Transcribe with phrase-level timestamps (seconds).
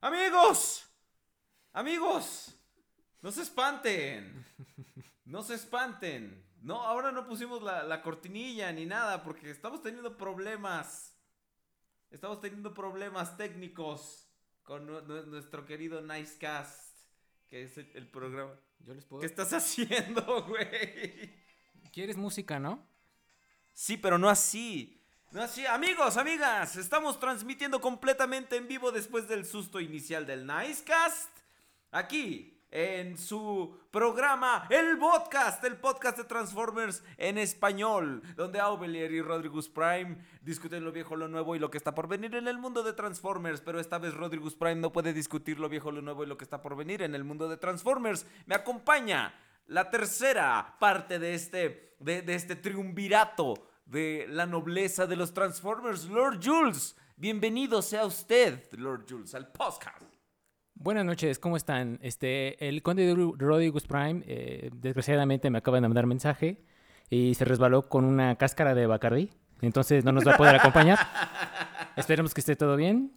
[0.00, 0.86] Amigos,
[1.72, 2.54] amigos,
[3.20, 4.46] no se espanten,
[5.24, 6.46] no se espanten.
[6.62, 11.16] No, ahora no pusimos la, la cortinilla ni nada porque estamos teniendo problemas.
[12.10, 14.26] Estamos teniendo problemas técnicos
[14.62, 16.96] con nu- nu- nuestro querido Nicecast,
[17.48, 18.58] que es el, el programa.
[18.80, 19.20] Yo les puedo.
[19.20, 21.34] ¿Qué estás haciendo, güey?
[21.92, 22.86] ¿Quieres música, no?
[23.72, 24.99] Sí, pero no así.
[25.38, 25.64] Así.
[25.64, 31.30] Amigos, amigas, estamos transmitiendo completamente en vivo después del susto inicial del Nicecast.
[31.92, 39.22] Aquí, en su programa, el podcast, el podcast de Transformers en español, donde Aubelier y
[39.22, 42.58] Rodrigus Prime discuten lo viejo, lo nuevo y lo que está por venir en el
[42.58, 43.60] mundo de Transformers.
[43.60, 46.44] Pero esta vez Rodrigus Prime no puede discutir lo viejo, lo nuevo y lo que
[46.44, 48.26] está por venir en el mundo de Transformers.
[48.46, 49.32] Me acompaña
[49.68, 56.04] la tercera parte de este, de, de este triunvirato de la nobleza de los Transformers,
[56.04, 56.96] Lord Jules.
[57.16, 60.14] Bienvenido sea usted, Lord Jules, al podcast.
[60.74, 61.98] Buenas noches, ¿cómo están?
[62.00, 66.64] Este, el conde de Rodigus Prime, eh, desgraciadamente me acaba de mandar mensaje
[67.10, 70.98] y se resbaló con una cáscara de Bacardí, entonces no nos va a poder acompañar.
[71.96, 73.12] Esperemos que esté todo bien.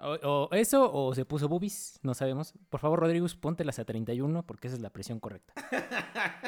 [0.00, 2.54] O, o eso, o se puso boobies, no sabemos.
[2.68, 5.54] Por favor, Rodrigus, póntelas a 31 porque esa es la presión correcta.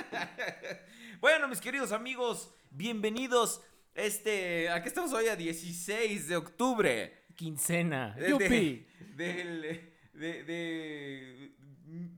[1.22, 3.60] Bueno, mis queridos amigos, bienvenidos.
[3.94, 7.12] Este, aquí estamos hoy a 16 de octubre.
[7.36, 8.86] Quincena, De- ¡yupi!
[9.16, 11.52] de- del- de, de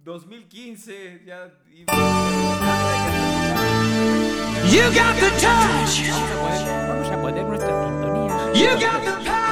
[0.05, 1.23] 2015.
[1.25, 1.53] Ya,
[4.71, 6.09] You got the touch.
[6.89, 8.53] Vamos a poner, nuestra sintonía.
[8.55, 9.44] You got the power.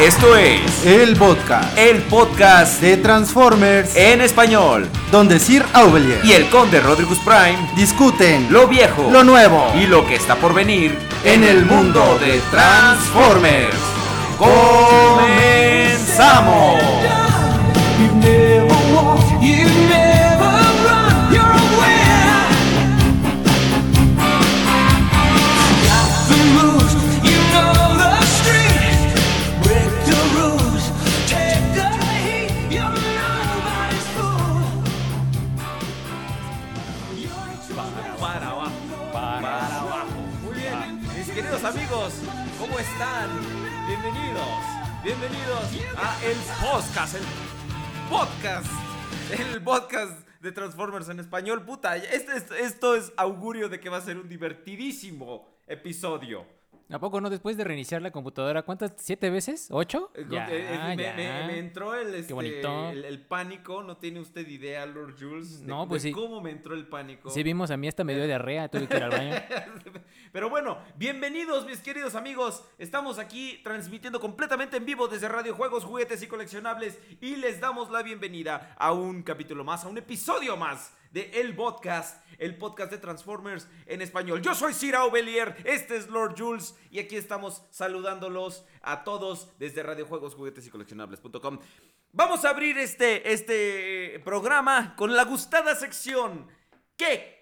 [0.00, 4.88] Esto es El podcast el podcast de Transformers, en español.
[5.10, 10.06] donde Sir Aubelier Y el conde Rodrigus Prime, discuten lo viejo, lo nuevo y lo
[10.06, 13.74] que está por venir en el mundo de Transformers.
[14.38, 16.97] ¡Comenzamos!
[46.70, 47.22] Podcast, el
[48.10, 48.66] podcast,
[49.38, 51.64] el podcast de Transformers en español.
[51.64, 56.46] Puta, este, es- esto es augurio de que va a ser un divertidísimo episodio.
[56.90, 58.62] ¿A poco no después de reiniciar la computadora?
[58.62, 58.92] ¿Cuántas?
[58.96, 59.68] ¿Siete veces?
[59.70, 60.10] ¿Ocho?
[60.14, 61.12] Eh, Ya, eh, me, ya.
[61.14, 62.88] me- me entró el, este, bonito.
[62.90, 66.12] el, el pánico, no tiene usted idea, Lord Jules, de, No, de pues sí.
[66.12, 67.28] cómo me entró el pánico.
[67.28, 69.34] Sí, vimos a mí hasta me dio diarrea, tuve que ir al baño.
[70.32, 72.64] Pero bueno, bienvenidos mis queridos amigos.
[72.78, 77.90] Estamos aquí transmitiendo completamente en vivo desde Radio Juegos, Juguetes y Coleccionables y les damos
[77.90, 82.90] la bienvenida a un capítulo más, a un episodio más de El Podcast, el podcast
[82.90, 84.42] de Transformers en español.
[84.42, 89.82] Yo soy Sir Aubelier, este es Lord Jules y aquí estamos saludándolos a todos desde
[89.82, 91.58] Radio Juegos, Juguetes y Coleccionables.com.
[92.12, 96.48] Vamos a abrir este, este programa con la gustada sección.
[96.96, 97.38] ¿Qué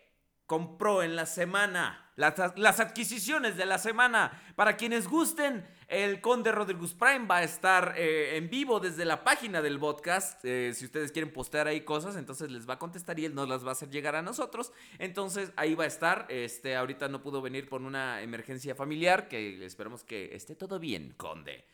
[0.47, 2.13] compró en la semana.
[2.17, 4.43] Las, las adquisiciones de la semana.
[4.55, 9.23] Para quienes gusten, el Conde Rodrigus Prime va a estar eh, en vivo desde la
[9.23, 10.45] página del podcast.
[10.45, 13.49] Eh, si ustedes quieren postear ahí cosas, entonces les va a contestar y él nos
[13.49, 14.73] las va a hacer llegar a nosotros.
[14.99, 16.27] Entonces ahí va a estar.
[16.29, 19.29] Este, ahorita no pudo venir por una emergencia familiar.
[19.29, 21.65] Que esperamos que esté todo bien, Conde.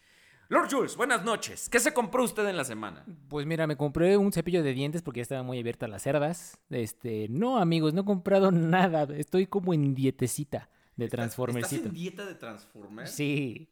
[0.49, 1.71] Lord Jules, buenas noches.
[1.71, 3.07] ¿Qué se compró usted en la semana?
[3.29, 6.59] Pues mira, me compré un cepillo de dientes porque ya estaban muy abiertas las cerdas.
[6.69, 9.09] Este, no, amigos, no he comprado nada.
[9.17, 11.89] Estoy como en dietecita de ¿Estás Transformersito.
[11.89, 13.11] en dieta de Transformers?
[13.11, 13.71] Sí.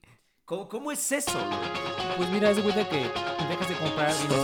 [0.50, 1.38] ¿Cómo, cómo es eso?
[2.16, 2.96] Pues mira, haz de cuenta que
[3.48, 4.34] dejas de comprar me.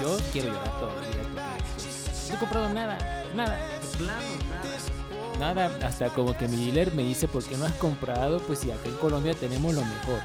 [0.00, 2.96] Yo quiero llorar todos los días porque no he comprado nada,
[3.34, 3.58] nada.
[3.98, 4.28] Nada.
[5.40, 8.38] Nada, hasta como que mi dealer me dice, ¿por qué no has comprado?
[8.38, 10.20] Pues si acá en Colombia tenemos lo mejor.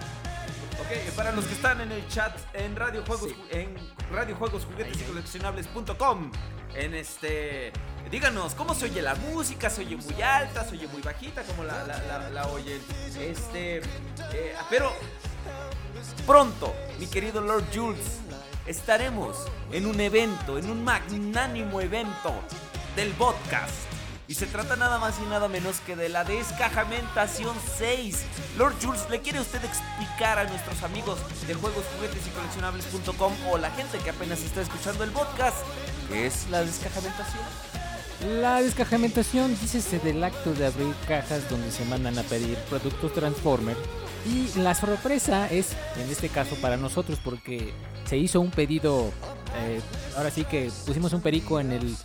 [0.85, 3.75] Ok, para los que están en el chat en Radio Juegos, en
[4.09, 6.31] Juguetes y Coleccionables.com,
[6.75, 7.71] en este,
[8.11, 9.69] díganos, ¿cómo se oye la música?
[9.69, 10.65] ¿Se oye muy alta?
[10.65, 11.43] ¿Se oye muy bajita?
[11.43, 12.81] ¿Cómo la, la, la- la oyen?
[13.19, 13.77] Este,
[14.33, 14.91] eh, pero
[16.27, 18.19] pronto, mi querido Lord Jules,
[18.65, 22.33] estaremos en un evento, en un magnánimo evento
[22.95, 23.92] del podcast.
[24.27, 28.23] Y se trata nada más y nada menos que de la descajamentación 6.
[28.57, 33.57] Lord Jules, ¿le quiere usted explicar a nuestros amigos de juegos, juguetes y coleccionables.com o
[33.57, 35.57] la gente que apenas está escuchando el podcast
[36.09, 37.43] qué es la descajamentación?
[38.41, 43.75] La descajamentación, dícese del acto de abrir cajas donde se mandan a pedir productos Transformer.
[44.25, 47.73] Y la sorpresa es, en este caso para nosotros, porque
[48.05, 49.11] se hizo un pedido,
[49.57, 49.81] eh,
[50.15, 51.97] ahora sí que pusimos un perico en el,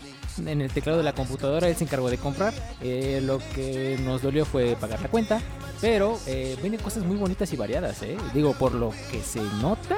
[0.47, 2.55] en el teclado de la computadora, él se encargó de comprar.
[2.81, 5.41] Eh, lo que nos dolió fue pagar la cuenta,
[5.81, 8.17] pero eh, venden cosas muy bonitas y variadas, ¿eh?
[8.35, 9.97] Digo, por lo que se nota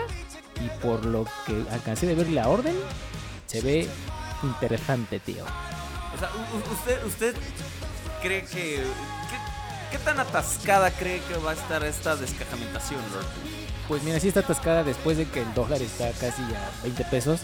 [0.64, 2.74] y por lo que alcancé de ver la orden,
[3.46, 3.88] se ve
[4.42, 5.44] interesante, tío.
[5.44, 6.30] O sea,
[6.72, 7.34] usted, usted
[8.22, 8.76] cree que...
[8.76, 13.59] ¿qué, qué tan atascada cree que va a estar esta descajamentación, Lord?
[13.90, 17.40] Pues mira, sí está atascada después de que el dólar está casi a 20 pesos.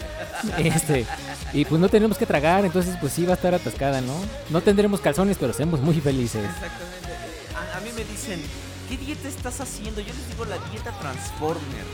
[0.57, 1.05] Este,
[1.51, 4.15] y pues no tenemos que tragar, entonces pues sí va a estar atascada, ¿no?
[4.49, 6.45] No tendremos calzones, pero seremos muy felices.
[6.45, 7.73] Exactamente.
[7.73, 8.41] A, a mí me dicen,
[8.87, 9.99] ¿qué dieta estás haciendo?
[9.99, 11.85] Yo les digo la dieta Transformer.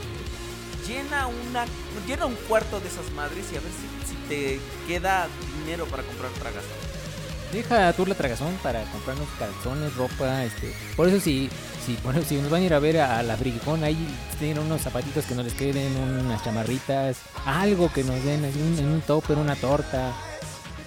[0.86, 1.64] Llena una,
[2.06, 5.26] llena un cuarto de esas madres y a ver si, si te queda
[5.58, 6.62] dinero para comprar tragas.
[7.52, 10.74] Deja tú la tragazón para comprarnos calzones, ropa, este.
[10.96, 11.48] Por eso si,
[11.84, 13.96] si, bueno, si nos van a ir a ver a, la Frigicón, ahí
[14.38, 18.78] tienen unos zapatitos que no les queden, unas chamarritas, algo que nos den, así un,
[18.78, 20.12] en un topper, una torta.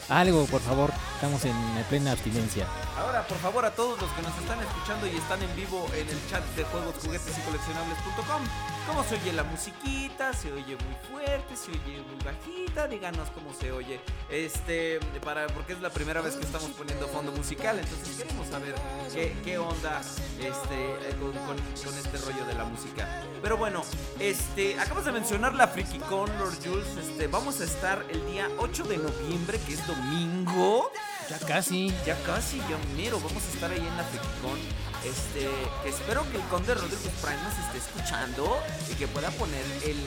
[0.09, 1.55] Algo, por favor, estamos en
[1.89, 2.67] plena abstinencia.
[2.97, 6.07] Ahora, por favor, a todos los que nos están escuchando y están en vivo en
[6.07, 8.41] el chat de juegos, juguetes y coleccionables.com,
[8.87, 10.31] ¿cómo se oye la musiquita?
[10.33, 11.55] ¿Se oye muy fuerte?
[11.55, 12.87] ¿Se oye muy bajita?
[12.87, 13.99] Díganos cómo se oye.
[14.29, 18.75] Este, para, porque es la primera vez que estamos poniendo fondo musical, entonces queremos saber
[19.11, 20.01] qué, qué onda
[20.39, 20.49] este,
[21.09, 21.57] eh, con, con-
[21.97, 23.23] este rollo de la música.
[23.41, 23.81] Pero bueno,
[24.19, 26.87] este, acabas de mencionar la FrikiCon, Lord Jules.
[26.99, 30.91] Este, vamos a estar el día 8 de noviembre, que es domingo.
[31.29, 31.93] Ya casi.
[32.05, 34.59] Ya casi, ya mero, vamos a estar ahí en la FrikiCon.
[35.03, 35.47] Este,
[35.83, 38.57] que espero que el conde Rodríguez Prime nos esté escuchando
[38.91, 39.97] y que pueda poner el, el,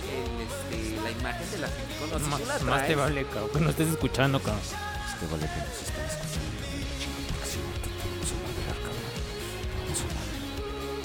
[0.41, 2.11] este, la imagen de la FrikiCon.
[2.11, 4.63] No sé si Más, más te vale, cabrón, que no estés escuchando, cabrón.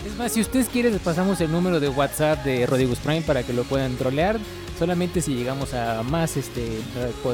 [0.06, 3.44] Es más, si ustedes quieren, les pasamos el número de WhatsApp de Rodrigo Prime para
[3.44, 4.40] que lo puedan trolear.
[4.78, 6.80] Solamente si llegamos a más este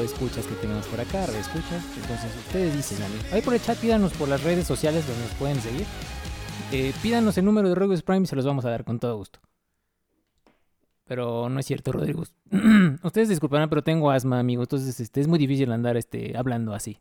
[0.04, 1.84] escuchas que tengamos por acá, escuchas.
[2.00, 2.98] Entonces ustedes dicen,
[3.32, 5.84] ahí por el chat pídanos por las redes sociales donde nos pueden seguir.
[6.70, 9.16] Eh, pídanos el número de Rodrigo Prime y se los vamos a dar con todo
[9.16, 9.40] gusto.
[11.04, 12.22] Pero no es cierto, Rodrigo.
[13.02, 14.62] Ustedes disculparán, pero tengo asma, amigo.
[14.62, 16.98] Entonces este, es muy difícil andar este, hablando así.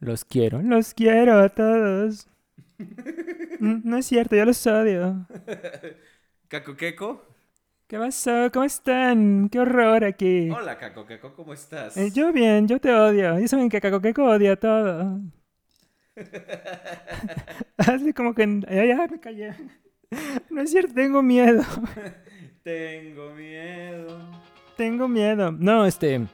[0.00, 0.60] Los quiero.
[0.60, 2.26] Los quiero a todos.
[3.60, 5.26] Mm, No es cierto, yo los odio.
[6.46, 7.24] Caco Queco.
[7.88, 8.50] ¿Qué pasó?
[8.52, 9.48] ¿Cómo están?
[9.48, 10.50] ¡Qué horror aquí!
[10.50, 11.96] Hola, Caco Queco, ¿cómo estás?
[11.96, 13.38] Eh, yo bien, yo te odio.
[13.38, 15.22] Ya saben que Cacoqueco odia todo.
[17.78, 18.60] Así como que...
[18.68, 19.54] Ya, ya, me callé.
[20.50, 21.62] No es cierto, tengo miedo.
[22.62, 24.30] Tengo miedo.
[24.76, 25.50] Tengo miedo.
[25.52, 26.26] No, este...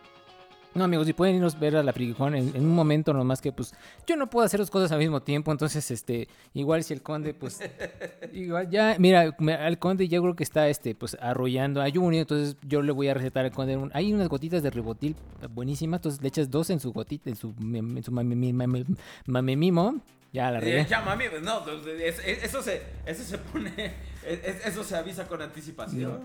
[0.74, 3.40] No, amigos, si pueden irnos a ver a la Frigicón en, en un momento nomás
[3.40, 3.72] que, pues,
[4.06, 7.32] yo no puedo hacer dos cosas al mismo tiempo, entonces, este, igual si el conde,
[7.32, 7.60] pues,
[8.32, 12.22] igual ya, mira, me- al conde yo creo que está, este, pues, arrollando a Junior,
[12.22, 15.14] entonces yo le voy a recetar al conde, un- hay unas gotitas de ribotil
[15.52, 18.84] buenísimas, entonces le echas dos en su gotita, en su, en su mame- mame- mame-
[19.26, 20.00] mamemimo,
[20.32, 20.86] ya la Eh, regué.
[20.86, 23.70] ya, mami, no, es- es- eso se, eso se pone,
[24.26, 26.20] es- es- eso se avisa con anticipación.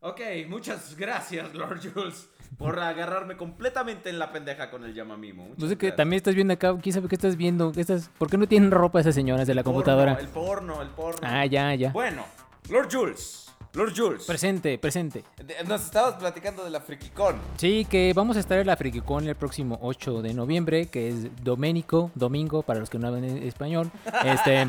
[0.00, 5.42] Ok, muchas gracias, Lord Jules, por agarrarme completamente en la pendeja con el llamamimo.
[5.42, 5.96] Muchas No sé que gracias.
[5.96, 8.70] también estás viendo acá, quién sabe qué estás viendo, ¿Qué estás, ¿por qué no tienen
[8.70, 10.12] ropa esas señoras de la computadora?
[10.20, 11.20] el porno, el porno.
[11.22, 11.90] Ah, ya, ya.
[11.90, 12.24] Bueno,
[12.70, 13.47] Lord Jules,
[13.78, 14.24] Lord Jules.
[14.24, 15.22] Presente, presente.
[15.68, 17.36] Nos estabas platicando de la FrikiCon.
[17.58, 21.44] Sí, que vamos a estar en la FrikiCon el próximo 8 de noviembre, que es
[21.44, 23.88] Doménico, domingo, para los que no hablan español.
[24.24, 24.64] Este,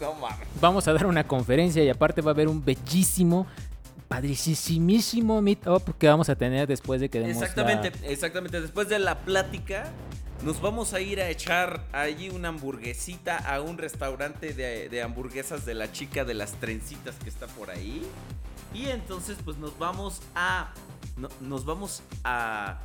[0.00, 0.48] no mames.
[0.60, 3.46] vamos a dar una conferencia y aparte va a haber un bellísimo,
[4.14, 8.60] padricísimísimo meetup que vamos a tener después de que demos la- Exactamente, exactamente.
[8.60, 9.90] Después de la plática,
[10.44, 15.74] nos vamos a ir a echar allí una hamburguesita a un restaurante de, hamburguesas de
[15.74, 18.02] la chica de las trencitas que está por ahí.
[18.72, 20.72] Y entonces, pues nos vamos a.
[21.16, 22.78] no- nos vamos a.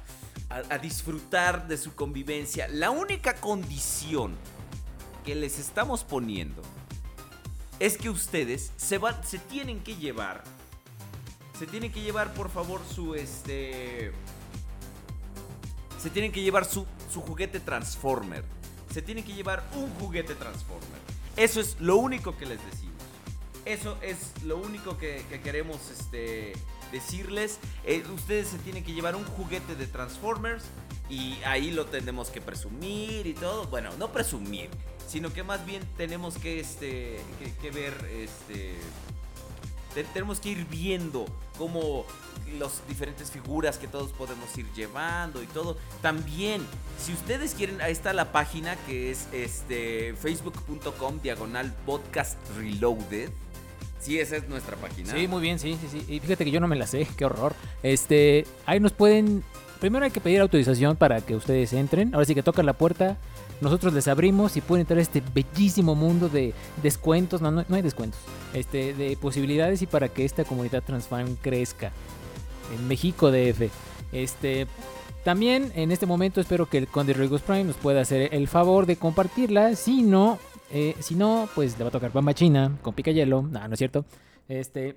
[0.69, 2.67] a disfrutar de su convivencia.
[2.69, 4.35] La única condición
[5.25, 6.61] que les estamos poniendo
[7.79, 9.15] es que ustedes se van.
[9.23, 10.43] se tienen que llevar.
[11.59, 14.13] Se tienen que llevar, por favor, su este
[16.01, 18.45] se tienen que llevar su, su juguete Transformer.
[18.93, 21.01] Se tienen que llevar un juguete Transformer.
[21.35, 22.95] Eso es lo único que les decimos.
[23.65, 26.53] Eso es lo único que, que queremos este,
[26.93, 27.59] decirles.
[27.83, 30.63] Eh, ustedes se tienen que llevar un juguete de Transformers
[31.09, 33.65] y ahí lo tenemos que presumir y todo.
[33.65, 34.69] Bueno, no presumir,
[35.09, 37.19] sino que más bien tenemos que, este,
[37.61, 38.75] que ver, este,
[39.93, 41.25] te- tenemos que ir viendo
[41.57, 42.05] cómo
[42.57, 45.77] las diferentes figuras que todos podemos ir llevando y todo.
[46.01, 46.61] También,
[47.03, 53.29] si ustedes quieren, ahí está la página que es este facebook.com diagonal podcast reloaded.
[53.99, 55.11] Sí, esa es nuestra página.
[55.13, 56.05] Sí, muy bien, sí, sí, sí.
[56.13, 57.53] Y fíjate que yo no me la sé, qué horror.
[57.83, 59.43] Este, ahí nos pueden.
[59.79, 62.13] Primero hay que pedir autorización para que ustedes entren.
[62.13, 63.17] Ahora sí que tocan la puerta,
[63.61, 67.41] nosotros les abrimos y pueden entrar a este bellísimo mundo de descuentos.
[67.41, 68.19] No, no, no hay descuentos.
[68.53, 71.91] Este, de posibilidades y para que esta comunidad transfan crezca.
[72.75, 73.71] En México DF.
[74.11, 74.67] Este.
[75.23, 78.85] También en este momento espero que el Conde Rigos Prime nos pueda hacer el favor
[78.85, 79.75] de compartirla.
[79.75, 80.39] Si no,
[80.71, 83.41] eh, si no, pues le va a tocar Pamba China con pica hielo.
[83.41, 84.05] No, no es cierto.
[84.47, 84.95] Este.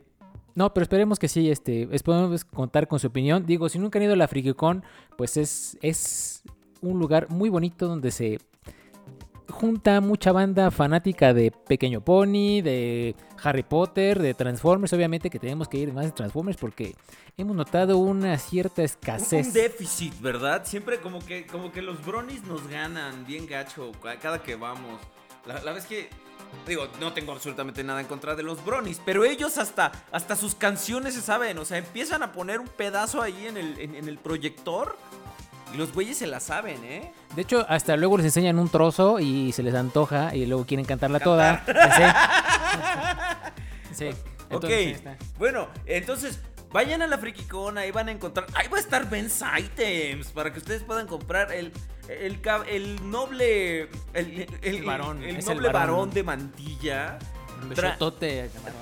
[0.54, 3.47] No, pero esperemos que sí, este, podemos contar con su opinión.
[3.47, 4.85] Digo, si nunca han ido a la FrikiCon,
[5.16, 6.42] pues es, es
[6.80, 8.38] un lugar muy bonito donde se
[9.49, 14.92] junta mucha banda fanática de Pequeño Pony, de Harry Potter, de Transformers.
[14.92, 16.94] Obviamente que tenemos que ir más de Transformers porque
[17.37, 19.49] hemos notado una cierta escasez.
[19.49, 20.62] un déficit, ¿verdad?
[20.64, 25.00] Siempre como que, como que los bronies nos ganan bien gacho ca- cada que vamos.
[25.47, 26.09] La, la vez que,
[26.66, 30.54] digo, no tengo absolutamente nada en contra de los bronies, pero ellos hasta, hasta sus
[30.54, 34.09] canciones se saben, o sea, empiezan a poner un pedazo ahí en el, en, en
[34.09, 34.97] el proyector
[35.73, 37.12] y los güeyes se la saben, ¿eh?
[37.35, 40.85] De hecho, hasta luego les enseñan un trozo y se les antoja y luego quieren
[40.85, 41.64] cantarla toda.
[41.66, 42.02] Sí.
[43.94, 44.09] Sí.
[44.50, 45.02] Ok, entonces,
[45.38, 46.40] bueno, entonces
[46.73, 50.52] vayan a la FrikiCon, ahí van a encontrar, ahí va a estar Ben's Items para
[50.52, 51.73] que ustedes puedan comprar el
[52.09, 55.91] el, noble el, el- varón, el el noble varón.
[55.97, 56.11] varón.
[56.11, 57.19] de mantilla.
[57.76, 57.97] Tra-.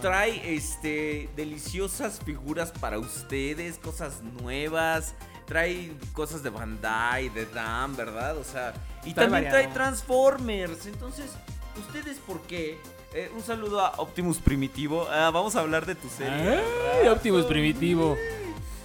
[0.00, 5.14] Trae este deliciosas figuras para ustedes, cosas nuevas.
[5.46, 8.38] Trae cosas de Bandai, de Dam, ¿verdad?
[8.38, 8.72] O sea,
[9.04, 9.74] y Trae también trae variado.
[9.74, 10.86] Transformers.
[10.86, 11.32] Entonces,
[11.76, 12.78] ¿ustedes por qué?
[13.12, 15.08] Eh, un saludo a Optimus Primitivo.
[15.10, 16.60] Ah, vamos a hablar de tu serie.
[17.02, 18.16] Ay, Optimus Primitivo.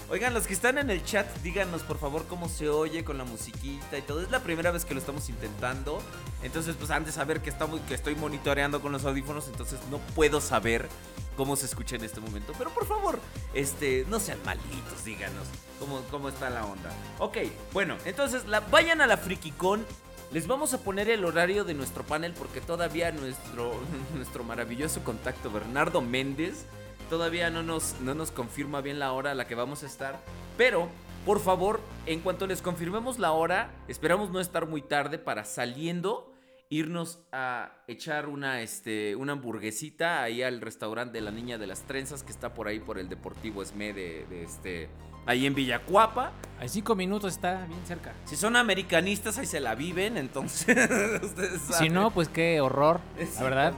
[0.09, 3.23] Oigan, los que están en el chat, díganos por favor cómo se oye con la
[3.23, 4.21] musiquita y todo.
[4.21, 6.01] Es la primera vez que lo estamos intentando.
[6.41, 9.47] Entonces, pues han de saber que, estamos, que estoy monitoreando con los audífonos.
[9.47, 10.89] Entonces no puedo saber
[11.37, 12.53] cómo se escucha en este momento.
[12.57, 13.19] Pero por favor,
[13.53, 15.47] este, no sean malitos, díganos
[15.79, 16.91] cómo, cómo está la onda.
[17.19, 17.37] Ok,
[17.73, 19.85] bueno, entonces la, vayan a la FrikiCon.
[20.31, 23.73] Les vamos a poner el horario de nuestro panel porque todavía nuestro,
[24.15, 26.65] nuestro maravilloso contacto Bernardo Méndez
[27.09, 30.19] todavía no nos, no nos confirma bien la hora a la que vamos a estar.
[30.57, 30.89] Pero,
[31.25, 36.31] por favor, en cuanto les confirmemos la hora, esperamos no estar muy tarde para saliendo
[36.69, 41.83] irnos a echar una, este, una hamburguesita ahí al restaurante de la Niña de las
[41.83, 44.89] Trenzas que está por ahí por el Deportivo Esme de, de este,
[45.25, 46.31] ahí en Villacuapa.
[46.59, 48.13] A cinco minutos está bien cerca.
[48.25, 50.89] Si son americanistas, ahí se la viven, entonces
[51.21, 53.01] ustedes Si no, pues qué horror,
[53.35, 53.73] la verdad.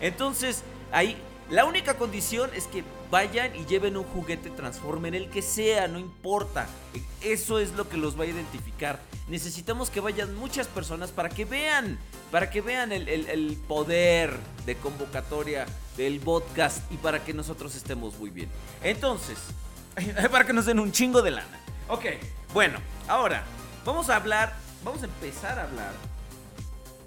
[0.00, 0.62] Entonces,
[0.92, 1.16] ahí,
[1.50, 5.98] la única condición es que vayan y lleven un juguete Transformer, el que sea, no
[5.98, 6.66] importa.
[7.20, 9.00] Eso es lo que los va a identificar.
[9.28, 11.98] Necesitamos que vayan muchas personas para que vean,
[12.30, 14.36] para que vean el, el- el poder
[14.66, 18.48] de convocatoria del podcast y para que nosotros estemos muy bien.
[18.82, 19.38] Entonces,
[20.30, 21.58] para que nos den un chingo de lana.
[21.88, 22.04] Ok,
[22.52, 23.44] bueno, ahora
[23.84, 25.92] vamos a hablar, vamos a empezar a hablar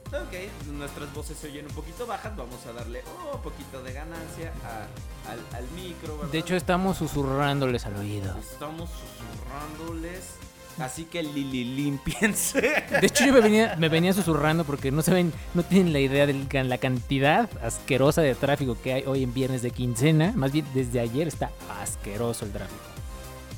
[0.10, 3.91] Ok, nuestras voces se oyen un poquito bajas, vamos a darle oh, un poquito de
[3.91, 6.32] ganancia a- al, al micro, ¿verdad?
[6.32, 8.34] De hecho, estamos susurrándoles al oído.
[8.39, 10.36] estamos susurrándoles,
[10.79, 12.62] así que Lili, limpiense.
[12.62, 16.25] De hecho, yo me venía, me venía susurrando porque no saben, no tienen la idea
[16.25, 20.34] de la cantidad asquerosa de tráfico que hay hoy en viernes de quincena.
[20.36, 22.81] Más bien, desde ayer está asqueroso el tráfico.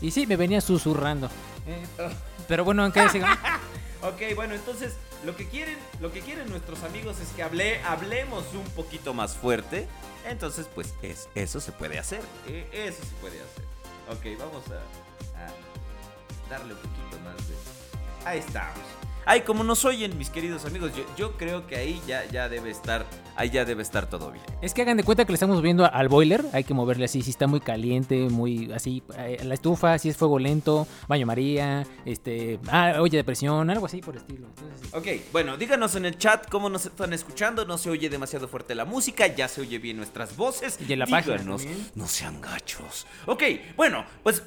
[0.02, 1.28] Y sí, me venía susurrando.
[1.68, 1.86] Eh,
[2.48, 3.38] pero bueno, ¿en qué sigamos?
[4.02, 4.94] ok, bueno, entonces
[5.26, 9.36] lo que quieren, lo que quieren nuestros amigos es que hable, hablemos un poquito más
[9.36, 9.88] fuerte.
[10.26, 12.22] Entonces, pues es, eso se puede hacer.
[12.48, 13.64] eh, eso se puede hacer.
[14.10, 15.09] Ok, vamos a
[16.50, 17.56] darle un poquito más de.
[18.30, 18.80] Ahí estamos.
[19.26, 22.72] Ay, como nos oyen, mis queridos amigos, yo, yo creo que ahí ya, ya debe
[22.72, 24.44] estar, ahí ya debe estar todo bien.
[24.64, 26.44] Es que hagan de cuenta que le estamos viendo al boiler.
[26.52, 27.22] Hay que moverle así.
[27.22, 29.04] Si está muy caliente, muy así.
[29.20, 32.60] eh, La estufa, si es fuego lento, baño María, este.
[32.70, 34.48] Ah, olla de presión, algo así por el estilo.
[34.48, 37.66] Entonces, Ok, bueno, díganos en el chat cómo nos están escuchando.
[37.66, 40.80] No se oye demasiado fuerte la música, ya se oye bien nuestras voces.
[40.88, 41.88] Y en la página también.
[41.94, 43.06] no sean gachos.
[43.28, 43.44] Ok,
[43.76, 44.42] bueno, pues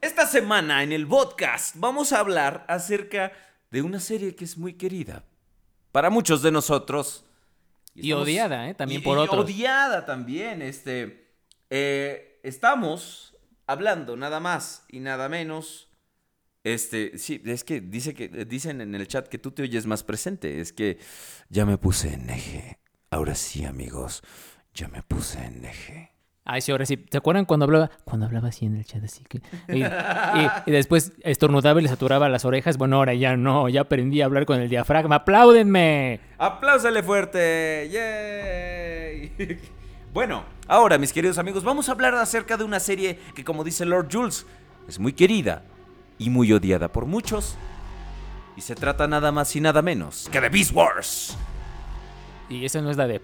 [0.00, 3.32] esta semana en el podcast vamos a hablar acerca
[3.70, 5.24] de una serie que es muy querida
[5.92, 7.24] para muchos de nosotros.
[7.94, 8.74] Y odiada, ¿eh?
[8.74, 9.44] También y- por y otros.
[9.44, 11.32] Odiada también, este.
[11.70, 13.34] eh, estamos
[13.66, 15.84] hablando nada más y nada menos
[16.64, 20.02] Este, sí, es que dice que dicen en el chat que tú te oyes más
[20.02, 20.60] presente.
[20.60, 20.98] Es que
[21.48, 22.78] ya me puse en eje.
[23.10, 24.22] Ahora sí, amigos,
[24.74, 26.12] ya me puse en eje.
[26.50, 27.04] Ay, sí, ahora sí.
[27.10, 27.90] ¿Se acuerdan cuando hablaba?
[28.04, 29.42] Cuando hablaba así en el chat, así que...
[29.68, 32.78] Y, después estornudaba y le saturaba las orejas.
[32.78, 33.68] Bueno, ahora ya no.
[33.68, 35.16] Ya aprendí a hablar con el diafragma.
[35.16, 36.20] ¡Apláudenme!
[36.38, 37.90] ¡Apláusale fuerte!
[37.92, 39.58] ¡Yay!
[40.14, 43.84] bueno, ahora, mis queridos amigos, vamos a hablar acerca de una serie que, como dice
[43.84, 44.46] Lord Jules,
[44.88, 45.64] es muy querida
[46.16, 47.58] y muy odiada por muchos.
[48.56, 51.36] Y se trata nada más y nada menos que de Beast Wars.
[52.48, 53.20] Y esa no es la de...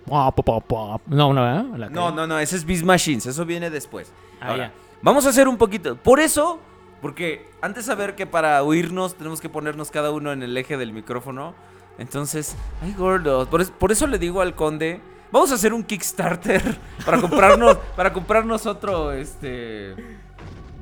[1.06, 1.78] No, no, ¿eh?
[1.78, 4.12] La que- No, no, no, ese es Beast Machines, eso viene después.
[4.40, 4.72] Ah, Ahora, ya.
[5.02, 5.96] Vamos a hacer un poquito.
[5.96, 6.58] Por eso,
[7.00, 10.92] porque antes saber que para oírnos tenemos que ponernos cada uno en el eje del
[10.92, 11.54] micrófono.
[11.98, 15.00] Entonces, ay gordo, por, es- por eso le digo al conde,
[15.30, 19.94] vamos a hacer un Kickstarter para comprarnos, para comprarnos otro, este.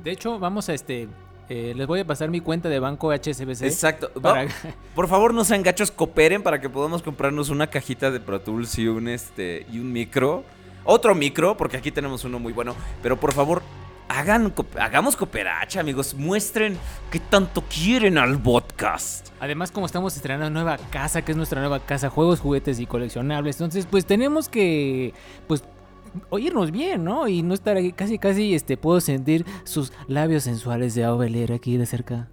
[0.03, 1.09] De hecho, vamos a este...
[1.49, 3.63] eh, les voy a pasar mi cuenta de banco HSBC.
[3.63, 4.11] Exacto.
[4.21, 4.47] Para-
[4.95, 8.79] Por favor, no sean gachos, cooperen para que podamos comprarnos una cajita de Pro Tools
[8.79, 10.45] y un este y un micro.
[10.85, 12.75] Otro micro, porque aquí tenemos uno muy bueno.
[13.03, 13.63] Pero por favor,
[14.09, 16.15] hagan, hagamos cooperacha, amigos.
[16.15, 16.77] Muestren
[17.11, 19.29] qué tanto quieren al podcast.
[19.41, 23.57] Además, como estamos estrenando nueva casa, que es nuestra nueva casa, juegos, juguetes y coleccionables,
[23.57, 25.15] entonces pues tenemos que,
[25.47, 25.63] pues,
[26.31, 27.29] oírnos bien, ¿no?
[27.29, 31.77] Y no estar aquí, casi, casi, este, puedo sentir sus labios sensuales de Aubelier aquí
[31.77, 32.29] de cerca.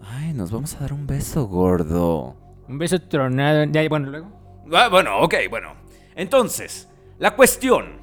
[0.00, 2.36] Ay, nos vamos a dar un beso, gordo.
[2.68, 4.28] Un beso tronado, ya, bueno, luego.
[4.72, 5.72] Ah, bueno, ok, bueno.
[6.14, 8.00] Entonces, la cuestión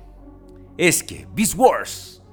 [0.77, 2.23] es que Beast Wars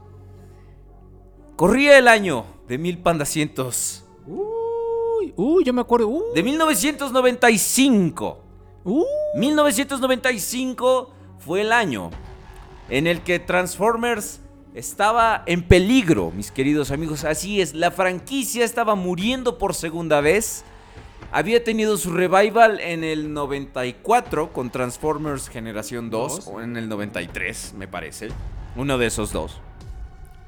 [1.56, 4.04] corría el año de mil pandacientos.
[4.26, 8.42] Uy, uy, yo me acuerdo, uy, De 1995.
[8.84, 9.04] uy.
[9.36, 12.10] 1995 fue el año
[12.88, 14.40] en el que Transformers
[14.74, 17.24] estaba en peligro, mis queridos amigos.
[17.24, 20.64] Así es, la franquicia estaba muriendo por segunda vez.
[21.32, 26.46] Había tenido su revival en el 94 con Transformers Generación 2, Dos.
[26.46, 28.28] o en el 93, me parece.
[28.76, 29.58] Uno de esos dos.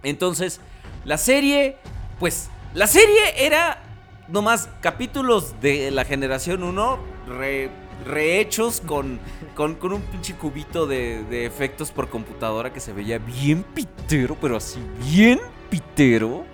[0.03, 0.61] Entonces,
[1.05, 1.77] la serie,
[2.20, 3.83] pues, la serie era
[4.29, 7.70] nomás capítulos de la generación 1 re-
[8.05, 9.19] rehechos con,
[9.55, 14.37] con, con un pinche cubito de, de efectos por computadora que se veía bien pitero,
[14.41, 16.45] pero así bien pitero.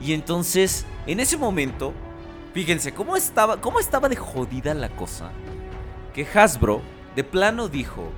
[0.00, 1.92] Y entonces, en ese momento,
[2.54, 5.30] fíjense cómo estaba, cómo estaba de jodida la cosa.
[6.14, 6.82] Que Hasbro
[7.14, 8.10] de plano dijo,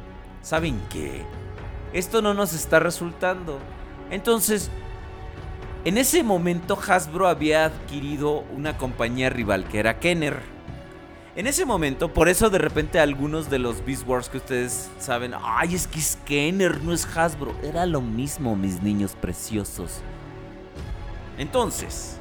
[0.43, 1.23] ¿saben qué?
[1.93, 3.59] Esto no nos está resultando.
[4.11, 4.71] Entonces,
[5.85, 10.54] en ese momento Hasbro había adquirido una compañía rival que era Kenner.
[11.37, 15.35] En ese momento, por eso de repente algunos de los Beast Wars que ustedes saben,
[15.37, 17.57] ay, es que Kenner, no es Hasbro.
[17.65, 20.01] Era lo mismo, mis niños preciosos.
[21.37, 22.19] Entonces,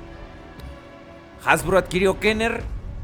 [1.46, 2.64] Hasbro adquirió Kenner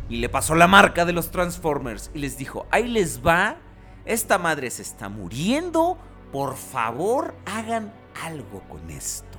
[0.10, 3.58] y le pasó la marca de los Transformers y les dijo, ahí les va,
[4.06, 6.00] esta madre se está muriendo,
[6.32, 7.93] por favor hagan
[8.24, 9.38] algo con esto,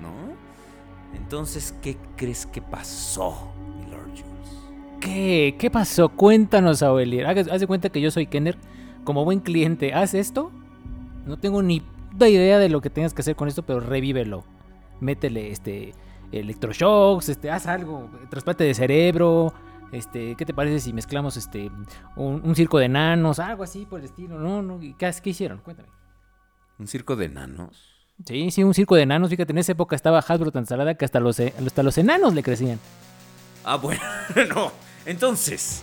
[0.00, 0.34] ¿no?
[1.14, 3.52] Entonces, ¿qué crees que pasó?
[5.00, 5.56] ¿Qué?
[5.58, 6.08] ¿Qué pasó?
[6.08, 7.26] Cuéntanos, Aubelier.
[7.26, 8.56] Haz, haz de cuenta que yo soy Kenner.
[9.04, 10.50] Como buen cliente, haz esto.
[11.26, 14.44] No tengo ni puta idea de lo que tengas que hacer con esto, pero revívelo.
[15.00, 15.92] Métele este
[16.32, 19.52] electroshocks, este, haz algo, trasplante de cerebro.
[19.92, 21.70] Este, ¿qué te parece si mezclamos este
[22.16, 24.38] un, un circo de enanos, algo así por el estilo?
[24.38, 25.58] No, no, ¿qué, qué hicieron?
[25.58, 25.88] Cuéntame.
[26.78, 28.08] ¿Un circo de enanos?
[28.24, 29.30] Sí, sí, un circo de enanos.
[29.30, 32.34] Fíjate, en esa época estaba Hasbro tan salada que hasta los, e- hasta los enanos
[32.34, 32.80] le crecían.
[33.64, 34.00] Ah, bueno,
[34.54, 34.72] no.
[35.06, 35.80] Entonces,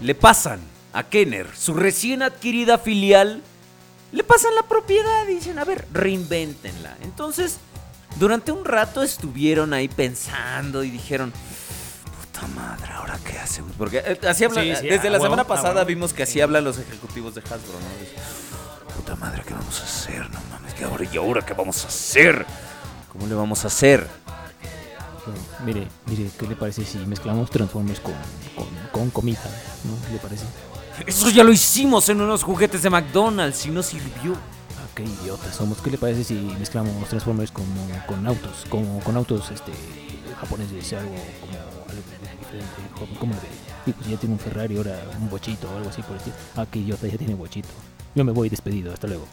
[0.00, 0.60] le pasan
[0.92, 3.42] a Kenner, su recién adquirida filial,
[4.10, 6.96] le pasan la propiedad y dicen, a ver, reinvéntenla.
[7.02, 7.58] Entonces,
[8.16, 11.32] durante un rato estuvieron ahí pensando y dijeron,
[12.32, 13.72] puta madre, ¿ahora qué hacemos?
[13.76, 16.40] Porque eh, así habla- Sí, sí, desde ah, la semana ah, pasada vimos que así
[16.40, 18.94] hablan los ejecutivos de Hasbro, ¿no?
[18.96, 20.28] Puta madre, ¿qué vamos a hacer?
[20.30, 22.46] No mames, ¿qué ahora y ahora qué vamos a hacer?
[23.12, 24.06] ¿Cómo le vamos a hacer?
[25.64, 28.14] Mire, mire, ¿qué le parece si mezclamos Transformers con,
[28.56, 29.40] con, con comida?
[29.84, 30.06] ¿No?
[30.06, 30.44] ¿Qué le parece?
[31.06, 34.32] Eso ya lo hicimos en unos juguetes de McDonald's y no sirvió.
[34.34, 35.78] Ah, qué idiotas somos.
[35.78, 37.64] ¿Qué le parece si mezclamos Transformers con,
[38.06, 38.64] con autos?
[38.68, 39.72] Como, con autos este,
[40.40, 41.10] japoneses, algo
[41.40, 42.02] como algo
[42.40, 43.18] diferente.
[43.20, 43.34] como-
[43.84, 46.36] sí, pues ya tiene un Ferrari, ahora un bochito o algo así por el estilo.
[46.56, 47.68] Ah, qué idiota, ya tiene bochito.
[48.14, 49.26] Yo me voy despedido, hasta luego.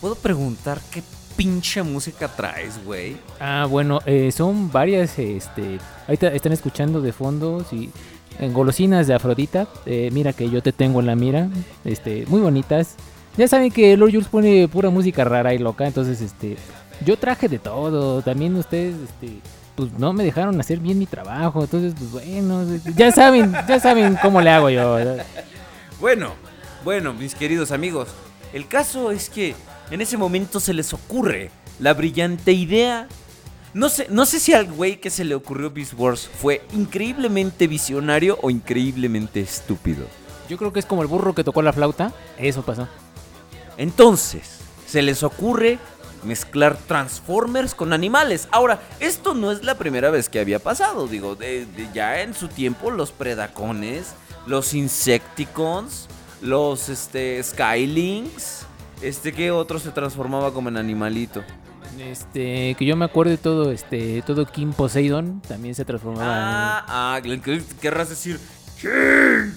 [0.00, 1.02] ¿Puedo preguntar qué
[1.36, 3.16] pinche música traes, güey?
[3.40, 7.90] Ah, bueno, eh, son varias, este, ahorita están escuchando de fondo, sí,
[8.38, 11.48] en golosinas de Afrodita, eh, mira que yo te tengo en la mira,
[11.84, 12.96] este, muy bonitas.
[13.36, 16.56] Ya saben que Lord Jules pone pura música rara y loca, entonces, este,
[17.04, 19.38] yo traje de todo, también ustedes, este,
[19.74, 21.62] pues no me dejaron hacer bien mi trabajo.
[21.62, 22.64] Entonces, pues bueno,
[22.96, 24.98] ya saben, ya saben cómo le hago yo.
[26.00, 26.32] Bueno,
[26.84, 28.08] bueno, mis queridos amigos,
[28.52, 29.54] el caso es que
[29.92, 33.06] en ese momento se les ocurre la brillante idea.
[33.74, 37.66] No sé, no sé si al güey que se le ocurrió Beast Wars fue increíblemente
[37.66, 40.06] visionario o increíblemente estúpido.
[40.48, 42.12] Yo creo que es como el burro que tocó la flauta.
[42.36, 42.88] Eso pasó.
[43.78, 45.78] Entonces, se les ocurre
[46.24, 48.46] mezclar Transformers con animales.
[48.50, 51.08] Ahora, esto no es la primera vez que había pasado.
[51.08, 54.08] Digo, de- de- ya en su tiempo los Predacones,
[54.46, 56.08] los Insecticons,
[56.42, 58.66] los este, Skylinks.
[59.02, 61.42] Este, ¿qué otro se transformaba como en animalito?
[61.98, 66.78] Este, que yo me acuerdo de todo, este, todo Kim Poseidon también se transformaba.
[66.78, 68.38] Ah, ah, ¿qué- querrás decir?
[68.82, 69.54] en-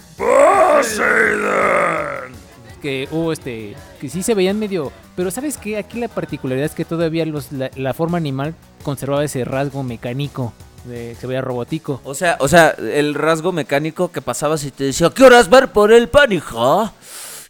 [2.82, 6.76] que hubo este, que sí se veían medio, pero sabes qué, aquí la particularidad es
[6.76, 8.54] que todavía los, la, la forma animal
[8.84, 10.54] conservaba ese rasgo mecánico,
[10.84, 12.00] de, se veía robótico.
[12.04, 15.70] O sea, o sea, el rasgo mecánico que pasabas y te decía, ¿qué horas ver
[15.72, 16.94] por el pan, hija?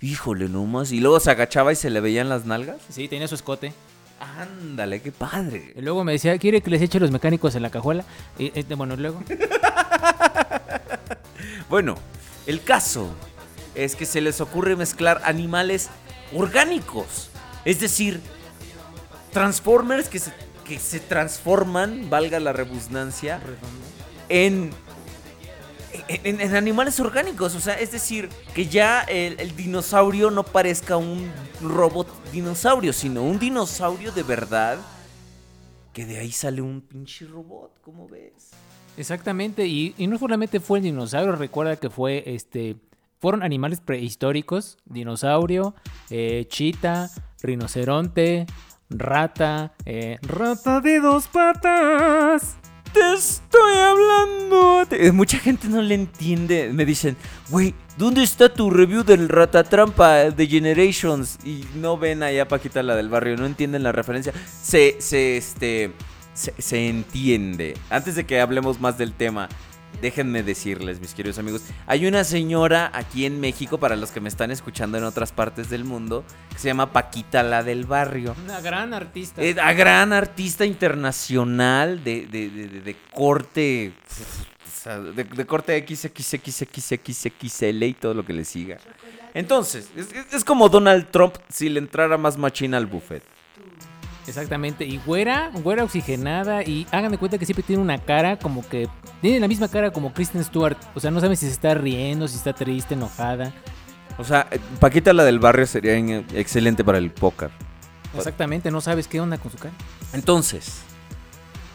[0.01, 0.91] Híjole, nomás.
[0.91, 2.77] Y luego se agachaba y se le veían las nalgas.
[2.89, 3.73] Sí, tenía su escote.
[4.19, 5.73] Ándale, qué padre.
[5.75, 8.05] Y luego me decía, ¿quiere que les eche los mecánicos en la cajuela?
[8.37, 9.23] Y, este, bueno, luego.
[11.67, 11.95] Bueno,
[12.45, 13.09] el caso
[13.73, 15.89] es que se les ocurre mezclar animales
[16.33, 17.29] orgánicos.
[17.65, 18.21] Es decir,
[19.31, 20.31] Transformers que se,
[20.63, 23.41] que se transforman, valga la redundancia,
[24.29, 24.71] en,
[26.07, 27.55] en, animales orgánicos.
[27.55, 31.31] O sea, es decir, que ya el, dinosaurio no parezca un
[31.61, 34.77] robot dinosaurio, sino un dinosaurio de verdad.
[35.93, 38.51] Que de ahí sale un pinche robot, ¿cómo ves?
[38.97, 42.77] Exactamente, y, y no solamente fue el dinosaurio, recuerda que fue este.
[43.19, 45.73] Fueron animales prehistóricos: dinosaurio,
[46.09, 47.09] eh, chita,
[47.41, 48.45] rinoceronte,
[48.89, 52.57] rata, eh, rata de dos patas.
[52.95, 54.87] Te estoy hablando.
[54.89, 56.71] Eh, Mucha gente no le entiende.
[56.71, 57.17] Me dicen,
[57.49, 61.37] güey, ¿dónde está tu review del Ratatrampa de Generations?
[61.43, 64.31] Y no ven allá Paquita la del barrio, no entienden la referencia.
[64.61, 65.91] Se, se, este,
[66.33, 67.73] se entiende.
[67.89, 69.49] Antes de que hablemos más del tema,
[70.01, 74.29] déjenme decirles, mis queridos amigos, hay una señora aquí en México, para los que me
[74.29, 78.35] están escuchando en otras partes del mundo, que se llama Paquita la del barrio.
[78.43, 79.41] Una gran artista.
[79.41, 83.93] Eh, a gran artista internacional de, de- de- de- de corte.
[85.15, 88.77] de, de corte XXXXXL y todo lo que le siga.
[89.33, 93.23] Entonces, es, es- es como Donald Trump si le entrara más machina al buffet.
[94.27, 98.67] Exactamente, y güera, güera oxigenada, y hagan de cuenta que siempre tiene una cara como
[98.67, 98.87] que.
[99.21, 100.75] Tiene la misma cara como Kristen Stewart.
[100.95, 103.53] O sea, no saben si se está riendo, si está triste, enojada.
[104.17, 107.51] O sea, eh, Paquita la del barrio sería in- excelente para el póker.
[108.15, 109.73] Exactamente, no sabes qué onda con su cara.
[110.13, 110.79] Entonces,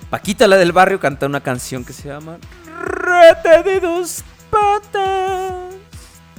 [0.08, 2.38] Paquita la del barrio canta una canción que se llama
[2.82, 5.74] Rata de dos patas.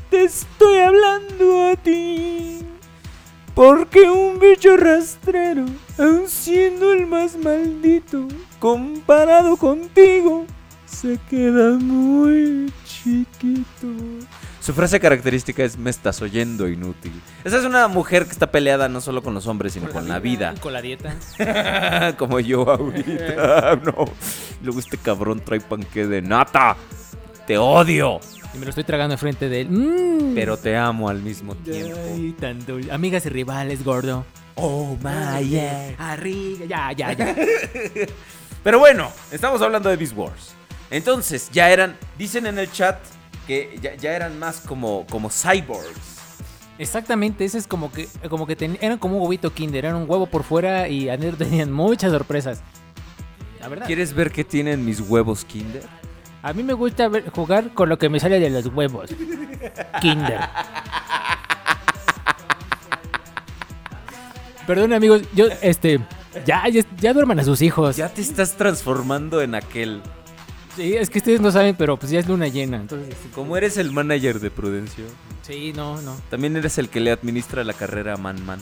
[0.10, 2.66] Te estoy hablando a ti.
[3.54, 5.66] Porque un bicho rastrero,
[5.98, 8.28] aun siendo el más maldito,
[8.60, 10.46] comparado contigo,
[10.86, 13.88] se queda muy chiquito.
[14.62, 17.12] Su frase característica es me estás oyendo inútil.
[17.44, 20.20] Esa es una mujer que está peleada no solo con los hombres, sino con, la
[20.20, 20.54] vida.
[20.62, 21.16] Con la dieta.
[22.18, 23.76] Como yo ahorita.
[23.84, 24.06] No.
[24.62, 26.78] Luego este cabrón trae panque de nata.
[27.48, 28.20] Te odio.
[28.54, 29.70] Y me lo estoy tragando enfrente de él.
[29.70, 30.36] Mm.
[30.36, 31.98] Pero te amo al mismo tiempo.
[32.14, 32.92] Ay, tan dulce.
[32.92, 34.26] Amigas y rivales, gordo.
[34.56, 35.96] Oh my yeah.
[35.98, 37.36] Arriba, ya, ya, ya.
[38.64, 40.54] Pero bueno, estamos hablando de Beast Wars.
[40.90, 41.98] Entonces, ya eran.
[42.18, 42.98] Dicen en el chat
[43.48, 46.12] que ya, ya eran más como, como cyborgs.
[46.78, 50.10] Exactamente, ese es como que, como que ten- eran como un huevito kinder, eran un
[50.10, 52.62] huevo por fuera y adentro tenían muchas sorpresas.
[53.60, 53.86] La verdad.
[53.86, 55.84] ¿Quieres ver qué tienen mis huevos Kinder?
[56.44, 59.10] A mí me gusta ver- jugar con lo que me sale de los huevos.
[60.02, 60.40] Kinder.
[64.68, 66.00] Perdón amigos, yo, este,
[66.46, 67.98] ya, ya, ya duerman a sus hijos.
[67.98, 70.02] Ya te estás transformando en aquel.
[70.76, 73.16] Sí, es que ustedes no saben, pero pues ya es luna llena, entonces.
[73.36, 75.04] Como eres el manager de Prudencio,
[75.42, 76.16] Sí, no, no.
[76.30, 78.60] también eres el que le administra la carrera a Man Man.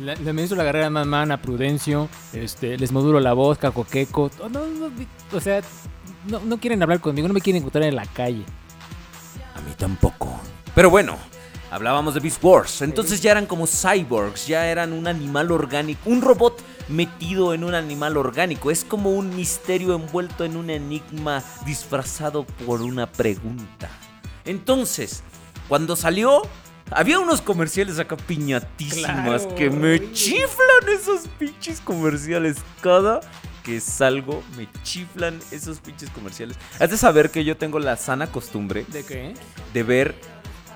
[0.00, 4.30] Le, le ministro la carrera más man a Prudencio, este, les moduro la voz, cacoqueco.
[4.50, 4.90] no, no,
[5.32, 5.60] o sea,
[6.26, 8.44] no, no quieren hablar conmigo, no me quieren encontrar en la calle.
[9.54, 10.40] A mí tampoco.
[10.74, 11.16] Pero bueno,
[11.70, 12.82] hablábamos de Beast Wars.
[12.82, 17.74] Entonces ya eran como cyborgs, ya eran un animal orgánico, un robot metido en un
[17.74, 18.70] animal orgánico.
[18.70, 23.88] Es como un misterio envuelto en un enigma disfrazado por una pregunta.
[24.44, 25.22] Entonces,
[25.68, 26.42] cuando salió,
[26.90, 29.54] había unos comerciales acá piñatísimas Claro.
[29.54, 33.20] que me chiflan esos pinches comerciales cada
[33.62, 36.56] que salgo me chiflan esos pinches comerciales.
[36.80, 39.34] Has de saber que yo tengo la sana costumbre ¿De qué?
[39.72, 40.14] de ver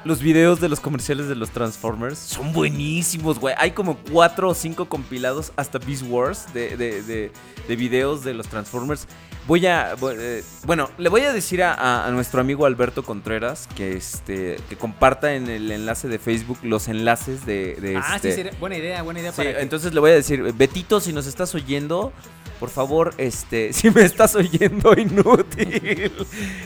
[0.04, 2.16] los videos de los comerciales de los Transformers.
[2.18, 3.56] Son buenísimos, güey.
[3.58, 7.32] Hay como cuatro o cinco compilados hasta Beast Wars de, de, de-
[7.66, 9.08] de videos de los Transformers.
[9.48, 9.96] Voy a.
[10.00, 14.76] eh, bueno, le voy a decir a, a- nuestro amigo Alberto Contreras que este que
[14.76, 17.74] comparta en el enlace de Facebook los enlaces de.
[17.74, 20.12] de Ah, este- sí, sería buena idea, buena idea Sí, para que- entonces le voy
[20.12, 22.12] a decir, Betito, si nos estás oyendo,
[22.58, 26.12] por favor, este, si me estás oyendo, inútil,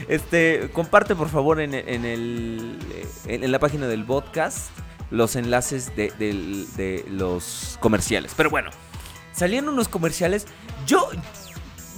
[0.08, 2.78] este, comparte por favor en, en el,
[3.26, 4.70] en, en la página del podcast
[5.10, 8.32] los enlaces de, del- de los comerciales.
[8.36, 8.70] Pero bueno,
[9.32, 10.46] salían unos comerciales.
[10.86, 11.10] Yo,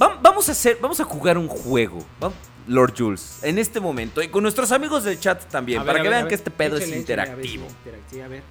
[0.00, 1.98] va- vamos a hacer, vamos a jugar un juego.
[2.22, 2.32] va-
[2.68, 6.08] Lord Jules, en este momento, y con nuestros amigos del chat también, A para que
[6.08, 6.28] vean ver.
[6.28, 7.66] que este pedo Échale, es échale, a ver, interactivo.
[7.68, 8.42] sí, interactivo, a ver.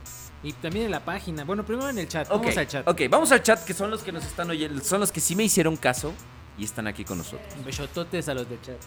[0.44, 1.44] Y también en la página.
[1.44, 2.28] Bueno, primero en el chat.
[2.32, 2.88] Ok, Vamos al chat.
[2.88, 5.36] ok, vamos al chat, que son los que nos están oyendo, son los que sí
[5.36, 6.14] me hicieron caso
[6.58, 7.48] y están aquí con nosotros.
[7.64, 8.78] Besototes a los del chat.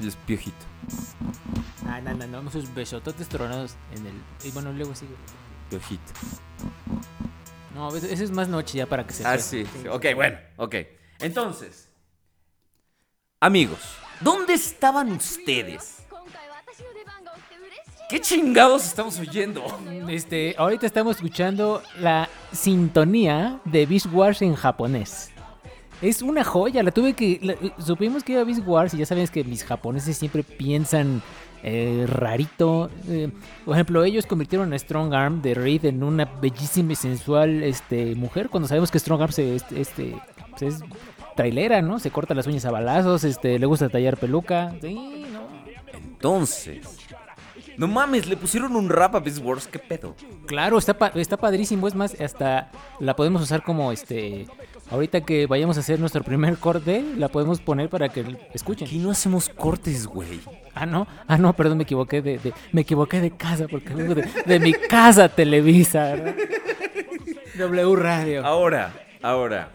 [0.00, 0.66] Los piojitos.
[1.86, 2.48] Ah, no, no, no.
[2.48, 4.14] Esos besototes tronados en el.
[4.42, 5.14] Y bueno, luego sigue.
[5.70, 6.12] Piojito.
[7.74, 10.74] No, eso es más noche ya para que se Ah, sí, Ok, bueno, ok.
[11.20, 11.88] Entonces,
[13.40, 13.78] amigos,
[14.20, 16.03] ¿dónde estaban ustedes?
[18.08, 19.64] ¿Qué chingados estamos oyendo?
[20.08, 25.30] Este, ahorita estamos escuchando la sintonía de Beast Wars en japonés.
[26.02, 27.40] Es una joya, la tuve que...
[27.42, 31.22] la- supimos que iba Beast Wars y ya sabes que mis japoneses siempre piensan
[31.62, 32.90] eh, rarito.
[33.08, 33.30] Eh,
[33.64, 38.14] por ejemplo, ellos convirtieron a Strong Arm de Reed en una bellísima y sensual este,
[38.16, 40.14] mujer cuando sabemos que Strong Arm se, este, este,
[40.50, 40.80] pues es
[41.36, 41.98] trailera, ¿no?
[41.98, 44.74] Se corta las uñas a balazos, este, le gusta tallar peluca.
[44.82, 45.42] Sí, no.
[45.94, 46.93] Entonces,
[47.76, 50.14] no mames, le pusieron un rap a Beast Wars, ¿qué pedo?
[50.46, 51.88] Claro, está, pa- está padrísimo.
[51.88, 54.46] Es más, hasta la podemos usar como este.
[54.90, 58.86] Ahorita que vayamos a hacer nuestro primer corte, la podemos poner para que escuchen.
[58.86, 60.40] Aquí no hacemos cortes, güey.
[60.74, 64.14] Ah, no, ah, no, perdón, me equivoqué de, de- me equivoqué de casa porque vengo
[64.14, 66.34] de, de mi casa Televisa, ¿verdad?
[67.56, 68.44] W Radio.
[68.44, 69.70] Ahora, ahora.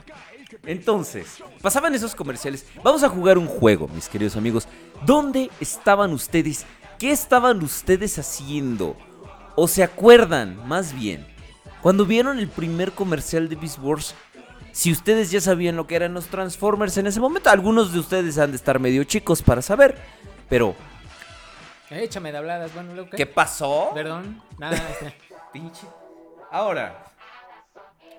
[0.66, 2.66] Entonces, pasaban esos comerciales.
[2.84, 4.68] Vamos a jugar un juego, mis queridos amigos.
[5.06, 6.66] ¿Dónde estaban ustedes?
[7.00, 8.98] ¿Qué estaban ustedes haciendo?
[9.56, 11.26] ¿O se acuerdan, más bien,
[11.82, 14.16] cuando vieron el primer comercial de Beast Wars?
[14.74, 18.38] Si ustedes ya sabían lo que eran los Transformers en ese momento, algunos de ustedes
[18.38, 19.98] han de estar medio chicos para saber.
[20.50, 20.76] Pero,
[21.90, 23.18] Échame de habladas, bueno, luego qué.
[23.18, 23.92] ¿qué pasó?
[23.94, 25.16] Perdón, nada, este,
[25.52, 25.88] Pinche.
[26.52, 27.06] Ahora.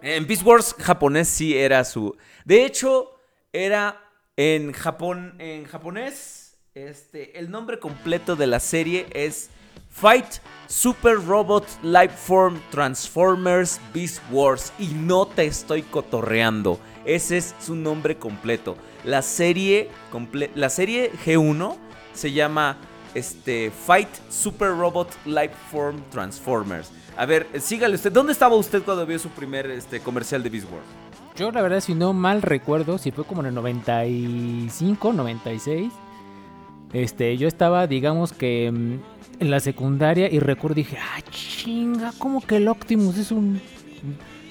[0.02, 2.16] En Beast Wars japonés sí era su.
[2.44, 3.18] De hecho,
[3.52, 4.00] era
[4.36, 5.36] en Japón.
[5.38, 6.39] En japonés.
[6.74, 7.36] Este.
[7.38, 9.50] El nombre completo de la serie es
[9.90, 10.24] Fight
[10.68, 14.72] Super Robot Lifeform Transformers Beast Wars.
[14.78, 16.78] Y no te estoy cotorreando.
[17.04, 18.76] Ese es su nombre completo.
[19.04, 19.88] La serie.
[20.12, 21.76] comple- la serie G1
[22.14, 22.76] se llama.
[23.14, 23.72] Este.
[23.72, 26.92] Fight Super Robot Lifeform Transformers.
[27.16, 28.12] A ver, eh, sígale usted.
[28.12, 30.84] ¿Dónde estaba usted cuando vio su primer este, comercial de Beast Wars?
[31.34, 35.92] Yo la verdad, si no mal recuerdo, si fue como en el 95, 96,
[36.92, 42.40] este, yo estaba, digamos que mm, en la secundaria y recuerdo dije, ah, chinga, ¿cómo
[42.40, 43.60] que el Optimus es un,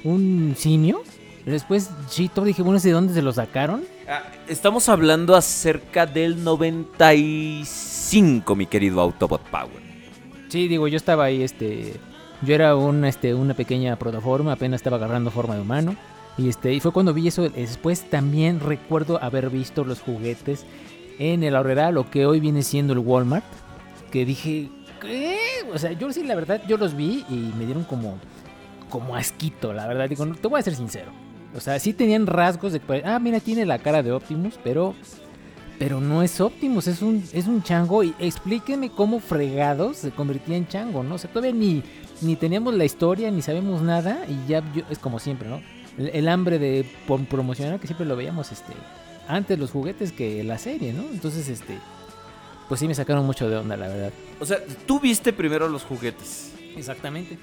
[0.03, 1.03] un simio?
[1.45, 3.83] Después, Chito, dije, bueno, ¿de dónde se lo sacaron?
[4.07, 9.89] Ah, estamos hablando acerca del 95, mi querido Autobot Power.
[10.49, 11.93] Sí, digo, yo estaba ahí, este,
[12.41, 15.95] yo era un, este, una pequeña protoforma, apenas estaba agarrando forma de humano.
[16.37, 17.49] Y este, y fue cuando vi eso.
[17.49, 20.65] Después también recuerdo haber visto los juguetes
[21.19, 23.45] en el ahorrera, lo que hoy viene siendo el Walmart.
[24.09, 25.37] Que dije, ¿qué?
[25.71, 28.17] O sea, yo sí, la verdad, yo los vi y me dieron como,
[28.89, 30.09] como asquito, la verdad.
[30.09, 31.11] Digo, te voy a ser sincero.
[31.55, 34.95] O sea, sí tenían rasgos de ah, mira, tiene la cara de Optimus, pero
[35.77, 38.03] pero no es Optimus, es un, es un chango.
[38.03, 41.15] Y explíquenme cómo fregados se convertía en chango, ¿no?
[41.15, 41.83] O sea, todavía ni,
[42.21, 44.25] ni teníamos la historia, ni sabemos nada.
[44.27, 45.61] Y ya es como siempre, ¿no?
[45.97, 48.73] El, el hambre de por promocionar, que siempre lo veíamos este,
[49.29, 51.03] antes los juguetes que la serie, ¿no?
[51.03, 51.77] Entonces, este.
[52.67, 54.11] Pues sí me sacaron mucho de onda, la verdad.
[54.39, 56.51] O sea, tú viste primero los juguetes.
[56.75, 57.37] Exactamente.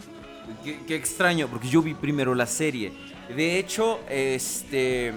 [0.62, 2.92] Qué, qué extraño, porque yo vi primero la serie.
[3.34, 5.12] De hecho, este.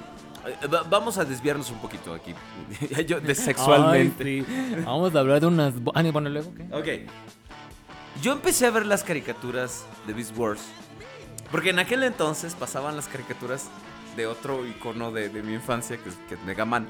[0.73, 2.33] va- Vamos a desviarnos un poquito aquí.
[3.07, 4.43] Yo, de sexualmente.
[4.83, 5.73] Vamos a hablar de unas.
[5.93, 6.63] Ah, bueno, luego, ¿qué?
[7.05, 7.11] Ok.
[8.23, 10.61] Yo empecé a ver las caricaturas de Beast Wars.
[11.51, 13.65] Porque en aquel entonces pasaban las caricaturas
[14.19, 16.87] de otro icono de, de mi infancia, que es, que es Mega Man.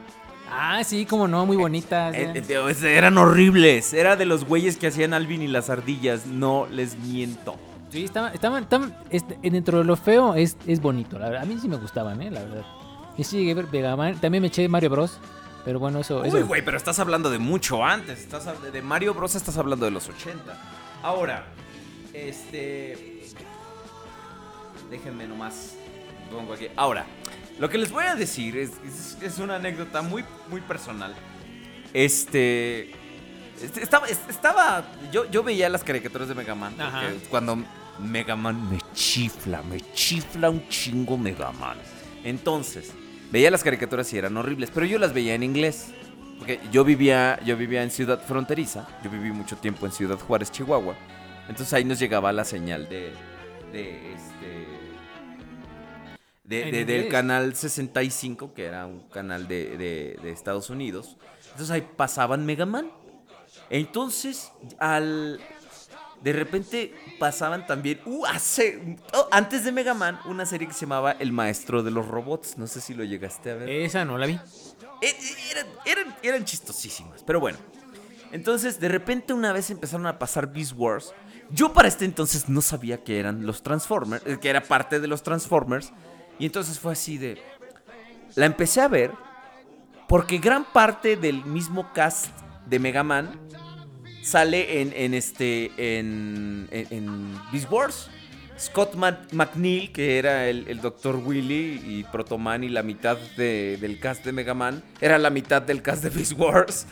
[0.51, 2.15] Ah, sí, como no, muy bonitas.
[2.15, 2.43] Eh, eh.
[2.49, 3.93] eh, de- eran horribles.
[3.93, 6.25] Era de los güeyes que hacían Alvin y las ardillas.
[6.25, 7.55] No les miento.
[7.91, 11.43] Sí, estaban, estaban, estaban- este, dentro de lo feo es, es bonito, la verdad.
[11.43, 12.31] A mí sí me gustaban, ¿eh?
[12.31, 12.65] La verdad.
[13.15, 14.19] Y sigue Mega Man.
[14.19, 15.19] También me eché Mario Bros.
[15.65, 16.21] Pero bueno, eso.
[16.21, 18.19] Uy, güey, pero estás hablando de mucho antes.
[18.19, 19.35] Estás de Mario Bros.
[19.35, 20.57] estás hablando de los 80.
[21.03, 21.45] Ahora,
[22.13, 23.21] este.
[24.89, 25.75] Déjenme nomás.
[26.75, 27.05] Ahora,
[27.59, 31.13] lo que les voy a decir es, es- es una anécdota muy, muy personal.
[31.93, 32.91] Este.
[33.61, 36.75] este, Estaba, estaba yo, yo veía las caricaturas de Mega Man.
[37.29, 37.63] Cuando
[37.99, 41.77] Mega Man me chifla, me chifla un chingo Mega Man.
[42.23, 42.91] Entonces,
[43.31, 45.87] veía las caricaturas y eran horribles, pero yo las veía en inglés.
[46.37, 50.49] Porque yo vivía, yo vivía en Ciudad Fronteriza, yo viví mucho tiempo en Ciudad Juárez,
[50.51, 50.95] Chihuahua.
[51.49, 53.11] Entonces ahí nos llegaba la señal de,
[53.73, 54.65] de este,
[56.49, 61.17] de- de- del canal 65, que era un canal de, de- de Estados Unidos.
[61.51, 62.91] Entonces ahí pasaban Mega Man.
[63.69, 65.39] Entonces, al.
[66.21, 68.01] De repente pasaban también.
[68.05, 68.97] Uh, hace.
[69.13, 72.57] oh, antes de Mega Man, una serie que se llamaba El Maestro de los Robots.
[72.57, 73.69] No sé si lo llegaste a ver.
[73.69, 74.33] Esa no la vi.
[74.33, 74.39] Eh,
[75.01, 75.15] eh,
[75.51, 77.57] Eran, eran, eran chistosísimas, pero bueno.
[78.31, 81.13] Entonces, de repente una vez empezaron a pasar Beast Wars.
[81.51, 85.07] Yo para este entonces no sabía que eran los Transformers, eh, que era parte de
[85.07, 85.91] los Transformers.
[86.39, 87.41] Y entonces fue así de...
[88.35, 89.11] La empecé a ver
[90.07, 92.27] porque gran parte del mismo cast
[92.65, 93.39] de Mega Man
[94.23, 98.09] sale en, en este en, en, en Beast Wars.
[98.59, 98.95] Scott
[99.31, 101.15] McNeil, que era el, el Dr.
[101.15, 105.29] Willy y Proto Man y la mitad de- del cast de Mega Man, era la
[105.29, 106.85] mitad del cast de Beast Wars.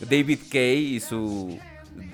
[0.00, 1.58] David Kay y su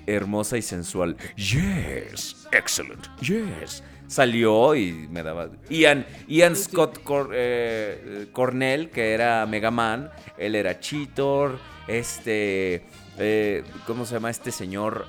[0.07, 3.83] hermosa y sensual Yes, excellent, yes.
[4.15, 5.49] Salió y me daba.
[5.69, 6.99] Ian, Ian Scott
[7.33, 11.59] eh, eh, Cornell, que era Mega Man, él era Cheetor.
[11.89, 12.85] Este.
[13.19, 15.07] eh, ¿Cómo se llama este señor?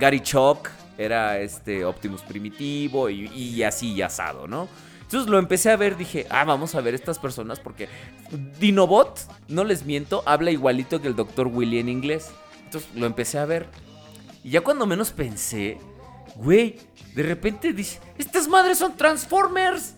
[0.00, 4.68] Gary Chalk era este Optimus Primitivo y, y así y asado, ¿no?
[5.02, 7.88] Entonces lo empecé a ver, dije, ah, vamos a ver estas personas porque
[8.58, 11.48] Dinobot, no les miento, habla igualito que el Dr.
[11.48, 12.30] Willy en inglés.
[12.64, 13.66] Entonces lo empecé a ver.
[14.42, 15.78] Y ya cuando menos pensé,
[16.36, 16.78] güey,
[17.14, 19.94] de repente dice, estas madres son Transformers.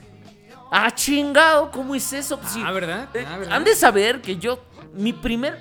[0.70, 2.38] Ah, chingado, ¿cómo es eso?
[2.40, 3.08] Pues Ah, ¿verdad?
[3.14, 3.54] eh, Ah, ¿verdad?
[3.56, 4.62] han de saber que yo,
[4.94, 5.58] mi primer,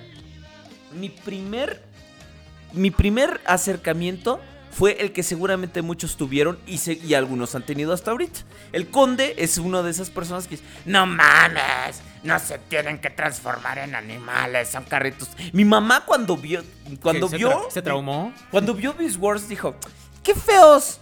[0.93, 1.83] mi primer,
[2.73, 4.39] mi primer acercamiento
[4.71, 8.41] fue el que seguramente muchos tuvieron y, se- y algunos han tenido hasta ahorita.
[8.73, 13.09] El conde es una de esas personas que dice, no mames, no se tienen que
[13.09, 15.29] transformar en animales, son carritos.
[15.53, 16.61] Mi mamá cuando vio,
[17.01, 18.33] cuando ¿Qué, se vio, ¿Se traumó?
[18.51, 19.75] cuando vio Beast Wars dijo,
[20.25, 20.99] qué feos.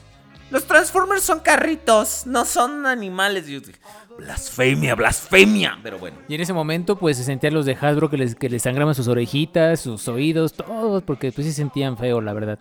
[0.51, 3.49] Los Transformers son carritos, no son animales.
[3.49, 3.79] Y yo dije,
[4.19, 5.79] blasfemia, blasfemia.
[5.81, 6.17] Pero bueno.
[6.27, 8.93] Y en ese momento, pues se sentían los de Hasbro que les, que les sangraban
[8.93, 12.59] sus orejitas, sus oídos, todos, porque pues sí sentían feo, la verdad.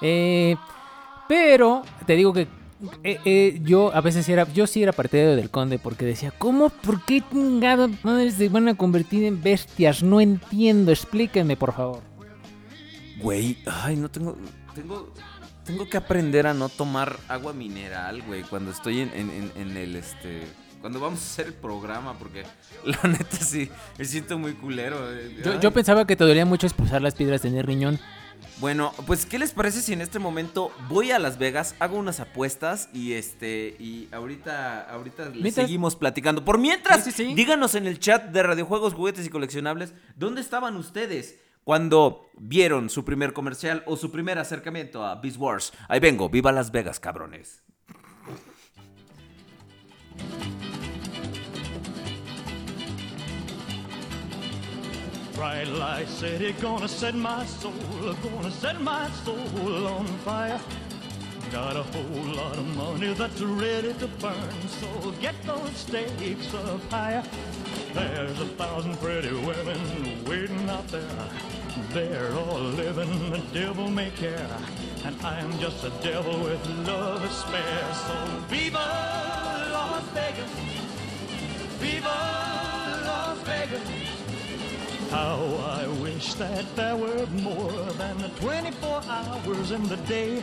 [0.00, 0.56] Eh,
[1.28, 2.48] pero te digo que
[3.04, 6.70] eh, eh, yo a veces era, yo sí era partidario del conde porque decía, ¿cómo?
[6.70, 10.02] ¿Por qué chingados madres se van a convertir en bestias?
[10.02, 12.00] No entiendo, explíquenme por favor.
[13.20, 14.36] Güey, ay, no tengo.
[14.74, 15.12] Tengo.
[15.68, 19.76] Tengo que aprender a no tomar agua mineral, güey, cuando estoy en, en- en- en
[19.76, 20.42] el este.
[20.80, 22.44] Cuando vamos a hacer el programa, porque
[22.84, 24.96] la neta sí, me siento muy culero.
[25.12, 25.58] eh.
[25.60, 27.98] Yo, pensaba que te dolía mucho expulsar las piedras de riñón.
[28.60, 32.18] Bueno, pues ¿qué les parece si en este momento voy a Las Vegas, hago unas
[32.18, 36.44] apuestas y este y ahorita ahorita Mientras- seguimos platicando.
[36.44, 37.34] Por mientras, Sí, sí, sí.
[37.34, 41.36] díganos en el chat de Radiojuegos, Juguetes y Coleccionables, ¿dónde estaban ustedes
[41.68, 45.70] cuando vieron su primer comercial o su primer acercamiento a Beast Wars?
[45.86, 47.62] Ahí vengo, viva Las Vegas, cabrones.
[55.36, 57.74] Bright light gonna set my soul,
[58.22, 60.58] gonna set my soul on fire.
[61.52, 66.82] Got a whole lot of money that's ready to burn, so get those stakes up
[66.90, 67.22] higher.
[67.94, 71.08] There's a thousand pretty women waiting out there.
[71.92, 74.46] They're all living the devil may care,
[75.06, 77.94] and I'm just a devil with love to spare.
[77.94, 78.14] So
[78.48, 78.78] viva
[79.72, 80.50] Las Vegas,
[81.80, 82.18] viva
[83.06, 83.88] Las Vegas.
[85.10, 85.38] How
[85.80, 90.42] I wish that there were more than 24 hours in the day.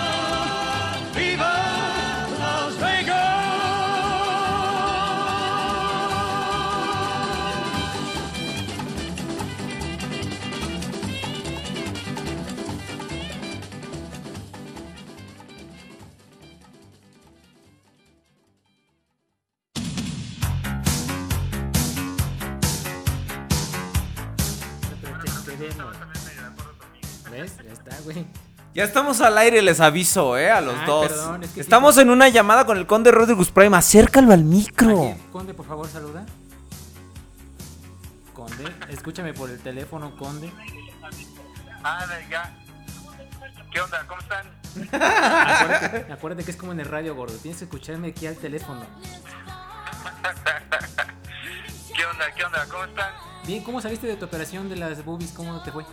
[28.03, 28.25] Güey.
[28.73, 31.07] Ya estamos al aire, les aviso, eh, a los Ay, dos.
[31.09, 33.75] perdón, es que sí, estamos en una llamada con el conde Rodrigus Prime.
[33.75, 35.09] Acércalo al micro.
[35.11, 36.25] Aquí, Conde, por favor, saluda.
[38.33, 40.51] Conde, escúchame por el teléfono, Conde.
[41.83, 42.57] Ah, ya.
[43.71, 44.05] ¿Qué onda?
[44.07, 44.45] ¿Cómo están?
[44.93, 47.33] Acuérdate, acuérdate que es como en el radio, gordo.
[47.35, 48.81] Tienes que escucharme aquí al teléfono.
[51.95, 52.31] ¿Qué onda?
[52.35, 52.65] ¿Qué onda?
[52.69, 53.13] ¿Cómo están?
[53.45, 55.31] Bien, ¿cómo saliste de tu operación de las boobies?
[55.31, 55.83] ¿Cómo te fue?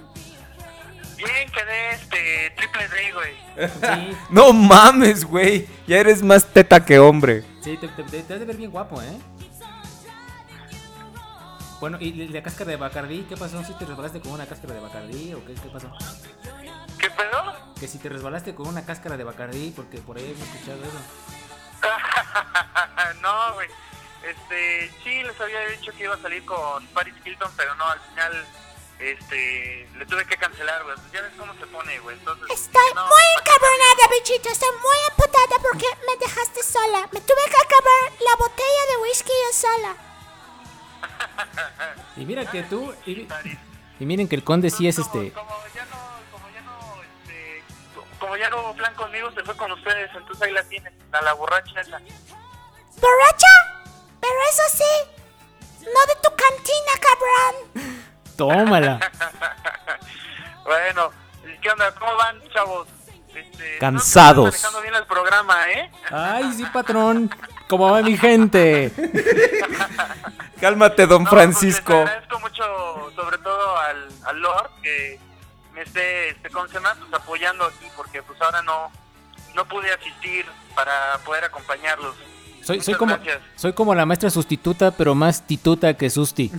[2.56, 3.34] Triple D, güey.
[3.68, 5.66] Sí, No mames, güey.
[5.86, 7.44] Ya eres más teta que hombre.
[7.62, 9.18] sí, te, te- te- te has de ver bien guapo, ¿eh?
[11.80, 13.24] Bueno, ¿y la cáscara de Bacardí?
[13.28, 13.62] ¿Qué pasó?
[13.62, 15.88] ¿Si te resbalaste con una cáscara de Bacardí o qué, qué pasó?
[16.98, 17.54] ¿Qué pedo?
[17.78, 20.98] Que si te resbalaste con una cáscara de Bacardí, porque por ahí he escuchado eso.
[23.22, 23.68] no, güey.
[24.28, 28.00] Este, sí, les había dicho que iba a salir con Paris Hilton, pero no, al
[28.00, 28.44] final,
[28.98, 30.96] este, le tuve que cancelar, güey.
[31.12, 32.16] Ya ves cómo se pone, güey.
[32.18, 34.48] Entonces, Estoy no, muy ¿para qué encabronada, bichito.
[34.48, 37.08] Estoy muy amputada porque me dejaste sola.
[37.12, 39.96] Me tuve que acabar la botella de whisky yo sola.
[42.16, 42.94] Y mira que tú...
[43.06, 43.26] Y,
[44.04, 45.32] miren que el conde sí es Como- este...
[45.32, 45.98] Como ya no,
[46.32, 47.62] como ya no, este,
[48.18, 51.22] como ya no hubo plan conmigo, se fue con ustedes, entonces ahí la tienen, a
[51.22, 51.98] la borracha esa.
[53.00, 53.46] ¿Borracha?
[54.20, 57.97] Pero eso sí, no de tu cantina, cabrón.
[58.38, 59.00] Tómala.
[60.64, 61.10] Bueno,
[61.46, 61.90] ¿y ¿qué onda?
[61.94, 62.88] ¿Cómo van, chavos?
[63.34, 64.44] Este, Cansados.
[64.44, 65.90] Manejando bien el programa, ¿eh?
[66.10, 67.30] Ay, sí, patrón.
[67.70, 68.92] ¿Cómo va mi gente?
[70.60, 71.94] Cálmate, don No, pues, Francisco.
[71.94, 72.64] les agradezco mucho,
[73.16, 75.18] sobre todo al, al Lord, que
[75.72, 76.78] me esté, este, ¿cómo se?
[76.78, 78.92] Pues apoyando aquí, porque pues ahora no,
[79.54, 82.14] no pude asistir para poder acompañarlos.
[82.62, 83.18] Soy, soy Muchas como
[83.56, 86.52] soy como la maestra sustituta, pero más tituta que susti.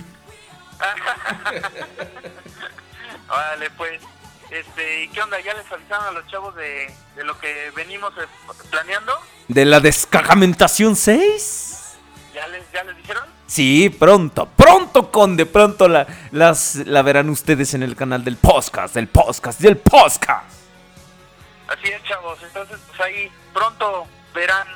[3.28, 4.00] Vale, pues,
[4.50, 5.40] este, ¿y qué onda?
[5.40, 8.26] ¿Ya les avisaron a los chavos de, de lo que venimos eh,
[8.70, 9.12] planeando?
[9.48, 11.76] ¿De la descagamentación 6?
[12.34, 13.24] ¿Ya les, ya les dijeron?
[13.46, 18.94] Sí, pronto, pronto, conde, pronto la, las, la verán ustedes en el canal del podcast,
[18.94, 20.48] del podcast, del podcast.
[21.66, 22.38] Así es, chavos.
[22.42, 24.68] Entonces, pues ahí pronto verán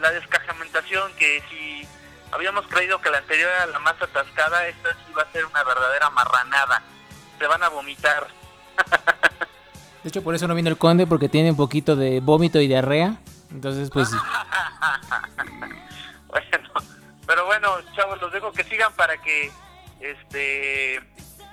[0.00, 1.86] la descajamentación que si
[2.32, 5.62] habíamos creído que la anterior era la más atascada, esta sí va a ser una
[5.64, 6.82] verdadera marranada.
[7.38, 8.26] Se van a vomitar.
[10.02, 12.68] De hecho, por eso no vino el conde, porque tiene un poquito de vómito y
[12.68, 13.16] diarrea.
[13.50, 14.10] Entonces, pues,
[16.28, 16.70] Bueno,
[17.26, 19.50] pero bueno, chavos, los dejo que sigan para que,
[20.00, 21.02] este,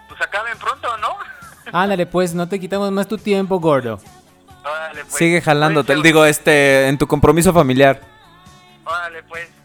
[0.07, 1.17] pues acaben pronto, ¿no?
[1.73, 3.99] ándale, pues, no te quitamos más tu tiempo, gordo.
[4.63, 5.15] Órale, pues.
[5.15, 8.01] Sigue jalándote, Oye, digo, este, en tu compromiso familiar.
[8.85, 9.56] Órale, pues.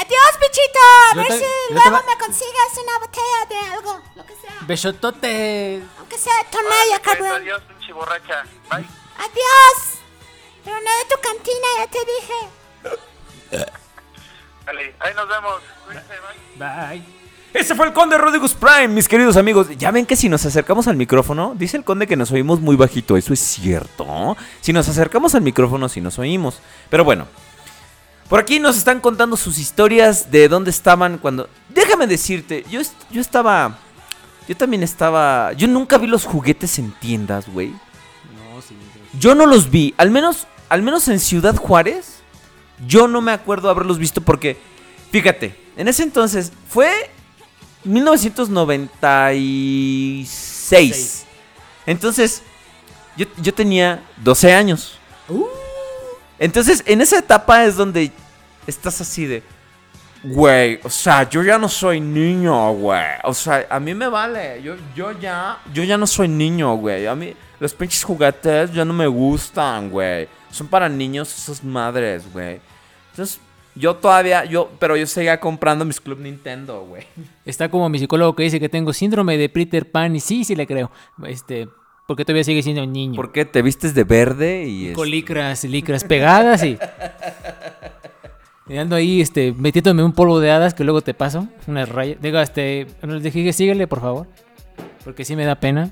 [0.00, 0.78] Adiós, bichito.
[1.10, 4.00] A Yo ver te- si luego va- me consigas una botella de algo.
[4.14, 4.54] Lo que sea.
[4.62, 5.82] Besotote.
[5.98, 7.32] Aunque sea tonalla, cabrón.
[7.42, 8.44] adiós, pinche borracha.
[8.70, 8.86] Bye.
[9.18, 9.98] Adiós.
[10.64, 13.66] Pero no de tu cantina, ya te dije.
[14.66, 15.60] Dale, ahí nos vemos.
[15.86, 16.14] Cuídense,
[16.58, 16.96] bye.
[16.98, 17.18] Bye.
[17.54, 19.68] Ese fue el conde Rodrigus Prime, mis queridos amigos.
[19.78, 22.76] Ya ven que si nos acercamos al micrófono, dice el conde que nos oímos muy
[22.76, 23.16] bajito.
[23.16, 24.36] Eso es cierto.
[24.60, 26.60] Si nos acercamos al micrófono, sí nos oímos.
[26.90, 27.26] Pero bueno,
[28.28, 31.48] por aquí nos están contando sus historias de dónde estaban cuando.
[31.70, 33.78] Déjame decirte, yo, yo estaba.
[34.46, 35.52] Yo también estaba.
[35.54, 37.70] Yo nunca vi los juguetes en tiendas, güey.
[37.70, 38.76] No, sí.
[39.18, 42.18] Yo no los vi, al menos, al menos en Ciudad Juárez,
[42.86, 44.58] yo no me acuerdo haberlos visto porque,
[45.10, 46.90] fíjate, en ese entonces fue
[47.84, 50.28] 1996.
[50.28, 51.24] Seis.
[51.86, 52.42] Entonces,
[53.16, 54.98] yo, yo tenía 12 años.
[55.28, 55.46] Uh.
[56.38, 58.12] Entonces, en esa etapa es donde
[58.66, 59.42] estás así de,
[60.22, 63.04] güey, o sea, yo ya no soy niño, güey.
[63.24, 64.62] O sea, a mí me vale.
[64.62, 67.06] Yo, yo ya, yo ya no soy niño, güey.
[67.06, 70.28] A mí los pinches juguetes ya no me gustan, güey.
[70.50, 72.60] Son para niños esas madres, güey.
[73.10, 73.40] Entonces,
[73.74, 77.04] yo todavía, yo, pero yo seguía comprando mis Club Nintendo, güey.
[77.44, 80.56] Está como mi psicólogo que dice que tengo síndrome de Peter Pan y sí, sí
[80.56, 80.90] le creo.
[81.26, 81.68] Este,
[82.08, 83.16] porque todavía sigue siendo un niño.
[83.16, 86.78] ¿Por qué te vistes de verde y Con licras, licras pegadas y...
[88.66, 92.16] y ando ahí, este, metiéndome un polvo de hadas que luego te paso, unas rayas.
[92.22, 92.86] Digo, este,
[93.20, 94.26] dije, síguele, por favor.
[95.04, 95.90] Porque sí me da pena.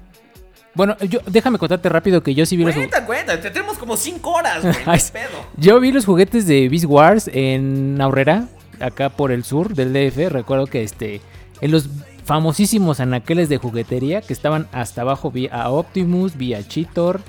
[0.72, 2.74] Bueno, yo, déjame contarte rápido que yo sí vi los...
[2.74, 4.74] ju- Cuenta, cuenta, te tenemos como 5 horas, güey.
[5.12, 5.28] pedo.
[5.58, 8.48] Yo vi los juguetes de Beast Wars en Aurrera,
[8.80, 10.32] acá por el sur del DF.
[10.32, 11.20] Recuerdo que este,
[11.60, 11.90] en los
[12.26, 17.20] famosísimos anaqueles de juguetería que estaban hasta abajo, vi a Optimus, vi a Cheetor.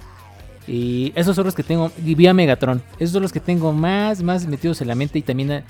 [0.68, 2.84] Y esos son los que tengo, y vi a Megatron.
[3.00, 5.20] Esos son los que tengo más, más metidos en la mente.
[5.20, 5.64] Y también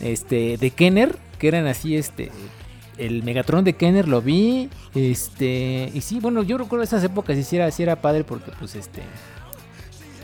[0.00, 2.32] este, de Kenner, que eran así, este,
[2.98, 4.68] el Megatron de Kenner lo vi.
[4.94, 8.74] Este, y sí, bueno, yo recuerdo esas épocas sí era, sí era padre porque, pues,
[8.74, 9.02] este,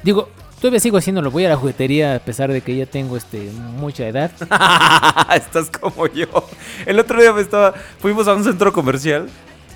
[0.03, 0.29] Digo,
[0.61, 1.31] todavía sigo haciéndolo.
[1.31, 4.31] Voy a la juguetería a pesar de que ya tengo este mucha edad.
[5.35, 6.27] Estás como yo.
[6.87, 7.75] El otro día me estaba.
[8.01, 9.29] Fuimos a un centro comercial.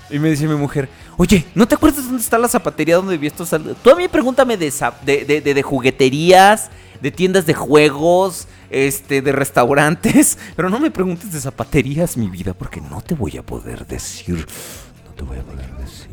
[0.09, 3.27] Y me dice mi mujer, oye, ¿no te acuerdas dónde está la zapatería donde vi
[3.27, 4.71] estos sal-?" Tú a mí pregúntame de,
[5.05, 6.69] de, de, de- de jugueterías,
[7.01, 10.37] de tiendas de juegos, este, de restaurantes.
[10.55, 14.45] Pero no me preguntes de zapaterías, mi vida, porque no te voy a poder decir.
[15.07, 16.09] No te voy a poder decir.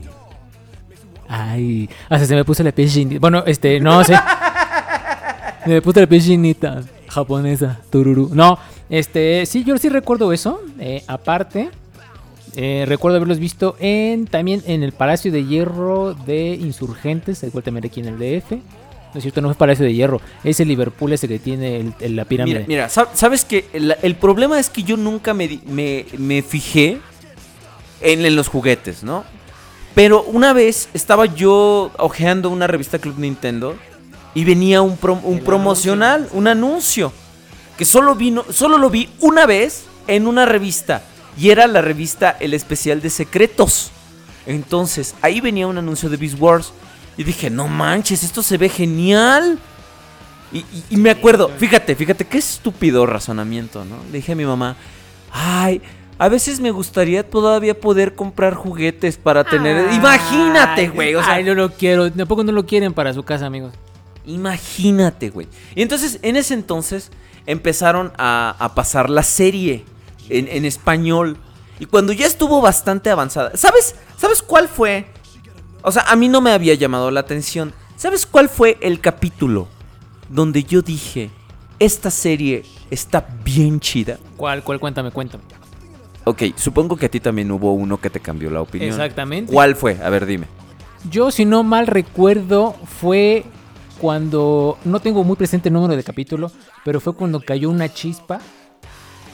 [1.28, 3.18] Ay, hasta se me puso la piel.
[3.20, 4.14] Bueno, este, no sé.
[5.66, 6.56] Me puse la piel
[7.08, 7.80] japonesa.
[7.90, 8.30] Tururú.
[8.32, 8.58] No,
[8.88, 10.60] este, sí, yo sí recuerdo eso.
[10.78, 11.70] Eh, aparte,
[12.56, 17.86] eh, recuerdo haberlos visto en también en el Palacio de Hierro de Insurgentes, igual también
[17.86, 18.52] aquí en el DF.
[19.12, 21.94] No es cierto, no es Palacio de Hierro, es el Liverpool ese que tiene el-
[22.00, 22.60] el- la pirámide.
[22.60, 26.42] Mira, mira, sab- sabes que el, el problema es que yo nunca me, me, me
[26.42, 26.98] fijé
[28.02, 29.24] en, en los juguetes, ¿no?
[29.96, 33.74] Pero una vez estaba yo ojeando una revista Club Nintendo
[34.34, 37.12] y venía un, un promocional, un anuncio,
[37.76, 41.02] que solo, vino, solo lo vi una vez en una revista
[41.38, 43.90] y era la revista El Especial de Secretos.
[44.46, 46.72] Entonces, ahí venía un anuncio de Beast Wars
[47.16, 49.58] y dije, no manches, esto se ve genial.
[50.52, 53.96] Y, y- y me acuerdo, fíjate, fíjate, qué estúpido razonamiento, ¿no?
[54.10, 54.76] Le dije a mi mamá,
[55.32, 55.80] ay,
[56.18, 59.92] a veces me gustaría todavía poder comprar juguetes para tener...
[59.92, 62.10] Imagínate, güey, o sea, Ay, no lo quiero.
[62.10, 63.72] Tampoco no lo quieren para su casa, amigos.
[64.26, 65.48] Imagínate, güey.
[65.74, 67.10] Y entonces, en ese entonces,
[67.46, 69.84] empezaron a, a pasar la serie
[70.28, 71.36] en, en español.
[71.78, 73.94] Y cuando ya estuvo bastante avanzada, ¿sabes?
[74.16, 75.06] ¿Sabes cuál fue?
[75.82, 77.72] O sea, a mí no me había llamado la atención.
[77.96, 79.68] ¿Sabes cuál fue el capítulo
[80.28, 81.30] donde yo dije,
[81.78, 84.18] esta serie está bien chida?
[84.36, 84.78] ¿Cuál, cuál?
[84.78, 85.42] Cuéntame, cuéntame.
[86.24, 88.90] Ok, supongo que a ti también hubo uno que te cambió la opinión.
[88.90, 89.50] Exactamente.
[89.52, 89.98] ¿Cuál fue?
[90.02, 90.46] A ver, dime.
[91.10, 93.44] Yo, si no mal recuerdo, fue
[94.00, 94.78] cuando.
[94.84, 96.50] No tengo muy presente el número de capítulo,
[96.84, 98.40] pero fue cuando cayó una chispa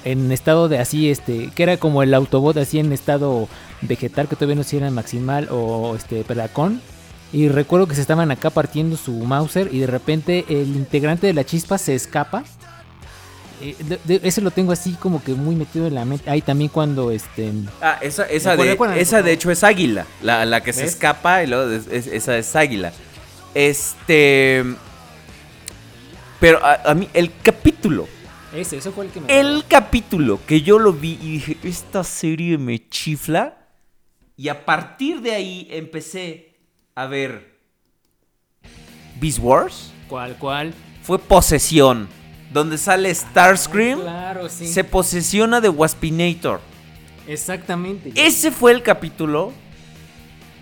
[0.05, 1.51] en estado de así, este.
[1.55, 3.49] Que era como el Autobot así en estado
[3.83, 6.81] vegetal, que todavía no sé si era maximal o este pelacón.
[7.33, 11.35] Y recuerdo que se estaban acá partiendo su Mauser y de repente el integrante de
[11.35, 12.45] la chispa se escapa.
[13.61, 16.31] Eh, de- de- ese lo tengo así como que muy metido en la mente.
[16.31, 17.51] Ahí también cuando este.
[17.81, 20.07] Ah, esa, esa, ¿Recuerda de, esa hecho es águila.
[20.23, 22.93] La, la que se escapa y luego es- es- esa es águila.
[23.57, 24.63] Este.
[26.39, 28.07] Pero a, a mí, el capítulo.
[28.55, 29.41] Ese, eso fue el que me.
[29.41, 33.57] El capítulo que yo lo vi y dije, esta serie me chifla.
[34.37, 36.55] Y a partir de ahí empecé
[36.95, 37.57] a ver.
[39.19, 39.91] Beast Wars.
[40.07, 40.75] ¿Cuál, cuál?
[41.03, 42.09] Fue Posesión.
[42.53, 44.03] Donde sale Starscream.
[44.03, 44.67] Claro, sí.
[44.67, 46.61] Se posesiona de Waspinator.
[47.27, 48.13] Exactamente.
[48.15, 49.55] Ese fue el capítulo.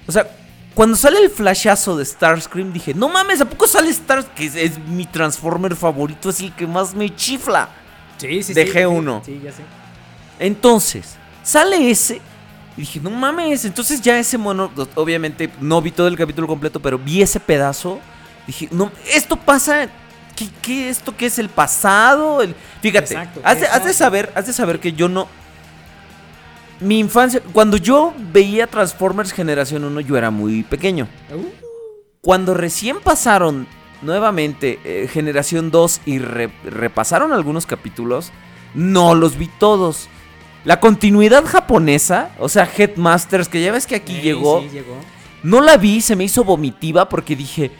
[0.06, 0.30] O sea,
[0.74, 4.34] cuando sale el flashazo de Starscream, dije, no mames, ¿a poco sale Starscream?
[4.34, 7.68] Que es, es mi Transformer favorito, es el que más me chifla.
[8.18, 9.24] Sí, sí, de sí, G1.
[9.24, 9.62] Sí, ya sé.
[10.38, 12.20] Entonces, sale ese.
[12.76, 16.80] Y dije, no mames, entonces ya ese mono, obviamente no vi todo el capítulo completo,
[16.80, 18.00] pero vi ese pedazo.
[18.46, 19.88] Dije, no, esto pasa.
[20.34, 22.42] ¿Qué, qué esto qué es el pasado?
[22.42, 23.92] El- Fíjate, Exacto, has, de, has de exacto.
[23.94, 25.28] saber, has de saber que yo no.
[26.80, 31.08] Mi infancia, cuando yo veía Transformers Generación 1, yo era muy pequeño.
[32.20, 33.66] Cuando recién pasaron
[34.02, 38.32] nuevamente eh, Generación 2 y re- repasaron algunos capítulos,
[38.74, 40.08] no los vi todos.
[40.64, 44.96] La continuidad japonesa, o sea, Headmasters, que ya ves que aquí llegó, sí, llegó.
[45.42, 47.70] No la vi, se me hizo vomitiva porque dije,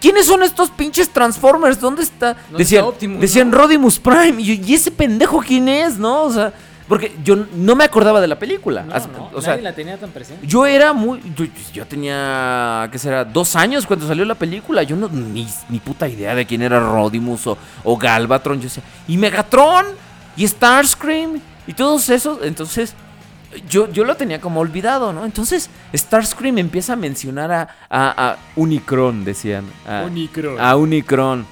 [0.00, 1.80] ¿quiénes son estos pinches Transformers?
[1.80, 2.34] ¿Dónde está?
[2.34, 3.58] ¿Dónde decían, está Optimus, decían no?
[3.58, 4.40] Rodimus Prime.
[4.40, 5.98] Y, yo, ¿y ese pendejo quién es?
[5.98, 6.22] ¿No?
[6.22, 6.52] O sea,
[6.88, 8.82] porque yo no me acordaba de la película.
[8.82, 10.46] No, As- no, o sea, nadie la tenía tan presente.
[10.46, 11.20] yo era muy.
[11.36, 12.88] Yo, yo tenía.
[12.92, 13.24] ¿Qué será?
[13.24, 14.82] Dos años cuando salió la película.
[14.82, 15.08] Yo no.
[15.08, 18.58] Ni, ni puta idea de quién era Rodimus o, o Galvatron.
[18.60, 18.82] Yo decía.
[19.08, 19.86] Y Megatron.
[20.36, 21.40] Y Starscream.
[21.66, 22.38] Y todos esos.
[22.42, 22.94] Entonces.
[23.70, 25.24] Yo, yo lo tenía como olvidado, ¿no?
[25.24, 29.64] Entonces, Starscream empieza a mencionar a, a, a Unicron, decían.
[29.88, 30.60] A, Unicron.
[30.60, 31.46] A Unicron.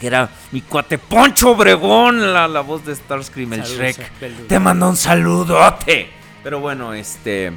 [0.00, 3.96] Que era mi cuate Poncho Obregón, la, la voz de Starscream, el Shrek.
[4.48, 6.10] Te mando un saludote.
[6.42, 7.52] Pero bueno, este.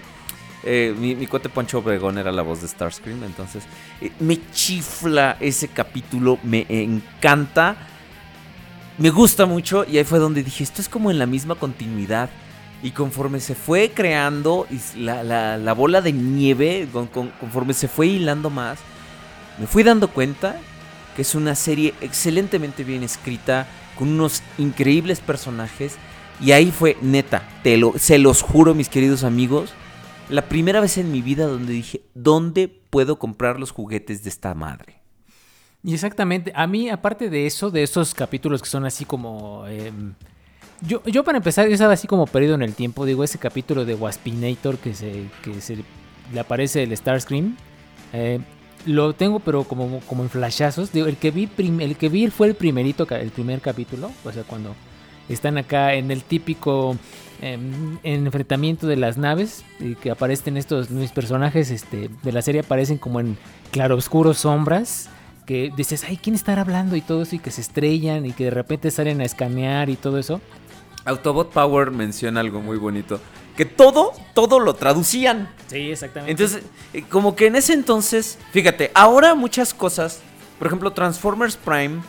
[0.63, 3.23] eh, mi, mi cuate Poncho Obregón era la voz de Starscream.
[3.23, 3.63] Entonces,
[4.01, 6.37] eh, me chifla ese capítulo.
[6.43, 7.75] Me encanta.
[8.97, 9.85] Me gusta mucho.
[9.85, 12.29] Y ahí fue donde dije: Esto es como en la misma continuidad.
[12.83, 17.87] Y conforme se fue creando la, la- la bola de nieve, con- con- conforme se
[17.87, 18.77] fue hilando más,
[19.57, 20.55] me fui dando cuenta
[21.17, 23.65] que es una serie excelentemente bien escrita,
[23.97, 25.95] con unos increíbles personajes.
[26.39, 29.73] Y ahí fue, neta, te lo, se los juro, mis queridos amigos,
[30.29, 34.53] la primera vez en mi vida donde dije, ¿dónde puedo comprar los juguetes de esta
[34.53, 35.01] madre?
[35.83, 39.65] Y exactamente, a mí, aparte de eso, de esos capítulos que son así como...
[39.65, 40.13] em,
[40.81, 43.85] yo, yo para empezar, yo estaba así como perdido en el tiempo, digo, ese capítulo
[43.85, 45.77] de Waspinator que se, que se
[46.31, 47.57] le aparece el Starscream,
[48.13, 48.39] eh,
[48.87, 52.55] lo tengo pero como, como en flashazos, el que vi, el que vi fue el
[52.55, 54.75] primerito, el primer capítulo, o sea, cuando
[55.29, 56.97] están acá en el típico
[57.41, 62.61] em, enfrentamiento de las naves y que aparecen estos mis personajes este, de la serie
[62.61, 63.37] aparecen como en
[63.71, 65.09] claroscuros sombras
[65.45, 66.95] que dices, ay, ¿quién estará hablando?
[66.95, 69.95] y todo eso y que se estrellan y que de repente salen a escanear y
[69.95, 70.41] todo eso.
[71.05, 73.21] Autobot Power menciona algo muy bonito,
[73.57, 75.49] que todo, todo lo traducían.
[75.67, 76.31] Sí, exactamente.
[76.31, 80.19] Entonces, eh, como que en ese entonces, fíjate, ahora muchas cosas,
[80.59, 82.01] por ejemplo, Transformers Prime,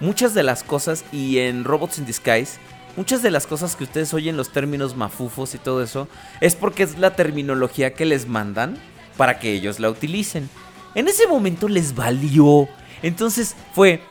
[0.00, 2.58] muchas de las cosas, y en Robots in Disguise,
[2.96, 6.08] muchas de las cosas que ustedes oyen los términos mafufos y todo eso,
[6.40, 8.76] es porque es la terminología que les mandan
[9.16, 10.50] para que ellos la utilicen.
[10.96, 12.68] En ese momento les valió.
[13.02, 14.02] Entonces fue,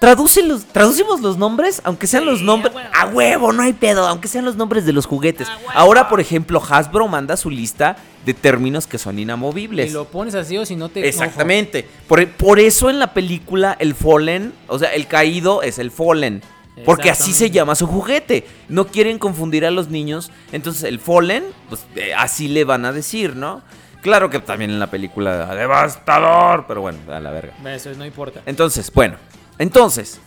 [0.00, 2.72] tradúcelos, traducimos los nombres, aunque sean los nombres...
[2.94, 5.48] A huevo, no hay pedo, aunque sean los nombres de los juguetes.
[5.74, 9.90] Ahora, por ejemplo, Hasbro manda su lista de términos que son inamovibles.
[9.90, 11.06] y lo pones así o si no te...
[11.06, 11.88] Exactamente.
[12.08, 16.42] Por, por eso en la película el Fallen, o sea, el caído es el Fallen.
[16.84, 18.46] Porque así se llama su juguete.
[18.68, 20.30] No quieren confundir a los niños.
[20.52, 23.62] Entonces el Fallen, pues eh, así le van a decir, ¿no?
[24.02, 27.54] Claro que también en la película devastador, pero bueno, a la verga.
[27.74, 28.42] Eso no importa.
[28.46, 29.16] Entonces, bueno,
[29.58, 30.20] entonces.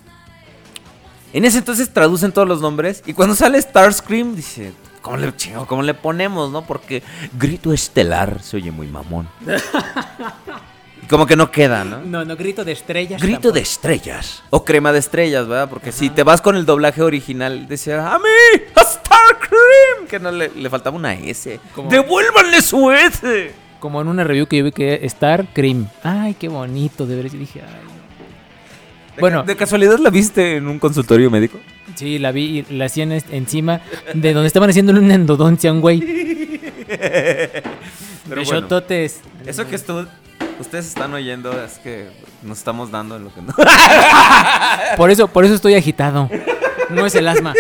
[1.34, 3.04] En ese entonces traducen todos los nombres.
[3.06, 4.74] Y cuando sale Starscream, dice.
[5.02, 6.64] ¿Cómo le, chingo, ¿Cómo le ponemos, no?
[6.66, 7.02] Porque
[7.38, 9.30] grito estelar se oye muy mamón.
[11.02, 12.00] Y como que no queda, ¿no?
[12.04, 13.22] No, no, grito de estrellas.
[13.22, 13.54] Grito tampoco.
[13.56, 14.44] de estrellas.
[14.50, 15.70] O crema de estrellas, ¿verdad?
[15.70, 18.26] Porque si te vas con el doblaje original, decía, ¡A mí!
[18.76, 20.08] ¡A Starcream!
[20.10, 21.60] Que no le, le faltaba una S.
[21.74, 23.54] Como- ¡Devuélvanle su S!
[23.80, 25.88] Como en una review que yo vi que Star Cream.
[26.04, 27.34] Ay, qué bonito, de veras.
[27.34, 27.99] Y dije, ay,
[29.20, 29.22] no.
[29.22, 31.60] Bueno, ¿De casualidad la viste en un consultorio médico?
[31.96, 33.82] sí, la vi y la hacían encima
[34.14, 36.00] de donde estaban haciéndole una endodoncia a un güey.
[36.90, 38.62] Pero de bueno.
[38.62, 39.22] shototes.
[39.46, 42.10] Eso que ustedes están oyendo es que
[42.44, 43.54] nos estamos dando en lo que no.
[44.98, 46.30] Por eso, por eso estoy agitado.
[46.90, 47.54] No es el asma.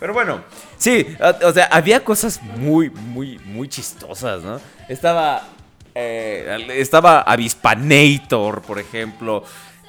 [0.00, 0.40] Pero bueno,
[0.76, 1.06] sí,
[1.44, 4.60] o sea, había cosas muy, muy, muy chistosas, ¿no?
[4.88, 5.44] Estaba,
[5.94, 9.44] eh, estaba Avispanator, por ejemplo,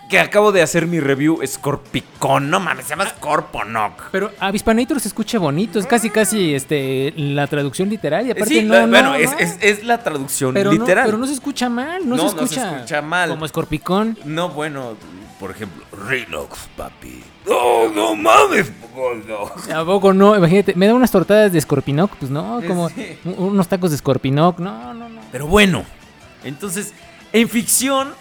[0.09, 4.09] que acabo de hacer mi review, Scorpicón, no mames, se llama Scorponok.
[4.11, 8.33] Pero Avispanator se escucha bonito, es casi casi este la traducción literaria.
[8.33, 9.15] Aparte, Sí, no, la- no, bueno, no.
[9.15, 11.05] es, es- es la traducción pero literal.
[11.05, 12.75] No, pero no se escucha mal, no, se no se escucha.
[12.75, 13.29] escucha mal.
[13.29, 14.17] Como escorpicón.
[14.25, 14.95] No, bueno,
[15.39, 17.23] por ejemplo, Rinox, papi.
[17.47, 19.51] No, no mames, gordo.
[19.75, 20.35] ¿A poco no?
[20.35, 23.17] Imagínate, me da unas tortadas de escorpinoc, pues no, como Sí.
[23.25, 25.21] unos tacos de escorpinoc, no, no, no.
[25.31, 25.83] Pero bueno,
[26.43, 26.93] entonces,
[27.33, 28.13] en ficción,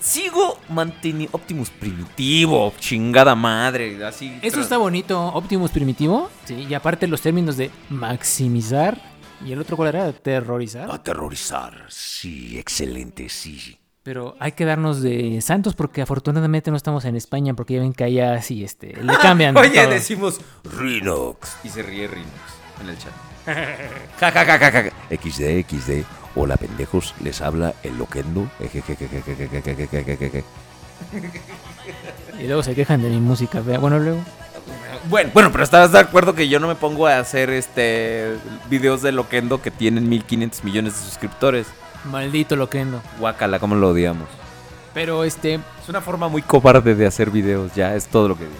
[0.00, 4.38] sigo manteniendo Optimus primitivo, chingada madre, así.
[4.42, 9.00] Eso está bonito, Optimus primitivo, sí, y aparte los términos de maximizar
[9.44, 10.90] y el otro cuál era, terrorizar.
[10.90, 13.78] Aterrorizar, sí, excelente, sí.
[14.02, 17.92] Pero hay que darnos de santos porque afortunadamente no estamos en España porque ya ven
[17.92, 19.54] que allá así este le cambian.
[19.56, 19.90] Oye, todo.
[19.90, 22.30] decimos Rinox, y se ríe Rinox
[22.80, 23.12] en el chat.
[24.20, 24.82] ja, ja, ja, ja, ja.
[25.10, 26.04] XD, XD.
[26.34, 28.48] Hola, pendejos, les habla el loquendo.
[32.38, 33.78] Y luego se quejan de mi música, vea.
[33.78, 34.20] Bueno, luego.
[35.08, 38.36] Bueno, bueno, pero estabas de acuerdo que yo no me pongo a hacer este
[38.68, 41.66] videos de Loquendo que tienen 1500 millones de suscriptores.
[42.04, 43.02] Maldito loquendo.
[43.18, 44.28] Guácala, cómo lo odiamos.
[44.94, 48.44] Pero este, Es una forma muy cobarde de hacer videos, ya es todo lo que
[48.44, 48.56] digo.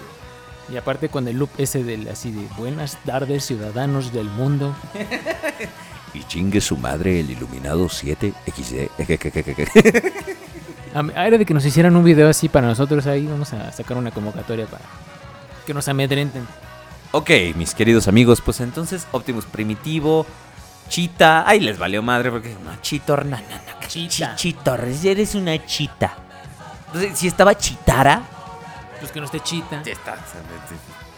[0.71, 4.75] y aparte con el loop ese del así de buenas tardes ciudadanos del mundo.
[6.13, 8.89] Y chingue su madre el iluminado 7 XD.
[10.93, 13.71] A a era de que nos hicieran un video así para nosotros ahí, vamos a
[13.71, 14.83] sacar una convocatoria para
[15.65, 16.45] que nos amedrenten.
[17.13, 20.25] Ok, mis queridos amigos, pues entonces Optimus Primitivo,
[20.95, 24.35] Chita, ay les valió madre porque no, Chitor, no, no, no, Chita.
[24.35, 26.17] Chi- Chitor, eres una chita.
[26.87, 28.21] Entonces, si estaba Chitara,
[28.99, 29.81] Pues que no esté chita.
[29.85, 30.17] está,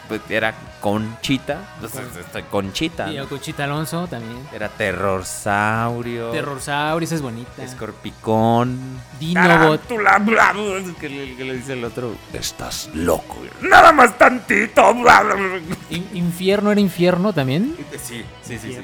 [0.07, 3.11] pues, era Conchita, entonces estoy Conchita.
[3.11, 3.24] Y ¿no?
[3.24, 4.38] a Cochita Alonso también.
[4.53, 7.63] Era Terrorsaurio, Terrorsaurio, esa es bonita.
[7.63, 8.80] Escorpicón,
[9.19, 9.82] Dinobot.
[9.88, 12.15] Tarántula, bla, bla, que le, que le dice el otro.
[12.32, 13.38] Estás loco.
[13.61, 14.93] Nada más tantito.
[14.93, 15.59] bla, bla, bla.
[15.89, 17.76] In- Infierno era infierno también.
[17.93, 18.74] Sí, sí, sí, sí.
[18.74, 18.80] sí.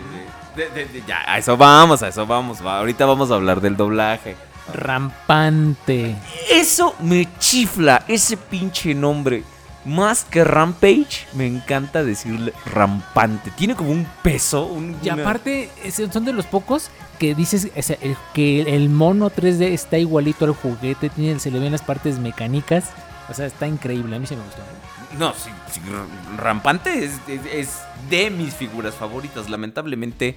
[0.60, 2.66] De- de- de- ya, a eso vamos, a eso vamos.
[2.66, 2.80] va.
[2.80, 4.36] Ahorita vamos a hablar del doblaje.
[4.74, 6.16] Rampante.
[6.52, 9.44] Eso me chifla, ese pinche nombre.
[9.86, 13.50] Más que Rampage, me encanta decirle rampante.
[13.52, 14.66] Tiene como un peso.
[14.66, 15.70] Un, Y una- aparte,
[16.12, 20.44] son de los pocos que dices o sea, el- que el mono 3D está igualito
[20.46, 22.86] al juguete, tiene, se le ven las partes mecánicas.
[23.30, 24.62] O sea, está increíble, a mí sí me gustó.
[25.18, 25.50] No, sí,
[26.38, 27.70] rampante es, es- es
[28.10, 29.50] de mis figuras favoritas.
[29.50, 30.36] Lamentablemente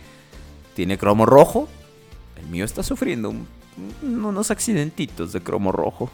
[0.75, 1.69] tiene cromo rojo.
[2.37, 3.47] El mío está sufriendo un-
[4.03, 6.11] un- unos accidentitos de cromo rojo.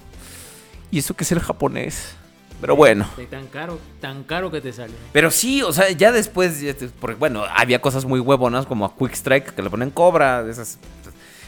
[0.90, 2.14] Y eso que es el japonés.
[2.60, 3.08] Pero bueno.
[3.16, 4.92] De tan caro, tan caro que te sale.
[5.12, 6.60] Pero sí, o sea, ya después,
[7.00, 10.44] porque bueno, había cosas muy huevonas como a Quick Strike que le ponen cobra.
[10.50, 10.78] esas-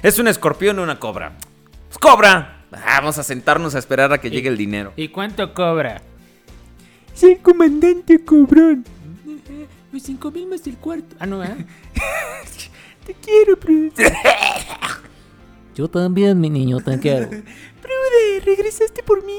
[0.02, 1.32] es un escorpión y una cobra.
[1.88, 2.64] Pues cobra.
[2.72, 4.92] Ah, Vamos a sentarnos a esperar a que llegue el dinero.
[4.96, 6.00] ¿Y cuánto cobra?
[7.12, 8.84] Sí, comandante cobrón.
[9.90, 11.16] Pues 5 mil más el cuarto.
[11.18, 11.66] Ah, no, ¿eh?
[13.06, 13.92] Te quiero, Prude.
[15.74, 17.28] Yo también, mi niño, te quiero.
[17.28, 19.38] Prude, regresaste por mí.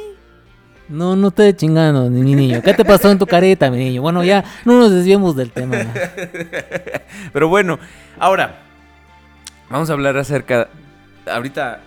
[0.90, 2.62] No, no te chingando, ni mi niño.
[2.62, 4.02] ¿Qué te pasó en tu careta, mi niño?
[4.02, 5.78] Bueno, ya no nos desviemos del tema.
[7.32, 7.80] Pero bueno,
[8.20, 8.64] ahora
[9.70, 10.68] vamos a hablar acerca.
[11.26, 11.82] Ahorita.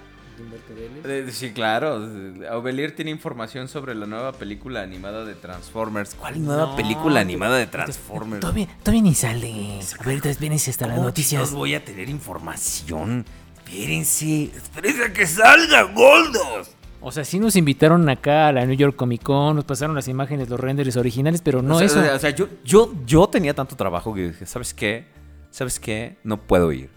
[1.05, 2.09] Eh, Sí, claro.
[2.51, 6.15] Aubelier tiene información sobre la nueva película animada de Transformers.
[6.15, 8.41] ¿Cuál nueva No, película animada de Transformers?
[8.41, 9.81] Todavía, todavía ni sale.
[10.01, 11.53] A ver, vienes hasta las ¿Cómo noticias.
[11.53, 13.25] voy a tener información?
[13.65, 14.45] Espérense.
[14.57, 16.71] Espérense a que salga, gordos.
[17.01, 20.09] O sea, sí nos invitaron acá a la New York Comic Con, nos pasaron las
[20.09, 22.15] imágenes, los renders originales, pero no o sea, eso.
[22.15, 25.05] O sea, yo, yo, yo tenía tanto trabajo que dije, ¿sabes qué?
[25.51, 26.17] ¿Sabes qué?
[26.25, 26.89] No puedo ir.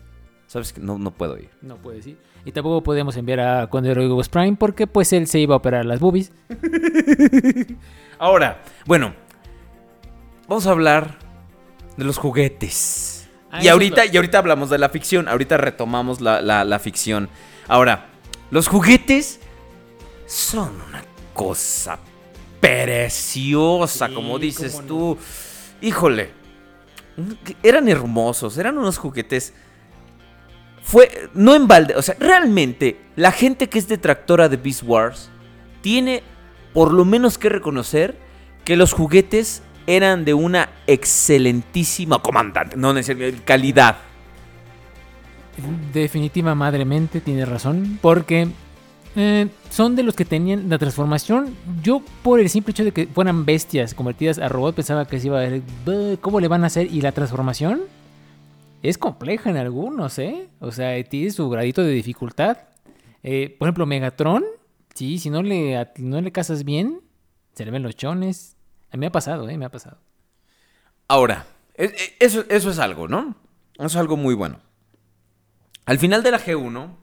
[0.48, 0.80] ¿Sabes qué?
[0.80, 1.50] No, no puedo ir.
[1.62, 2.18] No puede decir.
[2.48, 5.84] Y tampoco podemos enviar a Conde Ghost Prime porque pues él se iba a operar
[5.86, 6.32] las boobies.
[8.20, 9.14] Ahora, bueno,
[10.48, 11.20] vamos a hablar
[11.98, 13.28] de los juguetes.
[13.52, 17.28] Ah, y, ahorita, y ahorita hablamos de la ficción, ahorita retomamos la, la- la ficción.
[17.68, 18.06] Ahora,
[18.50, 19.42] los juguetes
[20.26, 22.00] son una cosa
[22.62, 24.84] preciosa, Sí, como dices no.
[24.88, 25.18] tú.
[25.82, 26.30] Híjole,
[27.62, 29.54] eran hermosos, eran unos juguetes.
[30.88, 35.30] Fue, no en balde, o sea, realmente la gente que es detractora de Beast Wars
[35.82, 36.24] tiene
[36.74, 38.18] por lo menos que reconocer
[38.64, 43.98] que los juguetes eran de una excelentísima comandante, no necesariamente calidad.
[45.94, 48.48] Definitiva madremente tiene razón porque
[49.18, 51.54] eh, son de los que tenían la transformación.
[51.84, 55.28] Yo por el simple hecho de que fueran bestias convertidas a robot pensaba que se
[55.28, 57.82] iba a ver "Buh, cómo le van a hacer y la transformación
[58.84, 60.50] es compleja en algunos, ¿eh?
[60.60, 62.58] O sea, tiene su gradito de dificultad.
[63.24, 64.44] Eh, por ejemplo, Megatron,
[64.94, 67.02] sí, si no le, no le casas bien,
[67.54, 68.56] se le ven los chones.
[68.94, 69.58] Me ha pasado, ¿eh?
[69.58, 69.98] Me ha pasado.
[71.08, 73.36] Ahora, e- e- eso, eso es algo, ¿no?
[73.76, 74.60] Eso es algo muy bueno.
[75.86, 76.96] Al final de la G1,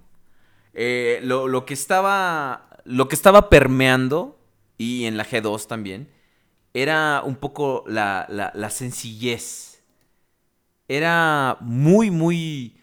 [0.74, 4.38] eh, lo, lo que estaba, lo que estaba permeando,
[4.76, 6.08] y en la G2 también,
[6.74, 9.73] era un poco la- la sencillez.
[10.88, 12.76] Era muy, muy,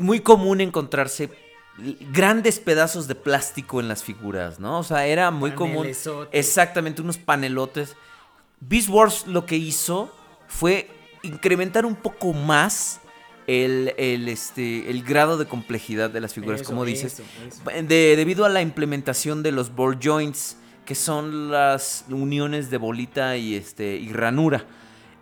[0.00, 1.30] muy común encontrarse
[2.12, 4.78] grandes pedazos de plástico en las figuras, ¿no?
[4.78, 5.86] O sea, era muy común.
[6.32, 7.96] Exactamente, unos panelotes.
[8.60, 10.10] Beast Wars lo que hizo
[10.48, 10.88] fue
[11.22, 13.00] incrementar un poco más
[13.46, 17.20] el, el, este, el grado de complejidad de las figuras, Eso, como dices.
[17.20, 17.82] eso, eso.
[17.86, 20.56] De- debido a la implementación de los ball joints,
[20.86, 24.64] que son las uniones de bolita y, este, y ranura.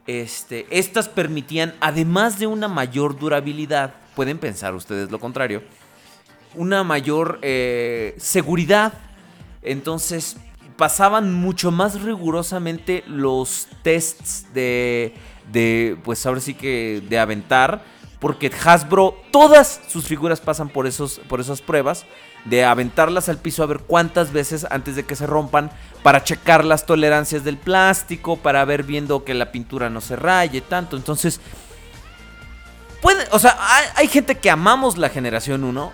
[0.06, 5.62] Este, estas permitían, además de una mayor durabilidad, pueden pensar ustedes lo contrario,
[6.54, 8.92] una mayor eh, seguridad.
[9.62, 10.36] Entonces,
[10.76, 15.14] pasaban mucho más rigurosamente los tests de,
[15.52, 17.82] de, pues ahora sí que de aventar,
[18.24, 22.06] porque Hasbro, todas sus figuras pasan por, esos, por esas pruebas,
[22.46, 25.70] de aventarlas al piso a ver cuántas veces antes de que se rompan,
[26.02, 30.62] para checar las tolerancias del plástico, para ver viendo que la pintura no se raye
[30.62, 30.96] tanto.
[30.96, 31.38] Entonces,
[33.02, 33.58] puede, o sea,
[33.94, 35.92] hay, gente que amamos la generación 1,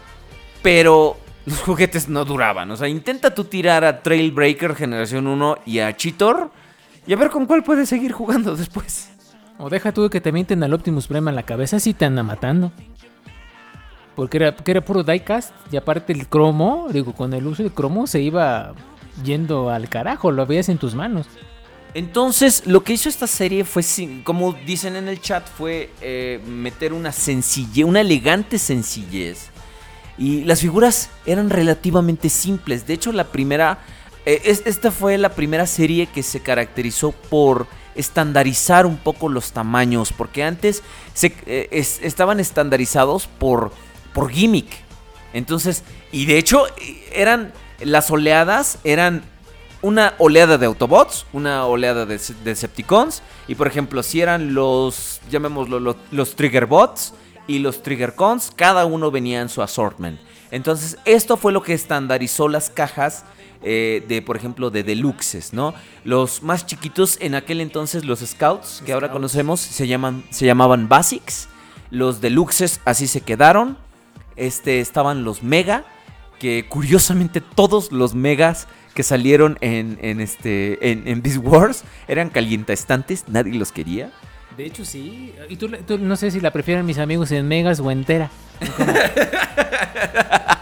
[0.63, 1.17] pero
[1.47, 2.71] los juguetes no duraban.
[2.71, 6.53] O sea, intenta tú tirar a Trailbreaker generación 1 y a Cheetor
[7.09, 9.10] y a ver con cuál puedes seguir jugando después.
[9.61, 12.23] O deja tú que te mienten al Optimus Prime en la cabeza si te anda
[12.23, 12.73] matando.
[14.17, 17.73] Porque era, porque era puro diecast y aparte el cromo, digo, con el uso del
[17.73, 18.75] cromo se iba
[19.25, 21.27] yendo al carajo, lo veías en tus manos.
[21.93, 23.83] Entonces, lo que hizo esta serie fue,
[24.25, 29.49] como dicen en el chat, fue eh, meter una sencillez, una elegante sencillez.
[30.17, 32.87] Y las figuras eran relativamente simples.
[32.87, 33.79] De hecho, la primera,
[34.27, 39.53] eh, es- esta fue la primera serie que se caracterizó por estandarizar un poco los
[39.53, 40.13] tamaños.
[40.13, 40.83] Porque antes
[41.23, 43.73] eh, es- estaban estandarizados por,
[44.31, 44.69] gimmick.
[45.33, 49.23] Entonces, y de hecho, eh, eran las oleadas, eran
[49.83, 53.23] una oleada de Autobots, una oleada de Se- Decepticons.
[53.49, 57.15] Y por ejemplo, si eran los, llamémoslo, lo- los, Triggerbots
[57.47, 60.21] y los Triggercons, cada uno venía en su assortment.
[60.51, 63.25] Entonces, esto fue lo que estandarizó las cajas
[63.63, 65.75] eh, de, por ejemplo, de deluxes, ¿no?
[66.05, 70.89] Los más chiquitos en aquel entonces, los Scouts, que ahora conocemos, se, llaman, se llamaban
[70.89, 71.49] Basics.
[71.91, 73.77] Los deluxes así se quedaron.
[74.37, 75.85] Este, estaban los Mega,
[76.39, 82.31] que curiosamente todos los Megas que salieron en, en este, en, en Beast Wars eran
[82.31, 84.11] calientaestantes, nadie los quería.
[84.57, 85.33] De hecho, sí.
[85.49, 88.31] Y tú, tú no sé si la prefieren mis amigos en megas o entera.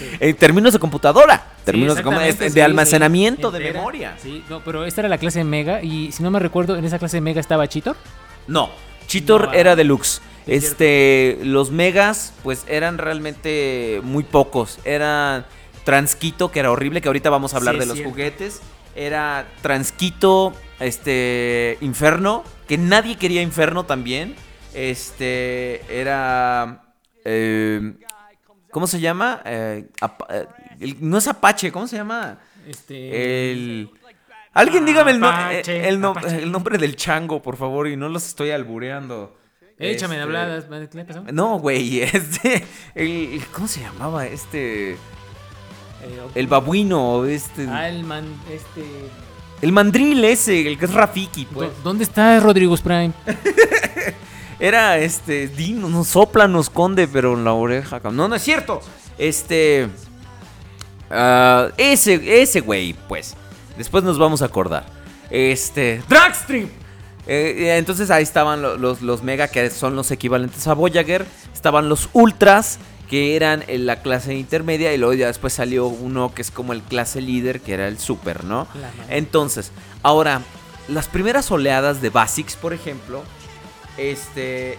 [0.20, 3.78] En términos de computadora, términos de, com- de almacenamiento de Entera.
[3.80, 4.16] memoria.
[4.22, 6.98] Sí, no, pero esta era la clase mega y si no me recuerdo, en esa
[6.98, 7.96] clase mega estaba Cheetor.
[8.46, 8.70] No,
[9.06, 10.20] Cheetor No, era ah, deluxe.
[10.46, 14.78] este, los megas, pues eran realmente muy pocos.
[14.84, 15.46] Eran
[15.84, 18.10] Transquito, que era horrible, que ahorita vamos a hablar Sí, de los cierto.
[18.10, 18.60] juguetes.
[18.94, 24.34] Era Transquito, este, Inferno, que nadie quería Inferno también.
[24.74, 26.82] Este, era,
[27.24, 27.94] eh,
[28.70, 29.40] ¿cómo se llama?
[29.44, 29.86] Eh,
[30.30, 30.46] eh,
[30.80, 32.38] el- no es Apache, ¿cómo se llama?
[32.66, 33.50] Este.
[33.52, 33.90] El...
[34.52, 36.42] Alguien dígame el, no- Apache, eh, el no- Apache.
[36.42, 39.36] el nombre del chango, por favor, y no los estoy albureando.
[39.78, 40.64] Échame de Este, habladas.
[40.90, 41.22] ¿Qué le pasó?
[41.32, 42.66] No, güey, este...
[42.94, 44.26] El, ¿Cómo se llamaba?
[44.26, 44.92] Este...
[44.92, 44.96] Eh.
[46.34, 47.66] El babuino, este...
[47.68, 48.24] Ah, el man.
[48.50, 48.84] Este.
[49.62, 51.70] El mandril ese, el que es Rafiki, pues.
[51.70, 53.12] ¿Dó- ¿Dónde está Rodrigo Prime?
[54.60, 58.00] Era este, Dino, nos sopla, nos conde, pero en la oreja.
[58.10, 58.80] No, no es cierto.
[59.18, 59.88] Este.
[61.10, 63.34] ah, ese, ese güey, pues.
[63.76, 64.84] Después nos vamos a acordar.
[65.30, 66.02] Este.
[66.08, 66.68] Dragstream.
[67.26, 71.26] Eh, eh, entonces ahí estaban lo- los, los Mega, que son los equivalentes a Voyager.
[71.54, 72.78] Estaban los Ultras,
[73.08, 74.92] que eran en la clase intermedia.
[74.94, 77.98] Y luego ya después salió uno que es como el clase líder, que era el
[77.98, 78.66] Super, ¿no?
[79.10, 79.70] Entonces,
[80.02, 80.40] ahora,
[80.88, 83.22] las primeras oleadas de Basics, por ejemplo,
[83.98, 84.78] este.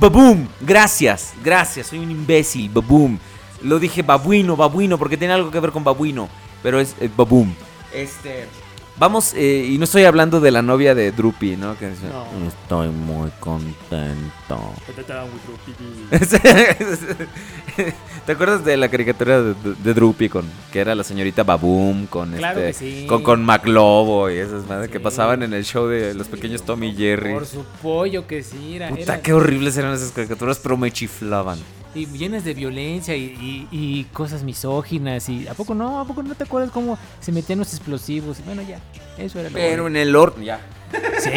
[0.00, 3.18] Baboom, gracias, gracias, soy un imbécil, Baboom.
[3.62, 6.28] Lo dije babuino, babuino, porque tiene algo que ver con babuino,
[6.62, 7.54] pero es eh, Baboom.
[7.92, 8.46] Este.
[8.98, 11.76] Vamos, eh, y no estoy hablando de la novia de Droopy, ¿no?
[11.78, 12.24] Que dice, No.
[12.48, 14.72] Estoy muy contento.
[18.26, 22.32] ¿Te acuerdas de la caricatura de, de, Droopy con que era la señorita Baboom con
[22.32, 23.06] Claro este que sí.
[23.06, 25.04] con, con McLobo y esas madres que Sí.
[25.04, 27.34] pasaban en el show de los pequeños Tommy y Jerry?
[27.34, 28.88] Por su pollo que sí era.
[28.88, 31.58] Puta, era- qué horribles eran esas caricaturas, pero me chiflaban.
[31.94, 35.28] Y llenas de violencia y, y- y cosas misóginas.
[35.30, 35.98] y ¿A poco no?
[36.00, 38.38] ¿A poco no te acuerdas cómo se metían los explosivos?
[38.40, 38.78] Y bueno, ya.
[39.16, 39.98] Eso era lo Pero bueno.
[39.98, 40.60] en el horno ya.
[41.20, 41.30] Sí,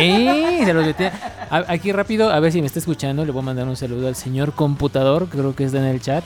[0.66, 1.48] se los metía.
[1.50, 3.24] A- Aquí rápido, a ver si me está escuchando.
[3.26, 6.24] Le voy a mandar un saludo al señor computador, creo que está en el chat.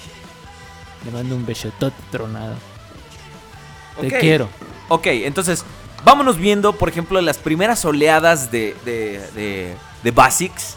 [1.05, 2.55] Le mando un besotote tronado.
[4.01, 4.49] Te quiero.
[4.89, 5.63] Ok, entonces,
[6.03, 10.75] vámonos viendo, por ejemplo, las primeras oleadas de, de, de, de Basics.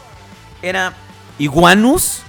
[0.61, 0.93] Era
[1.39, 2.21] Iguanus,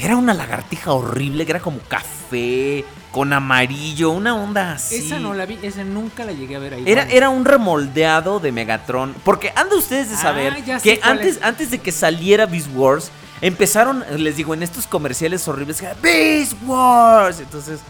[0.00, 4.94] que era una lagartija horrible, que era como café, con amarillo, una onda así.
[4.96, 6.84] Esa no la vi, esa nunca la llegué a ver ahí.
[6.86, 9.14] Era, era un remoldeado de Megatron.
[9.24, 11.42] Porque han de ustedes de Ah, saber que antes, es.
[11.42, 13.10] antes de que saliera Beast Wars,
[13.42, 17.40] empezaron, les digo, en estos comerciales horribles, Beast Wars.
[17.40, 17.80] Entonces,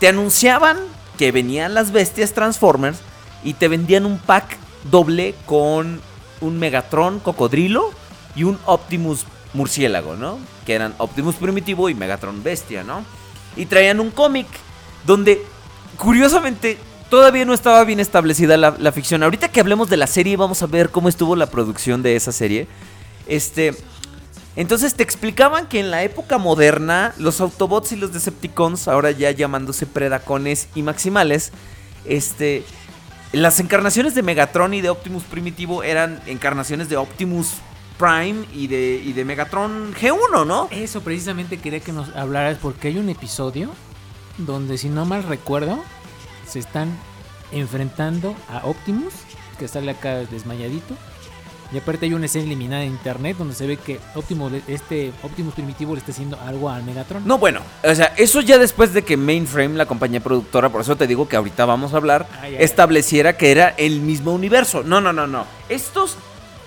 [0.00, 0.78] te anunciaban
[1.16, 2.98] que venían las bestias Transformers
[3.44, 4.56] y te vendían un pack
[4.90, 6.00] doble con
[6.40, 7.90] un Megatron cocodrilo
[8.34, 10.38] y un Optimus murciélago, ¿no?
[10.66, 13.04] Que eran Optimus primitivo y Megatron bestia, ¿no?
[13.56, 14.46] Y traían un cómic
[15.06, 15.42] donde,
[15.96, 16.76] curiosamente,
[17.08, 19.22] todavía no estaba bien establecida la, ficción.
[19.22, 22.32] Ahorita que hablemos de la serie, vamos a ver cómo estuvo la producción de esa
[22.32, 22.66] serie.
[23.26, 23.74] Este.
[24.56, 29.32] Entonces te explicaban que en la época moderna, los Autobots y los Decepticons, ahora ya
[29.32, 31.52] llamándose Predacones y Maximales,
[32.04, 32.64] este.
[33.32, 37.54] Las encarnaciones de Megatron y de Optimus Primitivo eran encarnaciones de Optimus
[37.98, 40.68] Prime y de, y de Megatron G1, ¿no?
[40.70, 43.70] Eso precisamente quería que nos hablaras porque hay un episodio
[44.38, 45.78] donde, si no mal recuerdo,
[46.46, 46.96] se están
[47.52, 49.14] enfrentando a Optimus,
[49.58, 50.94] que sale acá desmayadito.
[51.72, 55.54] Y aparte hay una escena eliminada en internet donde se ve que Optimus, este Optimus
[55.54, 57.26] primitivo le está haciendo algo al Megatron.
[57.26, 60.96] No, bueno, o sea, eso ya después de que Mainframe, la compañía productora, por eso
[60.96, 62.28] te digo que ahorita vamos a hablar,
[62.58, 64.82] estableciera que era el mismo universo.
[64.84, 65.46] No, no, no, no.
[65.68, 66.16] Estos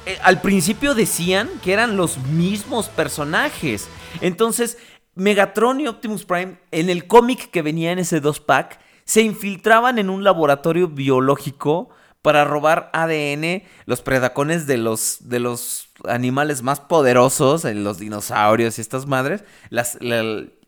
[0.08, 3.89] eh, al principio decían que eran los mismos personajes.
[4.22, 4.78] Entonces,
[5.16, 9.99] Megatron y Optimus Prime, en el cómic que venía en ese dos pack, se infiltraban
[9.99, 11.89] en un laboratorio biológico
[12.22, 18.78] para robar ADN, los predacones de los, de los animales más poderosos, eh, los dinosaurios
[18.78, 19.43] y estas madres,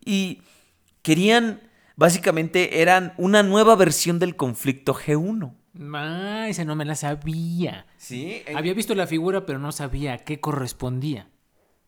[0.03, 0.41] y
[1.01, 1.61] querían,
[1.95, 5.58] básicamente, eran una nueva versión del conflicto G1.
[5.93, 7.85] Ah, esa no me la sabía.
[7.97, 11.27] Sí, Había visto la figura, pero no sabía a qué correspondía.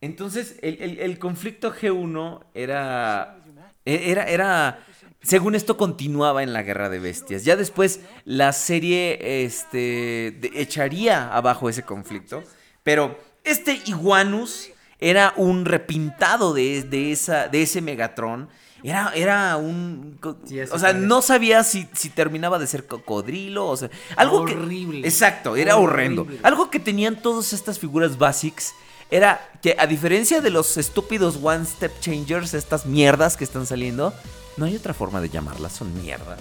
[0.02, 3.38] Entonces, el, el- el conflicto G1 era,
[3.86, 4.80] e- era, era,
[5.22, 7.44] según esto, continuaba en la Guerra de Bestias.
[7.46, 12.44] Ya después, la serie este, de- echaría abajo ese conflicto.
[12.84, 14.70] Pero este Iguanus
[15.00, 18.50] era un repintado de, de, esa, de ese Megatron.
[18.84, 20.18] Era, era un...
[20.46, 24.56] Sí, o sea, no sabía si, si terminaba de ser cocodrilo, o sea, algo que...
[24.56, 25.08] Horrible.
[25.08, 26.28] Exacto, era horrendo.
[26.44, 28.74] Algo que tenían todas estas figuras basics
[29.12, 34.14] era que a diferencia de los estúpidos One Step Changers, estas mierdas que están saliendo,
[34.58, 36.40] no hay otra forma de llamarlas, son mierdas.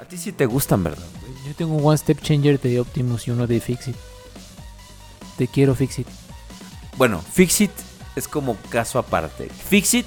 [0.00, 1.06] A ti sí te gustan, ¿verdad?
[1.46, 3.96] Yo tengo un One Step Changer de Optimus y uno de Fixit.
[5.38, 6.06] Te quiero, Fixit.
[6.96, 7.70] Bueno, Fixit
[8.16, 9.48] es como caso aparte.
[9.48, 10.06] Fixit,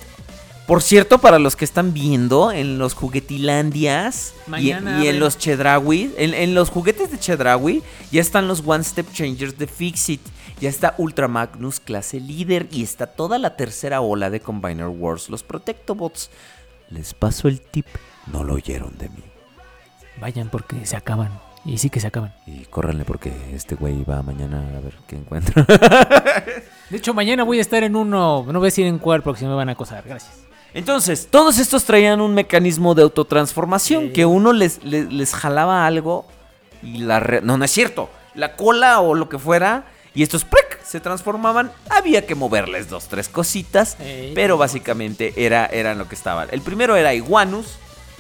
[0.68, 5.38] por cierto, para los que están viendo en los juguetilandias y, Mañana y en los
[5.38, 10.22] Chedraui, en, en los juguetes de Chedraui ya están los One Step Changers de Fixit.
[10.59, 15.30] Ya está Ultra Magnus clase líder y está toda la tercera ola de Combiner Wars,
[15.30, 16.30] los Protectobots.
[16.89, 17.86] Les paso el tip,
[18.32, 19.24] no lo oyeron de mí.
[20.20, 21.39] Vayan porque se acaban.
[21.63, 22.34] Y sí que se acaban.
[22.45, 25.63] Y córranle porque este güey va mañana a ver qué encuentra.
[26.89, 28.45] De hecho, mañana voy a estar en uno.
[28.47, 30.03] No voy a decir en cuál porque si me van a acosar.
[30.07, 30.47] Gracias.
[30.74, 36.26] Entonces, todos estos traían un mecanismo de autotransformación que uno les, les, les jalaba algo
[36.84, 37.20] y la...
[37.20, 38.09] re- No, no es cierto.
[38.36, 40.45] La cola o lo que fuera y estos
[40.84, 41.72] se transformaban.
[41.89, 43.97] Había que moverles dos, tres cositas,
[44.36, 46.47] pero básicamente era, eran lo que estaban.
[46.51, 47.76] El primero era Iguanus,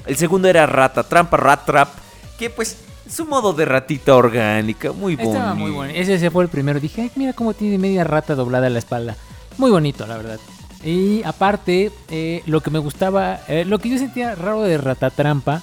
[0.05, 1.89] el segundo era Rata Trampa, Rat Trap,
[2.37, 2.77] que pues
[3.09, 5.33] su modo de ratita orgánica, muy bonito.
[5.37, 5.93] Estaba muy bueno.
[5.95, 6.79] Ese, ese fue el primero.
[6.79, 9.15] Dije, "Ay, mira cómo tiene media rata doblada en la espalda.
[9.57, 10.39] Muy bonito, la verdad.
[10.87, 15.61] Y aparte, eh, lo que me gustaba, eh, lo que yo sentía raro de Ratatrampa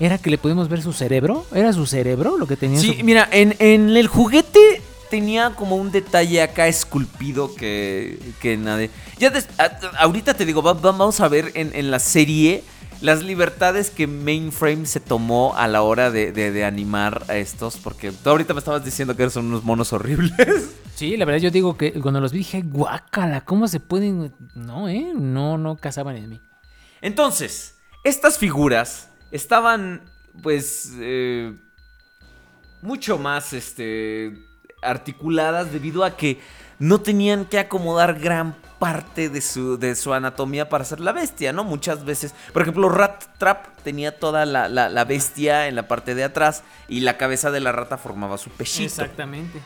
[0.00, 1.44] era que le pudimos ver su cerebro.
[1.54, 2.78] ¿Era su cerebro lo que tenía?
[2.78, 4.80] en Sí, su- mira, en, en el juguete
[5.10, 8.90] tenía como un detalle acá esculpido que, que nadie...
[9.18, 12.64] Ya des- a- ahorita te digo, va- va- vamos a ver en, en la serie
[13.00, 17.76] las libertades que Mainframe se tomó a la hora de, de- de animar a estos,
[17.76, 20.32] porque tú ahorita me estabas diciendo que son unos monos horribles.
[20.96, 24.34] Sí, la verdad yo digo que cuando los vi dije, guácala, ¿cómo se pueden...?
[24.54, 25.12] No, ¿eh?
[25.14, 26.40] No, no cazaban en mí.
[27.02, 30.00] Entonces, estas figuras estaban,
[30.42, 31.54] pues, eh,
[32.80, 34.38] mucho más, este,
[34.80, 36.40] articuladas debido a que
[36.78, 41.52] no tenían que acomodar gran parte de su, de su anatomía para ser la bestia,
[41.52, 41.64] ¿no?
[41.64, 46.14] Muchas veces, por ejemplo, Rat Trap tenía toda la, la- la bestia en la parte
[46.14, 48.84] de atrás y la cabeza de la rata formaba su pechito.
[48.84, 49.62] Exactamente.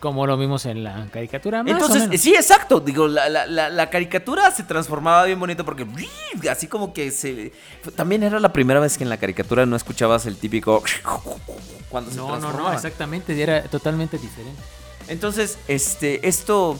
[0.00, 1.62] Como lo vimos en la caricatura.
[1.62, 2.20] Más o Entonces, menos.
[2.20, 2.80] sí, exacto.
[2.80, 5.86] Digo, la, la- la- la caricatura se transformaba bien bonito porque
[6.50, 7.52] así como que se.
[7.94, 10.82] También era la primera vez que en la caricatura no escuchabas el típico.
[11.90, 13.40] Cuando se No, no, no, exactamente.
[13.40, 14.62] Era totalmente diferente.
[15.08, 16.78] Entonces, este, esto.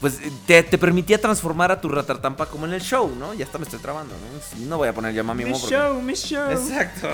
[0.00, 0.18] Pues
[0.48, 3.34] te, te permitía transformar a tu ratatampa como en el show, ¿no?
[3.34, 4.66] Ya hasta me estoy trabando, ¿no?
[4.66, 6.50] No voy a poner ya mami Mo porque- mi show.
[6.50, 7.08] Exacto.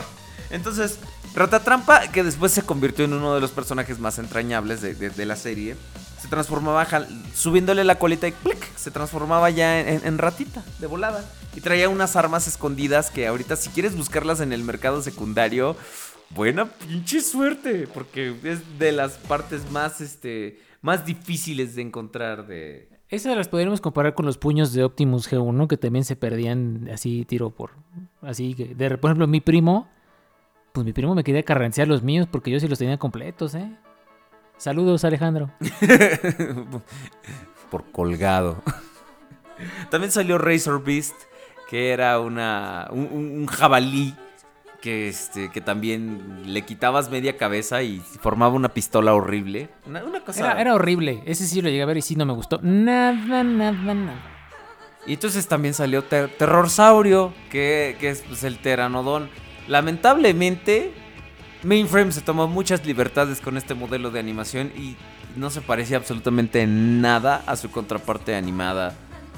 [0.48, 0.98] Entonces,
[1.34, 5.26] Ratatrampa, que después se convirtió en uno de los personajes más entrañables de, de- de
[5.26, 5.76] la serie,
[6.18, 6.86] se transformaba
[7.34, 8.74] subiéndole la colita y ¡plic!
[8.76, 11.22] se transformaba ya en, en ratita, de volada.
[11.54, 15.76] Y traía unas armas escondidas que ahorita si quieres buscarlas en el mercado secundario,
[16.30, 22.88] buena pinche suerte, porque es de las partes más, este, más difíciles de encontrar de...
[23.08, 27.24] Esas las podríamos comparar con los puños de Optimus G1 que también se perdían así
[27.24, 27.70] tiro por
[28.20, 29.88] así que de por ejemplo mi primo
[30.72, 33.68] pues mi primo me quería carrancear los míos porque yo sí los tenía completos, ¿eh?
[34.58, 35.50] Saludos, Alejandro.
[37.70, 38.62] Por colgado.
[39.90, 41.14] También salió Razor Beast,
[41.68, 44.14] que era una, un, jabalí
[44.80, 49.70] que, este, que también le quitabas media cabeza y formaba una pistola horrible.
[49.86, 50.52] Una, una cosa...
[50.52, 51.22] Era, era horrible.
[51.26, 52.60] Ese sí lo llegué a ver y sí no me gustó.
[52.62, 54.34] Nada, nada, nada.
[55.06, 59.30] Y entonces también salió Ter- Terrorsaurio, que, que es pues, el Pteranodón.
[59.66, 60.92] Lamentablemente,
[61.62, 64.96] Mainframe se tomó muchas libertades con este modelo de animación y
[65.36, 68.94] no se parecía absolutamente en nada a su contraparte animada.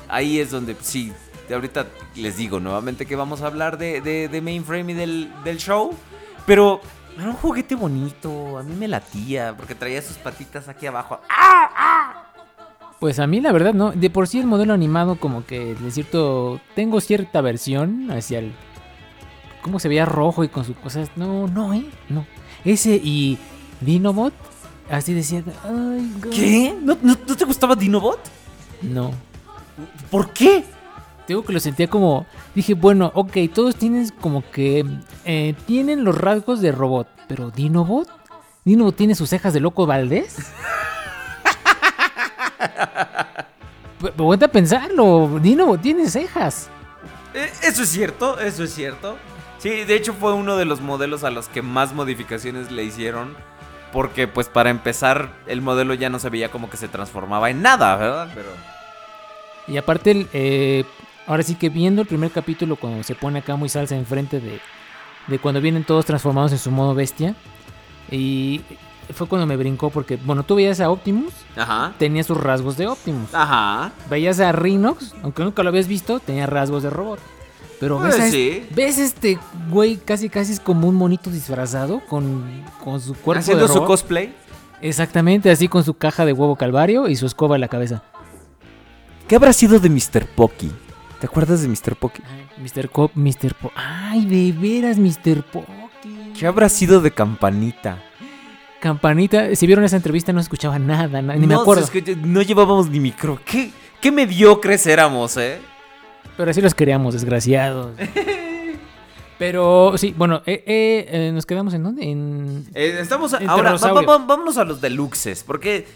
[0.09, 1.13] Ahí es donde, sí,
[1.55, 1.87] ahorita
[2.17, 5.95] les digo nuevamente que vamos a hablar de, de- de Mainframe y del, del show.
[6.47, 6.81] Pero
[7.19, 11.21] era un juguete bonito, a mí me latía, porque traía sus patitas aquí abajo.
[12.99, 13.93] Pues a mí la verdad no.
[13.93, 16.61] De por sí el modelo animado como que de cierto...
[16.75, 18.53] Tengo cierta versión hacia el...
[19.63, 21.11] ¿Cómo se veía rojo y con sus cosas?
[21.17, 21.85] No, no, ¿eh?
[22.09, 22.27] No.
[22.65, 23.39] Ese y
[23.81, 24.35] Dinobot.
[24.91, 25.43] Así decía...
[25.65, 26.31] Ay, God".
[26.31, 26.75] ¿Qué?
[26.83, 28.21] ¿No, no, no te gustaba Dinobot?
[28.83, 29.13] No.
[30.11, 30.65] ¿Por qué?
[31.27, 32.27] Tengo que lo sentía como...
[32.55, 34.85] Dije, bueno, ok, todos tienen como que...
[35.25, 37.09] eh, tienen los rasgos de robot.
[37.29, 38.09] Pero Dinobot...
[38.65, 40.37] Dinobot tiene sus cejas de loco Valdés.
[44.17, 45.39] Vuelve a pensarlo.
[45.41, 46.69] Dinobot tiene cejas.
[47.35, 49.17] Eh, Eso es cierto, eso es cierto.
[49.59, 53.37] Sí, de hecho fue uno de los modelos a los que más modificaciones le hicieron.
[53.93, 57.61] Porque pues para empezar el modelo ya no se veía como que se transformaba en
[57.61, 58.29] nada, ¿verdad?
[58.35, 58.49] Pero...
[59.67, 60.85] Y aparte, el, eh,
[61.31, 64.61] ahora sí que viendo el primer capítulo, cuando se pone acá muy salsa enfrente de,
[65.29, 67.35] de cuando vienen todos transformados en su modo bestia.
[68.11, 68.61] Y
[69.15, 71.93] fue cuando me brincó, porque, bueno, tú veías a Optimus, Ajá.
[71.99, 73.33] tenía sus rasgos de Optimus.
[73.35, 73.93] Ajá.
[74.09, 77.21] Veías a Rhinox, aunque nunca lo habías visto, tenía rasgos de robot.
[77.79, 78.67] Pero ves, Pues a es- sí.
[78.75, 79.39] ves este
[79.71, 82.45] güey casi casi es como un monito disfrazado con,
[82.85, 83.87] con su cuerpo Haciendo de su robot.
[83.89, 84.35] cosplay.
[84.83, 88.03] Exactamente, así con su caja de huevo calvario y su escoba en la cabeza.
[89.29, 90.27] ¿Qué habrá sido de Mr.
[90.35, 90.71] Pocky?
[91.21, 91.97] ¿Te acuerdas de Mr.
[91.97, 92.23] Pocky?
[92.59, 92.89] Mr.
[92.89, 93.55] Cop, Mr.
[93.55, 95.43] Po Ay, de veras, Mr.
[95.45, 96.33] Pocky.
[96.39, 98.03] ¿Qué habrá sido de Campanita?
[98.81, 101.85] Campanita, si vieron esa entrevista no escuchaba nada, na- ni me acuerdo.
[101.85, 103.39] es que no llevábamos ni micro.
[103.45, 105.59] ¿Qué, qué mediocres éramos, eh?
[106.39, 107.93] Pero así los queríamos, desgraciados.
[109.41, 112.05] Pero sí, bueno, eh, eh, eh, nos quedamos en dónde?
[112.11, 112.69] En...
[112.75, 115.89] Estamos a- ahora, va- va- vámonos a los deluxes, porque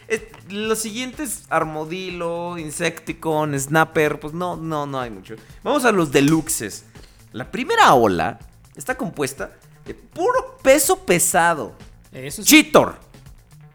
[0.49, 5.35] los siguientes Armodilo, Insecticon, Snapper, pues no, no, no hay mucho.
[5.63, 6.87] Vamos a los deluxes.
[7.33, 8.39] La primera ola
[8.77, 9.51] está compuesta
[9.85, 11.75] de puro peso pesado.
[12.13, 12.49] Eso sí.
[12.49, 12.97] Cheetor.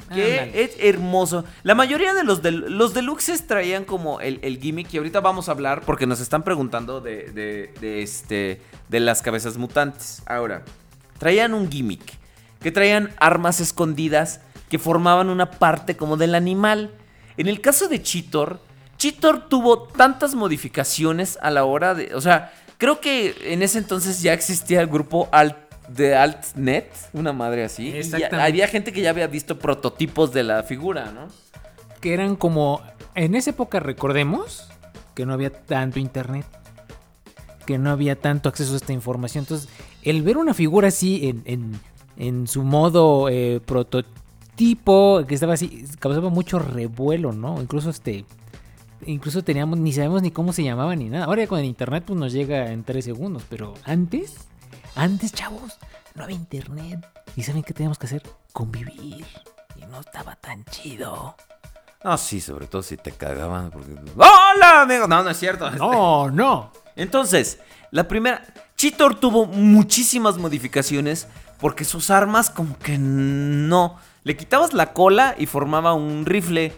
[0.10, 1.46] Que es hermoso.
[1.64, 4.94] La mayoría de los, del- los deluxes traían como el, el gimmick.
[4.94, 9.22] Y ahorita vamos a hablar porque nos están preguntando de, de- de este, de las
[9.22, 10.22] cabezas mutantes.
[10.26, 10.64] Ahora,
[11.18, 12.18] traían un gimmick.
[12.60, 16.92] Que traían armas escondidas que formaban una parte como del animal.
[17.38, 18.60] En el caso de Cheetor,
[18.98, 22.14] Cheetor tuvo tantas modificaciones a la hora de...
[22.16, 25.56] O sea, creo que en ese entonces ya existía el grupo Alt
[25.96, 27.90] de AltNet, una madre así.
[27.90, 31.28] Y había gente que ya había visto prototipos de la figura, ¿no?
[32.02, 32.82] Que eran como...
[33.16, 34.70] En esa época, recordemos,
[35.16, 36.46] que no había tanto internet.
[37.66, 39.44] Que no había tanto acceso a esta información.
[39.44, 39.70] Entonces,
[40.04, 41.80] el ver una figura así en, en-
[42.18, 47.62] en su modo eh, prototipo, que estaba así, causaba mucho revuelo, ¿no?
[47.62, 48.26] Incluso este...
[49.06, 51.24] Incluso teníamos, ni sabemos ni cómo se llamaba ni nada.
[51.26, 54.49] Ahora con el internet pues nos llega en tres segundos, pero antes,
[55.00, 55.78] antes chavos,
[56.16, 57.06] no había internet.
[57.36, 58.24] ¿Y saben qué teníamos que hacer?
[58.52, 59.26] Convivir.
[59.76, 61.36] Y no estaba tan chido.
[62.04, 63.72] No, sí, sobre todo si te cagaban.
[63.72, 63.94] Porque...
[64.16, 65.08] ¡Hola, amigo!
[65.08, 65.72] No, no es cierto.
[65.72, 66.72] No, no.
[66.96, 67.60] Entonces,
[67.92, 68.46] la primera.
[68.76, 71.28] Cheetor tuvo muchísimas modificaciones
[71.60, 73.98] porque sus armas, como que no.
[74.24, 76.78] Le quitabas la cola y formaba un rifle.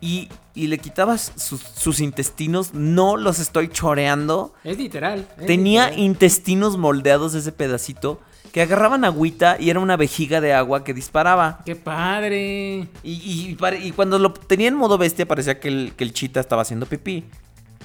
[0.00, 2.74] Y, y le quitabas sus, sus intestinos.
[2.74, 4.52] No los estoy choreando.
[4.64, 5.26] Es literal.
[5.38, 6.04] es Tenía literal.
[6.04, 8.20] intestinos moldeados de ese pedacito
[8.52, 11.60] que agarraban agüita y era una vejiga de agua que disparaba.
[11.64, 12.86] ¡Qué padre!
[13.02, 16.12] Y, y pare- y cuando lo tenía en modo bestia parecía que el, que el
[16.12, 17.24] chita estaba haciendo pipí.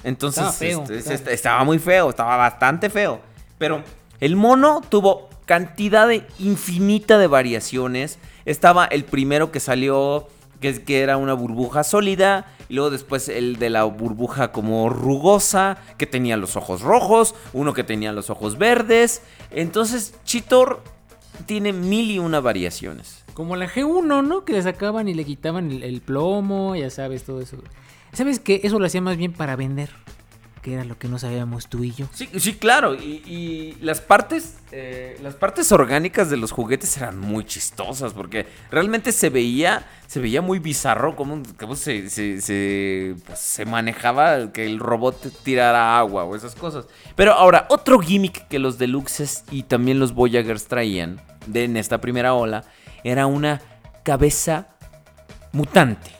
[0.04, 3.20] Entonces Estaba feo, este, este, estaba muy feo, estaba bastante feo.
[3.56, 3.82] Pero
[4.20, 8.18] el mono tuvo cantidad de infinita de variaciones.
[8.44, 10.28] Estaba el primero que salió,
[10.60, 12.46] que, que era una burbuja sólida.
[12.68, 17.34] Y luego después el de la burbuja como rugosa, que tenía los ojos rojos.
[17.52, 19.22] Uno que tenía los ojos verdes.
[19.50, 20.82] Entonces Cheetor
[21.46, 23.24] tiene mil y una variaciones.
[23.34, 24.44] Como la G1, ¿no?
[24.44, 27.56] Que le sacaban y le quitaban el, plomo, ya sabes, todo eso.
[28.12, 28.60] ¿Sabes qué?
[28.64, 29.90] Eso lo hacía más bien para vender.
[30.62, 32.06] Que era lo que no sabíamos tú y yo.
[32.12, 32.94] Sí, sí, claro.
[32.94, 39.12] Y, las partes, eh, las partes orgánicas de los juguetes eran muy chistosas porque realmente
[39.12, 41.42] se veía, se veía muy bizarro cómo,
[41.74, 46.86] se, se, pues, se manejaba que el robot tirara agua o esas cosas.
[47.14, 52.00] Pero ahora, otro gimmick que los deluxes y también los Voyagers traían de, en esta
[52.00, 52.64] primera ola
[53.04, 53.60] era una
[54.02, 54.68] cabeza
[55.52, 56.10] mutante.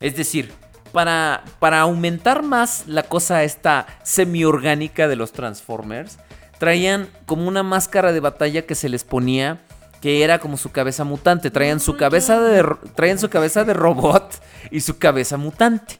[0.00, 0.52] Es decir,
[0.94, 6.16] para, para aumentar más la cosa esta semi-orgánica de los Transformers,
[6.58, 9.60] traían como una máscara de batalla que se les ponía
[10.00, 11.50] que era como su cabeza mutante.
[11.50, 12.62] Traían su cabeza de,
[12.94, 14.34] traían su cabeza de robot
[14.70, 15.96] y su cabeza mutante.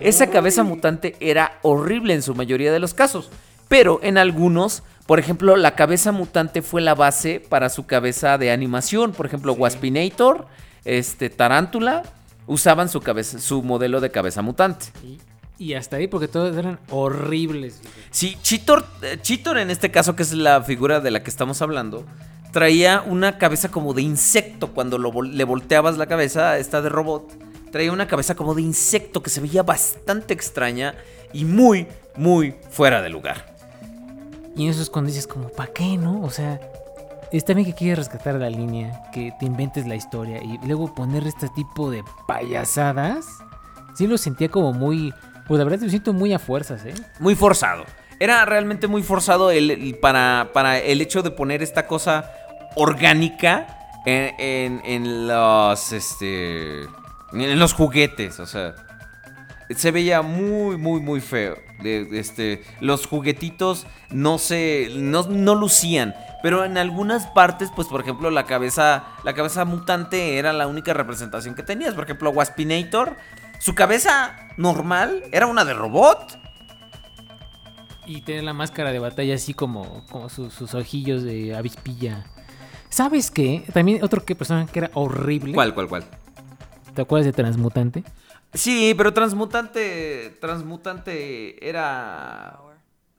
[0.00, 3.30] Esa cabeza mutante era horrible en su mayoría de los casos,
[3.66, 8.52] pero en algunos, por ejemplo, la cabeza mutante fue la base para su cabeza de
[8.52, 9.12] animación.
[9.12, 10.46] Por ejemplo, Waspinator,
[10.84, 12.02] este, Tarántula,
[12.48, 14.86] usaban su cabeza, su modelo de cabeza mutante.
[15.04, 15.20] Y,
[15.58, 17.80] y hasta ahí, porque todos eran horribles.
[18.10, 21.62] Sí, Cheetor, eh, Cheetor en este caso, que es la figura de la que estamos
[21.62, 22.04] hablando,
[22.52, 24.72] traía una cabeza como de insecto.
[24.72, 27.30] Cuando lo le volteabas la cabeza, esta de robot,
[27.70, 30.94] traía una cabeza como de insecto que se veía bastante extraña
[31.32, 33.54] y muy, muy fuera de lugar.
[34.56, 36.22] Y en esos cuando dices como, ¿para qué, no?
[36.22, 36.60] O sea,
[37.32, 41.26] está bien que quieres rescatar la línea, que te inventes la historia y luego poner
[41.26, 43.26] este tipo de payasadas.
[43.94, 45.12] Sí lo sentía como muy...
[45.46, 46.94] Pues la verdad lo siento muy a fuerzas, ¿eh?
[47.20, 47.84] Muy forzado.
[48.20, 52.30] Era realmente muy forzado el, el- para, para el hecho de poner esta cosa
[52.76, 53.66] orgánica
[54.04, 56.82] en, en- en los este
[57.32, 58.74] en los juguetes, o sea,
[59.70, 61.56] se veía muy muy muy feo.
[61.82, 68.00] De- este, los juguetitos no se no, no lucían, pero en algunas partes, pues por
[68.00, 71.94] ejemplo la cabeza la cabeza mutante era la única representación que tenías.
[71.94, 73.16] Por ejemplo, Waspinator,
[73.60, 76.38] su cabeza normal era una de robot.
[78.06, 82.24] Y tener la máscara de batalla así como, como sus, sus ojillos de avispilla.
[82.88, 83.64] ¿Sabes qué?
[83.74, 85.52] También otro que persona que era horrible.
[85.52, 86.04] ¿Cuál, cuál, cuál?
[86.94, 88.02] ¿Te acuerdas de Transmutante?
[88.54, 90.36] Sí, pero Transmutante.
[90.40, 92.58] Transmutante era.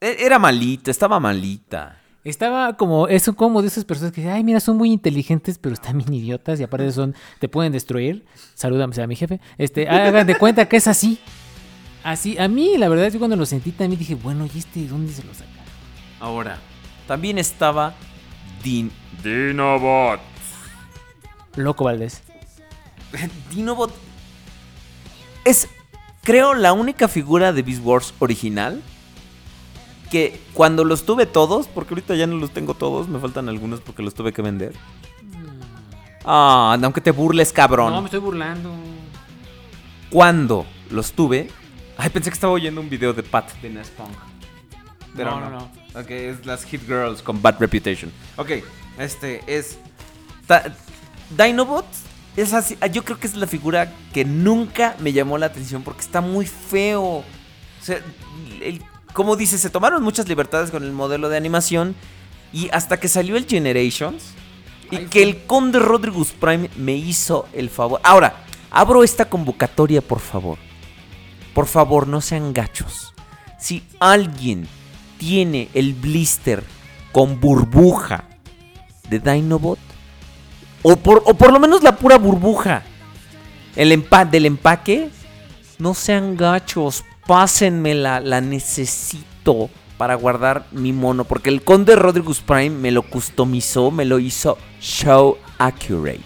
[0.02, 2.02] e- Era malita, estaba malita.
[2.26, 5.74] Estaba como, es como de esas personas que dicen, ay, mira, son muy inteligentes, pero
[5.74, 8.26] están bien idiotas y aparte son, te pueden destruir.
[8.56, 9.40] Salúdame a mi jefe.
[9.58, 11.20] Este, hagan de cuenta que es así.
[12.04, 15.14] Así, a mí, la verdad, yo cuando lo sentí también dije, bueno, ¿y este dónde
[15.14, 15.50] se lo saca?
[16.20, 16.58] Ahora,
[17.08, 17.94] también estaba
[18.64, 18.92] Din.
[19.24, 20.20] Dinobot.
[21.56, 22.22] Loco Valdés.
[23.50, 23.94] Dinobot.
[25.46, 25.68] Es,
[26.24, 28.82] creo, la única figura de Beast Wars original.
[30.12, 33.80] Que cuando los tuve todos, porque ahorita ya no los tengo todos, me faltan algunos
[33.80, 34.74] porque los tuve que vender.
[36.26, 37.94] Ah, aunque te burles, cabrón.
[37.94, 38.72] No, me estoy burlando.
[40.10, 41.50] Cuando los tuve.
[41.98, 44.10] Ay, pensé que estaba oyendo un video de Pat de Nest Punk.
[45.16, 48.12] Pero No, no, no, Ok, es las Hit Girls con Bad Reputation.
[48.38, 48.52] Ok,
[48.98, 49.78] este es.
[50.48, 50.74] Ta-
[51.38, 51.86] Dinobot
[52.42, 52.78] es así.
[52.82, 56.22] ah, Yo creo que es la figura que nunca me llamó la atención porque está
[56.22, 57.04] muy feo.
[57.04, 57.24] O
[57.82, 58.00] sea,
[58.62, 58.82] el-
[59.14, 61.96] como dice, se tomaron muchas libertades con el modelo de animación.
[62.54, 64.24] Y hasta que salió el Generations.
[64.92, 68.02] Y que el Conde Rodriguez Prime me hizo el favor.
[68.04, 70.58] Ahora, abro esta convocatoria, por favor.
[71.54, 73.14] Por favor, no sean gachos.
[73.60, 74.68] Si alguien
[75.20, 76.64] tiene el blister
[77.12, 78.24] con burbuja
[79.10, 79.78] de Dinobot,
[80.82, 82.84] o por, o por lo menos la pura burbuja
[83.76, 85.10] el empa del empaque,
[85.78, 92.72] no sean gachos, pásenmela, la necesito para guardar mi mono, porque el Conde Rodriguez Prime
[92.72, 96.20] me lo customizó, me lo hizo show accurate.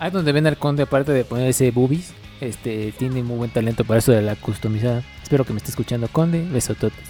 [0.00, 3.98] Ahí donde ven al conde, aparte de ponerse boobies, este, tiene muy buen talento para
[3.98, 5.02] eso de la customizada.
[5.22, 6.46] Espero que me esté escuchando, conde.
[6.50, 7.06] Besototes.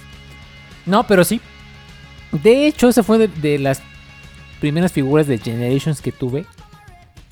[0.84, 1.40] No, pero sí.
[2.30, 3.82] De hecho, esa fue de las
[4.60, 6.46] primeras figuras de Generations que tuve.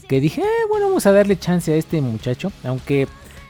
[0.09, 2.53] Que dije, "Eh, bueno, vamos a darle chance a este muchacho.
[2.65, 3.09] Aunque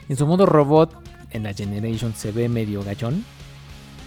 [0.09, 0.93] en su modo robot,
[1.31, 3.25] en la Generations se ve medio gachón.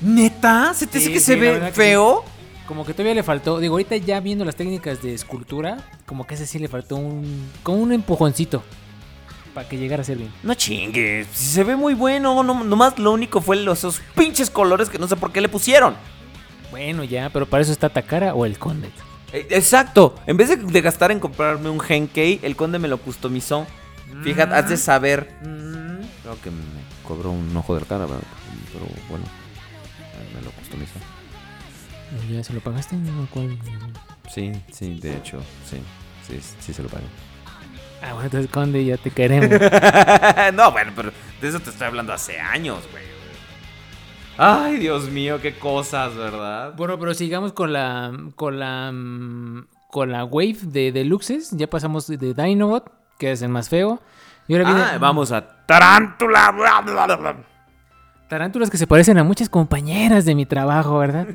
[0.00, 0.72] ¿Neta?
[0.74, 2.24] ¿Se te Sí, dice que sí, se ve que feo?
[2.66, 3.60] Como que todavía le faltó.
[3.60, 7.48] Digo, ahorita ya viendo las técnicas de escultura, como que ese sí le faltó un.
[7.62, 8.62] como un empujoncito.
[9.54, 10.30] Para que llegara a ser bien.
[10.42, 14.50] No chingues, si se ve muy bueno, no, nomás lo único fue los, esos pinches
[14.50, 15.94] colores que no sé por qué le pusieron.
[16.70, 18.90] Bueno, ya, pero para eso está Takara o el Conde.
[19.32, 22.98] Eh, Exacto, en vez de, de gastar en comprarme un Genkei, el conde me lo
[22.98, 23.66] customizó.
[24.22, 25.28] Fíjate, has de saber.
[25.40, 26.62] Creo que me
[27.06, 28.22] cobró un ojo de la cara, ¿verdad?
[28.72, 29.24] pero bueno,
[30.34, 30.98] me lo customizó.
[32.30, 32.96] ¿Ya se lo pagaste?
[33.32, 33.58] ¿cuál?
[34.32, 35.78] Sí, sí, de hecho, sí,
[36.26, 37.04] sí, sí se lo pagué.
[38.02, 39.48] Ah, bueno, entonces Conde, ya te queremos.
[40.54, 43.15] no, bueno, pero de eso te estoy hablando hace años, güey.
[44.38, 46.74] Ay, Dios mío, qué cosas, ¿verdad?
[46.76, 48.92] Bueno, pero sigamos con la con la
[49.90, 51.50] con la wave de deluxes.
[51.52, 54.00] Ya pasamos de Dinobot, que es el más feo.
[54.46, 56.50] Y ahora viene Ah, vamos a Tarántula.
[56.52, 57.36] bla, bla, bla, bla.
[58.28, 61.26] tarántulas que se parecen a muchas compañeras de mi trabajo, ¿verdad?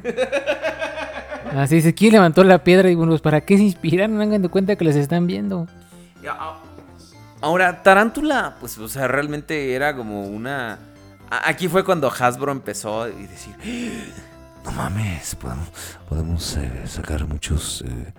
[1.57, 2.89] Así dice, ¿quién levantó la piedra?
[2.89, 5.67] Y bueno, pues para qué se inspiraron, no hagan de cuenta que les están viendo.
[7.41, 10.77] Ahora, Tarántula, pues, o sea, realmente era como una.
[11.31, 13.55] Aquí fue cuando Hasbro empezó a decir.
[14.65, 15.35] No mames,
[16.07, 18.13] podemos, eh, sacar muchos, eh,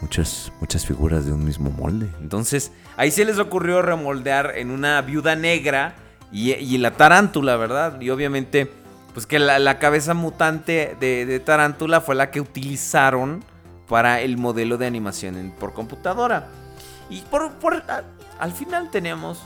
[0.00, 2.08] muchas, muchas figuras de un mismo molde.
[2.20, 5.94] Entonces, ahí se les ocurrió remoldear en una viuda negra
[6.32, 8.00] y, y la tarántula, ¿verdad?
[8.00, 8.72] Y obviamente,
[9.12, 13.44] pues que la, la cabeza mutante de, tarántula fue la que utilizaron
[13.88, 16.48] para el modelo de animación por computadora.
[17.10, 18.02] Y por, por- a-
[18.40, 19.40] al final tenemos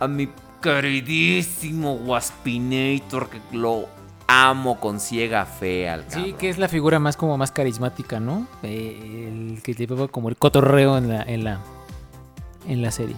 [0.00, 0.28] a mi
[0.60, 3.88] queridísimo Waspinator, que lo
[4.26, 6.36] amo con ciega fe al Sí, cabrón.
[6.38, 8.46] que es la figura más como más carismática, ¿no?
[8.62, 11.60] Eh, el que llevaba como el cotorreo en la, en la,
[12.68, 13.16] en la serie,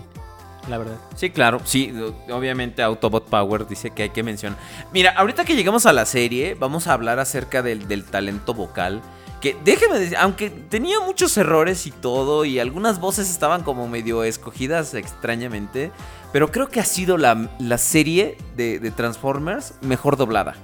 [0.69, 0.97] la verdad.
[1.15, 1.93] Sí, claro, sí,
[2.31, 4.59] obviamente Autobot Power dice que hay que mencionar.
[4.93, 9.03] Mira, ahorita que llegamos a la serie, vamos a hablar acerca del, del talento vocal.
[9.43, 14.23] Que déjeme decir, aunque tenía muchos errores y todo, y algunas voces estaban como medio
[14.23, 15.91] escogidas extrañamente,
[16.33, 20.55] pero creo que ha sido la, la serie de, Transformers mejor doblada.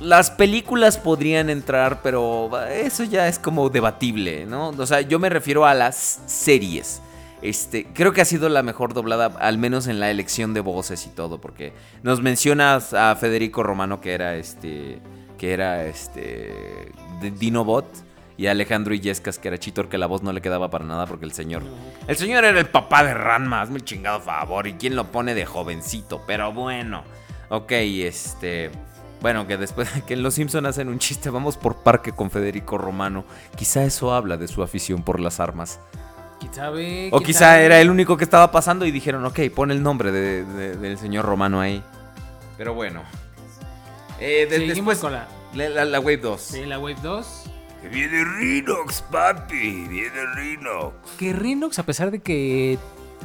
[0.00, 4.70] Las películas podrían entrar, pero eso ya es como debatible, ¿no?
[4.70, 7.02] O sea, yo me refiero a las series.
[7.42, 11.06] Este, creo que ha sido la mejor doblada, al menos en la elección de voces
[11.06, 14.98] y todo, porque nos mencionas a Federico Romano, que era este,
[15.38, 17.86] que era este, de Dinobot,
[18.36, 21.06] y a Alejandro Illescas, que era Chitor, que la voz no le quedaba para nada,
[21.06, 21.62] porque el señor,
[22.08, 25.34] el señor era el papá de Ranma, hazme el chingado favor, y quién lo pone
[25.34, 27.02] de jovencito, pero bueno,
[27.50, 28.70] ok, este,
[29.20, 32.78] bueno, que después que en Los Simpson hacen un chiste, vamos por parque con Federico
[32.78, 33.24] Romano,
[33.56, 35.78] quizá eso habla de su afición por las armas.
[36.40, 37.08] ¿Quién sabe?
[37.12, 40.10] O ¿Quién quizá era el único que estaba pasando y dijeron, ok, pon el nombre
[40.10, 41.82] de- de- del señor Romano ahí.
[42.56, 43.02] Pero bueno.
[44.18, 46.40] Eh, de- después, con la, la, la- la Wave 2.
[46.40, 47.26] sí, la Wave 2.
[47.90, 50.94] Viene Rhinox, papi, viene Rhinox.
[51.18, 52.78] Que Rhinox, a pesar de que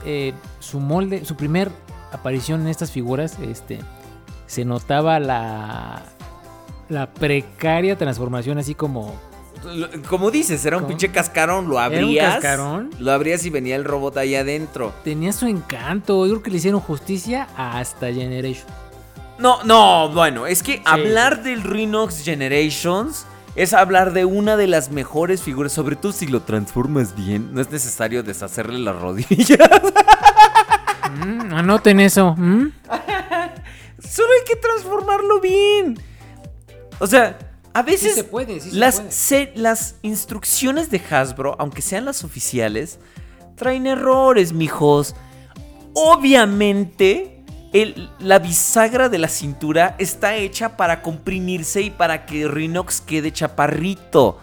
[0.05, 1.69] eh, su molde, su primer
[2.13, 3.79] aparición en estas figuras, este,
[4.47, 6.03] se notaba la,
[6.87, 9.13] la precaria transformación, así como
[10.07, 10.89] Como dices, era un ¿Cómo?
[10.89, 12.35] pinche cascarón, lo un abrías.
[12.35, 12.91] cascarón.
[12.99, 14.93] Lo abrías y venía el robot ahí adentro.
[15.03, 16.25] tenía su encanto.
[16.27, 18.67] Yo creo que le hicieron justicia hasta Generation.
[19.37, 23.25] No, no, bueno, es que hablar del Rhinox Generations
[23.55, 27.53] es hablar de una de las mejores figuras, sobre todo si lo transformas bien.
[27.53, 29.59] No es necesario deshacerle las rodillas.
[31.25, 32.35] Mm, anoten eso.
[32.37, 32.71] ¿mm?
[34.09, 35.97] Solo hay que transformarlo bien.
[36.99, 37.37] O sea,
[37.73, 39.11] a veces se puede, sí se las, puede.
[39.11, 42.99] se- las instrucciones de Hasbro, aunque sean las oficiales,
[43.55, 45.15] traen errores, mijos.
[45.93, 47.34] Obviamente,
[47.81, 53.31] el- la bisagra de la cintura está hecha para comprimirse y para que Rhinox quede
[53.33, 54.39] chaparrito.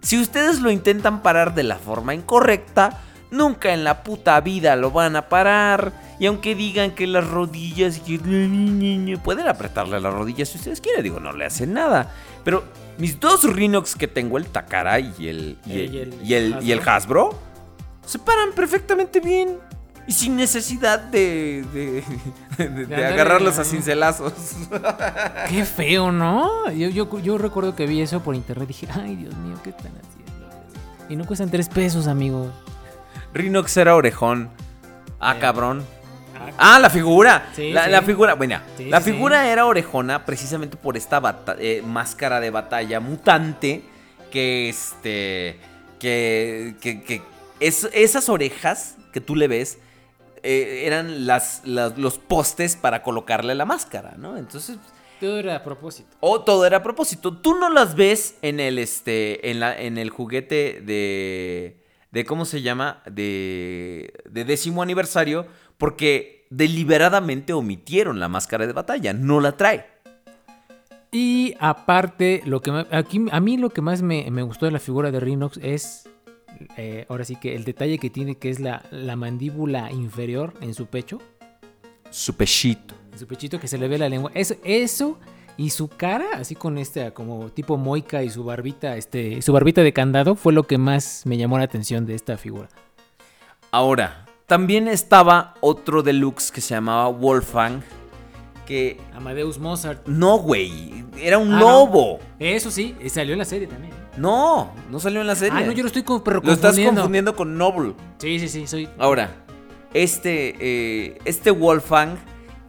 [0.00, 4.90] Si ustedes lo intentan parar de la forma incorrecta, nunca en la puta vida lo
[4.92, 5.92] van a parar.
[6.20, 8.00] Y aunque digan que las rodillas,
[9.24, 12.12] pueden apretarle las rodillas si ustedes quieren, digo, no le hacen nada.
[12.44, 12.62] Pero
[12.98, 16.34] mis dos Rhinox que tengo, el Takara y el, y Eh, el, y el y
[16.34, 17.30] el- y el Hasbro,
[18.06, 19.58] se paran perfectamente bien.
[20.06, 21.64] Y sin necesidad de,
[22.58, 24.32] de, de- agarrarlos a cincelazos.
[25.48, 26.70] Qué feo, ¿no?
[26.72, 29.70] Yo, yo, yo recuerdo que vi eso por internet y dije, ay, Dios mío, ¿qué
[29.70, 30.32] están haciendo?
[31.08, 32.48] Y no cuestan tres pesos, amigos.
[33.32, 34.50] Rhinox era orejón.
[35.20, 35.84] Ah, Eh, cabrón.
[36.58, 37.46] Ah, la figura.
[37.54, 37.90] Sí, la, sí.
[37.90, 41.22] la figura, bueno, Sí, la figura era orejona precisamente por esta
[41.58, 43.84] eh, máscara de batalla mutante
[44.32, 45.60] que este
[46.00, 47.22] que, que, que
[47.60, 49.78] es- esas orejas que tú le ves
[50.42, 54.36] eh, eran las, las- los postes para colocarle la máscara, ¿no?
[54.36, 54.78] Entonces
[55.20, 56.16] Todo era a propósito.
[56.20, 57.36] o todo era a propósito.
[57.38, 59.50] Tú no las ves en el este.
[59.50, 59.80] en la.
[59.80, 61.78] en el juguete de.
[62.10, 63.02] de ¿cómo se llama?
[63.10, 64.12] de.
[64.28, 65.46] de décimo aniversario.
[65.78, 69.12] Porque deliberadamente omitieron la máscara de batalla.
[69.12, 69.86] No la trae.
[71.10, 74.78] Y aparte, lo que aquí, a mí lo que más me, me gustó de la
[74.78, 76.08] figura de Rhinox es,
[76.76, 80.74] eh, ahora sí que el detalle que tiene, que es la, la mandíbula inferior en
[80.74, 81.18] su pecho,
[82.10, 82.94] Su pechito.
[83.12, 84.30] en su pechito que se le ve la lengua.
[84.34, 85.18] Eso, eso
[85.56, 89.82] y su cara, así con este como tipo moica y su barbita, este, su barbita
[89.82, 92.68] de candado, fue lo que más me llamó la atención de esta figura.
[93.70, 97.82] Ahora, también estaba otro deluxe que se llamaba Wolfgang.
[98.72, 99.00] Que...
[99.14, 100.06] Amadeus Mozart.
[100.06, 102.18] No, güey, era un Ah, lobo.
[102.38, 103.92] Eso sí, salió en la serie también.
[104.16, 105.58] No, no salió en la serie.
[105.58, 107.00] Ah, no, yo lo estoy co- pero Lo estás confundiendo.
[107.02, 107.94] confundiendo con Noble.
[108.18, 108.88] Sí, sí, sí, soy...
[108.98, 109.30] Ahora,
[109.94, 112.16] este, eh, este Wolfgang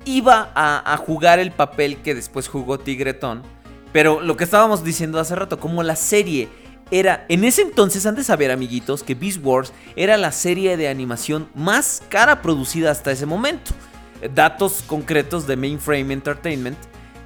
[0.05, 3.41] iba a, a jugar el papel que después jugó Tigretón.
[3.91, 6.49] Pero lo que estábamos diciendo hace rato, como la serie
[6.91, 7.25] era.
[7.30, 11.47] En ese entonces, han de saber, amiguitos, que Beast Wars era la serie de animación
[11.55, 13.71] más cara producida hasta ese momento.
[14.34, 16.78] Datos concretos de Mainframe Entertainment.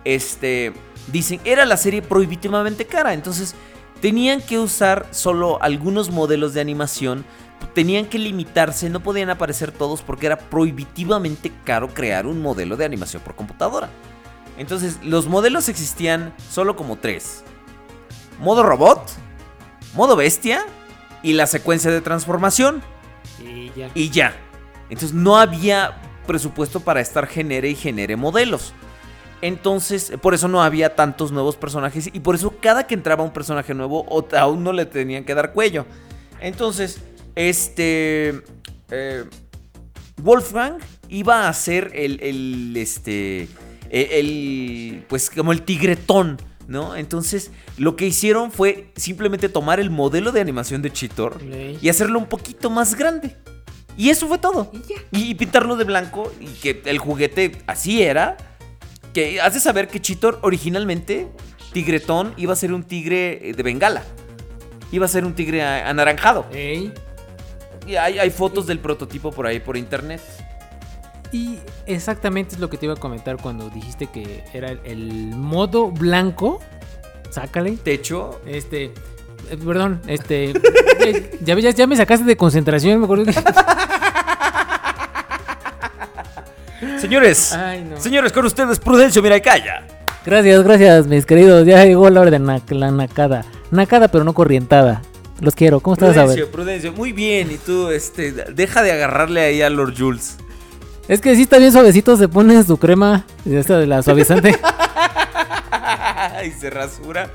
[0.03, 0.73] Este.
[1.11, 3.13] Dicen, era la serie prohibitivamente cara.
[3.13, 3.55] Entonces,
[4.01, 7.25] tenían que usar solo algunos modelos de animación
[7.73, 12.85] tenían que limitarse, no podían aparecer todos porque era prohibitivamente caro crear un modelo de
[12.85, 13.89] animación por computadora.
[14.57, 17.43] Entonces, los modelos existían solo como tres.
[18.39, 19.11] Modo robot,
[19.93, 20.65] modo bestia
[21.21, 22.81] y la secuencia de transformación.
[23.39, 23.91] Y ya.
[23.93, 24.35] Y ya.
[24.89, 28.73] Entonces no había presupuesto para estar genere y genere modelos.
[29.41, 33.31] Entonces, por eso no había tantos nuevos personajes y por eso cada que entraba un
[33.31, 34.05] personaje nuevo
[34.35, 35.85] a uno le tenían que dar cuello.
[36.39, 36.99] Entonces,
[37.35, 38.41] este
[38.89, 39.23] eh,
[40.21, 40.77] Wolfgang
[41.09, 43.47] iba a ser el, el, este
[43.89, 46.37] el, el, pues como el tigretón,
[46.67, 46.95] ¿no?
[46.95, 51.81] Entonces, lo que hicieron fue simplemente tomar el modelo de animación de Cheetor Ok.
[51.81, 53.35] y hacerlo un poquito más grande.
[53.97, 54.71] Y eso fue todo.
[55.11, 58.37] Y, y pintarlo de blanco y que el juguete así era.
[59.13, 61.27] Que hace saber que Cheetor originalmente,
[61.73, 64.03] Tigretón, iba a ser un tigre eh, de Bengala.
[64.91, 66.45] Iba a ser un tigre anaranjado.
[66.53, 70.21] Y hay, hay fotos del prototipo por ahí por internet.
[71.31, 71.57] Y
[71.87, 75.89] exactamente es lo que te iba a comentar cuando dijiste que era el, el modo
[75.91, 76.59] blanco.
[77.31, 77.77] Sácale.
[77.77, 78.39] Techo.
[78.45, 78.93] Este.
[79.49, 80.51] Eh, perdón, este.
[80.99, 83.33] eh, ya, ya, ya me sacaste de concentración, me acuerdo que.
[86.99, 87.99] Señores, Ay, no.
[87.99, 89.85] señores, con ustedes, Prudencio Miracaya.
[90.25, 91.65] Gracias, gracias, mis queridos.
[91.65, 93.45] Ya llegó la hora de na- la nacada.
[93.71, 95.01] Nacada, pero no corrientada.
[95.39, 95.79] Los quiero.
[95.79, 96.51] ¿Cómo estás, a Prudencio, ver?
[96.51, 97.51] Prudencio, muy bien.
[97.51, 100.37] Y tú, este, deja de agarrarle ahí a Lord Jules.
[101.07, 104.49] Es que sí está bien suavecito, se pone su crema esta de la suavizante.
[106.45, 107.29] y se rasura.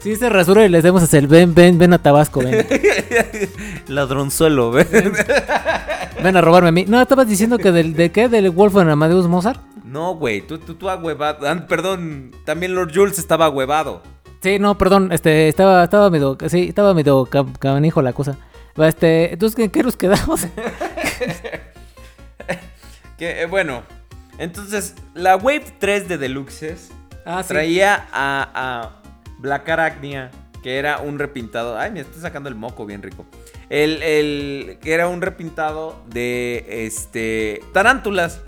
[0.00, 2.66] Sí, se rasura y le hacemos hacer ven, ven, ven a Tabasco, ven.
[3.88, 4.86] Ladronzuelo, ¿ves?
[6.22, 6.84] Ven a robarme a mí.
[6.88, 9.60] No, estabas diciendo que del, de qué, del Wolfgang Amadeus Mozart.
[9.84, 11.46] No, güey, tú, tú, tú ahuevado.
[11.48, 14.02] Ah, perdón, también Lord Jules estaba ahuevado.
[14.42, 18.36] Sí, no, perdón, este, estaba, estaba medio, sí, estaba medio ca- canijo la cosa.
[18.76, 20.46] Este, entonces, ¿en qué nos quedamos?
[23.16, 23.82] Que, eh, bueno,
[24.38, 26.90] entonces, la Wave 3 de Deluxes
[27.26, 27.48] Ah, sí.
[27.48, 28.97] traía a, a
[29.38, 30.30] Black Arachnia,
[30.62, 31.78] que era un repintado.
[31.78, 33.24] Ay, me estoy sacando el moco bien rico.
[33.70, 38.40] El, el- que era un repintado de este tarántulas.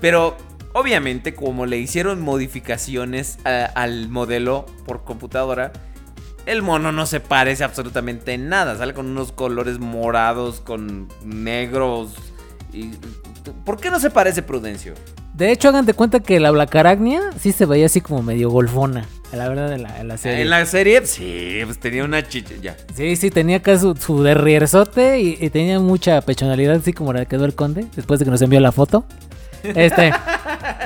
[0.00, 0.36] Pero
[0.74, 5.72] obviamente, como le hicieron modificaciones a- al modelo por computadora,
[6.46, 8.76] el mono no se parece absolutamente en nada.
[8.76, 12.14] Sale con unos colores morados, con negros.
[12.72, 12.90] Y,
[13.64, 14.92] ¿Por qué no se parece Prudencio?
[15.34, 19.04] De hecho, hagan de cuenta que la Blacaragnia sí se veía así como medio golfona,
[19.32, 20.42] la verdad, en la, en la serie.
[20.42, 22.54] En la serie, sí, pues tenía una chicha.
[22.62, 22.76] Ya.
[22.94, 27.24] Sí, sí, tenía acá su, su derrierzote y, y tenía mucha pechonalidad, así como la
[27.24, 29.04] quedó el conde, después de que nos envió la foto.
[29.64, 30.12] Este.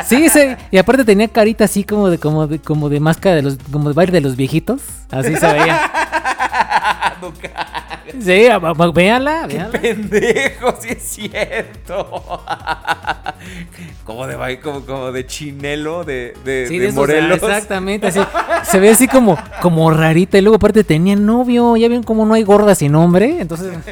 [0.07, 3.43] Sí, sí, y aparte tenía carita así como de, como de, como de máscara de
[3.43, 4.81] los, como de baile de los viejitos.
[5.11, 5.91] Así se veía.
[8.21, 9.79] Sí, a- a- véanla, véanla.
[9.81, 12.23] Pendejo, sí es cierto.
[14.05, 17.43] como de como, como de chinelo de, de, Sí, de de esos, Morelos.
[17.43, 18.21] exactamente, así.
[18.71, 20.39] Se ve así como, como rarita.
[20.39, 21.77] Y luego aparte tenía novio.
[21.77, 23.41] Ya ven como no hay gorda sin hombre.
[23.41, 23.73] Entonces,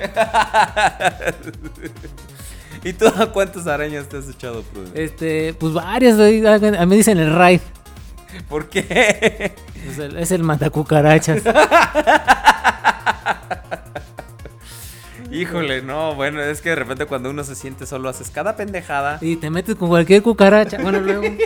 [2.84, 5.02] ¿Y tú a cuántas arañas te has echado, Prudencio?
[5.02, 6.18] este, pues varias.
[6.78, 7.60] A mí dicen el raid.
[8.48, 9.54] ¿Por qué?
[9.84, 11.42] Pues el- es el matacucarachas.
[15.36, 19.18] Híjole, no, bueno, es que de repente cuando uno se siente solo haces cada pendejada.
[19.20, 20.78] Y te metes con cualquier cucaracha.
[20.80, 21.24] Bueno, luego.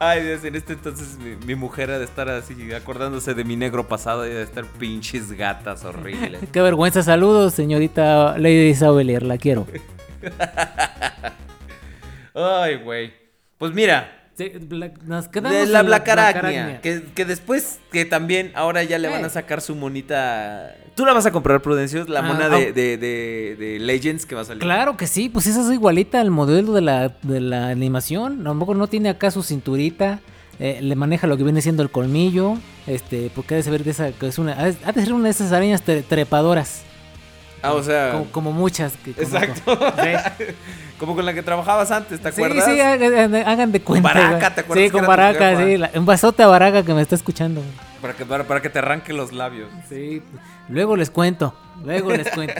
[0.00, 3.54] Ay, Dios, en este entonces mi, mi mujer ha de estar así acordándose de mi
[3.54, 6.40] negro pasado y de estar pinches gatas horribles.
[6.52, 7.02] Qué vergüenza.
[7.02, 9.22] Saludos, señorita Lady Saubelier.
[9.22, 9.66] La quiero.
[12.34, 13.12] Ay, güey.
[13.56, 16.80] Pues mira, Bla- nos quedamos de la Blacarachnia.
[16.80, 20.74] que, que después, que también ahora ya le van a sacar su monita.
[20.94, 22.04] ¿Tú la vas a comprar, Prudencio?
[22.08, 22.48] La Ah, mona ah.
[22.50, 24.62] de, de, de- de Legends que va a salir.
[24.62, 28.42] Claro que sí, pues esa es igualita al modelo de la, de la animación.
[28.58, 30.20] Mejor no tiene acá su cinturita.
[30.58, 32.54] eh, le maneja lo que viene siendo el colmillo.
[32.86, 34.12] Este, porque ha de saber de esa.
[34.12, 36.82] que es una, ha de ser una de esas arañas tre- trepadoras.
[37.62, 39.10] Ah, o sea, Como, como muchas que.
[39.10, 39.78] Exacto.
[40.02, 40.44] Sí.
[40.98, 42.64] como con la que trabajabas antes, ¿te Sí, acuerdas?
[42.64, 44.08] sí, hagan, hagan de cuenta.
[44.14, 44.54] Baraca.
[44.54, 45.76] ¿te acuerdas Sí, con Baraca, sí.
[45.76, 47.62] la- un basote a Baraca que me está escuchando.
[48.00, 49.68] Para que, para, para que te arranque los labios.
[49.88, 50.22] Sí.
[50.68, 51.54] Luego les cuento.
[51.84, 52.54] Luego les cuento.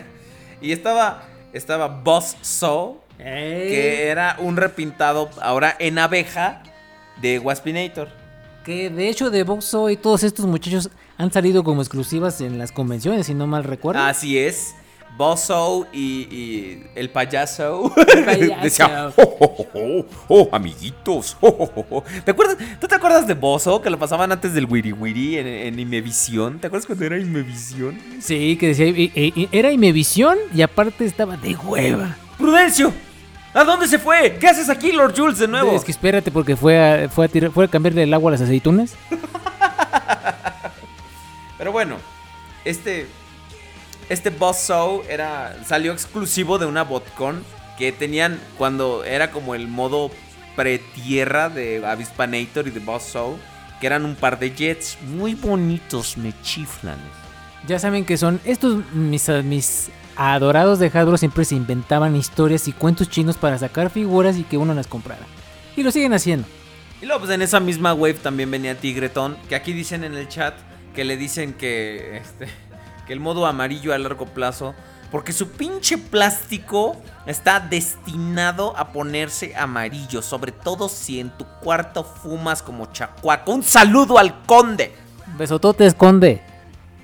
[0.60, 1.22] Y estaba,
[1.54, 6.62] estaba Boss Saw, que era un repintado ahora en abeja
[7.22, 8.08] de Waspinator.
[8.64, 12.72] Que de hecho de Boxo y todos estos muchachos han salido como exclusivas en las
[12.72, 14.02] convenciones, si no mal recuerdo.
[14.02, 14.74] Así es.
[15.20, 17.92] Bosso y, y el payaso.
[18.24, 18.62] payaso.
[18.62, 21.36] Decía, oh, oh, oh, oh, oh, amiguitos.
[21.42, 22.04] oh, oh, oh, oh".
[22.24, 22.56] ¿Te acuerdas?
[22.80, 26.58] ¿Tú te acuerdas de Bosso que lo pasaban antes del Wiri Wiri en, en Imevisión?
[26.58, 27.98] ¿Te acuerdas cuando era Imevisión?
[28.18, 28.86] Sí, que decía,
[29.52, 32.16] era Imevisión y aparte estaba de hueva.
[32.38, 32.90] ¡Prudencio!
[33.52, 34.38] ¿A dónde se fue?
[34.40, 35.72] ¿Qué haces aquí, Lord Jules, de nuevo?
[35.76, 38.32] Es que espérate porque fue a, fue a, tirar- fue a cambiarle el agua a
[38.32, 38.94] las aceitunas.
[41.58, 41.96] Pero bueno,
[42.64, 43.06] este.
[44.10, 45.56] Este Boss Show era.
[45.64, 47.44] salió exclusivo de una botcon
[47.78, 50.10] que tenían cuando era como el modo
[50.56, 53.38] pretierra de Avispanator y de Boss Show.
[53.80, 56.98] Que eran un par de jets muy bonitos, me chiflan.
[57.68, 62.72] Ya saben que son estos mis, mis adorados de Hasbro siempre se inventaban historias y
[62.72, 65.24] cuentos chinos para sacar figuras y que uno las comprara.
[65.76, 66.48] Y lo siguen haciendo.
[67.00, 70.28] Y luego, pues en esa misma wave también venía Tigretón, que aquí dicen en el
[70.28, 70.54] chat
[70.94, 72.48] que le dicen que, este,
[73.10, 74.72] que el modo amarillo a largo plazo,
[75.10, 76.94] porque su pinche plástico
[77.26, 83.50] está destinado a ponerse amarillo, sobre todo si en tu cuarto fumas como chacuaco.
[83.50, 84.92] Un saludo al conde.
[85.36, 86.40] Besotote esconde.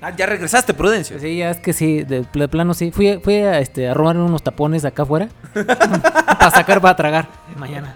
[0.01, 1.19] Ah, ya regresaste, Prudencio.
[1.19, 2.89] Sí, ya es que sí, de, pl- plano sí.
[2.91, 5.27] Fui, fui a, este, a robar unos tapones acá afuera.
[5.53, 7.27] para sacar, para tragar.
[7.57, 7.93] Mañana.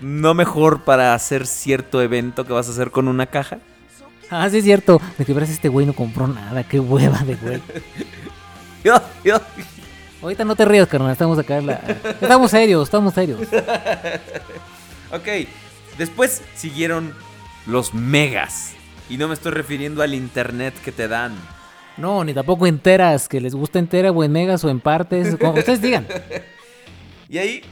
[0.00, 3.58] No mejor para hacer cierto evento que vas a hacer con una caja.
[4.30, 5.00] Ah, sí es cierto.
[5.16, 6.62] De que verás este güey no compró nada.
[6.64, 7.62] Qué hueva de güey.
[8.84, 8.94] Yo,
[9.24, 9.40] yo.
[10.22, 11.10] Ahorita no te rías, carnal.
[11.12, 11.58] Estamos acá.
[11.58, 11.80] en la-
[12.20, 13.40] Estamos serios, estamos serios.
[15.10, 15.26] Ok,
[15.96, 17.14] después siguieron
[17.66, 18.72] los megas.
[19.08, 21.34] Y no me estoy refiriendo al internet que te dan.
[21.96, 23.26] No, ni tampoco enteras.
[23.28, 25.36] Que les gusta entera o en megas o en partes.
[25.36, 26.06] Como ustedes digan.
[27.30, 27.62] Y ahí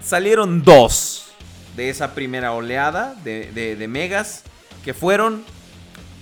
[0.00, 1.32] salieron dos
[1.76, 4.44] de esa primera oleada de, de- de megas.
[4.84, 5.42] Que fueron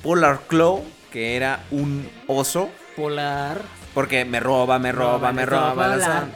[0.02, 2.70] Polar Claw, que era un oso.
[2.97, 3.62] Polar.
[3.94, 6.27] Porque me roba, me roba, me roba.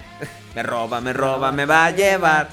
[0.54, 2.48] Me roba, me roba, me va a llevar.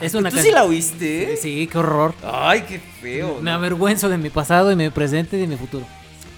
[0.00, 1.36] Es una ¿Tú sí la oíste?
[1.36, 2.14] Sí, qué horror.
[2.24, 3.38] Ay, qué feo.
[3.40, 5.86] Me avergüenzo de mi pasado y mi presente y de mi futuro.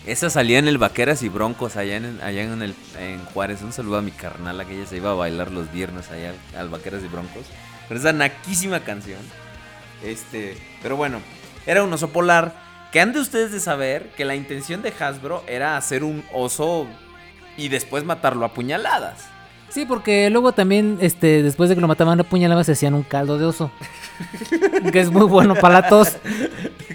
[0.06, 3.62] Esa salía en el Vaqueras y Broncos allá en, allá en, el, en Juárez.
[3.62, 6.60] Un saludo a mi carnal, que ella se iba a bailar los viernes allá al,
[6.60, 7.46] al Vaqueras y Broncos.
[7.88, 9.18] Pero esa naquísima canción.
[10.04, 11.20] Este, pero bueno,
[11.66, 12.65] era un oso polar.
[12.96, 16.86] Que han de ustedes de saber que la intención de Hasbro era hacer un oso
[17.58, 19.26] y después matarlo a puñaladas.
[19.68, 23.02] Sí, porque luego también, este, después de que lo mataban a puñaladas, se hacían un
[23.02, 23.70] caldo de oso.
[24.92, 26.16] que es muy bueno para la tos.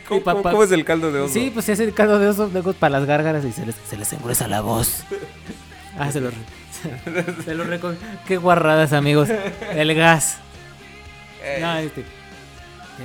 [0.07, 1.33] ¿Cómo, Sí, pa- cómo- pa- cómo es el caldo de oso?
[1.35, 3.75] Sí, pues se hace el caldo de oso luego para las gárgaras y se les,
[3.87, 5.03] se les engruesa la voz.
[5.99, 7.93] Ah, se lo, re- se lo reco-
[8.27, 9.29] Qué guarradas, amigos.
[9.75, 10.37] El gas.
[11.59, 12.03] No, este,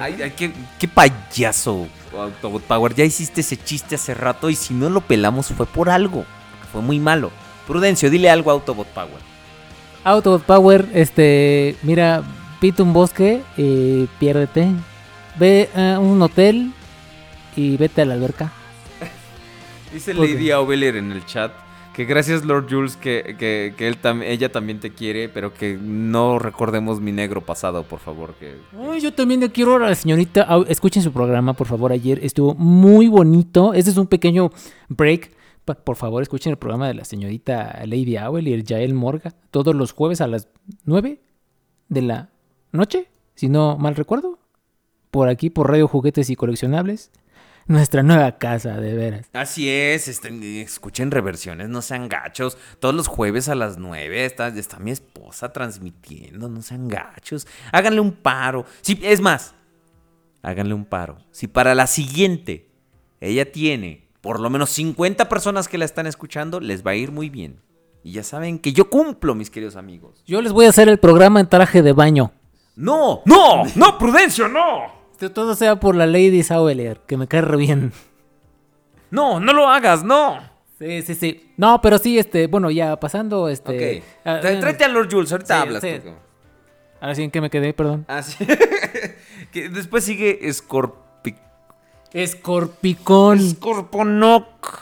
[0.00, 2.94] Ay, ay, qué, qué payaso, Autobot Power.
[2.94, 6.24] Ya hiciste ese chiste hace rato y si no lo pelamos fue por algo.
[6.72, 7.30] Fue muy malo.
[7.66, 9.18] Prudencio, dile algo a Autobot Power.
[10.04, 12.22] Autobot Power, este, mira,
[12.60, 14.68] pita un bosque y piérdete.
[15.38, 16.72] Ve a un hotel
[17.56, 18.52] y vete a la alberca.
[19.92, 20.52] Dice ¿Por Lady qué?
[20.52, 21.65] Aubelier en el chat
[21.96, 27.00] que gracias Lord Jules que, que, que ella también te quiere, pero que no recordemos
[27.00, 28.34] mi negro pasado, por favor.
[28.34, 28.56] Que...
[28.78, 30.46] Ay, yo también le quiero a la señorita.
[30.68, 31.92] Escuchen su programa, por favor.
[31.92, 33.72] Ayer estuvo muy bonito.
[33.72, 34.50] Este es un pequeño
[34.90, 35.32] break.
[35.64, 39.32] Por favor, escuchen el programa de la señorita Lady Owl y el Yael Morga.
[39.50, 40.48] Todos los jueves a las
[40.84, 41.22] 9
[41.88, 42.28] de la
[42.72, 44.38] noche, si no mal recuerdo.
[45.10, 47.10] Por aquí, por Radio Juguetes y Coleccionables.
[47.68, 49.26] Nuestra nueva casa, de veras.
[49.32, 52.56] Así es, este, escuchen reversiones, no sean gachos.
[52.78, 57.48] Todos los jueves a las 9 está, está mi esposa transmitiendo, no sean gachos.
[57.72, 58.66] Háganle un paro.
[58.82, 59.54] Sí, es más,
[60.42, 61.18] háganle un paro.
[61.32, 62.68] Si para la siguiente
[63.20, 67.10] ella tiene por lo menos 50 personas que la están escuchando, les va a ir
[67.10, 67.60] muy bien.
[68.04, 70.22] Y ya saben que yo cumplo, mis queridos amigos.
[70.24, 72.32] Yo les voy a hacer el programa en traje de baño.
[72.76, 74.95] No, no, no, Prudencio, no.
[75.16, 77.92] Todo sea por la Lady Sauelier, que me cae re bien.
[79.10, 80.38] No, no lo hagas, no.
[80.78, 81.52] Sí, sí, sí.
[81.56, 83.98] No, pero sí, este, bueno, ya pasando, este.
[84.00, 84.04] Ok.
[84.26, 85.82] ah, Tra- Tráete a Lord Jules, ahorita Sí, hablas.
[85.82, 86.00] sí.
[86.04, 86.10] tú.
[87.00, 87.72] Ahora sí, ¿en qué me quedé?
[87.72, 88.04] Perdón.
[88.08, 88.36] Ah, sí.
[89.52, 91.36] que después sigue Scorpic.
[92.12, 93.40] Escorpicón.
[93.50, 94.80] Scorponok.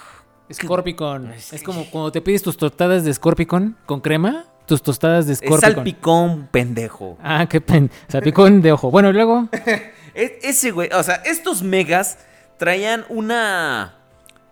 [0.53, 1.33] Scorpicon.
[1.33, 4.45] Es como cuando te pides tus tostadas de Scorpicon con crema.
[4.67, 5.75] Tus tostadas de Es Scorpicon.
[5.75, 7.19] salpicón, pendejo.
[7.23, 7.91] Ah, qué pen.
[8.09, 8.91] Salpicón de ojo.
[8.91, 9.49] Bueno, y luego.
[10.15, 12.19] Ese güey, o sea, estos megas
[12.59, 13.97] traían una.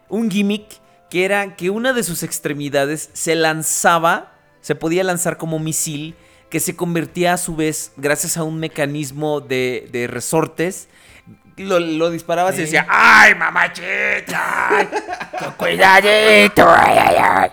[0.08, 5.58] Un gimmick que era que una de sus extremidades se lanzaba, se podía lanzar como
[5.58, 6.16] misil,
[6.50, 10.88] que se convertía a su vez, gracias a un mecanismo de, de resortes,
[11.56, 14.88] lo, lo disparabas y decía, ¡ay, mamachita!
[15.38, 16.66] ¡Con cuidadito!
[16.66, 17.50] ¡Ay, ay, ay!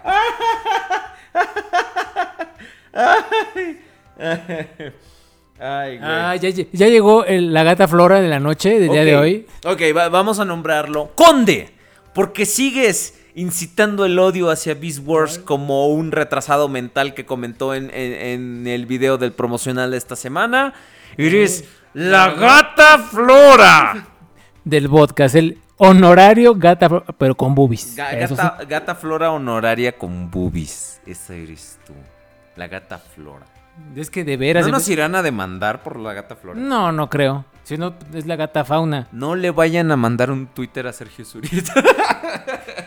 [4.17, 4.93] Ay,
[5.59, 5.99] güey.
[6.01, 9.15] Ah, ya, lle- ya llegó el- la gata Flora de la noche del día de
[9.17, 9.47] hoy.
[9.65, 11.69] Ok, va- vamos a nombrarlo Conde,
[12.13, 17.89] porque sigues incitando el odio hacia Beast Wars como un retrasado mental que comentó en,
[17.93, 20.73] en- en el video del promocional de esta semana.
[21.17, 24.07] Eres la gata Flora.
[24.63, 25.35] Del podcast.
[25.35, 27.95] El honorario gata pero con boobies.
[27.97, 28.41] Ga- Eso sí.
[28.41, 30.99] gata, gata Flora honoraria con boobies.
[31.05, 31.93] Esa eres tú.
[32.55, 33.45] La gata Flora.
[33.95, 34.65] Es que de veras.
[34.65, 36.59] ¿No nos vez- irán a demandar por la gata Flora?
[36.59, 37.45] No, no creo.
[37.63, 39.07] Si no, es la gata fauna.
[39.11, 41.73] No le vayan a mandar un Twitter a Sergio Zurita.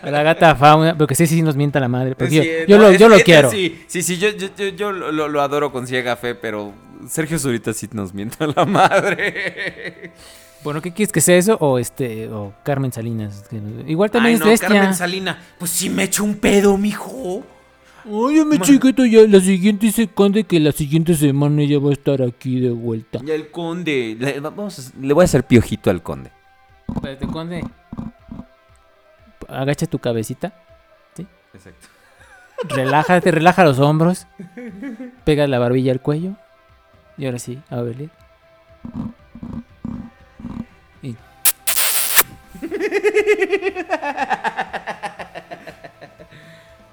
[0.03, 0.97] A la gata fauna.
[0.97, 2.17] Porque sí, sí nos mienta la madre.
[2.19, 3.51] Yo, Sí, yo no, lo, es- yo lo es- quiero.
[3.51, 6.73] Sí, sí, sí, yo, yo, yo, lo, adoro con ciega fe, pero
[7.09, 10.13] Sergio Zurita sí nos mienta la madre.
[10.65, 11.57] Bueno, ¿qué quieres que sea eso?
[11.61, 13.45] O este, o Carmen Salinas.
[13.51, 14.69] que- Igual también Ay, es no, bestia.
[14.69, 15.39] Carmen Salina.
[15.59, 17.45] Pues sí me echo un pedo, mijo.
[18.11, 21.93] Oye, mi chiquito, ya la siguiente se conde que la siguiente semana ya va a
[21.93, 23.21] estar aquí de vuelta.
[23.25, 24.17] Y el conde.
[24.19, 26.31] Le, vamos, a- le voy a hacer piojito al conde.
[26.95, 27.65] Espérate, conde.
[29.49, 30.53] Agacha tu cabecita.
[31.55, 31.89] Exacto.
[32.69, 34.27] Relájate, relaja los hombros.
[35.25, 36.33] Pega la barbilla al cuello.
[37.19, 38.09] Y ahora sí, a ver.
[41.03, 41.15] Y...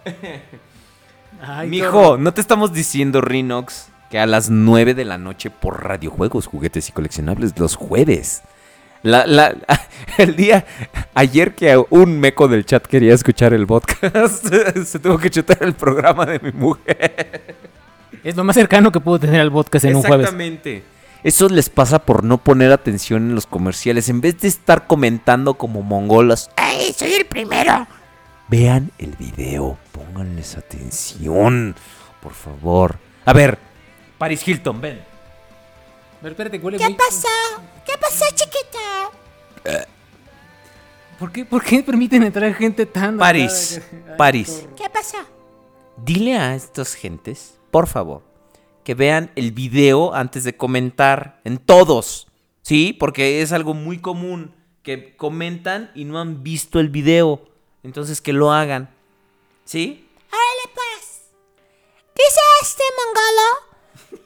[1.41, 5.83] Ay, Mijo, no te estamos diciendo, Rinox, que a las 9 de la noche por
[5.83, 8.41] radiojuegos, juguetes y coleccionables los jueves.
[9.01, 9.55] La, la,
[10.17, 10.65] el día
[11.13, 14.45] ayer que un meco del chat quería escuchar el podcast,
[14.85, 17.55] se tuvo que chutar el programa de mi mujer.
[18.23, 20.25] Es lo más cercano que puedo tener al podcast en un jueves.
[20.25, 20.83] Exactamente.
[21.23, 24.09] Eso les pasa por no poner atención en los comerciales.
[24.09, 27.87] En vez de estar comentando como mongolos, ¡Ay, soy el primero!
[28.49, 31.75] Vean el video, pónganles atención,
[32.21, 32.97] por favor.
[33.25, 33.57] A ver,
[34.17, 35.01] Paris Hilton, ven.
[36.23, 37.27] Espérate, huele ¿Qué pasó?
[37.85, 39.85] ¿Qué pasó, chiquita?
[41.17, 43.17] ¿Por qué, ¿Por qué permiten entrar gente tan...
[43.17, 43.81] Paris,
[44.17, 45.17] Paris, ¿Qué pasó?
[46.05, 48.23] dile a estas gentes, por favor,
[48.83, 52.27] que vean el video antes de comentar en todos,
[52.61, 52.95] ¿sí?
[52.97, 57.48] Porque es algo muy común que comentan y no han visto el video,
[57.83, 58.93] entonces que lo hagan,
[59.65, 60.09] ¿sí?
[60.31, 61.21] Órale, pues.
[62.15, 63.49] Dice este mongolo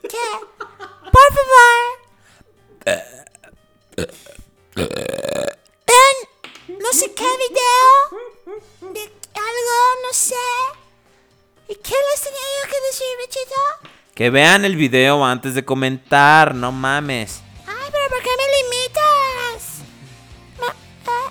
[0.01, 0.25] que,
[1.11, 1.83] por favor,
[5.85, 6.17] vean
[6.79, 7.85] no sé qué video
[8.93, 10.35] de algo, no sé.
[11.67, 13.61] ¿Y qué les tenía yo que decir, bichito?
[14.15, 17.41] Que vean el video antes de comentar, no mames.
[17.65, 19.72] Ay, pero ¿por qué me limitas?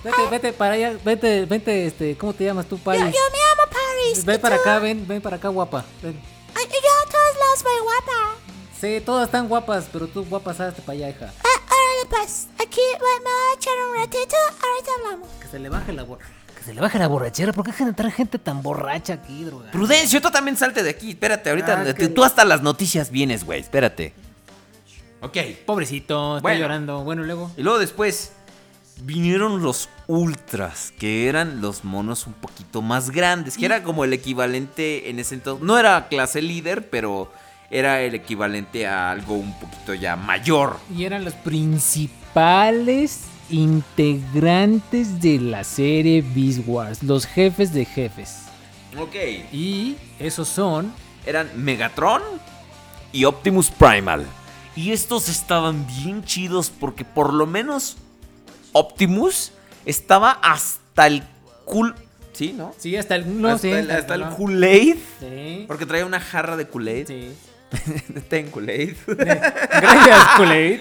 [0.04, 3.00] Vete, vete para allá, vete, vete, este, ¿cómo te llamas tú, Paris?
[3.02, 4.24] yo me amo Paris.
[4.24, 4.60] Ven ¿y para tú?
[4.62, 5.84] acá, ven, ven para acá, guapa.
[6.02, 6.20] Ven.
[6.54, 8.36] Ay, yo a todos lados voy guapa.
[8.80, 11.32] Sí, todas están guapas, pero tú guapas hazte para allá, hija.
[11.38, 12.48] Ah, órale, pues.
[12.58, 14.36] Aquí voy- me voy a echar un ratito.
[14.60, 15.28] Ahorita hablamos.
[15.40, 16.26] Que se le baje la borra.
[16.58, 17.52] Que se le baje la borrachera.
[17.52, 19.70] ¿Por qué dejan entrar gente tan borracha aquí, droga?
[19.70, 21.10] Prudencio, tú también salte de aquí.
[21.10, 23.60] Espérate, ahorita Ah, tú- que- tú hasta las noticias vienes, güey.
[23.60, 24.14] Espérate.
[25.20, 25.36] Ok.
[25.64, 26.60] Pobrecito, está Bueno.
[26.60, 27.04] llorando.
[27.04, 27.52] Bueno, y luego.
[27.56, 28.32] Y luego después
[29.00, 34.12] vinieron los ultras, que eran los monos un poquito más grandes, que era como el
[34.12, 35.66] equivalente en ese entonces.
[35.66, 37.32] No era clase líder, pero
[37.70, 40.78] era el equivalente a algo un poquito ya mayor.
[40.94, 47.02] Y eran los principales integrantes de la serie Beast Wars.
[47.02, 48.42] Los jefes de jefes.
[48.98, 49.14] Ok.
[49.52, 50.92] Y esos son.
[51.24, 52.22] Eran Megatron
[53.12, 54.26] y Optimus Primal.
[54.74, 57.96] Y estos estaban bien chidos porque por lo menos
[58.72, 59.52] Optimus
[59.84, 61.22] estaba hasta el
[61.64, 61.94] cool...
[62.32, 62.74] ¿Sí, no?
[62.78, 63.42] Sí, hasta el.
[63.42, 64.36] No, hasta sí, el, hasta el no.
[64.36, 64.96] Kool-Aid.
[65.20, 65.64] Sí.
[65.68, 67.06] Porque traía una jarra de Kool-Aid.
[67.06, 67.32] Sí.
[68.28, 68.94] Ten Kool-Aid.
[69.06, 70.80] Gracias, Kool-Aid.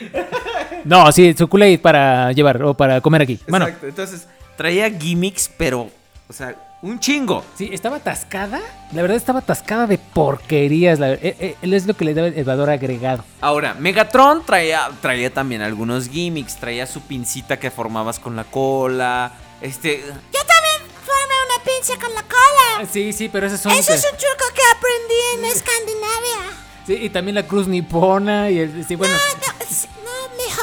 [0.85, 3.38] No, sí, su Kool-Aid para llevar o para comer aquí.
[3.49, 3.88] Bueno, Exacto.
[3.88, 5.89] Entonces, traía gimmicks, pero,
[6.30, 7.43] o sea, un chingo.
[7.55, 8.59] sí, estaba atascada.
[8.91, 10.99] La verdad, estaba atascada de porquerías.
[10.99, 13.23] La, eh, eh, es lo que le da el valor agregado.
[13.39, 16.55] Ahora, Megatron traía, traía también algunos gimmicks.
[16.57, 19.31] Traía su pincita que formabas con la cola.
[19.61, 19.99] Este.
[19.99, 22.89] Yo también formé una irse con la cola.
[22.91, 23.71] Sí, sí, pero ese son...
[23.73, 26.57] Eso es un truco que aprendí en Escandinavia.
[26.87, 28.85] Sí, y también la cruz nipona y el...
[28.87, 29.13] Sí, bueno...
[29.13, 30.01] No, es- no,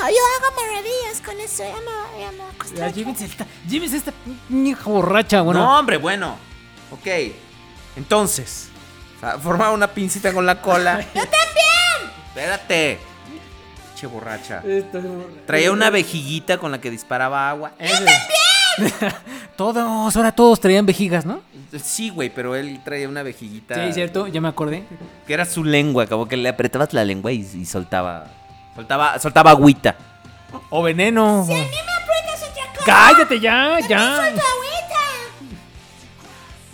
[0.06, 1.64] yo hago maravillas con eso.
[1.64, 2.90] Ya no, ya Ya, acostumbro.
[2.90, 4.12] Llévense esta, llévense esta
[4.50, 5.60] hija borracha, bueno.
[5.60, 6.36] No, hombre, bueno.
[6.90, 7.06] Ok.
[7.96, 8.68] Entonces,
[9.42, 11.00] formaba una pincita con la cola.
[11.14, 12.12] ¡Yo también!
[12.28, 12.98] Espérate.
[13.96, 14.62] Che borracha.
[15.46, 17.72] Traía una vejiguita con la que disparaba agua.
[17.78, 18.06] Ese-
[19.56, 21.40] todos, ahora todos traían vejigas, ¿no?
[21.82, 23.74] Sí, güey, pero él traía una vejiguita.
[23.74, 24.84] Sí, cierto, ya me acordé.
[25.26, 28.30] Que era su lengua, como que le apretabas la lengua y, y soltaba.
[28.78, 29.96] Soltaba, soltaba agüita.
[30.70, 31.44] O veneno.
[31.44, 32.84] Si a mí me aprietas otra cosa.
[32.86, 34.32] Cállate ya, ya.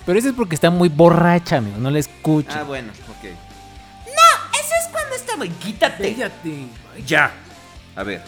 [0.04, 2.50] Pero eso es porque está muy borracha, amigo, no la escucho.
[2.54, 3.24] Ah, bueno, ok.
[4.04, 5.46] No, eso es cuando estaba.
[5.46, 6.12] Quítate.
[6.12, 6.66] Cállate.
[7.06, 7.32] Ya.
[7.96, 8.20] A ver.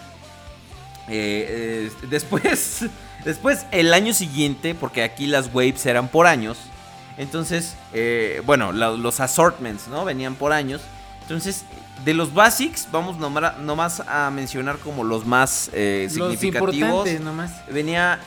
[1.09, 2.87] Eh, eh, después,
[3.27, 6.57] después, el año siguiente, porque aquí las waves eran por años.
[7.19, 10.07] Entonces, eh, bueno, la- los assortments, ¿no?
[10.07, 10.81] Venían por años.
[11.21, 11.67] Entonces,
[12.05, 16.75] de los basics, vamos nomás, nomás a mencionar como los más eh, Los significativos.
[16.75, 17.53] importantes nomás.
[17.73, 18.21] Venía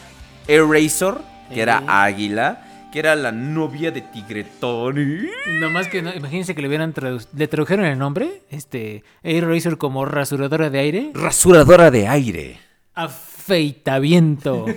[0.47, 1.15] Eraser,
[1.53, 1.83] que era.
[1.87, 5.27] Águila, que era la novia de Tigretón.
[5.59, 10.05] Nomás que no, imagínense que le hubieran tradu- le tradujeron el nombre, este, Razor como
[10.05, 12.59] rasuradora de aire, Rasuradora de aire.
[12.95, 14.65] afeitaviento.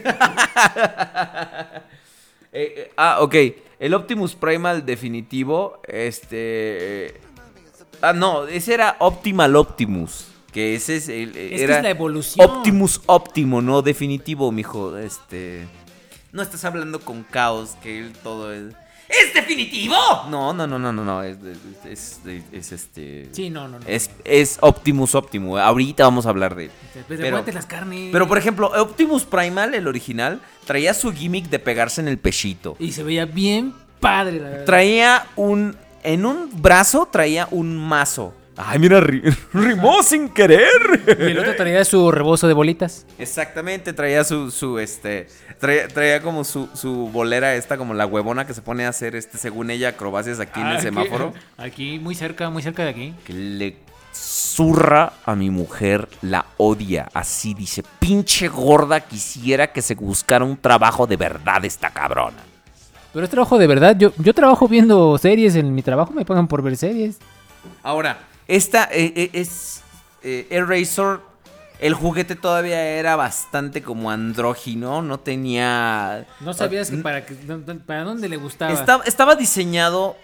[2.54, 3.34] Eh, eh, ah, ok.
[3.80, 7.14] El Optimus Primal definitivo, este...
[8.02, 10.26] Ah, no, ese era Optimal Optimus.
[10.52, 11.30] Que ese es el...
[11.30, 12.50] Es que era es la evolución.
[12.50, 14.98] Optimus óptimo, no definitivo, mijo.
[14.98, 15.66] Este...
[16.32, 18.74] No estás hablando con caos, que él todo es...
[19.08, 19.94] ¡Es definitivo!
[20.30, 21.22] No, no, no, no, no, no.
[21.22, 21.36] Es,
[21.84, 23.28] es, es- es este...
[23.32, 23.86] Sí, no, no, no.
[23.86, 25.58] Es, es Optimus óptimo.
[25.58, 26.70] Ahorita vamos a hablar de él.
[27.06, 28.08] Pues pero- aguante las carnes.
[28.10, 32.76] Pero por ejemplo, Optimus Primal, el original, traía su gimmick de pegarse en el pechito.
[32.78, 34.64] Y se veía bien padre, la verdad.
[34.64, 35.76] Traía un.
[36.02, 38.34] En un brazo traía un mazo.
[38.56, 39.22] Ay, mira, ri-
[39.54, 40.68] rimó sin querer.
[41.18, 43.06] Y el otro traía su rebozo de bolitas.
[43.18, 45.26] Exactamente, traía su, su este.
[45.58, 49.16] Traía, traía como su, su bolera esta, como la huevona que se pone a hacer,
[49.16, 51.32] este, según ella, acrobacias aquí en el Aquí- semáforo.
[51.56, 53.14] Aquí, muy cerca, muy cerca de aquí.
[53.24, 53.76] Que le
[54.12, 57.08] zurra a mi mujer, la odia.
[57.14, 62.36] Así dice, pinche gorda, quisiera que se buscara un trabajo de verdad esta cabrona.
[63.12, 63.96] Pero es trabajo de verdad.
[63.98, 65.54] Yo, yo trabajo viendo series.
[65.56, 67.18] En mi trabajo me pagan por ver series.
[67.82, 68.18] Ahora,
[68.48, 69.82] esta eh, eh, es.
[70.22, 71.18] Eh, Eraser.
[71.78, 75.02] El juguete todavía era bastante como andrógino.
[75.02, 76.26] No tenía.
[76.40, 78.72] No sabías que para, que- para dónde le gustaba.
[78.72, 80.16] Estaba, estaba diseñado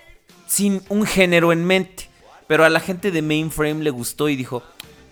[0.46, 2.08] sin un género en mente.
[2.46, 4.62] Pero a la gente de Mainframe le gustó y dijo: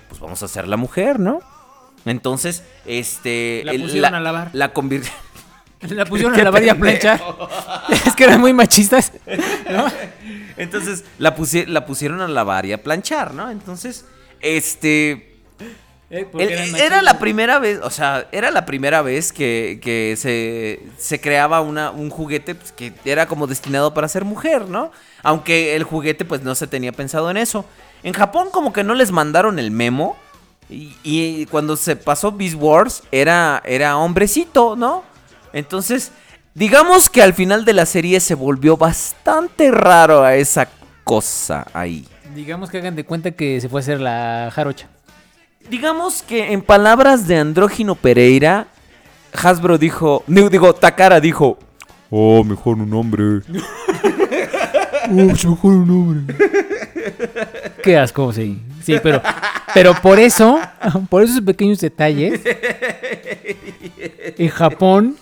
[0.08, 1.40] Pues vamos a hacer la mujer, ¿no?
[2.06, 3.62] Entonces, este.
[3.64, 4.50] La pusieron a lavar.
[4.52, 5.12] La convirtió.
[5.90, 7.20] La pusieron a lavar y a planchar.
[8.06, 9.12] es que eran muy machistas.
[9.70, 9.86] ¿no?
[10.56, 13.50] Entonces la, pusie- la pusieron a lavar y a planchar, ¿no?
[13.50, 14.04] Entonces,
[14.40, 15.32] este.
[16.08, 20.80] Eh, eran era la primera vez, o sea, era la primera vez que, que se,
[20.98, 24.92] se creaba una, un juguete pues, que era como destinado para ser mujer, ¿no?
[25.24, 27.64] Aunque el juguete pues no se tenía pensado en eso.
[28.04, 30.16] En Japón como que no les mandaron el memo
[30.70, 35.02] y, y cuando se pasó Beast Wars era, era hombrecito, ¿no?
[35.56, 36.12] Entonces,
[36.52, 40.68] digamos que al final de la serie se volvió bastante raro a esa
[41.02, 42.06] cosa ahí.
[42.34, 44.88] Digamos que hagan de cuenta que se fue a hacer la jarocha.
[45.70, 48.66] Digamos que en palabras de Andrógino Pereira,
[49.32, 51.58] Hasbro dijo, digo, digo, Takara dijo,
[52.10, 53.40] Oh, mejor un hombre.
[57.82, 58.60] Qué asco, sí.
[58.82, 59.22] Sí, pero,
[59.72, 60.60] pero por eso,
[61.08, 62.42] por esos pequeños detalles,
[64.36, 65.16] en Japón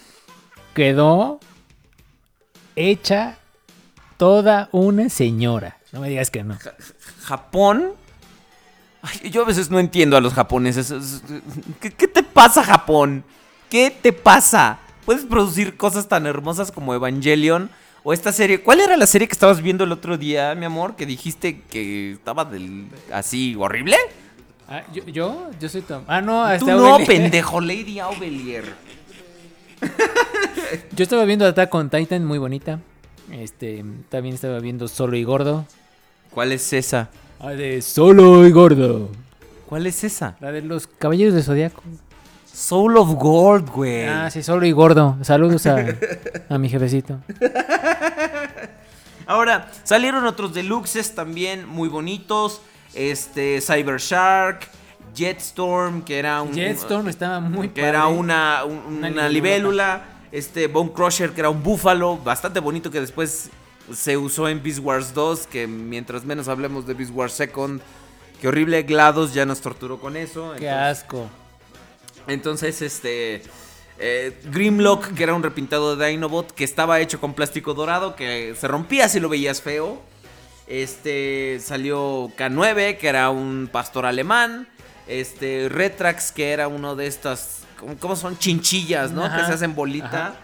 [0.74, 1.40] quedó
[2.76, 3.38] hecha
[4.16, 5.78] toda una señora.
[5.92, 6.58] No me digas que no.
[7.22, 7.92] Japón.
[9.02, 10.90] Ay, yo a veces no entiendo a los japoneses.
[10.90, 11.22] Es-
[11.80, 13.24] ¿Qué, qué te pasa, Japón?
[13.70, 14.78] ¿Qué te pasa?
[15.04, 17.70] Puedes producir cosas tan hermosas como Evangelion
[18.02, 18.62] o esta serie.
[18.62, 20.96] ¿Cuál era la serie que estabas viendo el otro día, mi amor?
[20.96, 23.96] Que dijiste que estaba del así horrible.
[24.68, 26.04] Ah, yo, yo, yo soy Tom.
[26.06, 28.64] Ah, no, Tú hasta no, pendejo, Lady Aubelier.
[30.96, 32.80] Yo estaba viendo Attack on Titan, muy bonita.
[33.30, 35.66] Este, también estaba viendo Solo y Gordo.
[36.30, 37.10] ¿Cuál es esa?
[37.40, 39.08] Ah, de Solo y Gordo.
[39.66, 40.36] ¿Cuál es esa?
[40.40, 41.82] La de los Caballeros de Zodiaco.
[42.52, 44.04] Soul of Gold, güey.
[44.04, 45.16] Ah, sí, Solo y Gordo.
[45.22, 45.84] Saludos a,
[46.48, 47.18] a mi jefecito.
[49.26, 52.60] Ahora, salieron otros deluxes también muy bonitos.
[52.94, 54.68] Este, Cyber Shark,
[55.14, 56.52] Jetstorm, que era un.
[56.54, 60.04] Jetstorm estaba muy Que era una, un- Una una, libélula.
[60.32, 63.50] Este Bone Crusher, que era un búfalo bastante bonito que después
[63.92, 65.46] se usó en Beast Wars 2.
[65.46, 67.80] Que mientras menos hablemos de Beast Wars Second,
[68.40, 68.82] que horrible.
[68.82, 70.52] GLaDOS ya nos torturó con eso.
[70.58, 71.28] Qué entonces- asco.
[72.26, 73.42] entonces, este.
[73.98, 78.54] eh, Grimlock, que era un repintado de Dinobot, que estaba hecho con plástico dorado, que
[78.58, 80.02] se rompía si lo veías feo.
[80.66, 81.60] Este.
[81.60, 84.66] Salió K9, que era un pastor alemán.
[85.06, 85.68] Este.
[85.68, 87.60] Retrax, que era uno de estas.
[88.00, 88.38] ¿Cómo, son?
[88.38, 89.24] Chinchillas, ¿no?
[89.24, 90.06] Ajá, Que se hacen bolita.
[90.06, 90.34] ajá.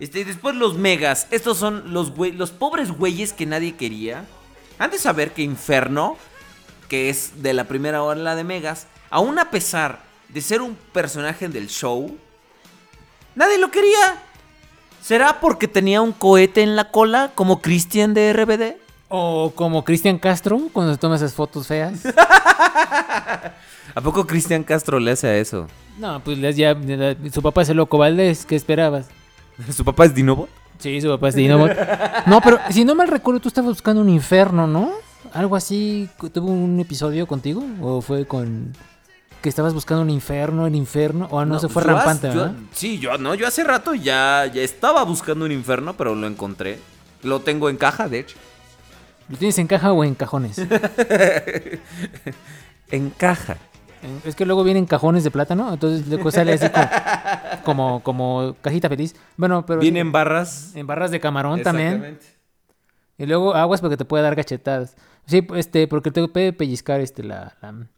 [0.00, 1.26] Este, y después los megas.
[1.30, 4.24] Estos son los, güey- los pobres güeyes que nadie quería.
[4.78, 6.16] Han de saber que Inferno,
[6.88, 11.48] que es de la primera ola de megas, aún a pesar de ser un personaje
[11.48, 12.16] del show,
[13.34, 14.22] nadie lo quería.
[15.02, 18.76] ¿Será porque tenía un cohete en la cola como Christian de RBD?
[19.08, 22.00] O como Cristian Castro cuando se toma esas fotos feas.
[23.94, 25.66] ¿A poco Cristian Castro le hace a eso?
[25.98, 26.76] No, pues ya,
[27.32, 29.06] su papá es el loco Valdés, ¿qué esperabas?
[29.74, 30.48] ¿Su papá es Dinobot?
[30.78, 31.72] Sí, su papá es Dinobot.
[32.26, 34.92] No, pero si no mal recuerdo, tú estabas buscando un infierno, ¿no?
[35.32, 37.64] Algo así, ¿tuvo un episodio contigo?
[37.82, 38.72] ¿O fue con
[39.42, 41.26] que estabas buscando un infierno, el infierno?
[41.30, 42.56] O no, se fue rampante, hace- yo- ¿verdad?
[42.72, 46.78] sí, yo no, yo hace rato ya, ya estaba buscando un infierno, pero lo encontré.
[47.24, 48.36] Lo tengo en caja, de hecho.
[49.28, 50.56] ¿Lo tienes en caja o en cajones?
[52.90, 53.56] En caja.
[54.24, 58.88] Es que luego vienen cajones de plátano, entonces luego sale así como, como, como cajita
[58.88, 59.14] feliz.
[59.36, 59.80] Bueno, pero...
[59.80, 60.72] Vienen barras.
[60.74, 61.88] En barras de camarón también.
[61.88, 62.26] Exactamente.
[63.18, 64.96] Y luego aguas porque te puede dar gachetadas.
[65.26, 67.88] Sí, este, porque te puede pellizcar este la, la-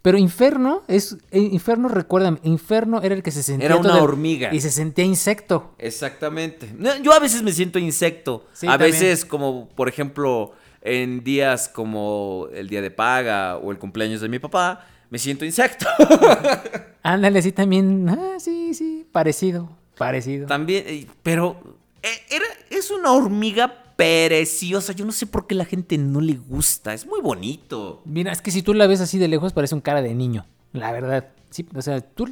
[0.00, 4.02] Pero Inferno es eh, Inferno, recuérdame, Inferno era el que se sentía Era una el-
[4.02, 4.52] hormiga.
[4.52, 5.74] y se sentía insecto.
[5.78, 6.74] Exactamente.
[7.02, 8.46] Yo a veces me siento insecto.
[8.54, 8.90] Sí, a también.
[8.92, 10.52] veces, como por ejemplo,
[10.82, 15.44] en días como el día de paga o el cumpleaños de mi papá, me siento
[15.44, 15.86] insecto.
[17.02, 18.08] Ándale, sí también.
[18.08, 20.46] Ah, sí, sí, parecido, parecido.
[20.46, 24.92] También, pero eh, era, es una hormiga preciosa.
[24.92, 26.94] Yo no sé por qué la gente no le gusta.
[26.94, 28.02] Es muy bonito.
[28.04, 30.46] Mira, es que si tú la ves así de lejos parece un cara de niño,
[30.72, 31.28] la verdad.
[31.50, 32.28] Sí, o sea, tú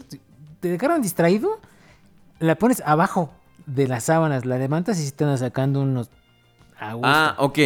[0.60, 1.60] te dejaron distraído,
[2.38, 3.30] la pones abajo
[3.66, 6.10] de las sábanas, la levantas y se te están sacando unos
[6.78, 7.08] a gusto.
[7.08, 7.58] Ah, ok.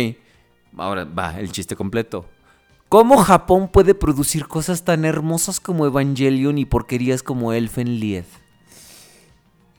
[0.76, 2.26] Ahora va el chiste completo.
[2.88, 8.24] ¿Cómo Japón puede producir cosas tan hermosas como Evangelion y porquerías como Elfen Lied?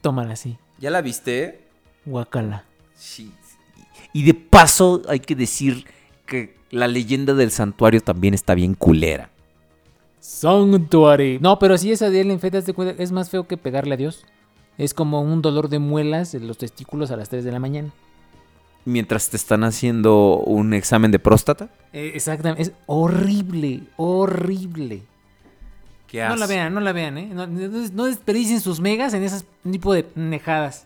[0.01, 0.57] Tómala así.
[0.79, 1.67] ¿Ya la viste?
[2.05, 2.65] Guacala.
[2.93, 3.31] Sí.
[4.13, 5.85] Y de paso hay que decir
[6.25, 9.29] que la leyenda del santuario también está bien culera.
[10.19, 11.39] Sanctuary.
[11.39, 14.25] No, pero si esa de Ellen Fett, es más feo que pegarle a Dios.
[14.77, 17.91] Es como un dolor de muelas en los testículos a las 3 de la mañana.
[18.85, 21.69] Mientras te están haciendo un examen de próstata.
[21.91, 22.61] Eh, exactamente.
[22.61, 25.01] Es horrible, horrible.
[26.07, 27.29] ¿Qué No la vean, no la vean, ¿eh?
[27.33, 30.85] No, no- no desperdicien sus megas en esas tipo de nejadas.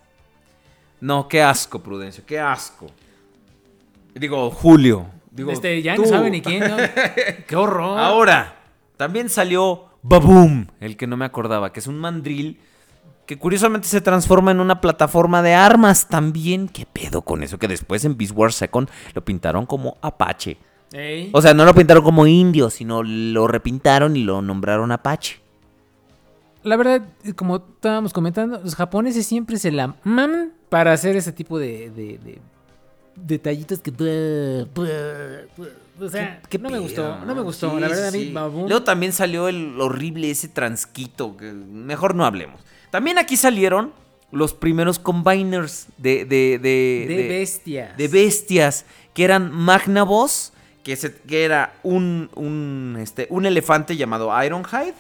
[1.02, 2.88] No, qué asco, Prudencio, qué asco.
[4.16, 5.06] Digo, Julio.
[5.32, 6.04] Digo, este, ya tú.
[6.04, 6.78] no sabe ni quién, ¿no?
[7.48, 8.00] ¡Qué horror!
[8.00, 8.56] Ahora,
[8.98, 12.60] también salió Baboom, el que no me acordaba, que es un mandril
[13.30, 16.68] que curiosamente se transforma en una plataforma de armas también.
[16.68, 17.60] ¿Qué pedo con eso?
[17.60, 20.58] Que después en Beast Wars Second lo pintaron como Apache.
[20.92, 21.30] Ey.
[21.32, 25.40] O sea, no lo pintaron como indio, sino lo repintaron y lo nombraron Apache.
[26.64, 27.04] La verdad,
[27.36, 32.18] como estábamos comentando, los japoneses siempre se la maman para hacer ese tipo de, de-
[32.18, 32.42] de
[33.16, 33.92] detallitos que...
[36.02, 37.70] O sea, Qué no me gustó, no me gustó.
[37.76, 38.32] Sí, la verdad, a mí,
[38.68, 42.62] Luego también salió el horrible ese transquito, que mejor no hablemos.
[42.92, 43.94] También aquí salieron
[44.32, 46.26] los primeros combiners de...
[46.26, 47.98] De, de, de, bestias.
[47.98, 50.54] de bestias, que eran Magnavoss,
[50.84, 54.94] que, se- que era un, un, este, un elefante llamado Ironhide,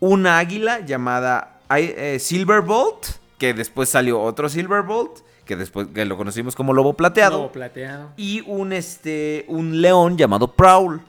[0.00, 3.06] una águila llamada I- eh, Silverbolt,
[3.36, 8.10] que después salió otro Silverbolt, que después que lo conocimos como lobo plateado Lobo plateado.
[8.16, 11.00] y un este un león llamado Prowl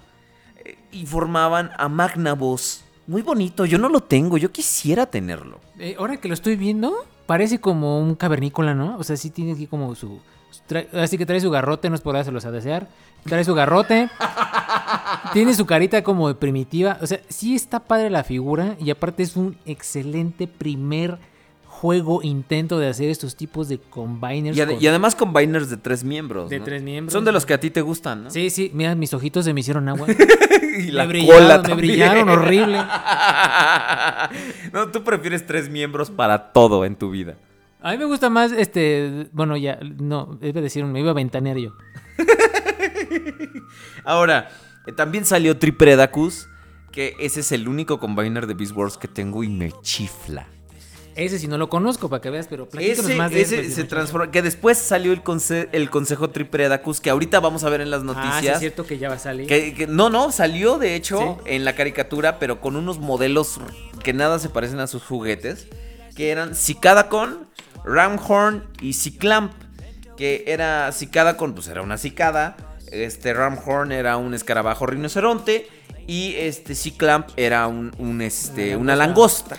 [0.63, 2.83] Eh, y formaban a Magnavoss.
[3.09, 5.59] Muy bonito, yo no lo tengo, yo quisiera tenerlo.
[5.79, 6.93] Eh, ahora que lo estoy viendo,
[7.25, 8.97] parece como un cavernícola, ¿no?
[8.99, 10.19] O sea, sí tiene aquí como su...
[10.93, 12.87] así que trae su garrote, no es por dárselos a desear.
[13.23, 14.11] Trae su garrote.
[15.33, 16.99] tiene su carita como de primitiva.
[17.01, 18.75] O sea, sí está padre la figura.
[18.79, 21.17] Y aparte es un excelente primer
[21.81, 24.57] juego intento de hacer estos tipos de combiners.
[24.57, 26.49] Y, ade- con- y además combiners de tres miembros.
[26.49, 26.65] De ¿no?
[26.65, 27.13] tres miembros.
[27.13, 28.29] Son de los que a ti te gustan, ¿no?
[28.29, 30.07] Sí, sí, mira, mis ojitos se me hicieron agua.
[30.79, 31.77] y la me brillaron, cola me también.
[31.91, 32.77] brillaron horrible.
[34.73, 37.37] no, tú prefieres tres miembros para todo en tu vida.
[37.81, 41.13] A mí me gusta más, este, bueno, ya, no, iba a decir, me iba a
[41.13, 41.71] ventanear yo.
[44.03, 44.49] Ahora,
[44.85, 46.47] eh, también salió Tripredacus,
[46.91, 50.47] que ese es el único combiner de Beast Wars que tengo y me chifla.
[51.19, 53.75] Ese sí no lo conozco para que veas, pero Ese, más de ese él, se
[53.81, 54.31] pues, transforma.
[54.31, 55.21] Que después salió el,
[55.71, 58.59] el Consejo Tripredacus, que ahorita vamos a ver en las Ah, sí, es noticias.
[58.59, 59.47] cierto que ya va a salir.
[59.47, 61.51] que, que- no, no, salió de hecho Sí.
[61.55, 63.59] en la caricatura, pero con unos modelos
[64.03, 65.67] que nada se parecen a sus juguetes.
[66.15, 67.47] Que eran Cicadacon,
[67.83, 69.51] Ramhorn y Ciclamp.
[70.17, 72.57] Que era Cicadacon, pues era una cicada.
[72.91, 75.67] Este Ramhorn era un escarabajo rinoceronte.
[76.07, 79.57] Y este Ciclamp era un, un, este, una langosta.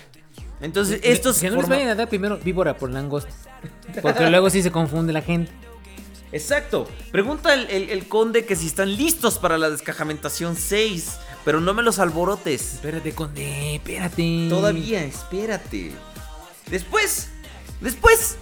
[0.61, 1.39] Entonces, estos.
[1.39, 3.31] Que no les forman- vayan a dar primero víbora por langosta.
[4.03, 5.51] Porque luego sí se confunde la gente.
[6.33, 6.89] Exacto.
[7.11, 11.19] Pregunta el, el- el conde que si están listos para la descajamentación 6.
[11.45, 12.75] Pero no me los alborotes.
[12.75, 14.47] Espérate, conde, espérate.
[14.51, 15.93] Todavía, espérate.
[16.71, 17.31] Después,
[17.81, 18.37] después,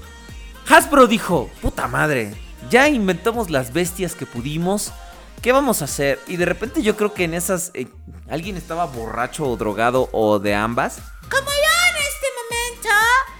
[0.68, 2.34] Hasbro dijo, puta madre,
[2.68, 4.92] ya inventamos las bestias que pudimos.
[5.40, 6.18] ¿Qué vamos a hacer?
[6.26, 7.70] Y de repente yo creo que en esas...
[7.74, 7.86] eh,
[8.28, 10.98] alguien estaba borracho o drogado o de ambas.
[11.30, 11.77] Como yo.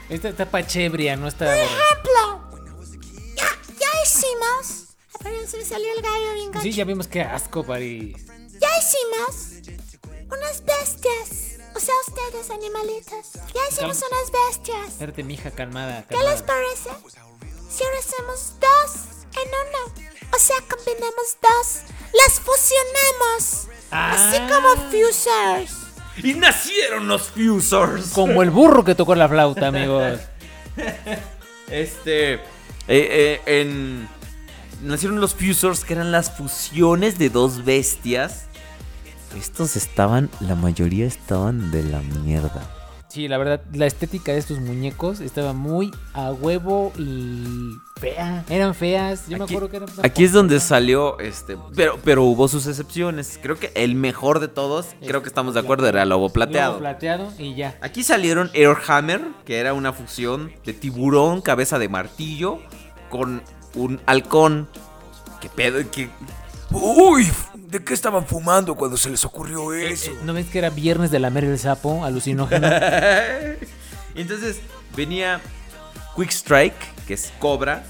[0.09, 1.55] Esta etapa chebria, no está.
[1.63, 2.49] Ejemplo.
[3.37, 3.49] Ya,
[3.79, 4.85] ya hicimos.
[5.23, 6.63] Ver, se me salió el gallo bien gacho.
[6.63, 8.17] Sí, ya vimos qué asco, París.
[8.61, 9.77] Ya hicimos
[10.31, 11.59] unas bestias.
[11.75, 13.33] O sea, ustedes, animalitos.
[13.55, 14.89] Ya hicimos unas bestias.
[14.89, 16.47] Espérate, mija, calmada, ¿Qué les calmada.
[16.47, 16.91] parece?
[17.71, 20.09] Si ahora hacemos dos en uno.
[20.35, 21.83] O sea, combinamos dos.
[22.13, 23.69] Las fusionamos.
[23.91, 24.49] Así Ah.
[24.49, 25.88] como fusers.
[26.23, 28.11] Y nacieron los Fusors.
[28.11, 30.21] Como el burro que tocó la flauta, amigos.
[31.71, 32.35] Este.
[32.35, 32.41] eh,
[32.89, 34.09] eh, en.
[34.83, 38.47] Nacieron los Fusors, que eran las fusiones de dos bestias.
[39.37, 40.31] Estos estaban.
[40.41, 42.78] La mayoría estaban de la mierda.
[43.09, 48.45] Sí, la verdad, la estética de estos muñecos estaba muy a huevo y fea.
[48.51, 49.27] Eran feas.
[49.29, 49.89] Yo me Aquí- acuerdo que eran.
[50.03, 51.57] Aquí es donde salió este.
[51.75, 53.39] Pero, pero hubo sus excepciones.
[53.43, 56.73] Creo que el mejor de todos, creo que estamos de acuerdo, era el lobo plateado.
[56.73, 57.79] Lobo plateado y ya.
[57.81, 62.59] Aquí salieron Airhammer, que era una fusión de tiburón, cabeza de martillo,
[63.09, 63.43] con
[63.75, 64.69] un halcón.
[65.41, 65.79] ¿Qué pedo?
[65.91, 66.11] ¿Qué,
[66.71, 67.27] Uy,
[67.69, 70.13] ¿de qué estaban fumando cuando se les ocurrió eso?
[70.25, 72.67] ¿No ves que era viernes de lamer el sapo alucinógeno?
[74.15, 74.61] Entonces
[74.97, 75.41] venía
[76.17, 77.85] Quick Strike, que es Cobra.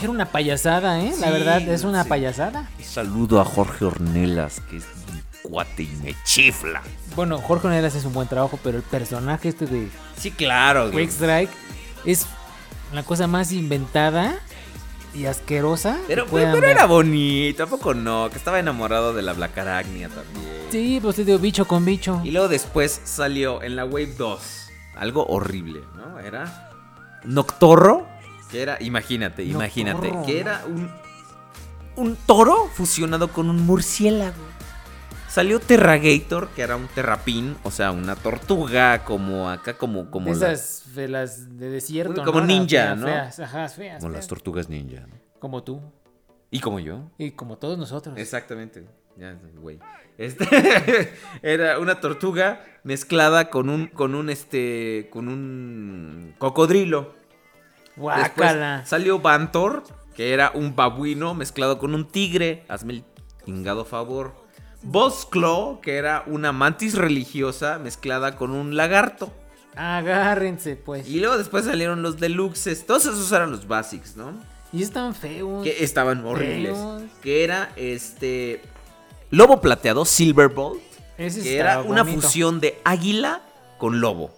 [0.00, 1.14] Era una payasada, ¿eh?
[1.20, 2.08] La verdad, es una sí.
[2.08, 2.68] payasada.
[2.82, 6.82] Saludo a Jorge Ornelas, que es mi cuate y me chifla.
[7.14, 9.88] Bueno, Jorge Onelas hace un buen trabajo, pero el personaje este de
[10.18, 10.90] Sí, claro.
[10.90, 11.50] Quick Strike
[12.04, 12.26] es
[12.92, 14.38] la cosa más inventada
[15.14, 15.98] y asquerosa.
[16.06, 18.28] que Pero, pero era bonito, ¿a poco no?
[18.30, 20.66] Que estaba enamorado de la Black Arachnia también.
[20.70, 22.20] Sí, pues digo, bicho con bicho.
[22.24, 26.18] Y luego después salió en la Wave 2 algo horrible, ¿no?
[26.18, 26.70] Era
[27.24, 28.06] Noctorro,
[28.50, 30.90] que era, imagínate, imagínate, que era un
[31.96, 34.45] un toro fusionado con un murciélago.
[35.36, 40.52] Salió Terragator, que era un terrapín, o sea, una tortuga como acá como como la-
[40.52, 42.46] Esas de las de desierto, Como ¿no?
[42.46, 43.06] ninja, Feas, ¿no?
[43.06, 44.02] Feas, ajá, feas.
[44.02, 45.14] como las tortugas ninja, ¿no?
[45.38, 45.82] Como tú.
[46.50, 47.10] Y como yo.
[47.18, 48.16] Y como todos nosotros.
[48.16, 48.86] Exactamente.
[49.18, 49.78] Ya, güey.
[50.16, 50.46] Este
[51.42, 57.12] era una tortuga mezclada con un con un este con un cocodrilo.
[57.94, 58.86] Después Guácala.
[58.86, 59.82] salió Bantor,
[60.14, 62.64] que era un babuino mezclado con un tigre.
[62.68, 63.04] Hazme el
[63.44, 64.45] chingado favor.
[64.82, 69.32] Boss Claw, que era una mantis religiosa mezclada con un lagarto.
[69.74, 71.08] Agárrense, pues.
[71.08, 72.86] Y luego después salieron los deluxes.
[72.86, 74.32] Todos esos eran los basics, ¿no?
[74.72, 75.62] Y están feos.
[75.62, 76.72] Que estaban horribles.
[76.72, 77.02] Feos.
[77.22, 78.62] Que era este.
[79.30, 80.80] Lobo plateado, Silverbolt.
[81.18, 83.42] Ese que era una fusión de águila
[83.78, 84.34] con lobo.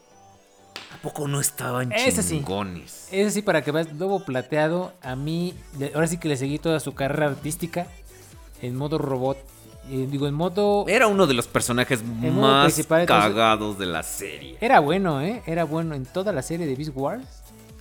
[0.92, 2.36] ¿A poco no estaban Ese sí.
[2.36, 3.08] chingones?
[3.12, 5.54] Ese sí, para que veas, Lobo Plateado, a mí,
[5.94, 7.86] ahora sí que le seguí toda su carrera artística
[8.62, 9.38] en modo robot.
[9.90, 10.84] Eh, digo, en modo...
[10.88, 14.56] Era uno de los personajes más entonces- cagados de la serie.
[14.60, 15.42] Era bueno, ¿eh?
[15.46, 17.24] Era bueno en toda la serie de Beast Wars.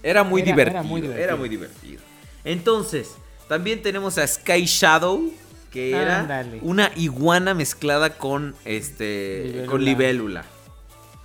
[0.04, 1.24] Era muy, Era- divertido, era muy divertido.
[1.26, 2.02] Era muy divertido.
[2.46, 3.12] Entonces,
[3.50, 5.32] también tenemos a Sky Shadow,
[5.72, 9.66] que era una iguana mezclada con este Libélula.
[9.70, 10.46] con libélula.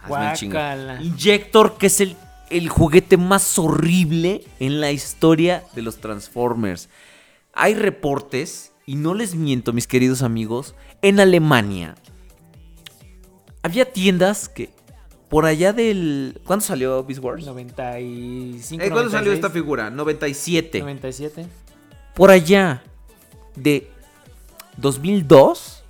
[0.03, 1.05] Hazme.
[1.05, 2.17] Injector, que es el,
[2.51, 6.89] el juguete más horrible en la historia de los Transformers.
[7.53, 11.95] Hay reportes, y no les miento, mis queridos amigos, en Alemania
[13.63, 14.71] había tiendas que
[15.29, 16.41] por allá del...
[16.45, 17.47] ¿Cuándo salió Beast Wars?
[17.47, 19.89] 95, Eh, ¿Cuándo salió 96, esta figura?
[19.89, 20.81] 97.
[20.81, 21.47] 97.
[22.15, 22.83] Por allá
[23.57, 23.91] de
[24.77, 25.85] 2002,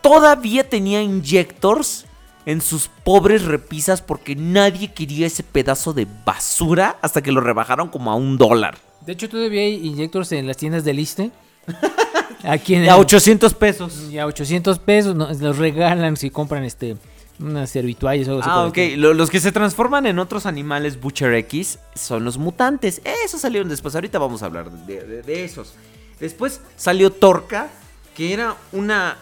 [0.00, 2.06] todavía tenía Injectors
[2.46, 7.88] en sus pobres repisas porque nadie quería ese pedazo de basura hasta que lo rebajaron
[7.88, 8.78] como a un dólar.
[9.04, 11.30] De hecho, todavía hay Injectors en las tiendas del Liste.
[12.44, 14.08] Aquí en A el- 800 pesos.
[14.10, 16.96] Y a 800 pesos no, los regalan si compran este
[17.40, 18.78] Unas servituallas o algo así Ah, ok.
[19.16, 23.00] los que se transforman en otros animales Butcher X son los mutantes.
[23.24, 23.94] Esos salieron después.
[23.94, 25.74] Ahorita vamos a hablar de, de- de esos.
[26.18, 27.68] Después salió Torca,
[28.16, 29.16] que era una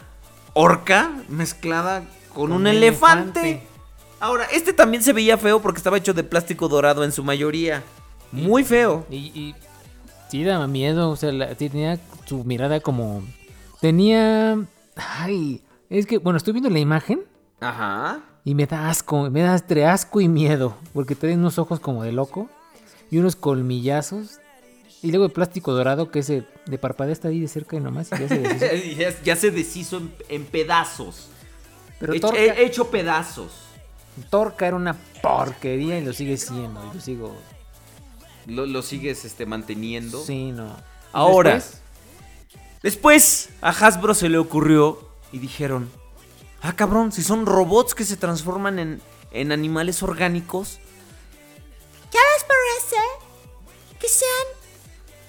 [0.55, 3.41] orca mezclada con, un, un elefante.
[3.41, 3.67] elefante.
[4.19, 7.83] Ahora, este también se veía feo porque estaba hecho de plástico dorado en su mayoría.
[8.33, 9.07] Muy feo.
[9.11, 9.55] Y, y
[10.31, 13.23] sí daba miedo, o sea, la- tenía su mirada como...
[13.81, 14.59] Tenía...
[14.97, 17.21] Ay, es que, bueno, estoy viendo la imagen
[17.61, 18.21] Ajá.
[18.45, 22.03] y me da asco, me da entre asco y miedo, porque tiene unos ojos como
[22.03, 22.49] de loco
[23.11, 24.41] y unos colmillazos.
[25.03, 28.09] Y luego el plástico dorado que ese de parpadea está ahí de cerca y nomás
[28.13, 28.67] y ya se deshizo.
[28.99, 31.29] ya, ya se deshizo en, en pedazos.
[32.01, 33.53] Pero Torca, he- hecho pedazos.
[34.31, 36.81] Torca era una porquería y lo sigue siendo.
[36.91, 37.37] Y lo sigo.
[38.47, 40.25] Lo, lo sigues este, manteniendo.
[40.25, 40.75] Sí, no.
[41.13, 41.83] Ahora, después,
[42.83, 45.91] después a Hasbro se le ocurrió y dijeron,
[46.63, 50.79] ah cabrón, si son robots que se transforman en, en animales orgánicos,
[52.11, 53.03] ¿Qué les parece
[54.01, 54.47] que sean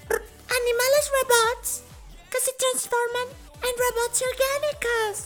[0.09, 1.81] animales robots
[2.31, 5.25] que se transforman en robots orgánicos?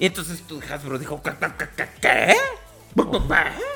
[0.00, 1.32] y entonces Hasbro dijo, "¿Qué?
[1.76, 2.36] qué, qué?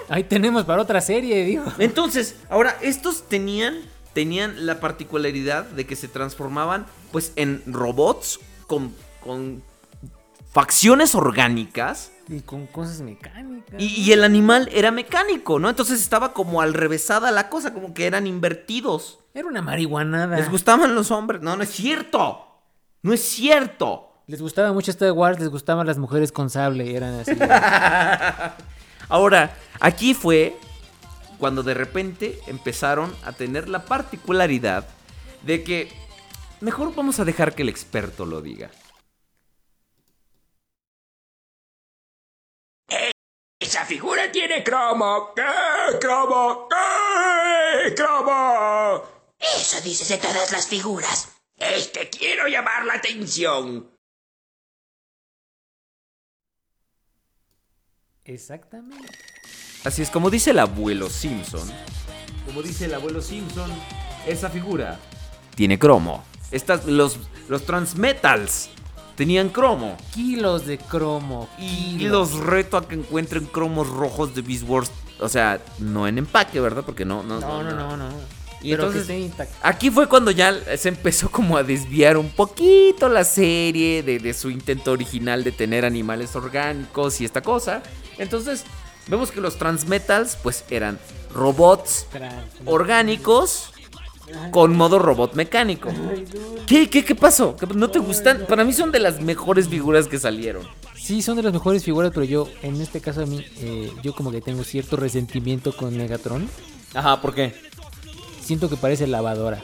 [0.09, 1.65] ahí tenemos para otra serie, digo.
[1.79, 3.81] Entonces, ahora, estos tenían,
[4.13, 8.95] tenían la particularidad de que se transformaban pues en robots con,
[9.25, 9.63] con
[10.53, 12.13] facciones orgánicas.
[12.29, 13.81] Y con cosas mecánicas.
[13.81, 15.71] Y, y el animal era mecánico, ¿no?
[15.71, 19.21] Entonces estaba como al revésada la cosa, como que eran invertidos.
[19.35, 20.37] Era una marihuanada.
[20.37, 21.41] ¿Les gustaban los hombres?
[21.41, 22.45] No, no es cierto.
[23.03, 24.09] No es cierto.
[24.27, 27.33] Les gustaba mucho Star Wars, les gustaban las mujeres con sable, eran así.
[29.09, 30.55] Ahora, aquí fue
[31.39, 34.87] cuando de repente empezaron a tener la particularidad
[35.43, 35.89] de que
[36.61, 38.71] mejor vamos a dejar que el experto lo diga.
[43.61, 45.35] Esa figura tiene cromo.
[45.35, 45.99] ¿Qué?
[46.01, 46.69] ¿Cromo?
[46.69, 47.95] ¿Qué?
[47.95, 49.03] ¿Cromo?
[49.39, 51.37] Eso dices de todas las figuras.
[51.57, 53.91] Es que quiero llamar la atención.
[58.25, 59.19] Exactamente.
[59.85, 61.69] Así es como dice el abuelo Simpson.
[62.47, 63.71] Como dice el abuelo Simpson,
[64.27, 64.99] esa figura
[65.55, 66.25] tiene cromo.
[66.51, 67.19] Estas, los,
[67.49, 68.71] los transmetals
[69.17, 69.97] tenían cromo.
[70.15, 71.49] Kilos de cromo.
[71.59, 74.91] Y los reto a que encuentren cromos rojos de Beast Wars.
[75.21, 76.85] O sea, no en empaque, ¿verdad?
[76.85, 78.09] Porque no, no, No, no, no, no.
[78.61, 79.33] Y Pero entonces-.
[79.63, 84.35] Aquí fue cuando ya se empezó como a desviar un poquito la serie de, de
[84.35, 87.83] su intento original de tener animales orgánicos y esta cosa.
[88.19, 88.65] Entonces,
[89.09, 90.99] vemos que los transmetals pues eran
[91.35, 92.07] robots
[92.65, 93.73] orgánicos
[94.51, 95.91] con modo robot mecánico.
[96.67, 97.57] ¿Qué, qué, qué pasó?
[97.57, 98.45] ¿Qué- ¿No te gustan?
[98.49, 100.63] Para mí son de las mejores figuras que salieron.
[100.97, 104.15] Sí, son de las mejores figuras, pero yo, en este caso a mí, eh, yo
[104.15, 106.49] como que tengo cierto resentimiento con Megatron.
[106.95, 107.55] Ajá, ¿por qué?
[108.43, 109.63] Siento que parece lavadora.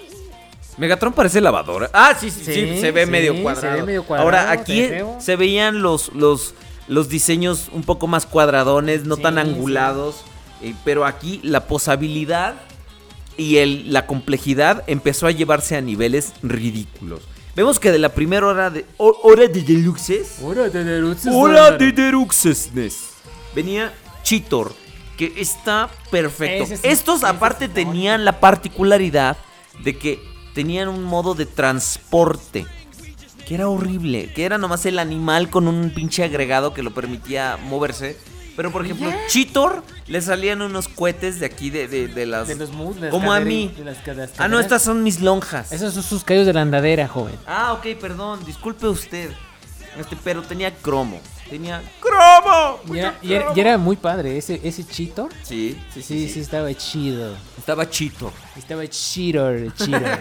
[0.79, 1.89] Megatron parece lavadora.
[1.93, 3.77] Ah, sí, sí, sí, Sí, se ve sí, medio se cuadrado.
[3.77, 4.89] ve medio cuadrado, Ahora, aquí
[5.19, 6.55] se veían los, los,
[6.89, 9.41] los diseños un poco más cuadradones, no Sí, tan sí.
[9.41, 10.25] angulados.
[10.63, 12.55] eh, pero aquí la posabilidad
[13.37, 17.21] y el, la complejidad empezó a llevarse a niveles ridículos.
[17.57, 21.33] Vemos que de la primera hora de, ho- hora de deluxes, Hora de deluxes.
[21.35, 22.97] hora de deluxesness,
[23.55, 23.93] venía
[24.25, 24.75] Cheetor,
[25.17, 26.67] que está perfecto.
[26.67, 29.37] Sí, Estos aparte sí, tenían la particularidad
[29.85, 30.21] de que
[30.55, 32.67] tenían un modo de transporte.
[33.47, 37.59] Que era horrible, que era nomás el animal con un pinche agregado que lo permitía
[37.63, 38.17] moverse.
[38.57, 42.47] Pero por ejemplo, Cheetor le salían unos cohetes de aquí de, de- de las...
[42.49, 43.75] De los mus- de las como a mí.
[43.77, 45.73] de las las Ah, no, estas son mis lonjas.
[45.73, 47.35] Esos son sus callos de la andadera, joven.
[47.47, 49.31] Ah, ok, perdón, disculpe usted.
[49.99, 51.21] Este, pero tenía cromo.
[51.51, 52.81] Tenía cromo.
[52.93, 55.31] Y era, y era- y era muy padre, ese, ese Cheetor.
[55.43, 57.37] Sí, sí, Sí, sí, estaba chido.
[57.59, 58.33] Estaba Chito.
[58.57, 60.19] Estaba Cheetor, Cheetor.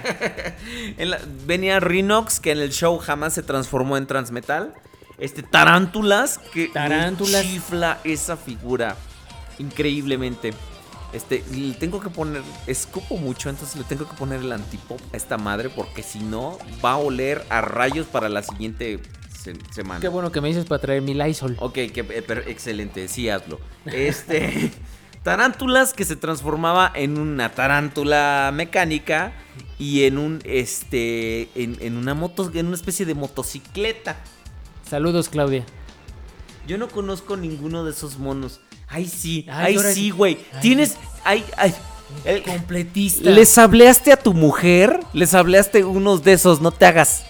[0.98, 4.74] La- venía Rhinox, que en el show jamás se transformó en Transmetal.
[5.18, 7.44] Este, Tarántulas, que Tarántulas.
[7.44, 8.96] chifla esa figura
[9.60, 10.54] increíblemente.
[11.14, 15.18] Este, le tengo que poner, escupo mucho, entonces le tengo que poner el antipop a
[15.18, 19.00] esta madre, porque si no, va a oler a rayos para la siguiente
[19.40, 20.00] se- semana.
[20.02, 21.56] Qué bueno que me dices para traer mi Lysol.
[21.60, 23.60] Ok, que, eh, pero excelente, sí hazlo.
[23.86, 24.72] Este.
[25.24, 29.32] Tarántulas que se transformaba en una tarántula mecánica
[29.80, 31.48] y en un este.
[31.56, 32.52] En, en una moto.
[32.54, 34.18] En una especie de motocicleta.
[34.94, 35.66] Saludos, Claudia.
[36.68, 38.62] Yo no conozco ninguno de esos monos.
[38.88, 40.38] Ay, sí, Ay, ahora sí, güey.
[40.54, 40.60] Ay.
[40.62, 40.98] Tienes.
[41.24, 41.74] Ay, ay.
[42.26, 43.28] el- Completista.
[43.32, 45.00] ¿Les hablaste a tu mujer?
[45.14, 46.62] ¿Les hablaste unos de esos?
[46.62, 47.26] No te hagas.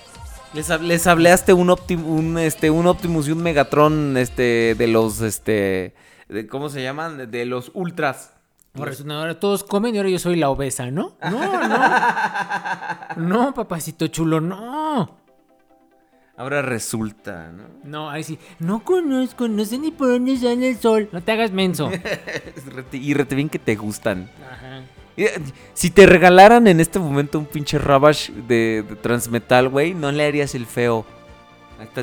[0.53, 4.87] Les, hab- les hablaste un, Optim- un, este, un Optimus y un Megatron este, de
[4.87, 5.95] los, este,
[6.27, 7.31] de- ¿cómo se llaman?
[7.31, 8.33] De los Ultras.
[8.75, 11.15] Ahora, resulta- ahora todos comen y ahora yo soy la obesa, ¿no?
[11.31, 11.79] No, no.
[13.15, 14.82] No, papacito chulo, no.
[16.35, 17.63] Ahora resulta, ¿no?
[17.83, 18.39] No, ahí sí.
[18.59, 21.07] No conozco, no sé ni por dónde sale el sol.
[21.11, 21.91] No te hagas menso.
[21.91, 24.29] Es y rete bien que te gustan.
[24.51, 24.81] Ajá.
[25.15, 25.39] Eh,
[25.75, 30.25] Si te regalaran en este momento un pinche Ravage de, de Transmetal, güey, no le
[30.25, 31.05] harías el feo.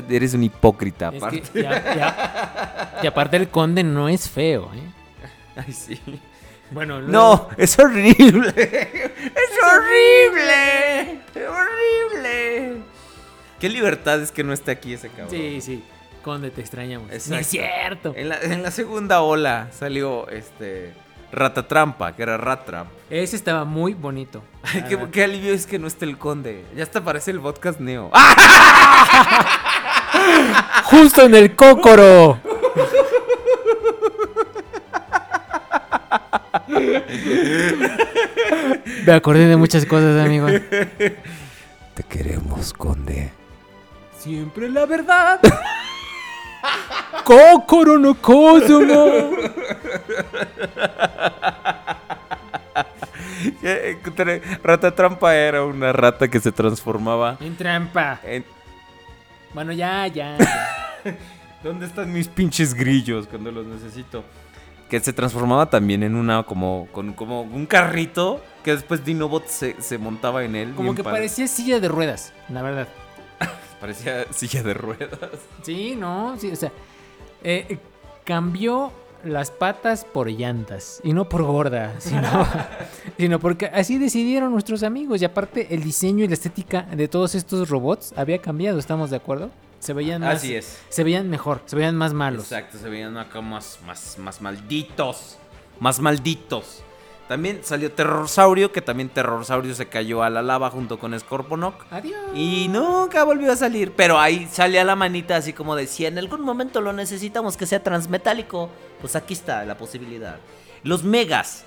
[0.09, 1.41] Eres un hipócrita, Es aparte.
[1.41, 4.91] que ya, ya- Y aparte el conde no es feo, ¿eh?
[5.57, 5.99] Ay, sí.
[6.71, 8.53] Bueno, No, es horrible.
[8.55, 11.11] Es horrible.
[11.35, 12.81] Es horrible.
[13.61, 15.29] Qué libertad es que no esté aquí ese cabrón.
[15.29, 15.83] Sí, sí.
[16.23, 17.11] Conde, te extrañamos.
[17.29, 18.11] No es cierto.
[18.15, 20.93] En la, en la segunda ola salió este
[21.31, 22.87] Ratatrampa, que era Ratrap.
[23.11, 24.41] Ese estaba muy bonito.
[24.63, 26.65] Ay, qué, qué alivio es que no esté el conde.
[26.75, 28.09] Ya hasta parece el podcast Neo.
[30.85, 32.39] ¡Justo en el cócoro!
[39.05, 40.47] Me acordé de muchas cosas, amigo.
[40.47, 43.39] Te queremos, conde.
[44.21, 45.39] Siempre la verdad.
[47.25, 49.31] Cócoro no Kosumo.
[53.63, 53.97] Eh,
[54.63, 58.19] Ratatrampa era una rata que se transformaba En trampa.
[58.23, 58.45] en...
[59.55, 60.37] Bueno, ya, ya.
[60.37, 61.17] ya.
[61.63, 64.23] ¿Dónde están mis pinches grillos cuando los necesito?
[64.87, 69.81] Que se transformaba también en una como con como un carrito que después Dinobot se,
[69.81, 70.73] se montaba en él.
[70.75, 71.17] Como que padre.
[71.17, 72.87] parecía silla de ruedas, la verdad.
[73.81, 75.19] Parecía silla de ruedas.
[75.63, 76.71] Sí, no, sí, o sea,
[77.43, 77.77] eh,
[78.23, 78.93] cambió
[79.25, 82.47] las patas por llantas y no por gorda, sino,
[83.17, 87.35] sino porque así decidieron nuestros amigos y aparte el diseño y la estética de todos
[87.35, 89.51] estos robots había cambiado, ¿estamos de acuerdo?
[89.79, 90.79] Se veían más, Así es.
[90.89, 92.43] se veían mejor, se veían más malos.
[92.45, 95.37] Exacto, se veían acá más, más, más malditos.
[95.79, 96.83] Más malditos.
[97.31, 101.85] También salió Terrorsaurio, que también Terrorsaurio se cayó a la lava junto con Scorponok.
[101.89, 102.19] Adiós.
[102.35, 103.93] Y nunca volvió a salir.
[103.93, 107.65] Pero ahí salía la manita así como de si en algún momento lo necesitamos que
[107.65, 110.39] sea transmetálico, pues aquí está la posibilidad.
[110.83, 111.63] Los Megas.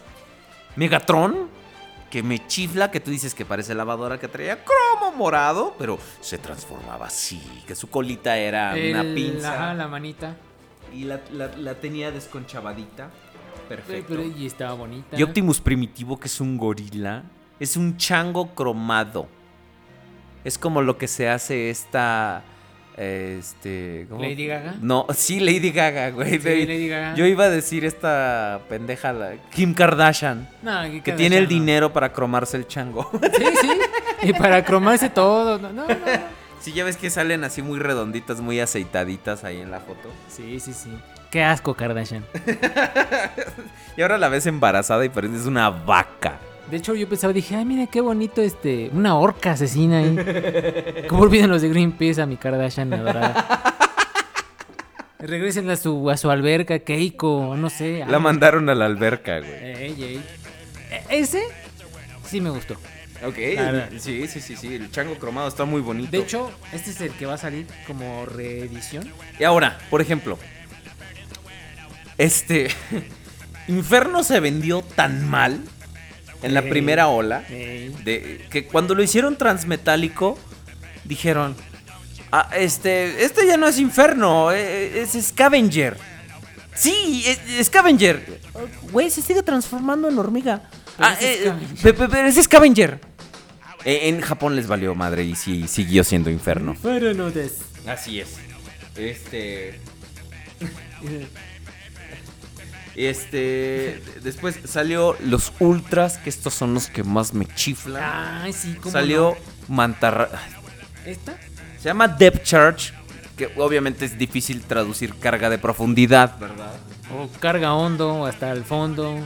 [0.77, 1.49] Megatron,
[2.11, 6.37] que me chifla, que tú dices que parece lavadora que traía cromo morado, pero se
[6.37, 9.55] transformaba así, que su colita era una pinza.
[9.55, 10.37] ajá, la manita.
[10.93, 13.09] Y la, la- la tenía desconchavadita.
[13.69, 14.07] Perfecto.
[14.09, 15.17] Pero- y estaba bonita.
[15.19, 17.23] Y Optimus Primitivo, que es un gorila,
[17.61, 19.29] es un chango cromado.
[20.45, 22.43] Es como lo que se hace esta.
[22.97, 24.07] Este.
[24.09, 24.23] ¿cómo?
[24.23, 24.77] ¿Lady Gaga?
[24.81, 26.33] No, sí, Lady Gaga, güey.
[26.33, 27.15] Sí, De- Lady Gaga.
[27.17, 30.49] Yo iba a decir esta pendeja, la- Kim Kardashian.
[30.63, 31.17] No, ¿qué que Kardashian?
[31.17, 31.49] tiene el No.
[31.49, 33.11] dinero para cromarse el chango.
[33.37, 33.71] Sí, sí.
[34.29, 35.59] Y para cromarse todo.
[35.59, 35.95] No, no, no.
[36.61, 40.09] sí, ya ves que salen así muy redonditas, muy aceitaditas ahí en la foto.
[40.29, 40.91] Sí, sí, sí.
[41.35, 42.25] Qué asco, Kardashian.
[43.97, 46.39] Y ahora la ves embarazada y pareces una vaca.
[46.71, 48.89] De hecho, yo pensaba, dije, ay, mira qué bonito este.
[48.93, 51.07] Una orca asesina ahí.
[51.09, 53.75] ¿Cómo olvidan los de Greenpeace a mi Kardashian adorada?
[55.19, 58.05] Regresen a su, a su alberca, Keiko, no sé.
[58.09, 59.53] La mandaron a la alberca, güey.
[59.53, 60.23] Ey, ey.
[60.91, 61.43] E- Ese
[62.27, 62.75] sí me gustó.
[63.27, 63.37] Ok,
[63.99, 66.11] sí, sí, sí, sí, el chango cromado está muy bonito.
[66.13, 69.09] De hecho, este es el que va a salir como reedición.
[69.39, 70.39] y ahora, por ejemplo,
[72.19, 72.69] este
[73.69, 75.61] Inferno se vendió tan mal
[76.43, 80.39] en la primera ola de que cuando lo hicieron transmetálico
[81.05, 81.57] dijeron,
[82.31, 85.97] "Ah, este, este ya no es Inferno, eh, es Scavenger."
[86.75, 88.41] Sí, es, Scavenger.
[88.93, 90.63] Güey, se sigue transformando en hormiga.
[90.97, 92.09] Pero Ah, es eh, Scavenger.
[92.11, 93.01] pero es Scavenger.
[93.85, 96.75] Eh, En Japón les valió madre y sí, siguió siendo Inferno.
[96.83, 97.59] Pero no des.
[97.87, 98.29] Así es.
[98.97, 99.79] Este.
[102.95, 104.01] Este.
[104.23, 108.43] Después salió los Ultras, que estos son los que más me chiflan.
[108.43, 109.37] Ay, sí, ¿cómo Salió
[109.69, 110.29] Mantarra.
[110.33, 111.11] no?
[111.11, 111.37] ¿Esta?
[111.79, 112.93] Se llama Depth Charge,
[113.37, 116.75] que obviamente es difícil traducir carga de profundidad, ¿verdad?
[117.15, 119.19] O carga hondo, hasta el fondo,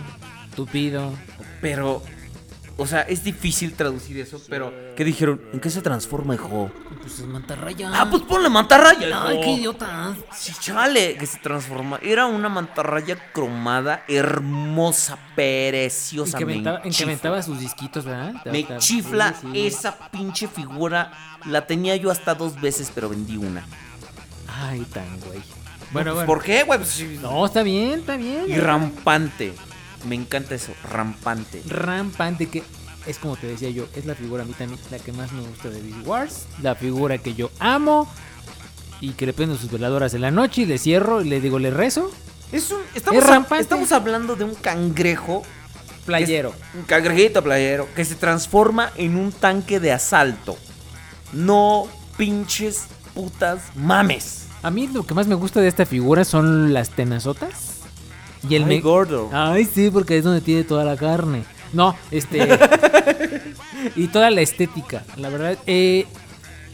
[0.56, 1.12] tupido.
[1.60, 2.02] Pero.
[2.76, 4.72] O sea, es difícil traducir eso, pero.
[4.98, 5.40] ¿Qué dijeron?
[5.52, 6.72] ¿En qué se transforma, hijo?
[7.00, 7.88] Pues es mantarraya.
[7.94, 9.22] Ah, pues ponle mantarraya.
[9.28, 9.44] Ay, hijo.
[9.44, 10.16] qué idiota.
[10.36, 12.00] Sí, chale, que se transforma.
[12.02, 16.36] Era una mantarraya cromada, hermosa, Y preciosa.
[16.36, 18.44] que me aventaba, en que aventaba sus disquitos, ¿verdad?
[18.46, 19.66] Me chifla sí, sí.
[19.68, 21.12] esa pinche figura.
[21.44, 23.64] La tenía yo hasta dos veces, pero vendí una.
[24.48, 25.38] Ay, tan güey.
[25.38, 26.26] Bueno, Bueno, bueno.
[26.26, 26.80] ¿Por qué, güey?
[26.80, 27.20] Pues sí.
[27.22, 28.46] No, está bien, está bien.
[28.48, 29.52] Y rampante.
[30.08, 31.62] Me encanta eso, rampante.
[31.68, 32.64] Rampante, que
[33.08, 35.40] es como te decía yo, es la figura a mí también la que más me
[35.42, 38.08] gusta de Beast Wars, la figura que yo amo
[39.00, 41.58] y que le prendo sus veladoras en la noche y le cierro y le digo,
[41.58, 42.10] le rezo.
[42.52, 43.62] Es un, estamos, Es a- rampante.
[43.62, 45.42] estamos hablando de un cangrejo.
[46.06, 46.48] Playero.
[46.50, 47.86] es- un cangrejito playero.
[47.94, 50.56] Que se transforma en un tanque de asalto.
[51.32, 51.86] No
[52.16, 54.46] pinches putas mames.
[54.62, 57.52] A mí lo que más me gusta de esta figura son las tenazotas.
[58.48, 59.28] Y el Ay, me- gordo.
[59.32, 61.44] Ay, sí, porque es donde tiene toda la carne.
[61.72, 62.48] No, este.
[63.96, 65.04] y toda la estética.
[65.16, 66.06] La verdad, eh,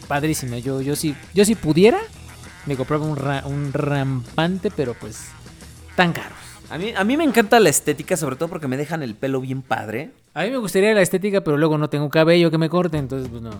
[0.07, 0.57] padrísima.
[0.59, 1.99] Yo, yo sí, yo si pudiera,
[2.65, 5.25] me compraba un, ra- un rampante, pero pues
[5.95, 6.31] tan caros.
[6.69, 9.39] A mí, a mí me encanta la estética, sobre todo porque me dejan el pelo
[9.41, 10.09] bien padre.
[10.33, 13.29] A mí me gustaría la estética, pero luego no tengo cabello que me corte, entonces
[13.29, 13.51] pues no.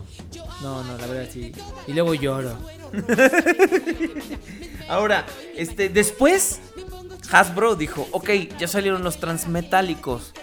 [0.62, 1.52] No, no, la verdad sí.
[1.88, 2.57] Y luego lloro.
[4.90, 5.26] Ahora,
[5.56, 6.60] este, después
[7.32, 10.34] Hasbro dijo, ok, ya salieron los transmetálicos.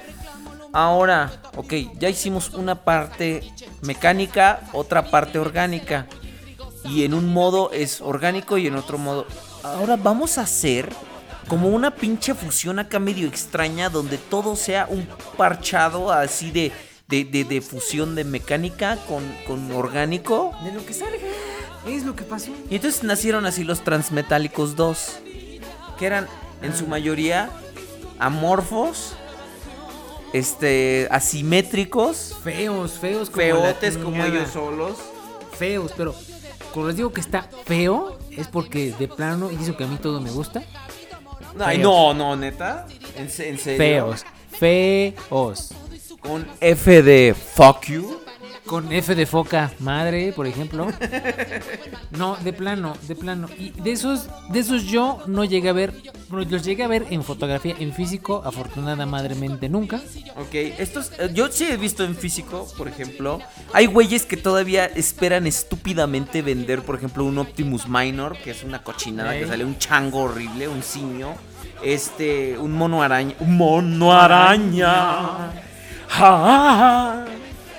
[0.73, 3.43] Ahora, ok, ya hicimos una parte
[3.83, 6.07] mecánica, otra parte orgánica.
[6.85, 9.27] Y en un modo es orgánico y en otro modo...
[9.63, 10.89] Ahora vamos a hacer
[11.47, 16.73] como una pinche fusión acá medio extraña donde todo sea un parchado así de,
[17.09, 20.53] de, de- de fusión de mecánica con, con orgánico.
[20.65, 21.19] De lo que salga.
[21.87, 22.51] Es lo que pasó.
[22.71, 25.19] Y entonces nacieron así los Transmetálicos 2,
[25.99, 26.27] que eran
[26.63, 27.51] en su mayoría
[28.19, 29.15] amorfos,
[30.33, 34.97] este, asimétricos, Feos, feos como feotes como ellos solos.
[35.59, 36.15] feos, pero
[36.73, 39.97] cuando les digo que está feo, es porque de plano, y eso que a mí
[39.97, 40.63] todo me gusta,
[41.59, 42.87] Ay, no, no, neta.
[43.15, 43.79] ¿En, se- en serio?
[43.79, 44.25] feos,
[44.59, 45.69] feos.
[46.21, 48.22] Con F de fuck you.
[48.67, 50.87] Con F de foca madre, por ejemplo.
[52.13, 53.49] No, de plano, de plano.
[53.59, 55.95] Y de esos, de esos yo no llegué a ver,
[56.29, 60.01] bueno, los llegué a ver en fotografía, en físico, afortunada madremente nunca.
[60.37, 63.41] Ok, estos, eh, yo sí he visto en físico, por ejemplo.
[63.73, 68.83] Hay güeyes que todavía esperan estúpidamente vender, por ejemplo, un Optimus Minor, que es una
[68.83, 71.35] cochinada que sale un chango horrible, un simio.
[71.83, 73.35] Este, un mono araña.
[73.41, 75.51] ¡Un mono araña!
[76.09, 77.25] ¡Ja!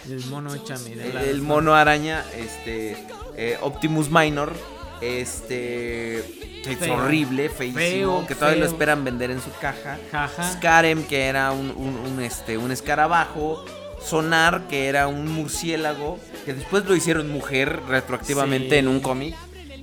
[0.10, 1.42] El mono El, el
[1.74, 2.98] araña, este,
[3.38, 4.54] eh, Optimus Minor.
[5.02, 6.24] Este,
[6.64, 6.94] que es Feo.
[6.96, 9.98] horrible, feísimo, Feo, que todavía lo esperan vender en su caja.
[10.12, 10.54] Jaja.
[10.54, 13.64] Scarem, que era un, un- un, este, un escarabajo.
[14.02, 16.20] Sonar, que era un murciélago.
[16.46, 18.76] Que después lo hicieron mujer retroactivamente Sí.
[18.78, 19.36] en un cómic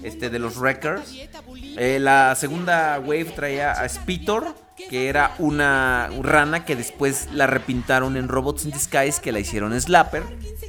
[0.03, 1.13] este, de los Wreckers.
[1.77, 4.55] Eh, la segunda wave traía a Spitor,
[4.89, 9.79] que era una rana que después la repintaron en Robots in Disguise, que la hicieron
[9.79, 10.23] Slapper.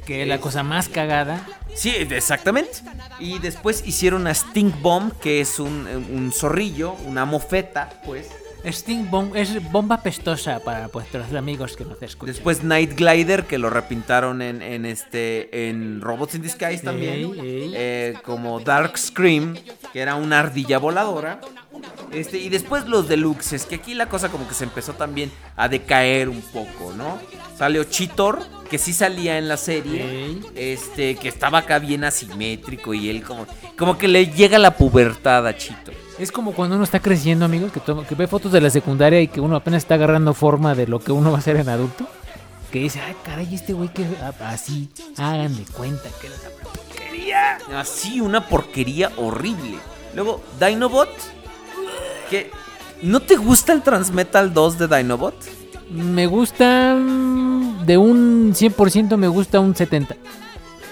[0.04, 1.46] Que es la cosa más cagada.
[1.74, 2.72] Sí, exactamente.
[3.18, 8.28] Y después hicieron a Stink Bomb, que es un, un zorrillo, una mofeta, pues.
[8.64, 12.34] Sting Bomb es bomba pestosa para vuestros amigos que nos escuchan.
[12.34, 17.14] Después Night Glider, que lo repintaron en, en este en Robots in Disguise también.
[17.14, 17.72] Ey, ey.
[17.74, 19.56] Eh, como Dark Scream,
[19.92, 21.40] que era una ardilla voladora.
[22.12, 25.68] Este, y después los deluxes, que aquí la cosa como que se empezó también a
[25.68, 27.18] decaer un poco, ¿no?
[27.56, 28.40] Salió Cheetor,
[28.70, 30.02] que sí salía en la serie.
[30.04, 30.40] Ey.
[30.54, 35.46] Este, que estaba acá bien asimétrico y él como, como que le llega la pubertad
[35.46, 36.01] a Cheetor.
[36.22, 39.20] Es como cuando uno está creciendo, amigos, que, toma- que ve fotos de la secundaria
[39.20, 41.68] y que uno apenas está agarrando forma de lo que uno va a ser en
[41.68, 42.06] adulto.
[42.70, 44.88] Que dice, ay, caray, este güey que ah, así,
[45.18, 47.58] hagan de cuenta que era una porquería.
[47.76, 49.78] Así, una porquería horrible.
[50.14, 51.08] Luego, Dinobot.
[52.30, 52.52] Que.
[53.02, 55.34] ¿No te gusta el Transmetal 2 de Dinobot?
[55.90, 60.14] Me gusta, mm, de un 100% me gusta un 70.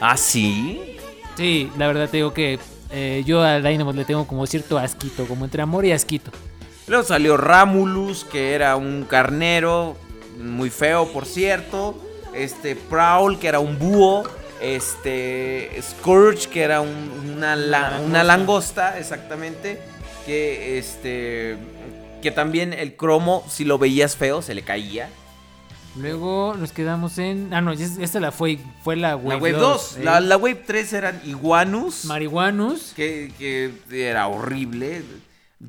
[0.00, 0.96] Ah, sí.
[1.36, 2.58] Sí, la verdad te digo que
[2.92, 6.30] eh, yo a Dynamite le tengo como cierto asquito, como entre amor y asquito.
[6.86, 9.96] Luego salió Ramulus, que era un carnero.
[10.38, 11.96] Muy feo, por cierto.
[12.34, 14.24] Este, Prowl, que era un búho.
[14.60, 19.78] Este, Scourge, que era un- una, la- una langosta, exactamente.
[20.26, 21.56] Que este.
[22.22, 25.08] Que también el cromo, si lo veías feo, se le caía.
[25.96, 27.52] Luego nos quedamos en...
[27.52, 29.60] Ah, no, es- esta la fue, fue la Wave, la Wave 2.
[29.60, 29.96] 2.
[29.98, 30.04] ¿eh?
[30.04, 32.04] La, la Wave 3 eran Iguanus.
[32.04, 32.92] Marihuanus.
[32.94, 33.72] que, que
[34.08, 35.02] era horrible.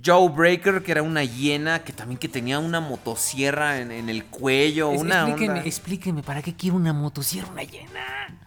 [0.06, 4.24] Joe Breaker, que era una hiena, que también que tenía una motosierra en, en el
[4.26, 5.66] cuello, Es- una explíqueme, onda.
[5.68, 8.38] explíqueme, ¿para qué quiero una motosierra, una llena?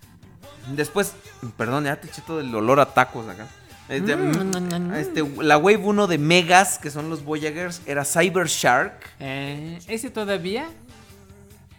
[0.68, 1.12] Después,
[1.58, 3.46] perdón, ya te eché todo el olor a tacos acá.
[3.86, 4.94] Este, mm, mm.
[4.94, 10.08] este, la Wave 1 de Megas, que son los Voyagers, era Cyber Shark, Eh, ese
[10.08, 10.66] todavía,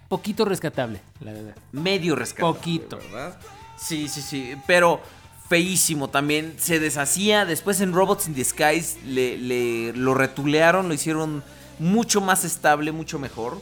[0.07, 1.55] poquito rescatable, la verdad.
[1.71, 2.53] medio rescatable.
[2.57, 2.97] Poquito.
[2.97, 3.37] ¿verdad?
[3.77, 5.01] Sí, sí, sí, pero
[5.49, 6.55] feísimo también.
[6.57, 7.45] Se deshacía.
[7.45, 11.43] Después en Robots in Disguise le, le- lo retulearon, lo hicieron
[11.79, 13.61] mucho más estable, mucho mejor.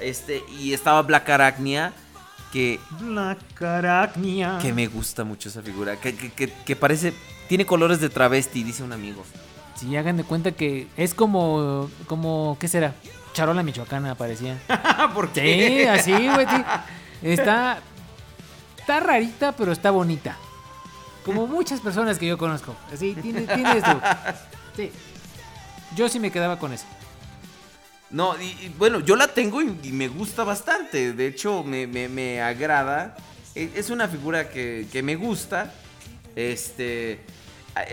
[0.00, 1.92] Este, y estaba Black Arachnia,
[2.52, 4.58] que, La caracnia.
[4.62, 6.00] que me gusta mucho esa figura.
[6.00, 7.12] Que, que- que- que parece.
[7.48, 9.22] Tiene colores de travesti, dice un amigo.
[9.74, 12.94] Sí, hagan de cuenta que es como, como, ¿qué será?
[13.32, 14.58] Charola michoacana parecía.
[15.14, 15.88] ¿Por Sí, qué?
[15.88, 16.46] así, güey.
[16.46, 16.64] sí.
[17.22, 17.78] Está,
[18.78, 20.36] está rarita, pero está bonita.
[21.24, 22.74] Como muchas personas que yo conozco.
[22.92, 24.00] Así, tiene, tiene esto.
[24.76, 24.90] Sí.
[25.94, 26.86] Yo sí me quedaba con eso.
[28.10, 31.12] No, y, y bueno, yo la tengo y, y me gusta bastante.
[31.12, 33.16] De hecho, me, me- me agrada.
[33.54, 35.72] E- Es una figura que, que me gusta.
[36.34, 37.20] Este.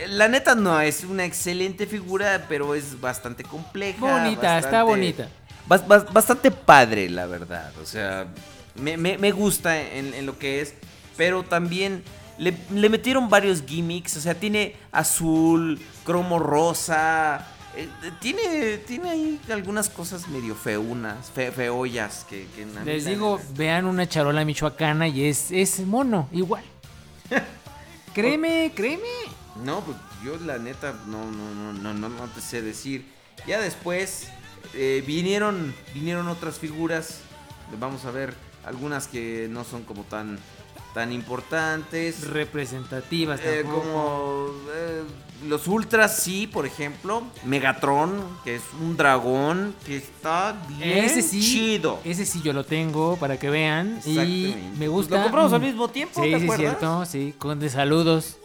[0.09, 3.99] La neta no es una excelente figura, pero es bastante compleja.
[3.99, 5.30] Bonita, está bonita.
[5.68, 7.72] bas- bas- bastante padre, la verdad.
[7.81, 8.27] O sea,
[8.76, 10.73] me, me- me gusta en, en lo que es.
[11.18, 12.03] Pero también
[12.38, 14.18] le, le metieron varios gimmicks.
[14.18, 17.45] O sea, tiene azul, cromo rosa.
[17.76, 17.88] eh,
[18.19, 24.07] tiene, tiene ahí algunas cosas medio feunas, fe, feollas que, que Les digo, vean una
[24.07, 26.64] charola michoacana y es, es mono, igual.
[28.14, 29.03] créeme, créeme.
[29.63, 33.05] No, pues yo la neta no, no, no, no, no, no te sé decir.
[33.47, 34.27] Ya después
[34.73, 37.19] eh, vinieron, vinieron otras figuras.
[37.79, 38.34] Vamos a ver
[38.65, 40.39] algunas que no son como tan,
[40.93, 42.27] tan importantes.
[42.27, 45.03] Representativas Eh, como eh,
[45.47, 47.23] los ultras, sí, por ejemplo.
[47.45, 51.99] Megatron, que es un dragón que está bien Ese sí, chido.
[52.03, 55.17] ese sí yo lo tengo para que vean y me Pues gusta.
[55.17, 56.57] lo compramos al mismo tiempo, Sí, ¿te sí, acuerdas?
[56.77, 58.38] cierto, sí, con de saludos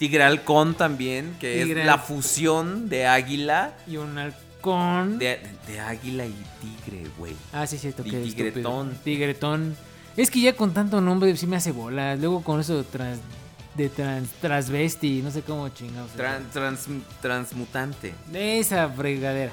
[0.00, 3.74] Tigre halcón también, que Tigre es la fusión de águila.
[3.86, 5.18] y un halcón.
[5.18, 7.34] De, de águila y tigre, güey.
[7.52, 8.98] Ah, sí, cierto Y que tigretón.
[9.04, 9.76] Tigretón.
[10.16, 12.18] Es que ya con tanto nombre sí me hace bolas.
[12.18, 13.18] Luego con eso trans,
[13.74, 16.10] de trans, transvesti, no sé cómo chingados.
[16.16, 16.86] Tran- trans-
[17.20, 18.14] transmutante.
[18.32, 19.52] De esa fregadera.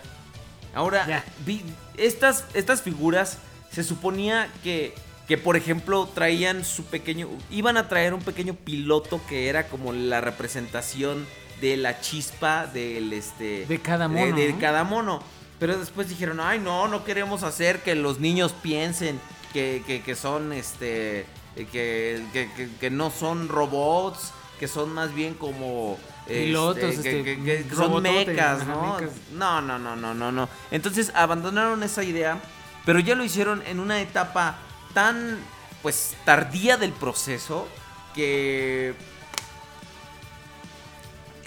[0.74, 1.61] Ahora, vi-
[1.98, 3.38] estas, estas figuras
[3.72, 4.94] se suponía que,
[5.27, 7.27] que, por ejemplo, traían su pequeño.
[7.51, 11.25] Iban a traer un pequeño piloto que era como la representación
[11.61, 13.65] de la chispa del este.
[13.65, 14.59] De cada mono, De, de ¿no?
[14.59, 15.21] cada mono.
[15.59, 19.19] Pero después dijeron, ay, no, no queremos hacer que los niños piensen
[19.53, 21.25] que, que- que son este.
[21.55, 22.23] Que,
[22.79, 25.97] que- no son robots, que son más bien como.
[26.27, 28.97] Pilotos, que- este, que- que son mecas, ¿no?
[28.99, 29.11] mecas.
[29.33, 30.47] No, no, no, no, no, no.
[30.71, 32.37] Entonces abandonaron esa idea,
[32.85, 34.59] pero ya lo hicieron en una etapa
[34.98, 35.38] tan,
[35.84, 37.68] pues, tardía del proceso
[38.15, 38.95] que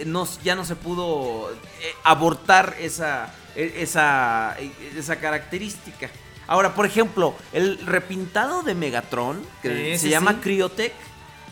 [0.07, 1.57] no, ya no se pudo eh,
[2.05, 6.09] abortar esa, e- esa, e- esa característica.
[6.47, 10.39] Ahora, por ejemplo, el repintado de Megatron, que Ese se llama sí.
[10.43, 10.93] Cryotech,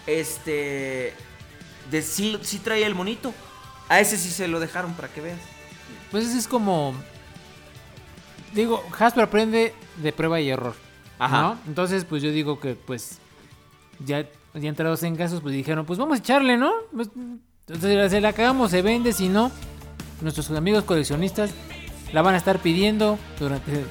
[0.06, 1.14] este,
[1.90, 3.34] de, sí, sí traía el monito.
[3.88, 5.40] A ese sí se lo dejaron para que veas.
[6.12, 6.94] Pues eso es como.
[8.52, 10.76] Digo, Hasbro aprende de prueba y error.
[11.18, 11.40] Ajá.
[11.42, 11.58] ¿no?
[11.66, 13.18] Entonces, pues yo digo que, pues.
[14.04, 14.22] Ya,
[14.54, 16.72] ya entrados en casos, pues dijeron, pues vamos a echarle, ¿no?
[16.94, 17.08] Pues,
[17.66, 19.50] entonces se la cagamos, se vende, si no,
[20.20, 21.50] nuestros amigos coleccionistas
[22.12, 23.84] la van a estar pidiendo durante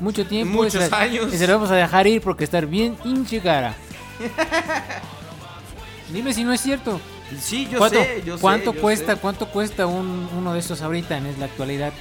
[0.00, 0.54] mucho tiempo.
[0.62, 1.32] Muchos y se- años.
[1.32, 3.74] Y se la vamos a dejar ir porque estar bien hinche cara.
[6.12, 7.00] Dime si no es cierto.
[7.40, 9.20] Sí, yo ¿Cuánto, sé, yo sé, ¿cuánto yo cuesta, sé.
[9.20, 11.92] cuánto cuesta un- uno de estos ahorita en la actualidad?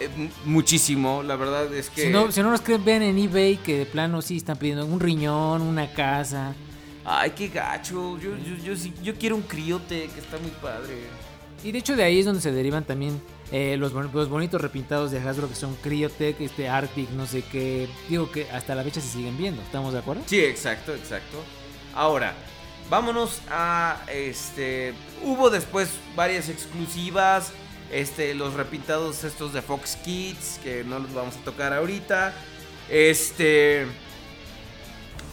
[0.00, 0.08] Eh,
[0.44, 2.02] muchísimo, la verdad es que...
[2.02, 4.84] Si no, si no nos creen, vean en eBay que de plano sí están pidiendo
[4.86, 6.54] un riñón, una casa.
[7.04, 8.18] Ay, qué gacho.
[8.18, 10.94] Yo, yo, yo, sí- yo quiero un criote que está muy padre.
[11.62, 13.20] Y de hecho de ahí es donde se derivan también
[13.52, 17.88] eh, los, los bonitos repintados de Hasbro que son Cryotech, este Arctic, no sé qué.
[18.08, 20.22] Digo que hasta la fecha se siguen viendo, ¿estamos de acuerdo?
[20.26, 21.38] Sí, exacto, exacto.
[21.94, 22.34] Ahora,
[22.90, 24.92] vámonos a este.
[25.22, 27.52] Hubo después varias exclusivas.
[27.94, 32.34] Este, los repintados estos de Fox Kids, que no los vamos a tocar ahorita.
[32.90, 33.86] Este.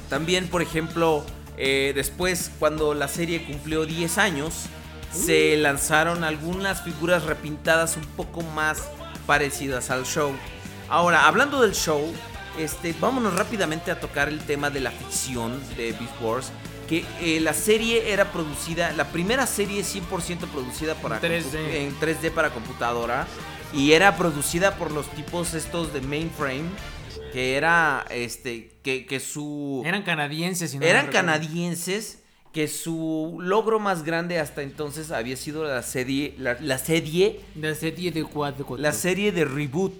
[0.10, 1.26] También, por ejemplo,
[1.58, 4.66] eh, después, cuando la serie cumplió 10 años,
[5.12, 8.84] se lanzaron algunas figuras repintadas un poco más
[9.26, 10.32] parecidas al show.
[10.88, 12.14] Ahora, hablando del show,
[12.60, 16.52] este, vámonos rápidamente a tocar el tema de la ficción de Beast Wars.
[16.92, 21.42] Que eh, la serie era producida, la primera serie 100% producida para 3D.
[21.44, 23.26] compu- en 3D para computadora.
[23.74, 26.70] Y era producida por los tipos estos de mainframe.
[27.32, 28.72] Que era este.
[28.84, 29.82] Que, que su.
[29.86, 32.20] Eran canadienses, si no Eran canadienses
[32.52, 37.74] que su logro más grande hasta entonces había sido la serie la, la serie La
[37.74, 38.76] serie de cuatro.
[38.78, 39.94] la serie de Reboot.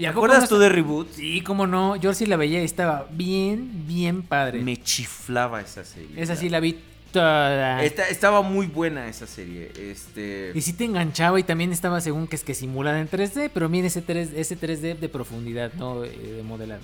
[0.00, 1.12] ¿Y ¿Te a poco acuerdas no tú de Reboot?
[1.12, 1.96] Sí, cómo no.
[1.96, 4.62] Yo sí la veía y estaba bien, bien padre.
[4.62, 6.08] Me chiflaba esa serie.
[6.16, 6.78] Esa sí la vi
[7.12, 7.84] toda.
[7.84, 9.70] Esta- estaba muy buena esa serie.
[9.78, 13.50] Este Y sí te enganchaba y también estaba según que es que simulada en 3D,
[13.52, 16.80] pero miren ese, 3, ese 3D de profundidad, no Eh, de modelar.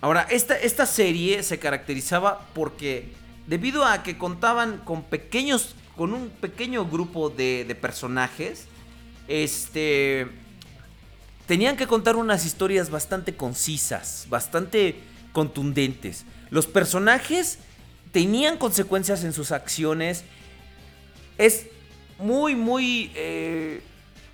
[0.00, 3.12] Ahora, esta, esta serie se caracterizaba porque
[3.46, 8.66] debido a que contaban con pequeños, con un pequeño grupo de, de personajes,
[9.28, 10.26] este,
[11.48, 14.94] tenían que contar unas historias bastante concisas, bastante
[15.32, 16.24] contundentes.
[16.50, 17.58] Los personajes
[18.12, 20.22] tenían consecuencias en sus acciones.
[21.38, 21.66] Es
[22.18, 23.80] muy, muy eh,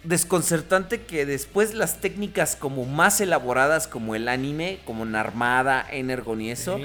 [0.04, 6.50] desconcertante que después las técnicas como más elaboradas como el anime, como Narmada, Energon y
[6.50, 6.78] eso,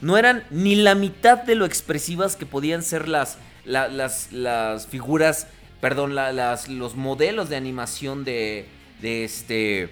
[0.00, 4.86] no eran ni la mitad de lo expresivas que podían ser las, la- las, las
[4.86, 5.46] figuras,
[5.80, 8.66] perdón, la- las, los modelos de animación de,
[9.02, 9.90] de este,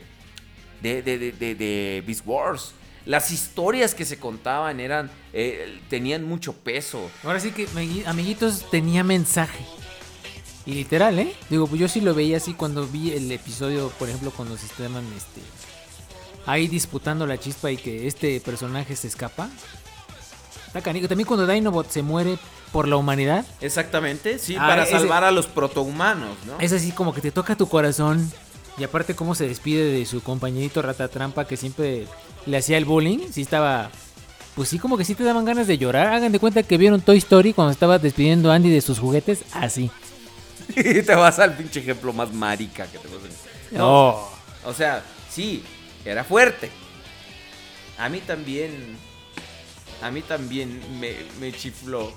[0.82, 2.73] de, de, de, de- Beast Wars.
[3.07, 7.11] Las historias que se contaban eran, eh, tenían mucho peso.
[7.24, 9.65] Ahora sí que, amigui- amiguitos, tenía mensaje.
[10.66, 11.35] Y literal, ¿eh?
[11.49, 14.66] Digo, pues yo sí lo veía así cuando vi el episodio, por ejemplo, cuando se
[14.66, 15.41] estaban este,
[16.47, 19.49] ahí disputando la chispa y que este personaje se escapa.
[20.66, 21.09] Está canijo.
[21.09, 22.39] También cuando Dinobot se muere
[22.70, 26.61] por la humanidad, Exactamente, sí, Ah, para ese- salvar a los protohumanos, ¿no?
[26.61, 28.31] es así como que te toca tu corazón.
[28.81, 32.07] Y aparte cómo se despide de su compañerito Ratatrampa que siempre
[32.47, 33.19] le hacía el bullying.
[33.31, 33.90] Sí estaba...
[34.55, 36.07] Pues sí, como que sí te daban ganas de llorar.
[36.07, 39.44] Hagan de cuenta que vieron Toy Story cuando estaba despidiendo a Andy de sus juguetes.
[39.52, 39.90] Así.
[40.74, 43.07] te vas al pinche ejemplo más marica que te
[43.77, 43.78] a...
[43.78, 44.27] No.
[44.65, 45.62] O sea, sí,
[46.02, 46.70] era fuerte.
[47.98, 48.97] A mí también.
[50.01, 52.15] A mí también me, me chifló.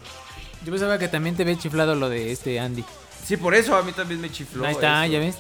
[0.64, 2.86] Yo pensaba que también te había chiflado lo de este Andy.
[3.26, 4.66] Sí, por eso a mí también me chifló.
[4.66, 5.14] Ahí está, eso.
[5.14, 5.36] ya ves.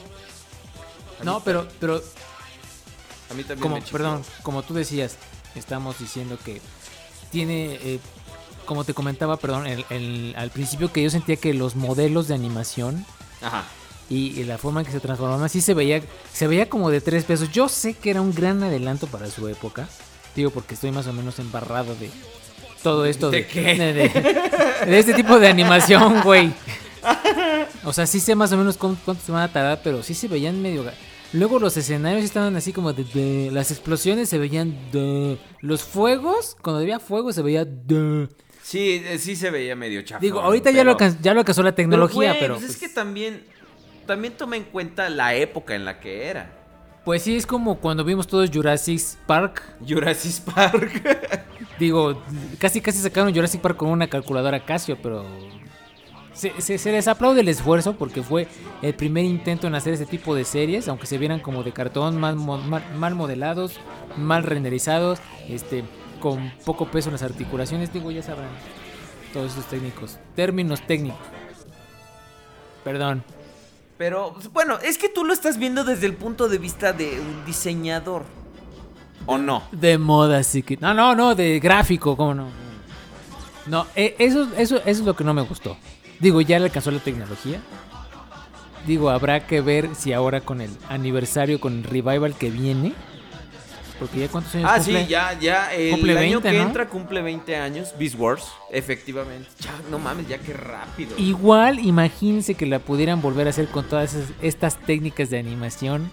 [1.24, 2.02] No, pero, pero
[3.30, 5.16] A mí también como, me perdón, como tú decías,
[5.56, 6.62] estamos diciendo que
[7.32, 8.00] tiene, eh,
[8.66, 12.36] como te comentaba, perdón, el- el- al principio que yo sentía que los modelos de
[12.36, 13.06] animación
[13.42, 13.64] Ajá.
[14.10, 16.02] y, y la forma en que se transformaban así se veía,
[16.34, 17.52] se veía como de tres pesos.
[17.52, 19.88] Yo sé que era un gran adelanto para su época,
[20.36, 22.10] digo porque estoy más o menos embarrado de
[22.84, 23.62] todo esto ¿De de, qué?
[23.76, 26.54] de- de- de este tipo de animación, güey.
[27.84, 30.14] O sea, sí sé más o menos cuánto, cuánto se van a tardar, pero sí
[30.14, 30.86] se veían medio...
[31.34, 33.04] Luego los escenarios estaban así como de...
[33.04, 35.38] de- las explosiones se veían de...
[35.62, 38.30] Los fuegos, cuando había fuego se veía de...
[38.62, 40.22] Sí, eh, sí se veía medio chafa.
[40.22, 42.54] Digo, ahorita ya, lo ya lo alcanzó la tecnología, güey, pero...
[42.56, 43.44] pues pues, es que también.
[44.06, 46.52] También toma en cuenta la época en la que era.
[47.06, 49.62] Pues sí, es como cuando vimos todos Jurassic Park.
[49.86, 51.44] Jurassic Park.
[51.80, 52.22] Digo,
[52.60, 55.26] casi casi sacaron Jurassic Park con una calculadora Casio, pero
[56.34, 58.48] se, se- se les aplaude el esfuerzo porque fue
[58.82, 62.20] el primer intento en hacer ese tipo de series, aunque se vieran como de cartón,
[62.20, 63.80] mal, mal, mal modelados,
[64.18, 65.84] mal renderizados, este,
[66.20, 67.92] con poco peso en las articulaciones.
[67.94, 68.50] Digo, ya sabrán
[69.34, 71.20] todos esos técnicos, términos técnicos.
[72.84, 73.24] Perdón.
[73.98, 77.20] Pero, pues, bueno, es que tú lo estás viendo desde el punto de vista de
[77.20, 78.24] un diseñador.
[79.26, 79.64] ¿O no?
[79.72, 80.76] De moda, sí que.
[80.78, 82.48] No, no, no, de gráfico, ¿cómo no?
[83.68, 85.78] No, eh, eso, eso, eso es lo que no me gustó.
[86.20, 87.60] Digo, ya le alcanzó la tecnología.
[88.88, 92.94] Digo, habrá que ver si ahora con el aniversario, con el revival que viene.
[94.00, 95.04] Porque ya cuántos años Ah, cumple?
[95.04, 95.74] sí, ya, ya.
[95.74, 96.64] El Cumple año 20, que ¿no?
[96.64, 97.94] entra cumple 20 años.
[97.98, 99.48] Beast Wars, efectivamente.
[99.62, 101.16] Ya, no mames, ya qué rápido.
[101.18, 106.10] Igual, imagínense que la pudieran volver a hacer con todas esas- estas técnicas de animación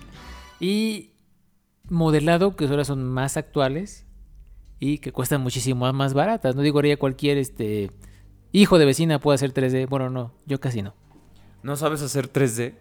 [0.60, 1.10] y
[1.88, 4.04] modelado que ahora son más actuales
[4.78, 6.54] y que cuestan muchísimo más baratas.
[6.54, 7.90] No digo ya cualquier este
[8.52, 9.88] hijo de vecina puede hacer 3D.
[9.88, 10.94] Bueno, no, yo casi no.
[11.62, 12.74] ¿No sabes hacer 3D?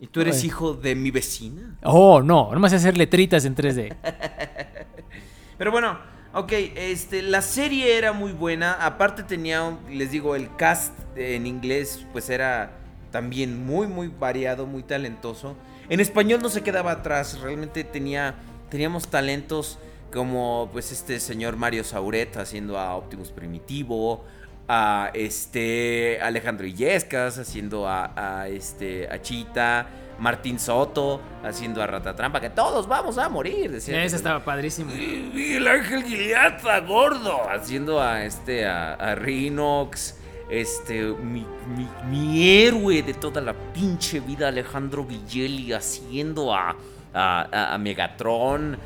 [0.00, 0.46] ¿Y tú eres Ay.
[0.46, 1.78] hijo de mi vecina?
[1.82, 3.96] Oh, no, no me hace hacer letritas en 3D.
[5.58, 5.98] Pero bueno,
[6.32, 8.72] ok, este, la serie era muy buena.
[8.74, 12.78] Aparte tenía, les digo, el cast en inglés pues era
[13.10, 15.56] también muy, muy variado, muy talentoso.
[15.88, 18.34] En español no se quedaba atrás, realmente tenía,
[18.70, 19.78] teníamos talentos
[20.12, 24.24] como pues este señor Mario Sauret haciendo a Optimus Primitivo,
[24.68, 29.86] a este Alejandro Illescas haciendo a, a, este a Chita,
[30.18, 33.70] Martín Soto haciendo a Ratatrampa, que todos vamos a morir.
[33.70, 34.02] decía.
[34.04, 34.90] Ese estaba padrísimo.
[34.92, 37.48] Miguel Ángel Giliaza, gordo.
[37.50, 40.18] Haciendo a este, a, a Rhinox.
[40.50, 46.76] Este, mi, mi- mi héroe de toda la pinche vida, Alejandro Villeli, haciendo a,
[47.12, 48.76] a, a- Megatron.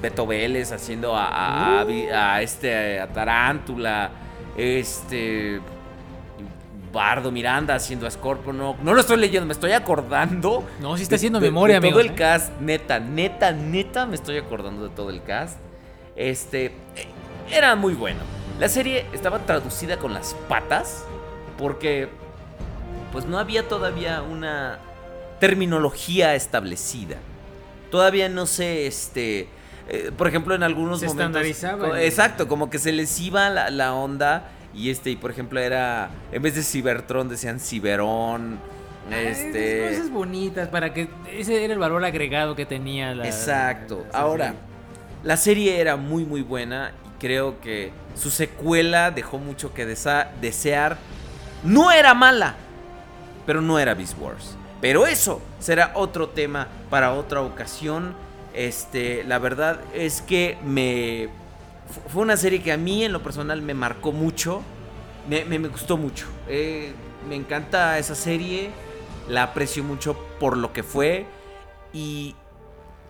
[0.00, 4.10] Beto Vélez haciendo a, a este, a Tarántula.
[4.56, 5.60] Este.
[6.92, 8.78] Bardo Miranda haciendo a Scorponok.
[8.80, 10.64] No lo estoy leyendo, me estoy acordando.
[10.80, 12.14] No, sí está de- haciendo de- memoria, de Todo amigos, el ¿eh?
[12.14, 15.58] cast, neta, neta, neta, me estoy acordando de todo el cast.
[16.14, 16.72] Este.
[17.52, 18.20] Era muy bueno.
[18.58, 21.04] La serie estaba traducida con las patas.
[21.58, 22.08] Porque.
[23.12, 24.78] Pues no había todavía una
[25.40, 27.16] terminología establecida.
[27.90, 29.48] Todavía no se, este.
[29.88, 31.42] Eh, por ejemplo, en algunos Se momentos.
[31.46, 34.50] estandarizaba Exacto, como que se les iba la, la onda.
[34.74, 36.10] Y este, y por ejemplo, era.
[36.32, 38.58] En vez de Cybertron, decían Ciberón.
[39.10, 39.88] Este.
[39.90, 43.24] Cosas bonitas para que ese era el valor agregado que tenía la.
[43.26, 44.04] Exacto.
[44.12, 44.54] la- Ahora,
[45.22, 50.98] la serie era muy muy buena y creo que su secuela dejó mucho que desear.
[51.62, 52.56] No era mala,
[53.46, 54.56] pero no era Beast Wars.
[54.80, 58.14] Pero eso será otro tema para otra ocasión.
[58.56, 61.28] Este, la verdad es que me
[61.90, 64.62] fu- fue una serie que a mí en lo personal me marcó mucho.
[65.28, 66.26] Me, gustó mucho.
[66.48, 66.92] Eh,
[67.28, 68.70] me encanta esa serie.
[69.28, 71.26] La aprecio mucho por lo que fue.
[71.92, 72.34] Y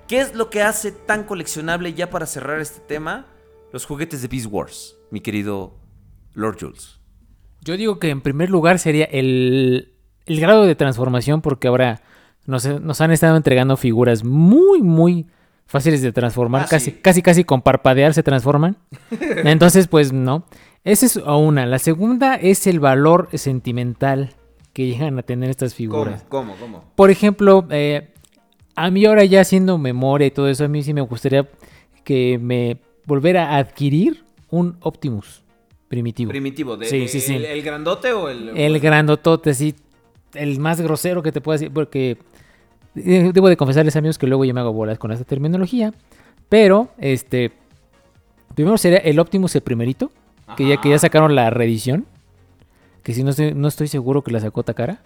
[0.09, 3.27] ¿Qué es lo que hace tan coleccionable ya para cerrar este tema?
[3.73, 5.75] Los juguetes de Beast Wars, mi querido
[6.35, 7.01] Lord Jules.
[7.63, 9.95] Yo digo que en primer lugar sería el,
[10.27, 12.03] el grado de transformación, porque ahora
[12.47, 15.27] nos han estado entregando figuras muy, muy
[15.67, 16.63] fáciles de transformar.
[16.63, 16.99] Ah, casi, sí.
[17.03, 18.77] casi, casi con parpadear se transforman.
[19.45, 20.45] Entonces, pues no.
[20.85, 21.67] Esa es una.
[21.67, 24.31] La segunda es el valor sentimental
[24.73, 26.25] que llegan a tener estas figuras.
[26.29, 26.55] ¿Cómo?
[26.61, 26.85] ¿Cómo?
[26.95, 28.11] Por ejemplo, eh,
[28.75, 31.49] a mí ahora ya haciendo memoria y todo eso, a mí sí me gustaría
[32.05, 35.43] que me volviera a adquirir un Optimus
[35.89, 36.29] primitivo.
[36.31, 37.35] Primitivo, de, Sí, de- sí, sí.
[37.35, 38.51] El, el grandote o el.
[38.57, 39.75] El grandotote, sí.
[40.35, 41.73] El más grosero que te puedo decir.
[41.73, 42.19] Porque
[43.03, 45.93] debo de confesarles, amigos, que luego yo me hago bolas con esta terminología.
[46.49, 47.53] Pero, este.
[48.55, 50.11] Primero sería el Optimus, el primerito.
[50.57, 52.07] Que ya, que ya sacaron la reedición.
[53.03, 55.03] Que si no estoy, no estoy seguro que la sacó Takara.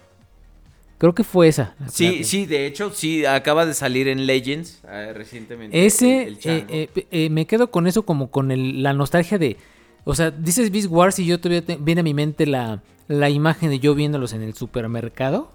[0.99, 1.75] Creo que fue esa.
[1.91, 5.85] Sí, sí, de hecho, sí, acaba de salir en Legends eh, recientemente.
[5.85, 9.39] Ese, el- el eh, eh, eh, me quedo con eso como con el- la nostalgia
[9.39, 9.57] de...
[10.03, 13.29] O sea, dices Beast Wars y yo todavía te- viene a mi mente la, la
[13.31, 15.51] imagen de yo viéndolos en el supermercado.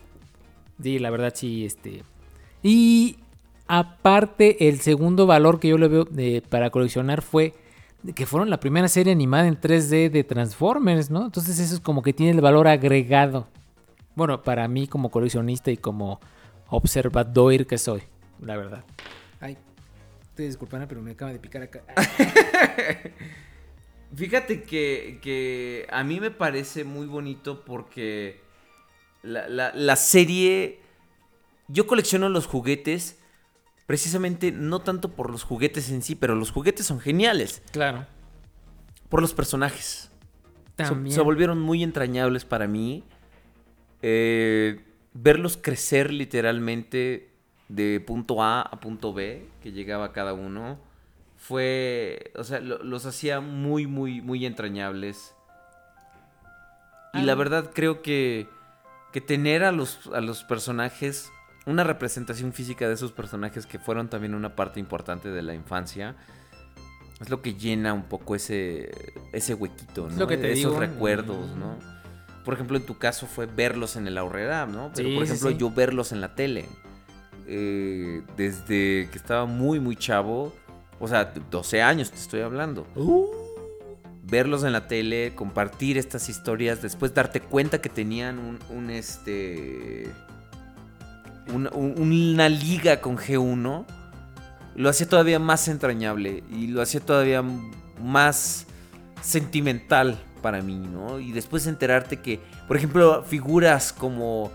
[0.82, 2.02] Sí, la verdad sí, este...
[2.62, 3.16] Y
[3.68, 7.54] aparte, el segundo valor que yo le veo eh, para coleccionar fue
[8.14, 11.24] que fueron la primera serie animada en 3D de Transformers, ¿no?
[11.24, 13.48] Entonces eso es como que tiene el valor agregado.
[14.14, 16.20] Bueno, para mí como coleccionista y como
[16.68, 18.02] observador que soy,
[18.40, 18.84] la verdad.
[19.40, 19.56] Ay,
[20.34, 21.82] te disculpan, pero me acaba de picar acá.
[24.14, 28.40] Fíjate que, que a mí me parece muy bonito porque
[29.22, 30.80] la, la- la serie...
[31.68, 33.18] Yo colecciono los juguetes
[33.86, 37.62] precisamente no tanto por los juguetes en sí, pero los juguetes son geniales.
[37.72, 38.06] Claro.
[39.08, 40.10] Por los personajes.
[40.76, 41.14] Se- También.
[41.14, 43.04] Se, volvieron muy entrañables para mí.
[44.02, 47.30] Eh, verlos crecer literalmente
[47.68, 50.78] de punto A a punto B, que llegaba cada uno,
[51.36, 55.34] fue, o sea, lo- los hacía muy, muy, muy entrañables.
[57.14, 58.46] Y la verdad creo que,
[59.12, 61.30] que tener a los, a los personajes,
[61.66, 66.16] una representación física de esos personajes que fueron también una parte importante de la infancia,
[67.20, 68.90] es lo que llena un poco ese,
[69.32, 70.16] ese huequito, ¿no?
[70.16, 70.80] lo que te Esos digo.
[70.80, 71.76] recuerdos, ¿no?
[72.44, 74.92] Por ejemplo, en tu caso fue verlos en el Aurrera, ¿no?
[74.94, 75.56] Pero Sí, por ejemplo, sí.
[75.56, 76.66] yo verlos en la tele.
[77.48, 80.52] Eh, desde que estaba muy, muy chavo.
[81.00, 82.86] O sea, 12 años te estoy hablando.
[84.22, 90.08] Verlos en la tele, compartir estas historias, después darte cuenta que tenían un, un, este.
[91.52, 91.94] Un- un-
[92.34, 93.84] una liga con G1.
[94.74, 97.42] Lo hacía todavía más entrañable y lo hacía todavía
[98.02, 98.66] más
[99.22, 101.18] sentimental para mí, ¿no?
[101.18, 104.52] Y después enterarte que, por ejemplo, figuras como,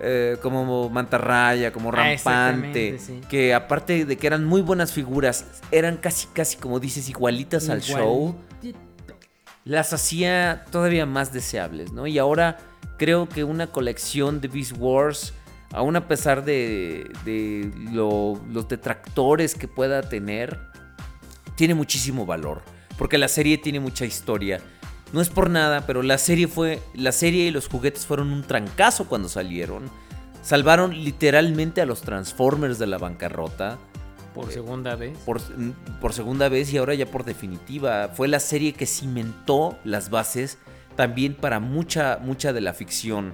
[0.00, 3.20] eh, como Mantarraya, como Ah, Rampante, sí.
[3.28, 7.80] que aparte de que eran muy buenas figuras, eran casi, casi, como dices, igualitas al
[7.80, 8.34] show,
[9.64, 12.06] las hacía todavía más deseables, ¿no?
[12.06, 12.58] Y ahora
[12.98, 15.32] creo que una colección de Beast Wars,
[15.72, 20.58] aún a pesar de, de lo- los detractores que pueda tener,
[21.56, 22.62] tiene muchísimo valor.
[22.98, 24.60] Porque la serie tiene mucha historia.
[25.12, 26.80] No es por nada, pero la serie fue.
[26.94, 29.90] La serie y los juguetes fueron un trancazo cuando salieron.
[30.42, 33.76] Salvaron literalmente a los Transformers de la bancarrota
[34.34, 35.18] Por segunda vez.
[35.26, 35.40] por,
[36.00, 38.08] por segunda vez y ahora ya por definitiva.
[38.14, 40.58] Fue la serie que cimentó las bases
[40.96, 43.32] también para mucha, mucha de la ficción.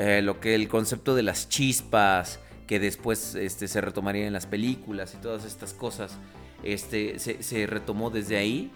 [0.00, 4.46] Eh, lo que el concepto de las chispas, que después este, se retomaría en las
[4.46, 6.16] películas y todas estas cosas,
[6.62, 8.70] este, se, se retomó desde ahí.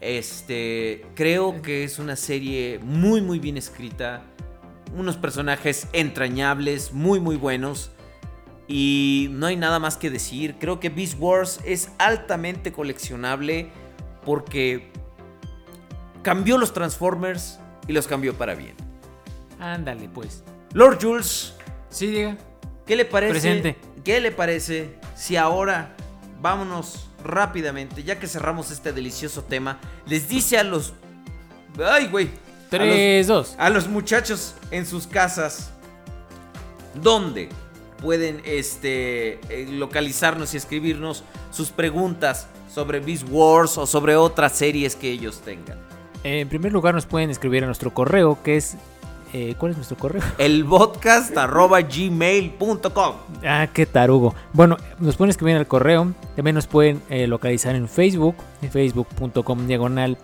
[0.00, 4.24] Este, creo que es una serie muy, muy bien escrita.
[4.96, 7.92] Unos personajes entrañables, muy, muy buenos.
[8.66, 10.56] Y no hay nada más que decir.
[10.58, 13.70] Creo que Beast Wars es altamente coleccionable
[14.24, 14.90] porque
[16.22, 18.93] cambió los Transformers y los cambió para bien.
[19.72, 20.42] Ándale, pues.
[20.72, 21.54] Lord Jules,
[21.88, 22.36] Sí, diga.
[22.86, 23.32] ¿qué le parece?
[23.32, 23.76] Presente.
[24.04, 25.94] ¿Qué le parece si ahora
[26.40, 30.92] vámonos rápidamente, ya que cerramos este delicioso tema, les dice a los...
[31.82, 32.26] Ay, güey.
[32.26, 33.54] a los- 3, 2.
[33.58, 35.70] a los muchachos en sus casas
[37.00, 37.48] dónde
[38.02, 44.96] pueden este eh, localizarnos y escribirnos sus preguntas sobre Beast Wars o sobre otras series
[44.96, 45.78] que ellos tengan.
[46.24, 48.76] En primer lugar, nos pueden escribir a nuestro correo, que es.
[49.34, 50.22] Eh, ¿Cuál es nuestro correo?
[50.38, 53.14] El podcast arroba gmail.com.
[53.44, 54.34] Ah, qué tarugo.
[54.52, 56.12] Bueno, nos pueden escribir al correo.
[56.36, 60.16] También nos pueden eh, localizar en Facebook, en facebook.com diagonal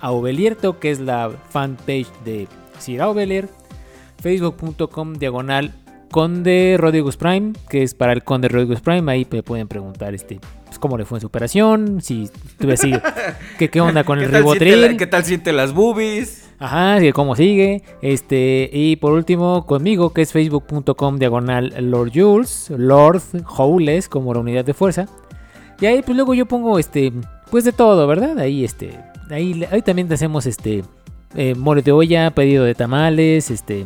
[0.00, 3.48] Aubelierto, que es la fanpage de Sir Aubelier.
[4.22, 5.72] Facebook.com diagonal
[6.10, 9.10] Conde Rodriguez Prime, que es para el Conde Rodriguez Prime.
[9.12, 12.92] Ahí me pueden preguntar este, pues, cómo le fue en su operación, si tuve así,
[13.58, 14.92] ¿qué, qué onda con el ¿Qué tal, siente ribotril.
[14.92, 16.45] la- ¿Qué tal siente las boobies?
[16.58, 17.82] Ajá, sí, cómo sigue.
[18.00, 23.22] Este, y por último, conmigo, que es facebook.com diagonal Lord Jules, Lord
[23.56, 25.06] Howles, como la unidad de fuerza.
[25.80, 27.12] Y ahí, pues luego yo pongo, este,
[27.50, 28.38] pues de todo, ¿verdad?
[28.38, 28.98] Ahí, este,
[29.30, 30.82] ahí, ahí también hacemos, este,
[31.34, 33.84] eh, mole de olla, pedido de tamales, este,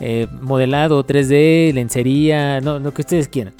[0.00, 3.54] eh, modelado 3D, lencería, no, lo que ustedes quieran.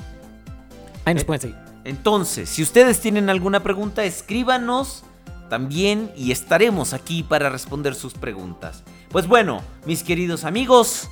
[1.06, 1.56] Ahí nos Eh, pueden seguir.
[1.84, 5.04] Entonces, si ustedes tienen alguna pregunta, escríbanos
[5.48, 8.82] también y estaremos aquí para responder sus preguntas.
[9.10, 11.08] Pues bueno, mis queridos amigos,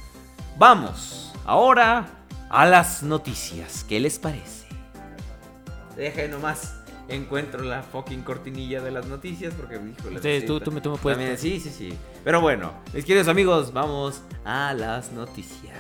[0.59, 2.07] vamos ahora
[2.51, 3.85] a las noticias.
[3.89, 4.67] ¿Qué les parece?
[5.97, 6.75] Deje nomás.
[7.09, 10.17] Encuentro la fucking cortinilla de las noticias porque, híjole.
[10.17, 11.97] Ustedes, tú- tú me- tú me puedes- también- sí, sí, sí.
[12.25, 15.77] Pero bueno, mis queridos amigos, vamos a las noticias.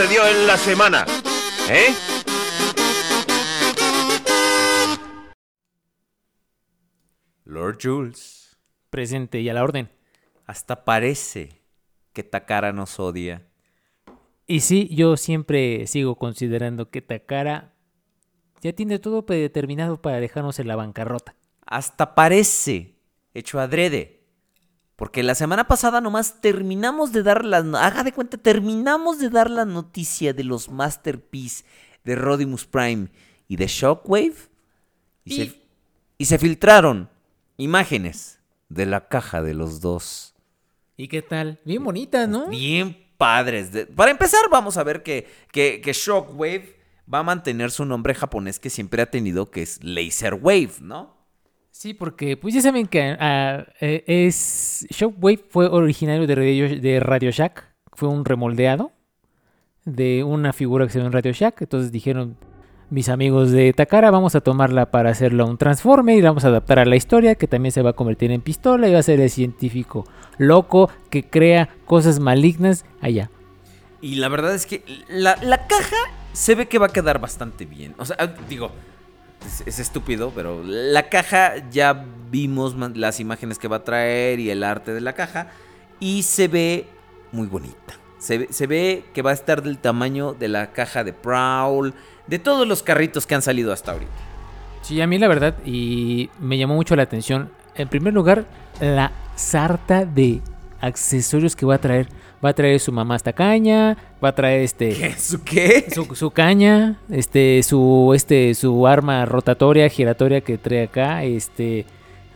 [0.00, 1.04] Sucedió en la semana?
[1.68, 1.94] ¿Eh?
[7.44, 8.56] Lord Jules.
[8.88, 9.90] Presente y a la orden.
[10.46, 11.60] Hasta parece
[12.14, 13.46] que Takara nos odia.
[14.46, 17.74] Y sí, yo siempre sigo considerando que Takara
[18.62, 21.34] ya tiene todo predeterminado para dejarnos en la bancarrota.
[21.66, 22.94] Hasta parece
[23.34, 24.19] hecho adrede.
[25.00, 27.56] Porque la semana pasada nomás terminamos de dar la...
[27.82, 31.64] Haga de cuenta, terminamos de dar la noticia de los Masterpiece
[32.04, 33.08] de Rodimus Prime
[33.48, 34.34] y de Shockwave.
[35.24, 35.60] Y, Se,
[36.18, 37.08] y se filtraron
[37.56, 40.34] imágenes de la caja de los dos.
[40.98, 41.58] ¿Y qué tal?
[41.64, 42.48] Bien bonitas, ¿no?
[42.48, 43.72] Bien padres.
[43.72, 46.76] De- Para empezar, vamos a ver que, que, que Shockwave
[47.12, 51.16] va a mantener su nombre japonés que siempre ha tenido, que es Laser Wave, ¿no?
[51.70, 58.08] Sí, porque pues ya saben que eh, es Shockwave fue originario de Radio, Shack, fue
[58.08, 58.92] un remoldeado
[59.84, 62.36] de una figura que se ve en Radio Shack, entonces dijeron
[62.90, 66.48] mis amigos de Takara, vamos a tomarla para hacerla un Transformer y la vamos a
[66.48, 69.04] adaptar a la historia, que también se va a convertir en pistola y va a
[69.04, 70.04] ser el científico
[70.38, 73.30] loco que crea cosas malignas allá.
[74.00, 75.96] Y la verdad es que la, la caja
[76.32, 77.94] se ve que va a quedar bastante bien.
[77.98, 78.16] O sea,
[78.48, 78.72] digo,
[79.46, 84.50] es, es estúpido, pero la caja ya vimos las imágenes que va a traer y
[84.50, 85.48] el arte de la caja.
[85.98, 86.86] Y se ve
[87.32, 87.94] muy bonita.
[88.18, 91.94] Se, se ve que va a estar del tamaño de la caja de Prowl,
[92.26, 94.12] de todos los carritos que han salido hasta ahorita.
[94.82, 97.50] Sí, a mí la verdad, y me llamó mucho la atención.
[97.74, 98.46] En primer lugar,
[98.80, 100.40] la sarta de
[100.80, 102.08] accesorios que va a traer.
[102.44, 104.94] Va a traer su mamá hasta caña, va a traer este...
[104.94, 105.12] ¿Qué?
[105.12, 105.86] ¿Su qué?
[105.94, 111.84] Su, su caña, este, su, este, su arma rotatoria, giratoria que trae acá, este,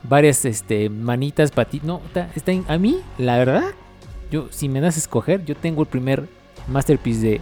[0.03, 1.87] varias, este, manitas, patitas.
[1.87, 3.65] No, está, está en- a mí, la verdad,
[4.31, 6.29] yo, si me das a escoger, yo tengo el primer
[6.69, 7.41] masterpiece de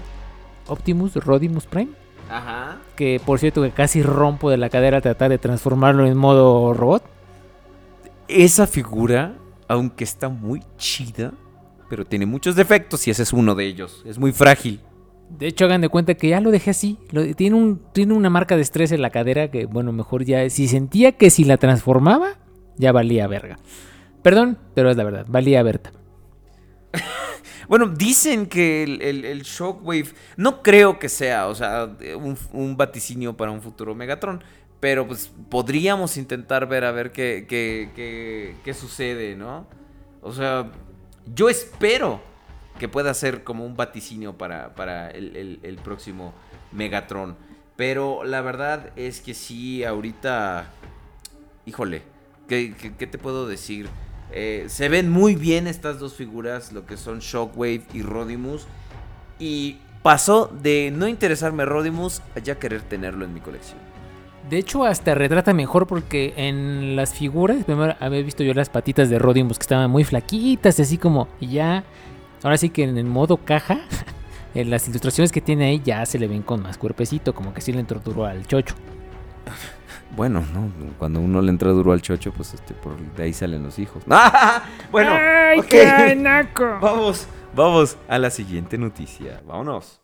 [0.69, 1.91] Optimus Rodimus Prime.
[2.31, 2.79] Ajá.
[2.95, 6.73] Que por cierto que casi rompo de la cadera al tratar de transformarlo en modo
[6.75, 7.03] robot.
[8.29, 9.35] Esa figura,
[9.69, 11.33] aunque está muy chida,
[11.93, 14.03] pero tiene muchos defectos y ese es uno de ellos.
[14.07, 14.81] Es muy frágil.
[15.29, 16.97] De hecho, hagan de cuenta que ya lo dejé así.
[17.11, 20.49] Lo- tiene, un, tiene una marca de estrés en la cadera que, bueno, mejor ya.
[20.49, 22.39] Si sentía que si la transformaba,
[22.79, 23.59] ya valía verga.
[24.23, 25.93] Perdón, pero es la verdad, valía Berta.
[27.69, 32.77] Bueno, dicen que el, el- el Shockwave, no creo que sea, o sea, un, un
[32.79, 34.43] vaticinio para un futuro Megatron,
[34.81, 39.67] pero pues podríamos intentar ver a ver qué, qué, qué- qué sucede, ¿no?
[40.23, 40.71] O sea,
[41.35, 42.21] yo espero
[42.79, 46.33] que pueda ser como un vaticinio para, para el, el- próximo
[46.73, 47.37] Megatron.
[47.77, 50.67] Pero la verdad es que sí, ahorita...
[51.67, 52.03] Híjole,
[52.49, 53.89] ¿qué, qué- qué te puedo decir?
[54.33, 58.67] Eh, se ven muy bien estas dos figuras, lo que son Shockwave y Rodimus.
[59.39, 63.79] Y pasó de no interesarme Rodimus a ya querer tenerlo en mi colección.
[64.49, 69.09] De hecho, hasta retrata mejor porque en las figuras, primero había visto yo las patitas
[69.09, 71.85] de Rodimus que estaban muy flaquitas, así como y ya.
[72.43, 73.81] Ahora sí que en el modo caja,
[74.55, 77.61] en las ilustraciones que tiene ahí ya se le ven con más cuerpecito, como que
[77.61, 78.75] sí le entró duro al chocho.
[80.15, 80.71] Bueno, ¿no?
[80.99, 84.03] Cuando uno le entra duro al chocho, pues este, por de ahí salen los hijos.
[84.93, 85.67] bueno, ¡Ay, ok.
[85.69, 86.67] qué naco!
[86.83, 89.41] Vamos, vamos a la siguiente noticia.
[89.47, 90.02] Vámonos.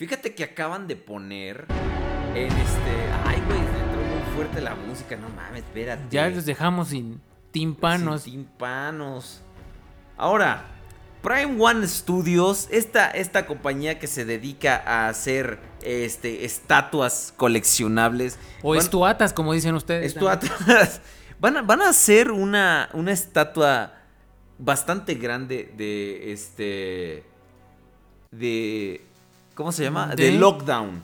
[0.00, 1.66] Fíjate que acaban de poner
[2.34, 3.12] en este.
[3.26, 5.14] Ay, güey, entró muy fuerte la música.
[5.14, 6.04] No mames, espérate.
[6.08, 7.20] Ya los dejamos sin
[7.50, 8.22] tímpanos.
[8.22, 9.42] Sin tímpanos.
[10.16, 10.64] Ahora,
[11.20, 18.38] Prime One Studios, esta, esta compañía que se dedica a hacer este, estatuas coleccionables.
[18.62, 20.14] O van- estuatas, como dicen ustedes.
[20.14, 21.02] Estuatas.
[21.40, 23.92] Van a, van a hacer una, una estatua
[24.58, 27.24] bastante grande de este.
[28.30, 29.09] De.
[29.60, 30.14] ¿Cómo se llama?
[30.16, 31.02] De, De- Lockdown.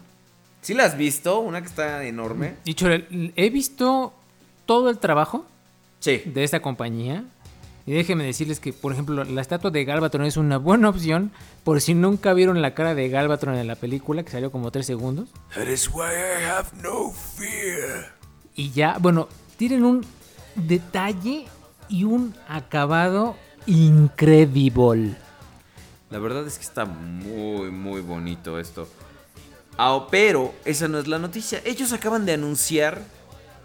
[0.63, 1.41] ¿Sí la has visto?
[1.41, 2.55] Una que está enorme.
[2.65, 4.15] Dicho, he visto
[4.65, 5.45] todo el trabajo
[6.01, 6.23] Sí.
[6.25, 7.23] de esta compañía.
[7.85, 11.33] Y déjenme decirles que, por ejemplo, la estatua de Galvatron es una buena opción.
[11.65, 14.87] Por si nunca vieron la cara de Galvatron en la película, que salió como 3
[14.87, 15.29] segundos.
[15.55, 18.15] That is why I have no fear.
[18.55, 19.29] Y ya, bueno,
[19.59, 20.03] tienen un
[20.55, 21.45] detalle
[21.91, 23.37] y un acabado
[23.67, 25.15] increíble.
[26.17, 28.89] La verdad es que está muy, muy bonito esto.
[29.77, 31.61] Ah, pero esa no es la noticia.
[31.63, 33.03] Ellos acaban de anunciar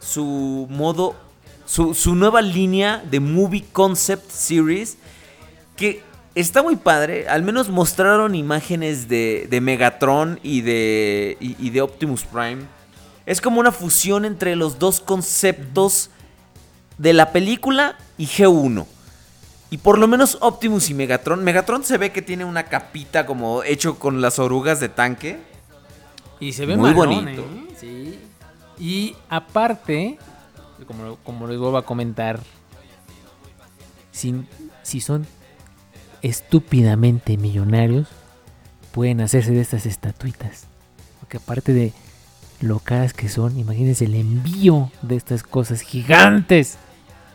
[0.02, 1.16] su modo,
[1.66, 4.98] su, nueva línea de Movie Concept Series.
[5.78, 6.04] Que
[6.36, 7.30] está muy padre.
[7.30, 12.64] Al menos mostraron imágenes de, de Megatron y de, y de Optimus Prime.
[13.26, 16.10] Es como una fusión entre los dos conceptos
[16.98, 18.86] de la película y G1.
[19.72, 21.46] Y por lo menos Optimus y Megatron.
[21.46, 25.40] Megatron se ve que tiene una capita como hecho con las orugas de tanque.
[26.42, 27.42] Y se ve Muy bonito.
[27.42, 27.74] ¿eh?
[27.80, 28.20] Sí.
[28.78, 30.20] Y aparte,
[30.86, 32.42] como, como les vuelvo a comentar,
[34.12, 34.44] si,
[34.84, 35.26] si son
[36.22, 38.10] estúpidamente millonarios,
[38.92, 40.68] pueden hacerse de estas estatuitas.
[41.22, 41.94] Porque aparte de
[42.60, 46.78] lo caras que son, imagínense el envío de estas cosas gigantes.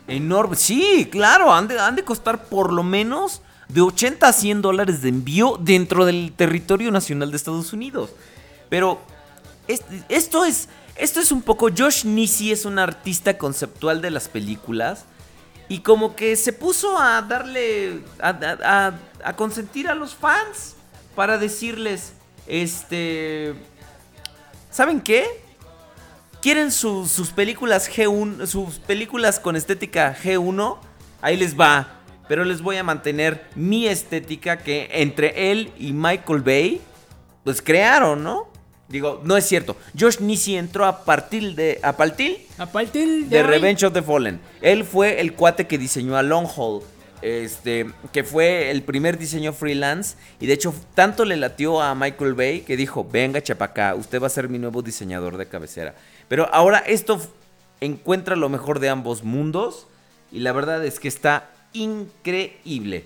[0.09, 0.57] Enorme.
[0.57, 1.53] Sí, claro.
[1.53, 5.59] Han de, han de costar por lo menos de 80 a 100 dólares de envío
[5.61, 8.11] dentro del territorio nacional de Estados Unidos.
[8.69, 9.01] Pero
[9.69, 10.69] es- esto es.
[10.97, 11.69] Esto es un poco.
[11.77, 15.05] Josh Nisi es un artista conceptual de las películas.
[15.69, 18.01] Y como que se puso a darle.
[18.21, 18.93] a-
[19.25, 20.75] a consentir a los fans.
[21.17, 22.13] Para decirles.
[22.47, 23.55] Este.
[24.71, 25.27] ¿Saben qué?
[26.47, 30.79] ¿Quieren su- sus películas G1, sus películas con estética G1?
[31.21, 31.99] Ahí les va.
[32.29, 36.81] Pero les voy a mantener mi estética que entre él y Michael Bay,
[37.43, 38.47] pues crearon, ¿no?
[38.89, 39.75] Digo, no es cierto.
[39.99, 41.81] Josh Nisi entró a partir de.
[41.83, 44.39] A partir A partir de Revenge of the Fallen.
[44.63, 46.85] Él fue el cuate que diseñó a Long Haul.
[47.23, 50.17] Este, que fue el primer diseño freelance.
[50.39, 54.29] Y de hecho, tanto le latió a Michael Bay que dijo: Venga, chapacá, usted va
[54.29, 55.97] a ser mi nuevo diseñador de cabecera.
[56.29, 57.21] Pero ahora esto
[57.81, 59.87] encuentra lo mejor de ambos mundos.
[60.33, 63.05] Y la verdad es que está increíble.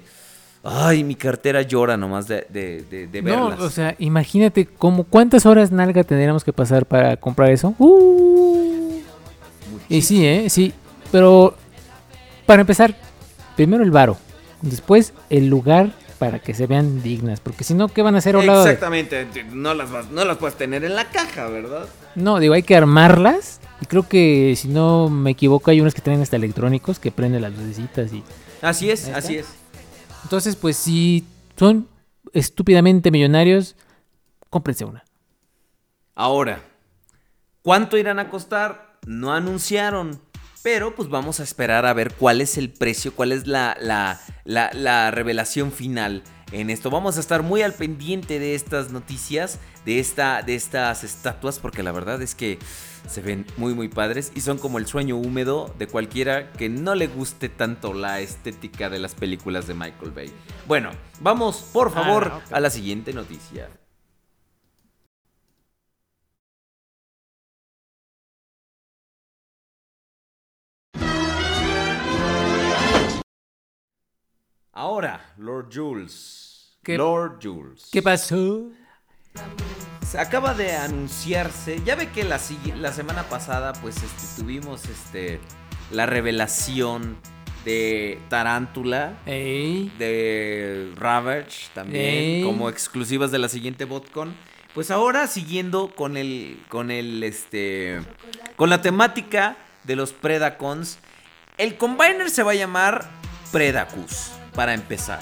[0.62, 3.60] Ay, mi cartera llora nomás de, de, de- de No, verlas.
[3.60, 7.74] o sea, imagínate como cuántas horas nalga tendríamos que pasar para comprar eso.
[7.78, 9.00] Uh.
[9.89, 10.49] Y sí, ¿eh?
[10.50, 10.73] Sí.
[11.10, 11.55] Pero
[12.47, 12.94] para empezar,
[13.57, 14.16] primero el varo.
[14.62, 17.40] Después el lugar para que se vean dignas.
[17.40, 20.10] Porque si no, ¿qué van a hacer a un lado de- Exactamente, no las, vas-
[20.10, 21.89] no las puedes tener en la caja, ¿verdad?
[22.15, 23.60] No, digo, hay que armarlas.
[23.81, 27.40] Y creo que, si no me equivoco, hay unos que traen hasta electrónicos que prenden
[27.42, 28.23] las lucecitas y...
[28.60, 29.47] Así es, así es.
[30.23, 31.24] Entonces, pues si
[31.57, 31.89] son
[32.34, 33.74] estúpidamente millonarios,
[34.50, 35.02] cómprense una.
[36.15, 36.62] Ahora,
[37.62, 38.99] ¿cuánto irán a costar?
[39.07, 40.20] No anunciaron.
[40.62, 44.20] Pero pues vamos a esperar a ver cuál es el precio, cuál es la, la,
[44.44, 46.22] la- la revelación final
[46.52, 46.90] en esto.
[46.90, 51.82] Vamos a estar muy al pendiente de estas noticias, de, esta, de estas estatuas, porque
[51.82, 52.58] la verdad es que
[53.08, 56.94] se ven muy muy padres y son como el sueño húmedo de cualquiera que no
[56.94, 60.30] le guste tanto la estética de las películas de Michael Bay.
[60.68, 60.90] Bueno,
[61.20, 63.70] vamos por favor Ah, a la siguiente noticia.
[74.81, 76.78] Ahora, Lord Jules.
[76.83, 77.91] ¿Qué- Lord Jules.
[77.92, 78.70] ¿Qué pasó?
[80.09, 81.83] Se acaba de anunciarse.
[81.84, 85.39] Ya ve que la, semana pasada, pues, este, tuvimos este.
[85.91, 87.18] La revelación
[87.67, 89.18] de Tarántula.
[89.26, 92.02] De Ravage también.
[92.02, 92.42] Ey.
[92.42, 94.34] Como exclusivas de la siguiente BotCon.
[94.73, 96.59] Pues ahora siguiendo con el.
[96.70, 97.23] Con el.
[97.23, 98.00] Este.
[98.57, 101.00] Con la temática de los Predacons.
[101.59, 103.10] El Combiner se va a llamar
[103.52, 104.40] Predacus.
[104.54, 105.20] Para empezar.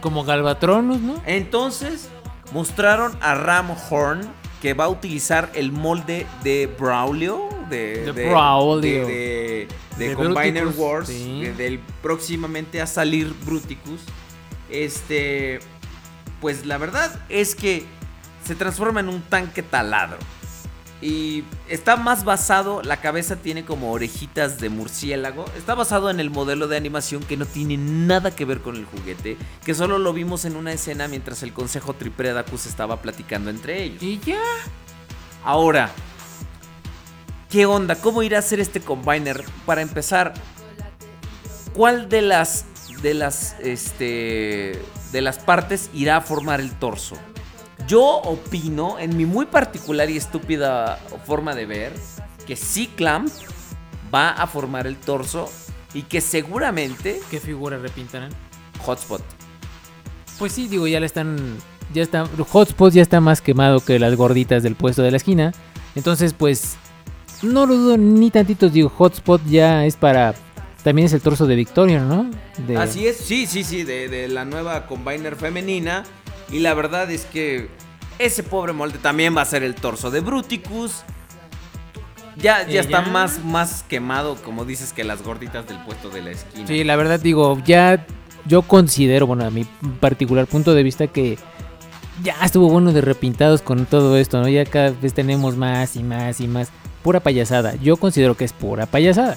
[0.00, 1.20] Como Galvatronus, ¿no?
[1.26, 2.08] Entonces
[2.52, 4.20] mostraron a Ram Horn
[4.62, 7.48] que va a utilizar el molde de Braulio.
[7.68, 9.06] De, De Braulio.
[9.06, 11.08] De, de- de De Combiner Bruticus, Wars.
[11.08, 11.42] sí.
[11.56, 14.00] del próximamente a salir Bruticus.
[14.70, 15.60] Este.
[16.40, 17.84] Pues la verdad es que
[18.44, 20.16] se transforma en un tanque taladro.
[21.02, 25.46] Y está más basado, la cabeza tiene como orejitas de murciélago.
[25.56, 28.84] Está basado en el modelo de animación que no tiene nada que ver con el
[28.84, 29.38] juguete.
[29.64, 34.02] Que solo lo vimos en una escena mientras el consejo Tripredacus estaba platicando entre ellos.
[34.02, 34.42] Y ya.
[35.42, 35.90] Ahora,
[37.48, 37.96] ¿qué onda?
[37.96, 39.42] ¿Cómo irá a ser este combiner?
[39.64, 40.34] Para empezar,
[41.72, 42.66] ¿cuál de las
[43.00, 44.78] de las este
[45.12, 47.16] de las partes irá a formar el torso?
[47.90, 51.92] Yo opino, en mi muy particular y estúpida forma de ver,
[52.46, 52.56] que
[52.94, 53.28] Clamp
[54.14, 55.50] va a formar el torso
[55.92, 58.30] y que seguramente ¿Qué figura repintarán?
[58.84, 59.22] Hotspot.
[60.38, 61.36] Pues sí, digo, ya le están.
[61.92, 62.26] Ya está.
[62.26, 65.52] Hotspot ya está más quemado que las gorditas del puesto de la esquina.
[65.96, 66.76] Entonces, pues.
[67.42, 68.72] No lo dudo ni tantitos.
[68.72, 70.36] Digo, Hotspot ya es para.
[70.84, 72.30] También es el torso de Victoria, ¿no?
[72.68, 76.04] De- Así es, sí, sí, sí, de, de la nueva Combiner femenina.
[76.52, 77.68] Y la verdad es que
[78.20, 81.02] ese pobre molde también va a ser el torso de Bruticus.
[82.36, 86.30] Ya, ya está más, más quemado, como dices, que las gorditas del puesto de la
[86.30, 86.66] esquina.
[86.66, 88.06] Sí, la verdad, digo, ya.
[88.46, 89.64] Yo considero, bueno, a mi
[90.00, 91.38] particular punto de vista, que.
[92.22, 94.48] Ya estuvo bueno de repintados con todo esto, ¿no?
[94.48, 96.68] Ya cada vez tenemos más y más y más.
[97.02, 97.74] Pura payasada.
[97.76, 99.36] Yo considero que es pura payasada.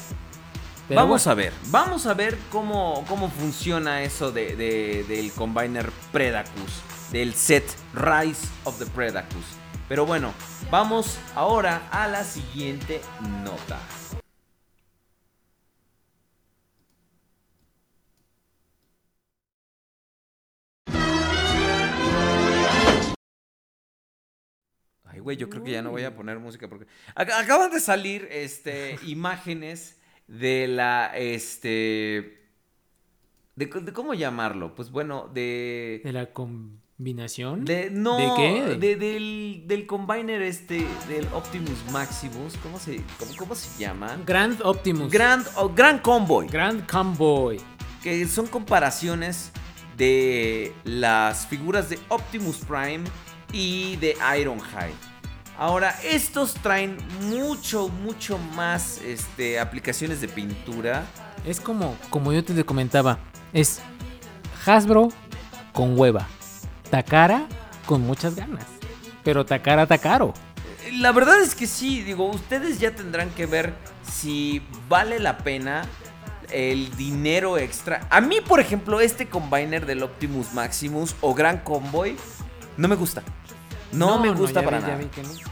[0.88, 1.32] Pero vamos bueno.
[1.32, 6.82] a ver, vamos a ver cómo, cómo funciona eso de, de- del Combiner Predacus,
[7.14, 9.46] del set Rise of the Predacus.
[9.88, 10.34] Pero bueno,
[10.70, 13.00] vamos ahora a la siguiente
[13.46, 13.80] nota.
[25.06, 26.86] Ay, güey, yo creo que ya no voy a poner música porque
[27.16, 32.40] Ac- acaban de salir este imágenes de la este
[33.56, 36.34] de, cómo llamarlo, pues bueno, de ¿De la
[36.98, 37.66] combinación?
[37.66, 38.78] de no ¿De qué?
[38.78, 44.18] de- del, del combiner este del Optimus Maximus, ¿cómo se cómo, cómo se llama?
[44.26, 45.12] Grand Optimus.
[45.12, 46.48] Grand oh, Grand Convoy.
[46.48, 47.60] Grand Convoy.
[48.02, 49.52] Que son comparaciones
[49.98, 53.04] de las figuras de Optimus Prime
[53.52, 54.94] y de Ironhide.
[55.58, 61.06] Ahora, estos traen mucho, mucho más este, aplicaciones de pintura.
[61.46, 63.20] Es como, como yo te comentaba,
[63.54, 63.80] es
[64.66, 65.10] Hasbro
[65.72, 66.28] con hueva,
[66.94, 67.48] Takara
[67.88, 68.66] con muchas ganas,
[69.24, 70.32] pero Takara Takaro.
[70.92, 73.74] La verdad es que sí, digo, ustedes ya tendrán que ver
[74.04, 75.86] si vale la pena
[76.52, 78.06] el dinero extra.
[78.12, 82.16] A mí, por ejemplo, este combiner del Optimus Maximus o Gran Convoy
[82.78, 83.24] no me gusta.
[83.92, 85.00] No, me gusta para vi, nada.
[85.00, 85.50] no.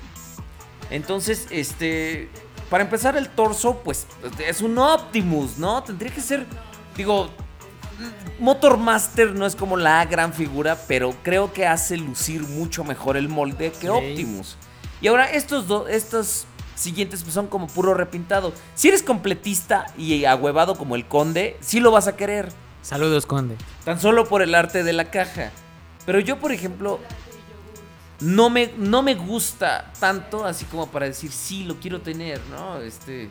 [0.92, 2.30] Entonces, este,
[2.70, 4.06] para empezar el torso, pues
[4.48, 5.82] es un Optimus, ¿no?
[5.82, 6.46] Tendría que ser,
[6.96, 7.32] digo,
[8.40, 13.18] Motor Master no es como la gran figura, pero creo que hace lucir mucho mejor
[13.18, 13.90] el molde que.
[13.90, 14.58] Optimus.
[15.02, 18.54] Y ahora estos dos, estos siguientes pues, son como puro repintado.
[18.76, 22.52] Si eres completista y ahuevado como el conde, sí lo vas a querer.
[22.82, 23.58] Saludos, Conde.
[23.86, 25.52] Tan solo por el arte de la caja.
[26.06, 27.00] Pero yo, por ejemplo,
[28.20, 32.80] no me, no me gusta tanto así como para decir, sí, lo quiero tener, ¿no?
[32.80, 33.30] Este.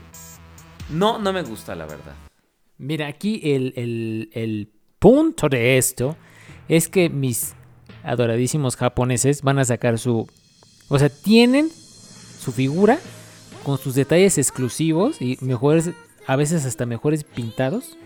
[0.89, 2.15] No, no me gusta, la verdad.
[2.81, 4.69] Mira, aquí el, el- el
[4.99, 6.17] punto de esto
[6.69, 7.55] es que mis
[8.03, 10.27] adoradísimos japoneses van a sacar su...
[10.89, 11.69] O sea, tienen
[12.39, 12.99] su figura
[13.65, 15.91] con sus detalles exclusivos y mejores,
[16.27, 17.99] a veces hasta mejores pintados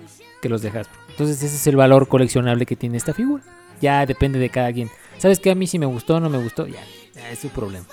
[0.43, 0.99] que los de Hasbro.
[1.11, 3.45] Entonces ese es el valor coleccionable que tiene esta figura.
[3.81, 4.91] Ya depende de cada quien.
[5.19, 5.53] ¿Sabes qué?
[5.53, 6.81] A mí si me gustó o no me gustó, ya,
[7.15, 7.87] ya es su problema.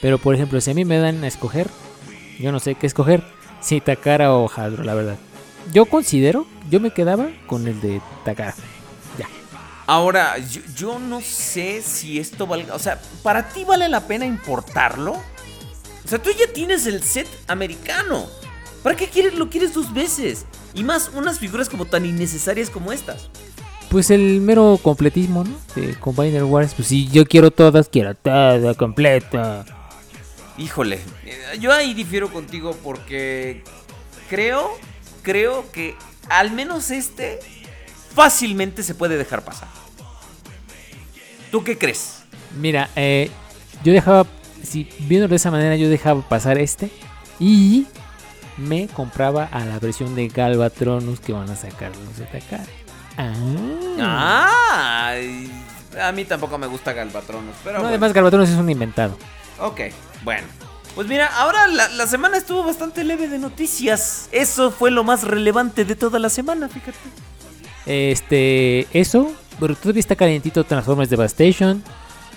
[0.00, 1.66] Pero por ejemplo, si a mí me dan a escoger,
[2.38, 3.22] yo no sé qué escoger.
[3.60, 5.18] Si Takara o Hasbro, la verdad.
[5.72, 8.54] Yo considero, yo me quedaba con el de Takara.
[9.18, 9.28] Ya.
[9.86, 12.74] Ahora, yo, yo no sé si esto valga.
[12.74, 15.12] O sea, ¿para ti vale la pena importarlo?
[15.12, 18.26] O sea, tú ya tienes el set americano.
[18.82, 20.46] ¿Para qué quieres, lo quieres dos veces?
[20.74, 23.28] Y más unas figuras como tan innecesarias como estas.
[23.90, 25.56] Pues el mero completismo, ¿no?
[25.74, 26.74] De Combiner Wars.
[26.74, 29.64] Pues si yo quiero todas, quiero toda completa.
[30.56, 33.64] Híjole, eh, yo ahí difiero contigo porque
[34.28, 34.70] creo,
[35.22, 35.96] creo que
[36.28, 37.38] al menos este
[38.14, 39.68] fácilmente se puede dejar pasar.
[41.50, 42.22] ¿Tú qué crees?
[42.58, 43.30] Mira, eh,
[43.84, 44.26] yo dejaba,
[44.62, 46.90] si viendo de esa manera, yo dejaba pasar este
[47.38, 47.86] y
[48.56, 52.60] me compraba a la versión de Galvatronus que van a sacar los ZK.
[54.00, 55.14] Ah.
[56.00, 57.88] A mí tampoco me gusta Galvatronus, pero No, bueno.
[57.88, 59.16] además Galvatronus es un inventado.
[59.58, 59.80] Ok,
[60.22, 60.46] bueno.
[61.00, 64.28] Pues mira, ahora la, semana estuvo bastante leve de noticias.
[64.32, 66.98] Eso fue lo más relevante de toda la semana, fíjate.
[67.86, 71.82] Este, eso, pero todavía está calientito Transformers Devastation.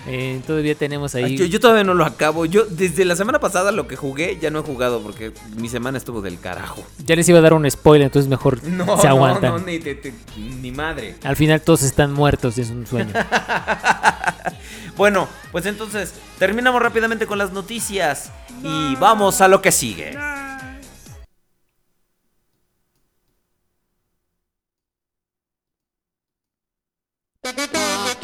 [0.06, 1.24] Eh, todavía tenemos ahí.
[1.24, 2.44] Ay, Yo, yo todavía no lo acabo.
[2.44, 5.96] Yo desde la semana pasada lo que jugué ya no he jugado porque mi semana
[5.96, 6.84] estuvo del carajo.
[7.06, 9.50] Ya les iba a dar un spoiler, entonces mejor No, se no, aguantan.
[9.52, 11.16] no, ni, te- te- ni madre.
[11.22, 13.12] Al final todos están muertos, es un sueño.
[14.96, 18.30] Bueno, pues entonces terminamos rápidamente con las noticias
[18.62, 20.16] y vamos a lo que sigue.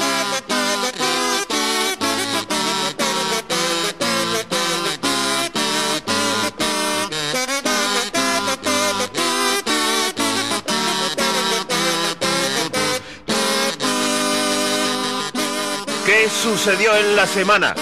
[16.41, 17.75] sucedió en la semana?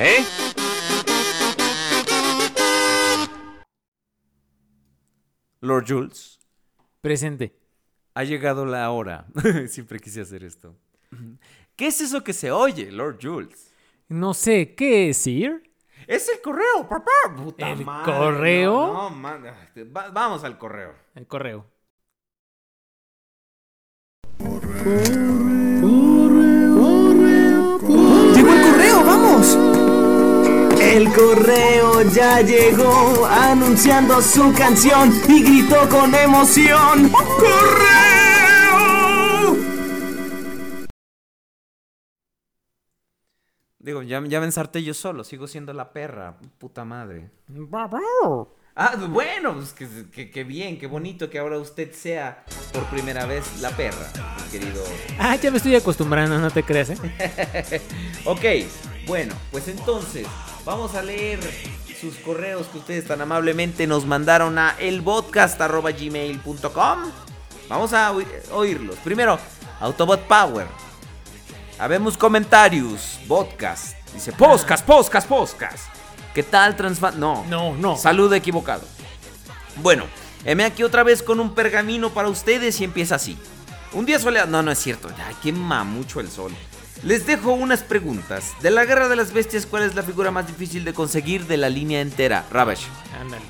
[0.00, 0.24] ¿Eh?
[5.60, 6.38] Lord Jules,
[7.00, 7.56] Presente.
[8.14, 9.26] ha llegado la hora.
[9.68, 10.76] Siempre quise hacer esto.
[11.76, 13.72] ¿Qué es eso que se oye, Lord Jules?
[14.08, 15.70] No sé, ¿qué es, Sir?
[16.06, 17.10] Es el correo, papá.
[17.36, 18.86] Puta ¿El madre, correo?
[18.92, 19.44] No, no, man,
[19.96, 20.94] va- vamos al correo.
[21.14, 21.70] El correo.
[24.38, 25.51] Llegó
[30.92, 37.08] El correo ya llegó anunciando su canción y gritó con emoción.
[37.10, 37.92] ¡Correo!
[43.78, 46.36] Digo, ya, ya me ensarté yo solo, sigo siendo la perra.
[46.58, 47.30] Puta madre.
[48.74, 53.26] Ah, bueno, pues que, que- que bien, qué bonito que ahora usted sea por primera
[53.26, 54.08] vez la perra,
[54.44, 54.82] mi querido.
[55.18, 57.80] Ah, ya me estoy acostumbrando, no te creas, ¿eh?
[58.24, 58.44] ok,
[59.06, 60.26] bueno, pues entonces
[60.64, 61.40] vamos a leer
[62.00, 66.98] sus correos que ustedes tan amablemente nos mandaron a elpodcast.gmail.com.
[67.68, 68.12] Vamos a
[68.52, 68.96] oírlos.
[69.04, 69.38] Primero,
[69.80, 70.66] Autobot Power.
[71.78, 73.18] Habemos comentarios.
[73.26, 73.96] Podcast.
[74.12, 75.88] Dice, podcast, podcast, podcast.
[76.34, 77.18] ¿Qué tal, Transfan?
[77.18, 77.44] No.
[77.48, 77.96] No, no.
[77.96, 78.82] Saludo equivocado.
[79.76, 80.04] Bueno,
[80.44, 83.38] heme aquí otra vez con un pergamino para ustedes y empieza así.
[83.92, 84.50] Un día soleado.
[84.50, 85.08] No, no es cierto.
[85.26, 86.52] Ay, quema mucho el sol.
[87.02, 88.52] Les dejo unas preguntas.
[88.62, 91.56] De la guerra de las bestias, ¿cuál es la figura más difícil de conseguir de
[91.56, 92.46] la línea entera?
[92.48, 92.84] Rabash.
[93.20, 93.42] Ándale.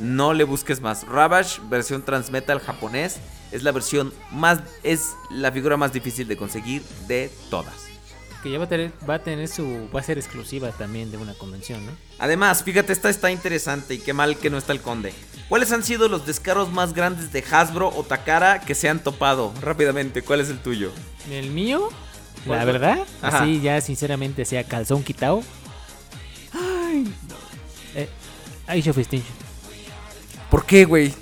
[0.00, 1.06] No le busques más.
[1.06, 3.20] Rabash, versión Transmetal japonés,
[3.52, 4.58] es la versión más.
[4.82, 7.74] Es la figura más difícil de conseguir de todas.
[8.42, 9.88] Que ya va a tener, va a tener su.
[9.94, 11.92] Va a ser exclusiva también de una convención, ¿no?
[12.18, 15.12] Además, fíjate, esta está interesante y qué mal que no está el conde.
[15.48, 19.54] ¿Cuáles han sido los descaros más grandes de Hasbro o Takara que se han topado?
[19.60, 20.90] Rápidamente, ¿cuál es el tuyo?
[21.30, 22.09] El mío, ¿Cuál
[22.46, 22.64] la fue?
[22.72, 23.42] verdad, Ajá.
[23.42, 25.42] así ya sinceramente sea calzón quitado.
[26.52, 27.12] Ay,
[27.94, 28.08] eh,
[28.66, 29.34] Age of Extinction.
[30.50, 31.12] ¿Por qué, güey?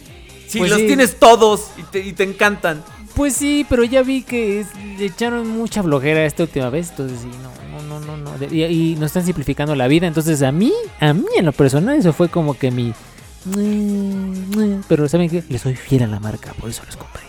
[0.47, 0.87] Si Pues los sí.
[0.87, 2.83] tienes todos y te, y te encantan.
[3.15, 7.21] Pues sí, pero ya vi que es- le echaron mucha flojera esta última vez, entonces
[7.21, 8.47] sí, no, no, no, no, no.
[8.55, 11.99] Y, y nos están simplificando la vida, entonces a mí, a mí en lo personal
[11.99, 12.95] eso fue como que mi...
[14.89, 15.43] Pero ¿saben qué?
[15.49, 17.23] Le soy fiel a la marca, por eso los compré.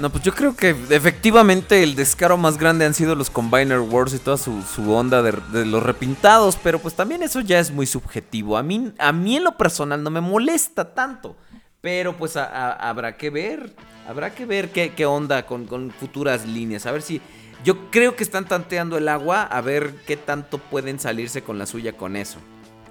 [0.00, 4.14] No, pues yo creo que efectivamente el descaro más grande han sido los Combiner Wars
[4.14, 7.70] y toda su, su onda de, de los repintados, pero pues también eso ya es
[7.70, 8.56] muy subjetivo.
[8.56, 11.36] A mí, a mí en lo personal no me molesta tanto,
[11.82, 13.74] pero pues habrá que ver,
[14.08, 17.20] habrá que ver qué, qué onda con, con futuras líneas, a ver si...
[17.62, 21.66] Yo creo que están tanteando el agua a ver qué tanto pueden salirse con la
[21.66, 22.38] suya con eso.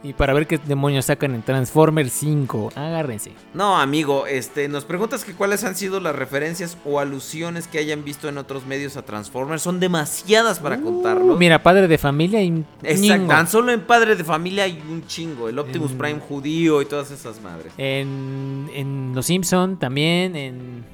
[0.01, 3.33] Y para ver qué demonios sacan en Transformers 5, agárrense.
[3.53, 8.05] No, amigo, este, nos preguntas que cuáles han sido las referencias o alusiones que hayan
[8.05, 9.61] visto en otros medios a Transformers.
[9.61, 11.35] Son demasiadas para contarlo.
[11.35, 12.63] Mira, padre de familia y...
[12.81, 15.49] Exacto, tan solo en Padre de Familia hay un chingo.
[15.49, 17.73] El Optimus En- Prime judío y todas esas madres.
[17.77, 20.85] En, en Los Simpson también, en...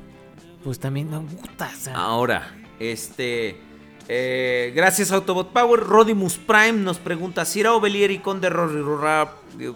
[0.64, 3.62] Pues también, no, puta, Ahora, este.
[4.08, 5.80] Eh, gracias Autobot Power.
[5.80, 9.34] Rodimus Prime nos pregunta si era Ovelier y Conde Rory Ra,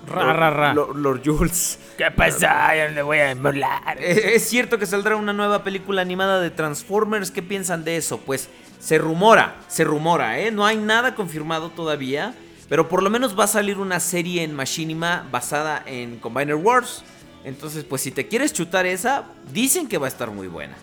[0.07, 0.73] Ra, ra, ra.
[0.73, 1.79] Lord, Lord Jules.
[1.97, 2.73] ¿Qué pasa?
[2.75, 3.97] Le voy a burlar.
[3.99, 7.31] Eh, ¿Es cierto que saldrá una nueva película animada de Transformers?
[7.31, 8.19] ¿Qué piensan de eso?
[8.19, 8.49] Pues
[8.79, 10.51] se rumora, se rumora, ¿eh?
[10.51, 12.35] No hay nada confirmado todavía.
[12.69, 17.03] Pero por lo menos va a salir una serie en Machinima basada en Combiner Wars.
[17.43, 20.75] Entonces, pues si te quieres chutar esa, dicen que va a estar muy buena.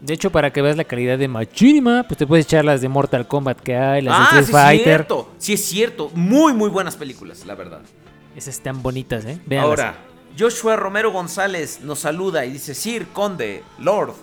[0.00, 2.88] De hecho, para que veas la calidad de Machinima, pues te puedes echar las de
[2.88, 4.84] Mortal Kombat que hay, las ah, de sí Street es Fighter.
[4.84, 5.30] cierto.
[5.38, 6.10] Sí es cierto.
[6.14, 7.80] Muy, muy buenas películas, la verdad.
[8.36, 9.40] Esas están bonitas, ¿eh?
[9.46, 9.68] Véanlas.
[9.68, 9.94] Ahora,
[10.38, 14.14] Joshua Romero González nos saluda y dice, Sir, Conde, Lord.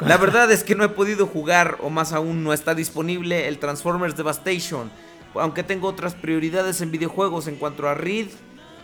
[0.00, 3.58] La verdad es que no he podido jugar, o más aún no está disponible, el
[3.58, 4.90] Transformers Devastation.
[5.34, 8.28] Aunque tengo otras prioridades en videojuegos en cuanto a Reed,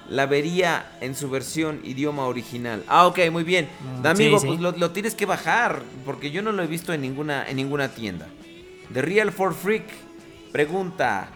[0.08, 2.82] la vería en su versión idioma original.
[2.88, 3.68] Ah, ok, muy bien.
[4.02, 4.46] Mm, Amigo, sí, sí.
[4.48, 7.56] pues lo, lo tienes que bajar, porque yo no lo he visto en ninguna, en
[7.56, 8.26] ninguna tienda.
[8.92, 9.84] The Real for Freak
[10.52, 11.28] pregunta...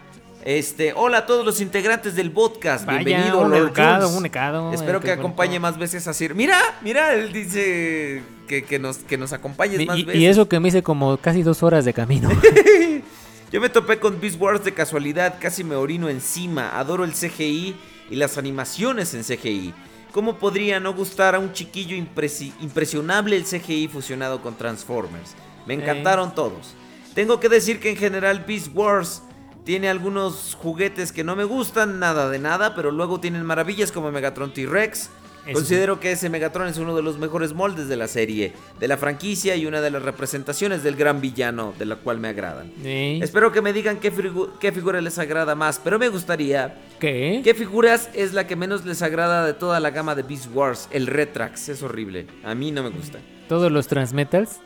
[0.45, 2.85] Este, hola a todos los integrantes del podcast.
[2.85, 5.61] Vaya, Bienvenido, un Lord educado, un educado, Espero que acompañe bonito.
[5.63, 6.33] más veces a Sir.
[6.33, 10.21] Mira, mira, él dice que, que nos, que nos acompañes Y, más y- veces.
[10.21, 12.29] y eso que me hice como casi dos horas de camino.
[13.51, 16.79] Yo me topé con Beast Wars de casualidad, casi me orino encima.
[16.79, 17.75] Adoro el CGI
[18.09, 19.73] y las animaciones en CGI.
[20.11, 25.35] ¿Cómo podría no gustar a un chiquillo impresi- impresionable el CGI fusionado con Transformers?
[25.67, 26.73] Me encantaron todos.
[27.13, 29.21] Tengo que decir que en general Beast Wars
[29.65, 34.11] tiene algunos juguetes que no me gustan, nada de nada, pero luego tienen maravillas como
[34.11, 35.09] Megatron T-Rex.
[35.53, 38.97] Considero que ese Megatron es uno de los mejores moldes de la serie, de la
[38.97, 42.71] franquicia y una de las representaciones del gran villano, de la cual me agradan.
[42.83, 43.19] Sí.
[43.21, 46.77] Espero que me digan qué, figu- qué figura les agrada más, pero me gustaría...
[46.99, 47.41] ¿Qué?
[47.43, 50.87] ¿Qué figuras es la que menos les agrada de toda la gama de Beast Wars?
[50.91, 52.27] El Retrax, es horrible.
[52.43, 53.19] A mí no me gusta.
[53.47, 54.57] Todos los Transmetals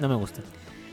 [0.00, 0.44] no me gustan.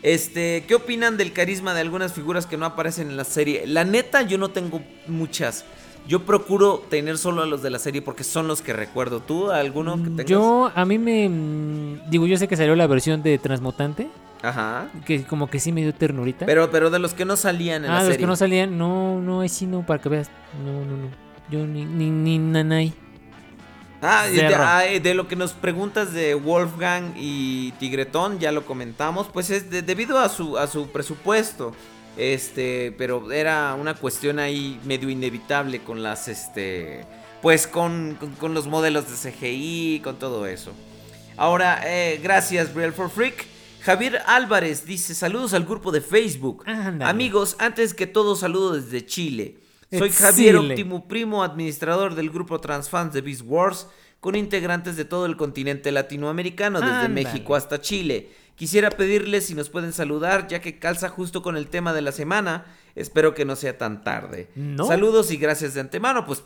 [0.04, 3.66] Este, ¿qué opinan del carisma de algunas figuras que no aparecen en la serie?
[3.68, 5.64] La neta, yo no tengo muchas.
[6.08, 9.20] Yo procuro tener solo a los de la serie porque son los que recuerdo.
[9.22, 10.26] ¿Tú alguno que tengas?
[10.26, 11.30] Yo, a mí me...
[11.30, 14.10] mm, Digo, yo sé que salió la versión de Transmutante,
[14.42, 14.88] Ajá.
[15.06, 16.46] que como que sí me dio ternurita.
[16.46, 18.20] Pero, pero de los que no salían en ah, la los serie.
[18.20, 20.30] que no salían, no, no, es no, para que veas.
[20.66, 21.08] No, no, no.
[21.50, 22.94] Yo ni, ni, ni nanay.
[24.02, 28.66] Ah, de, ah, eh, de lo que nos preguntas de Wolfgang y Tigretón, ya lo
[28.66, 31.74] comentamos, pues es de- debido a su, a su presupuesto.
[32.18, 37.06] Este, pero era una cuestión ahí medio inevitable con las, este,
[37.42, 40.72] pues con, con- con los modelos de CGI, con todo eso.
[41.38, 43.46] Ahora, eh, gracias, Real for Freak.
[43.82, 46.64] Javier Álvarez dice, saludos al grupo de Facebook.
[47.02, 49.58] Amigos, antes que todo, saludo desde Chile.
[49.92, 50.74] Soy Javier Chile.
[50.74, 53.88] Optimo Primo, administrador del grupo Transfans de Beast Wars,
[54.20, 57.10] con integrantes de todo el continente latinoamericano, desde.
[57.10, 58.30] México hasta Chile.
[58.56, 62.12] Quisiera pedirles si nos pueden saludar, ya que calza justo con el tema de la
[62.12, 62.66] semana.
[62.94, 64.50] Espero que no sea tan tarde.
[64.56, 64.86] No.
[64.86, 66.26] Saludos y gracias de antemano.
[66.26, 66.44] Pues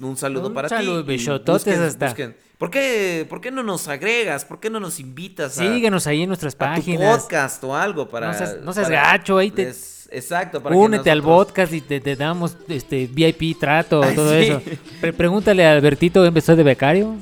[0.00, 1.08] un saludo Un para saludo, ti.
[1.12, 2.14] besototes hasta.
[2.58, 4.44] ¿Por, qué, ¿Por qué no nos agregas?
[4.44, 7.22] ¿Por qué no nos invitas a, Síguenos ahí en nuestras a tu páginas.
[7.22, 8.28] podcast o algo para...
[8.28, 9.72] No seas- no seas para- gacho, ahí te-
[10.10, 10.62] exacto.
[10.62, 14.30] para que Únete al nosotros- podcast y te, te damos este VIP trato, Ay, todo
[14.30, 14.36] sí.
[14.48, 14.62] eso.
[15.00, 17.16] Pre- pregúntale a Albertito, ¿empezó de becario?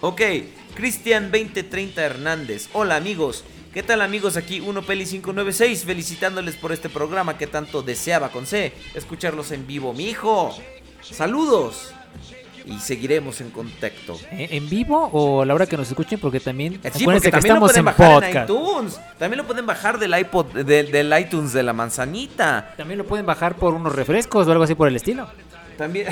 [0.00, 0.20] Ok,
[0.74, 2.68] Cristian 2030 Hernández.
[2.72, 3.44] Hola amigos.
[3.76, 4.38] ¿Qué tal amigos?
[4.38, 8.72] Aquí 1Peli596 felicitándoles por este programa que tanto deseaba con C.
[8.94, 10.56] Escucharlos en vivo, mi hijo.
[11.02, 11.92] Saludos.
[12.64, 14.18] Y seguiremos en contacto.
[14.32, 14.48] ¿Eh?
[14.52, 16.18] ¿En vivo o a la hora que nos escuchen?
[16.18, 18.50] Porque también, Sí, porque que también lo estamos pueden en bajar en podcast.
[18.50, 19.00] iTunes.
[19.18, 22.72] También lo pueden bajar del iPod, del- del iTunes de la manzanita.
[22.78, 25.28] También lo pueden bajar por unos refrescos o algo así por el estilo.
[25.76, 26.06] También,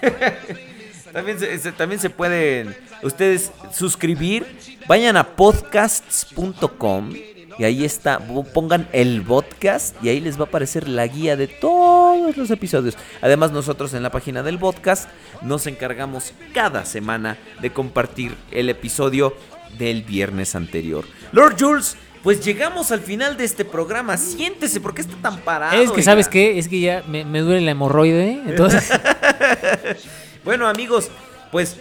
[1.12, 4.46] también, se, se- también se pueden ustedes suscribir.
[4.88, 7.12] Vayan a podcasts.com
[7.58, 8.20] y ahí está.
[8.54, 12.96] Pongan el podcast y ahí les va a aparecer la guía de todos los episodios.
[13.20, 15.10] Además, nosotros en la página del podcast
[15.42, 19.36] nos encargamos cada semana de compartir el episodio
[19.76, 21.04] del viernes anterior.
[21.32, 21.96] Lord Jules.
[22.22, 24.16] Pues llegamos al final de este programa.
[24.16, 25.80] Siéntese, ¿por qué está tan parado?
[25.80, 26.02] es que, oiga?
[26.02, 26.58] ¿sabes qué?
[26.58, 28.90] Es que ya me, me duele la hemorroide, entonces...
[30.44, 31.10] Bueno amigos,
[31.52, 31.78] pues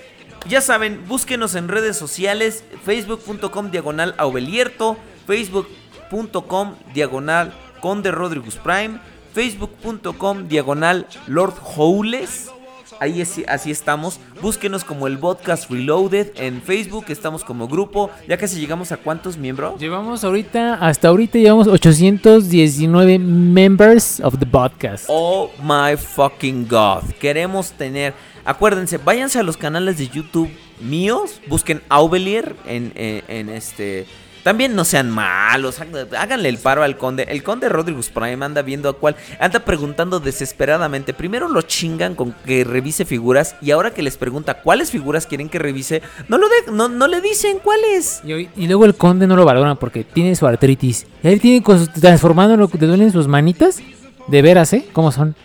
[0.47, 8.99] ya saben, búsquenos en redes sociales, facebook.com diagonal aubelierto, facebook.com diagonal conde Rodrigus Prime,
[9.33, 12.51] facebook.com diagonal Lord Howles.
[12.99, 14.19] Ahí es- así estamos.
[14.41, 17.05] Búsquenos como el podcast Reloaded en Facebook.
[17.09, 18.09] Estamos como grupo.
[18.27, 19.79] Ya casi llegamos a cuántos miembros.
[19.79, 25.05] Llevamos ahorita, hasta ahorita llevamos 819 members of the podcast.
[25.07, 27.03] Oh my fucking god.
[27.19, 28.13] Queremos tener.
[28.45, 31.41] Acuérdense, váyanse a los canales de YouTube míos.
[31.47, 34.05] Busquen Aubelier en, en- en este.
[34.47, 37.23] También no sean malos, há- háganle el paro al conde.
[37.27, 41.13] El conde Rodriguez Prime anda viendo a cuál, anda preguntando desesperadamente.
[41.13, 45.49] Primero lo chingan con que revise figuras y ahora que les pregunta cuáles figuras quieren
[45.49, 48.21] que revise, no, lo de- no, no le dicen cuáles.
[48.23, 51.05] Y, luego el conde no lo valoran porque tiene su artritis.
[51.23, 51.61] Y ahí tiene
[51.99, 53.81] transformando lo que te duelen sus manitas.
[54.29, 54.87] De veras, ¿eh?
[54.93, 55.35] ¿Cómo son?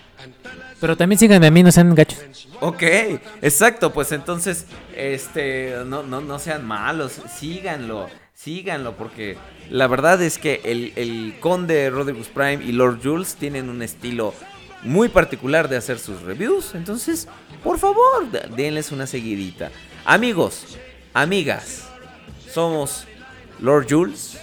[0.81, 2.21] Pero también sigan a mí, no sean gachos.
[2.61, 2.85] Ok,
[3.43, 4.67] exacto, pues entonces,
[4.97, 8.07] este, no, no, no sean malos, síganlo,
[8.43, 9.37] síganlo, porque
[9.71, 14.35] la verdad es que el, el conde Rodriguez Prime y Lord Jules tienen un estilo
[14.83, 17.29] muy particular de hacer sus reviews, entonces,
[17.63, 19.71] por favor, denles una seguidita.
[20.05, 20.77] Amigos,
[21.15, 21.85] amigas,
[22.51, 23.07] somos
[23.61, 24.42] Lord Jules.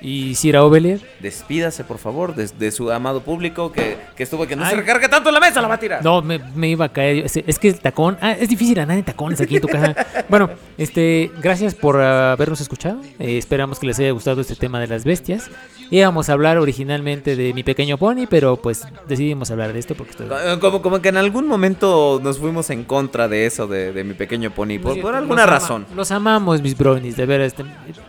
[0.00, 1.00] Y Sir Ovelier.
[1.20, 4.76] Despídase, por favor, de, de su amado público que, que estuvo que no se Ay.
[4.80, 6.04] recargue tanto en la mesa, la va a tirar.
[6.04, 7.24] No, me, me iba a caer.
[7.26, 8.18] Es, es que el tacón.
[8.20, 9.94] Ah, es difícil andar en tacones aquí en tu casa.
[10.28, 13.00] bueno, este, gracias por ah, habernos escuchado.
[13.18, 15.50] Eh, esperamos que les haya gustado este tema de las bestias.
[15.90, 20.10] Íbamos a hablar originalmente de mi pequeño pony, pero pues decidimos hablar de esto porque
[20.10, 20.26] estoy.
[20.26, 24.02] Eh, Como, como que en algún momento nos fuimos en contra de eso, de, de
[24.04, 25.86] mi pequeño pony, por, por alguna Los ama- razón.
[25.94, 27.54] Los amamos, mis brownies, de veras.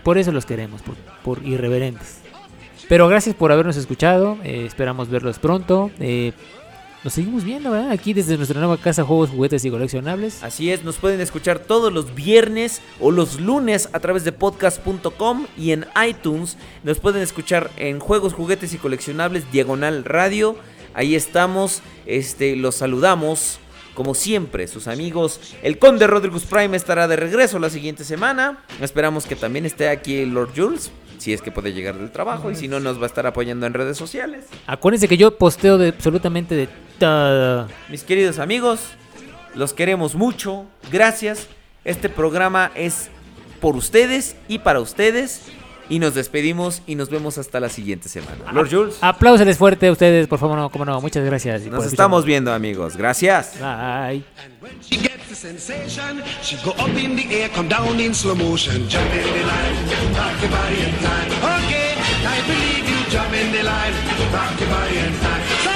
[0.03, 1.76] por eso los queremos, por, por irreverentes.
[2.89, 4.38] Pero gracias por habernos escuchado.
[4.43, 5.91] eh, esperamos verlos pronto.
[5.99, 6.31] eh,
[7.03, 7.91] nos seguimos viendo, ¿verdad?
[7.91, 10.43] Aquí desde nuestra nueva casa, juegos, juguetes y coleccionables.
[10.43, 15.45] Así es, nos pueden escuchar todos los viernes o los lunes a través de podcast.com
[15.57, 16.57] y en iTunes.
[16.83, 20.57] Nos pueden escuchar en Juegos, Juguetes y Coleccionables, Diagonal Radio.
[20.95, 23.59] Ahí estamos, este, los saludamos.
[23.93, 28.64] Como siempre, sus amigos, el Conde Rodriguez Prime estará de regreso la siguiente semana.
[28.81, 32.56] Esperamos que también esté aquí Lord Jules, si es que puede llegar del trabajo, y
[32.56, 34.46] si no, nos va a estar apoyando en redes sociales.
[34.66, 37.68] Acuérdense que yo posteo de absolutamente de todo.
[37.90, 38.80] Mis queridos amigos,
[39.56, 40.66] los queremos mucho.
[40.92, 41.48] Gracias.
[41.84, 43.10] Este programa es
[43.60, 45.44] por ustedes y para ustedes.
[45.90, 48.52] Y nos despedimos y nos vemos hasta la siguiente semana.
[48.52, 51.00] Lord Jules, Aplausos fuerte a ustedes, por favor, no, cómo no.
[51.00, 51.66] Muchas gracias.
[51.68, 52.98] nos estamos viendo, amigos.
[52.98, 53.54] Gracias.
[53.62, 54.24] Bye.
[55.38, 56.24] Sensation.
[56.41, 58.90] She go up in the air, come down in slow motion.
[58.90, 59.75] Jump in the line,
[60.16, 61.32] rock your body in time.
[61.61, 61.93] Okay,
[62.25, 63.11] I believe you.
[63.11, 63.93] Jump in the line,
[64.33, 65.67] rock your body in time.